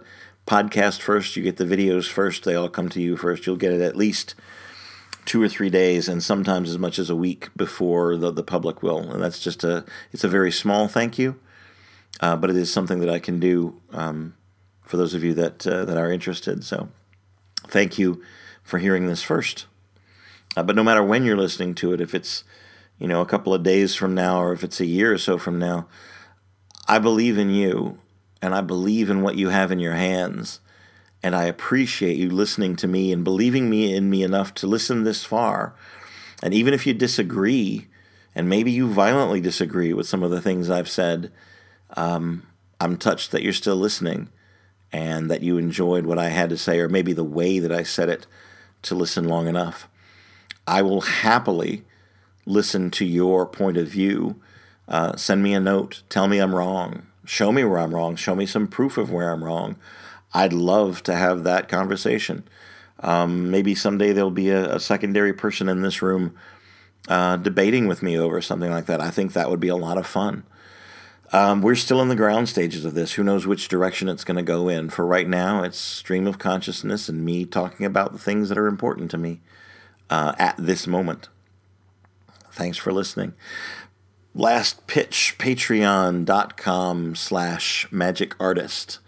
podcast 0.46 1.00
first. 1.00 1.36
You 1.36 1.42
get 1.42 1.56
the 1.56 1.64
videos 1.64 2.08
first. 2.08 2.44
They 2.44 2.54
all 2.54 2.68
come 2.68 2.88
to 2.90 3.00
you 3.00 3.16
first. 3.16 3.46
You'll 3.46 3.56
get 3.56 3.72
it 3.72 3.80
at 3.80 3.96
least 3.96 4.34
two 5.24 5.42
or 5.42 5.48
three 5.48 5.70
days 5.70 6.08
and 6.08 6.22
sometimes 6.22 6.70
as 6.70 6.78
much 6.78 6.98
as 6.98 7.10
a 7.10 7.16
week 7.16 7.48
before 7.56 8.16
the, 8.16 8.30
the 8.30 8.42
public 8.42 8.82
will. 8.82 9.10
And 9.10 9.22
that's 9.22 9.40
just 9.40 9.64
a, 9.64 9.84
it's 10.12 10.24
a 10.24 10.28
very 10.28 10.52
small 10.52 10.88
thank 10.88 11.18
you, 11.18 11.38
uh, 12.20 12.36
but 12.36 12.50
it 12.50 12.56
is 12.56 12.72
something 12.72 13.00
that 13.00 13.10
I 13.10 13.18
can 13.18 13.40
do 13.40 13.80
um, 13.92 14.34
for 14.82 14.96
those 14.96 15.14
of 15.14 15.24
you 15.24 15.34
that, 15.34 15.66
uh, 15.66 15.84
that 15.84 15.96
are 15.96 16.12
interested. 16.12 16.64
So 16.64 16.88
thank 17.68 17.98
you 17.98 18.22
for 18.62 18.78
hearing 18.78 19.06
this 19.06 19.22
first. 19.22 19.66
Uh, 20.56 20.62
but 20.62 20.76
no 20.76 20.84
matter 20.84 21.02
when 21.02 21.24
you're 21.24 21.36
listening 21.36 21.74
to 21.76 21.92
it, 21.92 22.00
if 22.00 22.14
it's, 22.14 22.44
you 22.98 23.08
know, 23.08 23.20
a 23.20 23.26
couple 23.26 23.52
of 23.52 23.62
days 23.62 23.94
from 23.94 24.14
now 24.14 24.40
or 24.40 24.52
if 24.52 24.62
it's 24.62 24.80
a 24.80 24.86
year 24.86 25.12
or 25.12 25.18
so 25.18 25.38
from 25.38 25.58
now, 25.58 25.88
I 26.86 26.98
believe 26.98 27.38
in 27.38 27.50
you 27.50 27.98
and 28.42 28.54
I 28.54 28.60
believe 28.60 29.10
in 29.10 29.22
what 29.22 29.36
you 29.36 29.48
have 29.48 29.72
in 29.72 29.78
your 29.78 29.94
hands. 29.94 30.60
And 31.24 31.34
I 31.34 31.44
appreciate 31.44 32.18
you 32.18 32.28
listening 32.28 32.76
to 32.76 32.86
me 32.86 33.10
and 33.10 33.24
believing 33.24 33.70
me 33.70 33.94
in 33.94 34.10
me 34.10 34.22
enough 34.22 34.52
to 34.56 34.66
listen 34.66 35.04
this 35.04 35.24
far. 35.24 35.74
And 36.42 36.52
even 36.52 36.74
if 36.74 36.86
you 36.86 36.92
disagree, 36.92 37.86
and 38.34 38.46
maybe 38.46 38.70
you 38.70 38.88
violently 38.88 39.40
disagree 39.40 39.94
with 39.94 40.06
some 40.06 40.22
of 40.22 40.30
the 40.30 40.42
things 40.42 40.68
I've 40.68 40.90
said, 40.90 41.32
um, 41.96 42.46
I'm 42.78 42.98
touched 42.98 43.30
that 43.30 43.42
you're 43.42 43.54
still 43.54 43.76
listening 43.76 44.28
and 44.92 45.30
that 45.30 45.40
you 45.40 45.56
enjoyed 45.56 46.04
what 46.04 46.18
I 46.18 46.28
had 46.28 46.50
to 46.50 46.58
say, 46.58 46.78
or 46.78 46.90
maybe 46.90 47.14
the 47.14 47.24
way 47.24 47.58
that 47.58 47.72
I 47.72 47.84
said 47.84 48.10
it 48.10 48.26
to 48.82 48.94
listen 48.94 49.26
long 49.26 49.48
enough. 49.48 49.88
I 50.66 50.82
will 50.82 51.00
happily 51.00 51.84
listen 52.44 52.90
to 52.90 53.06
your 53.06 53.46
point 53.46 53.78
of 53.78 53.88
view. 53.88 54.42
Uh, 54.86 55.16
send 55.16 55.42
me 55.42 55.54
a 55.54 55.60
note. 55.60 56.02
Tell 56.10 56.28
me 56.28 56.38
I'm 56.38 56.54
wrong. 56.54 57.06
Show 57.24 57.50
me 57.50 57.64
where 57.64 57.78
I'm 57.78 57.94
wrong. 57.94 58.14
Show 58.14 58.34
me 58.34 58.44
some 58.44 58.66
proof 58.66 58.98
of 58.98 59.10
where 59.10 59.32
I'm 59.32 59.42
wrong. 59.42 59.76
I'd 60.34 60.52
love 60.52 61.02
to 61.04 61.14
have 61.14 61.44
that 61.44 61.68
conversation. 61.68 62.44
Um, 63.00 63.50
maybe 63.50 63.74
someday 63.74 64.12
there'll 64.12 64.30
be 64.30 64.50
a, 64.50 64.76
a, 64.76 64.80
secondary 64.80 65.32
person 65.32 65.68
in 65.68 65.82
this 65.82 66.02
room 66.02 66.34
uh, 67.08 67.36
debating 67.36 67.86
with 67.86 68.02
me 68.02 68.18
over 68.18 68.40
something 68.40 68.70
like 68.70 68.86
that. 68.86 69.00
I 69.00 69.10
think 69.10 69.32
that 69.32 69.50
would 69.50 69.60
be 69.60 69.68
a 69.68 69.76
lot 69.76 69.98
of 69.98 70.06
fun. 70.06 70.44
Um, 71.32 71.62
we're 71.62 71.74
still 71.74 72.00
in 72.00 72.08
the 72.08 72.16
ground 72.16 72.48
stages 72.48 72.84
of 72.84 72.94
this. 72.94 73.12
Who 73.12 73.24
knows 73.24 73.46
which 73.46 73.68
direction 73.68 74.08
it's 74.08 74.24
going 74.24 74.36
to 74.36 74.42
go 74.42 74.68
in? 74.68 74.90
For 74.90 75.04
right 75.04 75.28
now, 75.28 75.62
it's 75.62 75.78
stream 75.78 76.26
of 76.26 76.38
consciousness 76.38 77.08
and 77.08 77.24
me 77.24 77.44
talking 77.44 77.86
about 77.86 78.12
the 78.12 78.18
things 78.18 78.48
that 78.48 78.58
are 78.58 78.68
important 78.68 79.10
to 79.12 79.18
me 79.18 79.40
uh, 80.10 80.34
at 80.38 80.56
this 80.56 80.86
moment. 80.86 81.28
Thanks 82.52 82.78
for 82.78 82.92
listening. 82.92 83.34
Last 84.34 84.86
pitch, 84.86 85.34
patreon.com 85.38 87.14
slash 87.16 87.88
magic 87.90 88.34
artist 88.40 88.98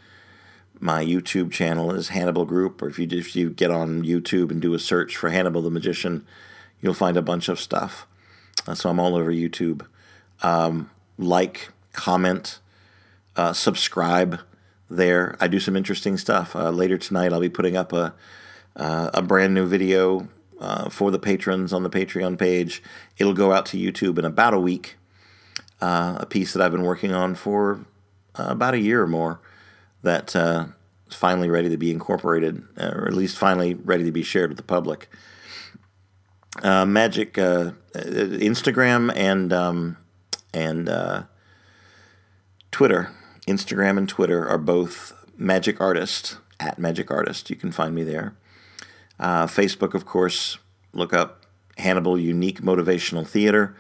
my 0.81 1.05
YouTube 1.05 1.51
channel 1.53 1.93
is 1.93 2.09
Hannibal 2.09 2.44
Group, 2.44 2.82
or 2.82 2.89
if 2.89 2.98
you 2.98 3.07
if 3.11 3.35
you 3.35 3.51
get 3.51 3.70
on 3.70 4.03
YouTube 4.03 4.51
and 4.51 4.61
do 4.61 4.74
a 4.74 4.78
search 4.78 5.16
for 5.16 5.31
Hannibal 5.31 5.62
the 5.62 5.70
Magician, 5.70 6.27
you'll 6.81 6.94
find 6.94 7.16
a 7.16 7.23
bunch 7.23 7.48
of 7.48 7.61
stuff. 7.61 8.07
Uh, 8.66 8.74
so 8.74 8.90
I'm 8.90 9.01
all 9.01 9.16
over 9.16 9.32
YouTube. 9.32 9.86
Um, 10.43 10.90
like, 11.19 11.70
comment, 11.93 12.59
uh, 13.36 13.53
subscribe 13.53 14.40
there. 14.90 15.36
I 15.40 15.48
do 15.48 15.61
some 15.61 15.77
interesting 15.77 16.16
stuff. 16.16 16.55
Uh, 16.55 16.70
later 16.70 16.98
tonight, 16.98 17.32
I'll 17.32 17.40
be 17.40 17.48
putting 17.48 17.77
up 17.77 17.93
a 17.93 18.15
uh, 18.77 19.11
a 19.15 19.23
brand 19.23 19.55
new 19.55 19.66
video 19.66 20.28
uh, 20.61 20.90
for 20.90 21.11
the 21.11 21.19
patrons 21.19 21.73
on 21.73 21.82
the 21.82 21.90
Patreon 21.90 22.39
page. 22.39 22.82
It'll 23.19 23.35
go 23.35 23.53
out 23.53 23.66
to 23.66 23.78
YouTube 23.78 24.19
in 24.19 24.24
about 24.24 24.55
a 24.55 24.61
week. 24.61 24.97
Uh, 25.81 26.16
a 26.20 26.27
piece 26.27 26.55
that 26.55 26.62
I've 26.62 26.73
been 26.73 26.85
working 26.85 27.12
on 27.12 27.35
for 27.35 27.85
about 28.35 28.74
a 28.74 28.78
year 28.78 29.03
or 29.03 29.07
more 29.07 29.40
that 30.06 30.34
uh, 30.34 30.66
is 31.08 31.14
finally 31.14 31.50
ready 31.50 31.68
to 31.68 31.76
be 31.76 31.90
incorporated, 31.90 32.62
uh, 32.78 32.92
or 32.94 33.06
at 33.06 33.14
least 33.14 33.36
finally 33.36 33.74
ready 33.74 34.04
to 34.04 34.12
be 34.12 34.22
shared 34.22 34.50
with 34.50 34.56
the 34.56 34.62
public. 34.62 35.08
Uh, 36.62 36.86
Magic, 36.86 37.36
uh, 37.36 37.72
uh, 37.94 37.98
Instagram, 37.98 39.12
and 39.14 39.52
um, 39.52 39.98
and 40.54 40.88
Twitter. 42.70 43.10
Instagram 43.46 43.98
and 43.98 44.08
Twitter 44.08 44.48
are 44.48 44.58
both 44.58 45.12
Magic 45.36 45.80
Artist 45.80 46.38
at 46.58 46.78
Magic 46.78 47.10
Artist. 47.10 47.50
You 47.50 47.56
can 47.56 47.70
find 47.70 47.94
me 47.94 48.02
there. 48.02 48.34
Facebook, 49.20 49.94
of 49.94 50.06
course, 50.06 50.58
look 50.92 51.12
up 51.12 51.44
Hannibal 51.78 52.18
Unique 52.18 52.62
Motivational 52.62 53.26
Theater. 53.26 53.76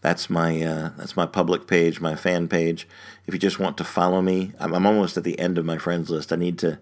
That's 0.00 0.30
my 0.30 0.62
uh, 0.62 0.90
that's 0.96 1.16
my 1.16 1.26
public 1.26 1.66
page, 1.66 2.00
my 2.00 2.14
fan 2.14 2.48
page. 2.48 2.86
If 3.26 3.34
you 3.34 3.40
just 3.40 3.58
want 3.58 3.76
to 3.78 3.84
follow 3.84 4.22
me, 4.22 4.52
I'm, 4.60 4.72
I'm 4.74 4.86
almost 4.86 5.16
at 5.16 5.24
the 5.24 5.38
end 5.38 5.58
of 5.58 5.64
my 5.64 5.78
friends 5.78 6.10
list. 6.10 6.32
I 6.32 6.36
need 6.36 6.58
to 6.58 6.78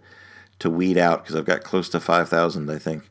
to 0.58 0.70
weed 0.70 0.98
out 0.98 1.22
because 1.22 1.36
I've 1.36 1.44
got 1.44 1.62
close 1.62 1.88
to 1.90 2.00
five 2.00 2.28
thousand, 2.28 2.70
I 2.70 2.78
think. 2.78 3.08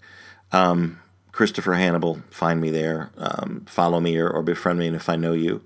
Um, 0.52 1.00
Christopher 1.32 1.74
Hannibal, 1.74 2.22
find 2.30 2.62
me 2.62 2.70
there. 2.70 3.12
Um, 3.18 3.66
follow 3.68 4.00
me 4.00 4.18
or, 4.18 4.30
or, 4.30 4.44
befriend 4.44 4.78
me, 4.78 4.86
and 4.86 4.96
if 4.96 5.10
I 5.10 5.16
know 5.16 5.34
you, 5.34 5.64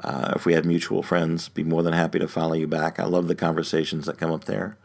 uh, 0.00 0.32
if 0.34 0.44
we 0.44 0.54
have 0.54 0.64
mutual 0.64 1.04
friends, 1.04 1.48
be 1.48 1.62
more 1.62 1.84
than 1.84 1.92
happy 1.92 2.18
to 2.18 2.26
follow 2.26 2.54
you 2.54 2.66
back. 2.66 2.98
I 2.98 3.04
love 3.04 3.28
the 3.28 3.36
conversations 3.36 4.06
that 4.06 4.18
come 4.18 4.32
up 4.32 4.46
there. 4.46 4.76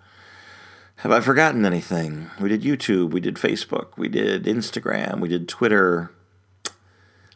Have 0.97 1.11
I 1.11 1.21
forgotten 1.21 1.65
anything? 1.65 2.29
We 2.39 2.49
did 2.49 2.61
YouTube, 2.61 3.09
we 3.09 3.19
did 3.19 3.35
Facebook, 3.35 3.97
we 3.97 4.07
did 4.07 4.43
Instagram, 4.43 5.19
we 5.19 5.27
did 5.27 5.47
Twitter. 5.47 6.11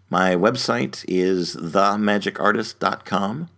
My 0.09 0.35
website 0.35 1.03
is 1.07 1.55
themagicartist.com. 1.55 3.49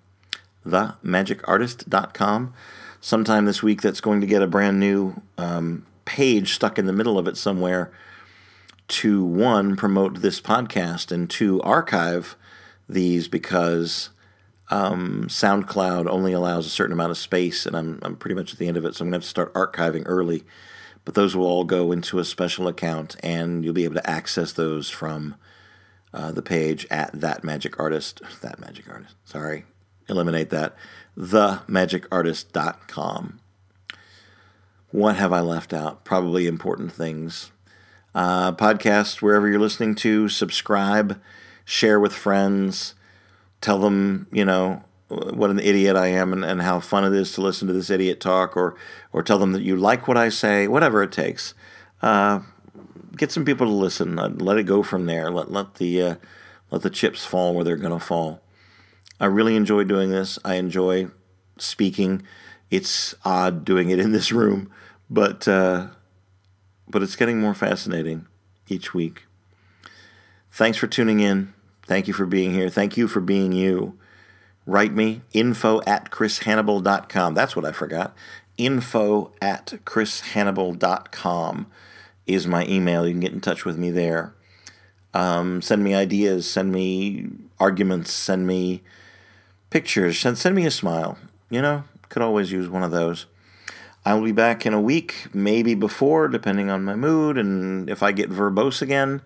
Themagicartist.com. 0.65 2.53
Sometime 2.99 3.45
this 3.45 3.61
week, 3.61 3.81
that's 3.81 4.01
going 4.01 4.21
to 4.21 4.27
get 4.27 4.41
a 4.41 4.47
brand 4.47 4.79
new 4.79 5.21
um, 5.37 5.85
page 6.05 6.53
stuck 6.53 6.79
in 6.79 6.85
the 6.85 6.93
middle 6.93 7.19
of 7.19 7.27
it 7.27 7.37
somewhere 7.37 7.91
to 8.87 9.23
one, 9.23 9.75
promote 9.75 10.21
this 10.21 10.39
podcast, 10.39 11.11
and 11.11 11.29
two, 11.29 11.61
archive 11.61 12.35
these 12.87 13.27
because 13.27 14.09
um, 14.69 15.25
SoundCloud 15.27 16.07
only 16.07 16.33
allows 16.33 16.65
a 16.65 16.69
certain 16.69 16.93
amount 16.93 17.11
of 17.11 17.17
space, 17.17 17.65
and 17.65 17.75
I'm, 17.75 17.99
I'm 18.01 18.15
pretty 18.15 18.35
much 18.35 18.53
at 18.53 18.59
the 18.59 18.67
end 18.67 18.77
of 18.77 18.85
it, 18.85 18.95
so 18.95 19.03
I'm 19.03 19.11
going 19.11 19.19
to 19.19 19.23
have 19.23 19.23
to 19.23 19.29
start 19.29 19.53
archiving 19.53 20.03
early. 20.05 20.43
But 21.03 21.15
those 21.15 21.35
will 21.35 21.45
all 21.45 21.63
go 21.63 21.91
into 21.91 22.19
a 22.19 22.25
special 22.25 22.67
account, 22.67 23.15
and 23.21 23.63
you'll 23.63 23.73
be 23.73 23.85
able 23.85 23.95
to 23.95 24.09
access 24.09 24.51
those 24.53 24.89
from 24.89 25.35
uh, 26.13 26.31
the 26.31 26.41
page 26.41 26.87
at 26.89 27.11
that 27.13 27.43
magic 27.43 27.77
artist. 27.79 28.21
That 28.41 28.59
magic 28.59 28.89
artist. 28.89 29.15
Sorry, 29.25 29.65
eliminate 30.07 30.49
that. 30.51 30.75
Themagicartist.com. 31.17 33.39
What 34.91 35.17
have 35.17 35.33
I 35.33 35.41
left 35.41 35.73
out? 35.73 36.05
Probably 36.05 36.47
important 36.47 36.93
things. 36.93 37.51
Uh, 38.15 38.53
podcast 38.53 39.21
wherever 39.21 39.47
you're 39.47 39.59
listening 39.59 39.93
to. 39.95 40.29
Subscribe, 40.29 41.19
share 41.65 41.99
with 41.99 42.13
friends, 42.13 42.95
tell 43.61 43.79
them 43.79 44.27
you 44.31 44.45
know 44.45 44.83
what 45.09 45.49
an 45.49 45.59
idiot 45.59 45.95
I 45.95 46.07
am 46.07 46.33
and, 46.33 46.43
and 46.43 46.61
how 46.61 46.79
fun 46.79 47.05
it 47.05 47.13
is 47.13 47.31
to 47.33 47.41
listen 47.41 47.67
to 47.67 47.73
this 47.73 47.89
idiot 47.89 48.19
talk, 48.19 48.57
or 48.57 48.75
or 49.13 49.23
tell 49.23 49.39
them 49.39 49.53
that 49.53 49.61
you 49.61 49.75
like 49.75 50.07
what 50.07 50.17
I 50.17 50.29
say. 50.29 50.67
Whatever 50.67 51.03
it 51.03 51.11
takes. 51.11 51.53
Uh, 52.01 52.41
get 53.17 53.31
some 53.31 53.45
people 53.45 53.67
to 53.67 53.73
listen. 53.73 54.15
Let 54.15 54.57
it 54.57 54.63
go 54.63 54.83
from 54.83 55.05
there. 55.05 55.29
Let 55.29 55.51
let 55.51 55.75
the 55.75 56.01
uh, 56.01 56.15
let 56.71 56.81
the 56.81 56.89
chips 56.89 57.25
fall 57.25 57.53
where 57.53 57.63
they're 57.63 57.75
going 57.75 57.97
to 57.97 58.05
fall. 58.05 58.41
I 59.19 59.25
really 59.25 59.55
enjoy 59.55 59.83
doing 59.83 60.11
this. 60.11 60.37
I 60.45 60.55
enjoy 60.55 61.07
speaking. 61.57 62.23
It's 62.69 63.15
odd 63.25 63.65
doing 63.65 63.89
it 63.89 63.99
in 63.99 64.11
this 64.11 64.31
room, 64.31 64.71
but 65.09 65.47
uh, 65.47 65.87
but 66.87 67.01
it's 67.01 67.15
getting 67.15 67.39
more 67.39 67.53
fascinating 67.53 68.27
each 68.67 68.93
week. 68.93 69.25
Thanks 70.51 70.77
for 70.77 70.87
tuning 70.87 71.19
in. 71.19 71.53
Thank 71.85 72.07
you 72.07 72.13
for 72.13 72.25
being 72.25 72.53
here. 72.53 72.69
Thank 72.69 72.97
you 72.97 73.07
for 73.07 73.21
being 73.21 73.53
you. 73.53 73.97
Write 74.65 74.93
me 74.93 75.21
info 75.31 75.81
at 75.87 76.11
chrishannibal.com. 76.11 77.33
That's 77.33 77.55
what 77.55 77.63
I 77.63 77.71
forgot. 77.71 78.13
Info 78.57 79.31
at 79.41 79.67
chrishannibal.com 79.85 81.67
is 82.27 82.45
my 82.45 82.65
email. 82.67 83.07
You 83.07 83.13
can 83.13 83.21
get 83.21 83.33
in 83.33 83.41
touch 83.41 83.65
with 83.65 83.77
me 83.77 83.89
there. 83.89 84.33
Um, 85.13 85.61
send 85.61 85.83
me 85.83 85.95
ideas, 85.95 86.49
send 86.49 86.71
me 86.71 87.27
arguments, 87.59 88.11
send 88.11 88.45
me 88.45 88.83
pictures, 89.69 90.19
send, 90.19 90.37
send 90.37 90.55
me 90.55 90.65
a 90.65 90.71
smile. 90.71 91.17
You 91.49 91.61
know, 91.61 91.85
could 92.09 92.21
always 92.21 92.51
use 92.51 92.69
one 92.69 92.83
of 92.83 92.91
those. 92.91 93.25
I 94.05 94.13
will 94.13 94.23
be 94.23 94.31
back 94.31 94.65
in 94.65 94.73
a 94.73 94.81
week, 94.81 95.27
maybe 95.33 95.75
before, 95.75 96.27
depending 96.27 96.69
on 96.69 96.83
my 96.83 96.95
mood 96.95 97.37
and 97.37 97.89
if 97.89 98.01
I 98.01 98.11
get 98.11 98.29
verbose 98.29 98.81
again. 98.81 99.21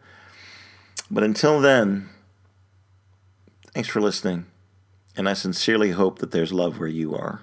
But 1.10 1.24
until 1.24 1.60
then, 1.60 2.10
thanks 3.74 3.90
for 3.90 4.02
listening. 4.02 4.46
And 5.16 5.28
I 5.28 5.34
sincerely 5.34 5.92
hope 5.92 6.20
that 6.20 6.32
there's 6.32 6.54
love 6.54 6.80
where 6.80 6.88
you 6.88 7.14
are. 7.14 7.42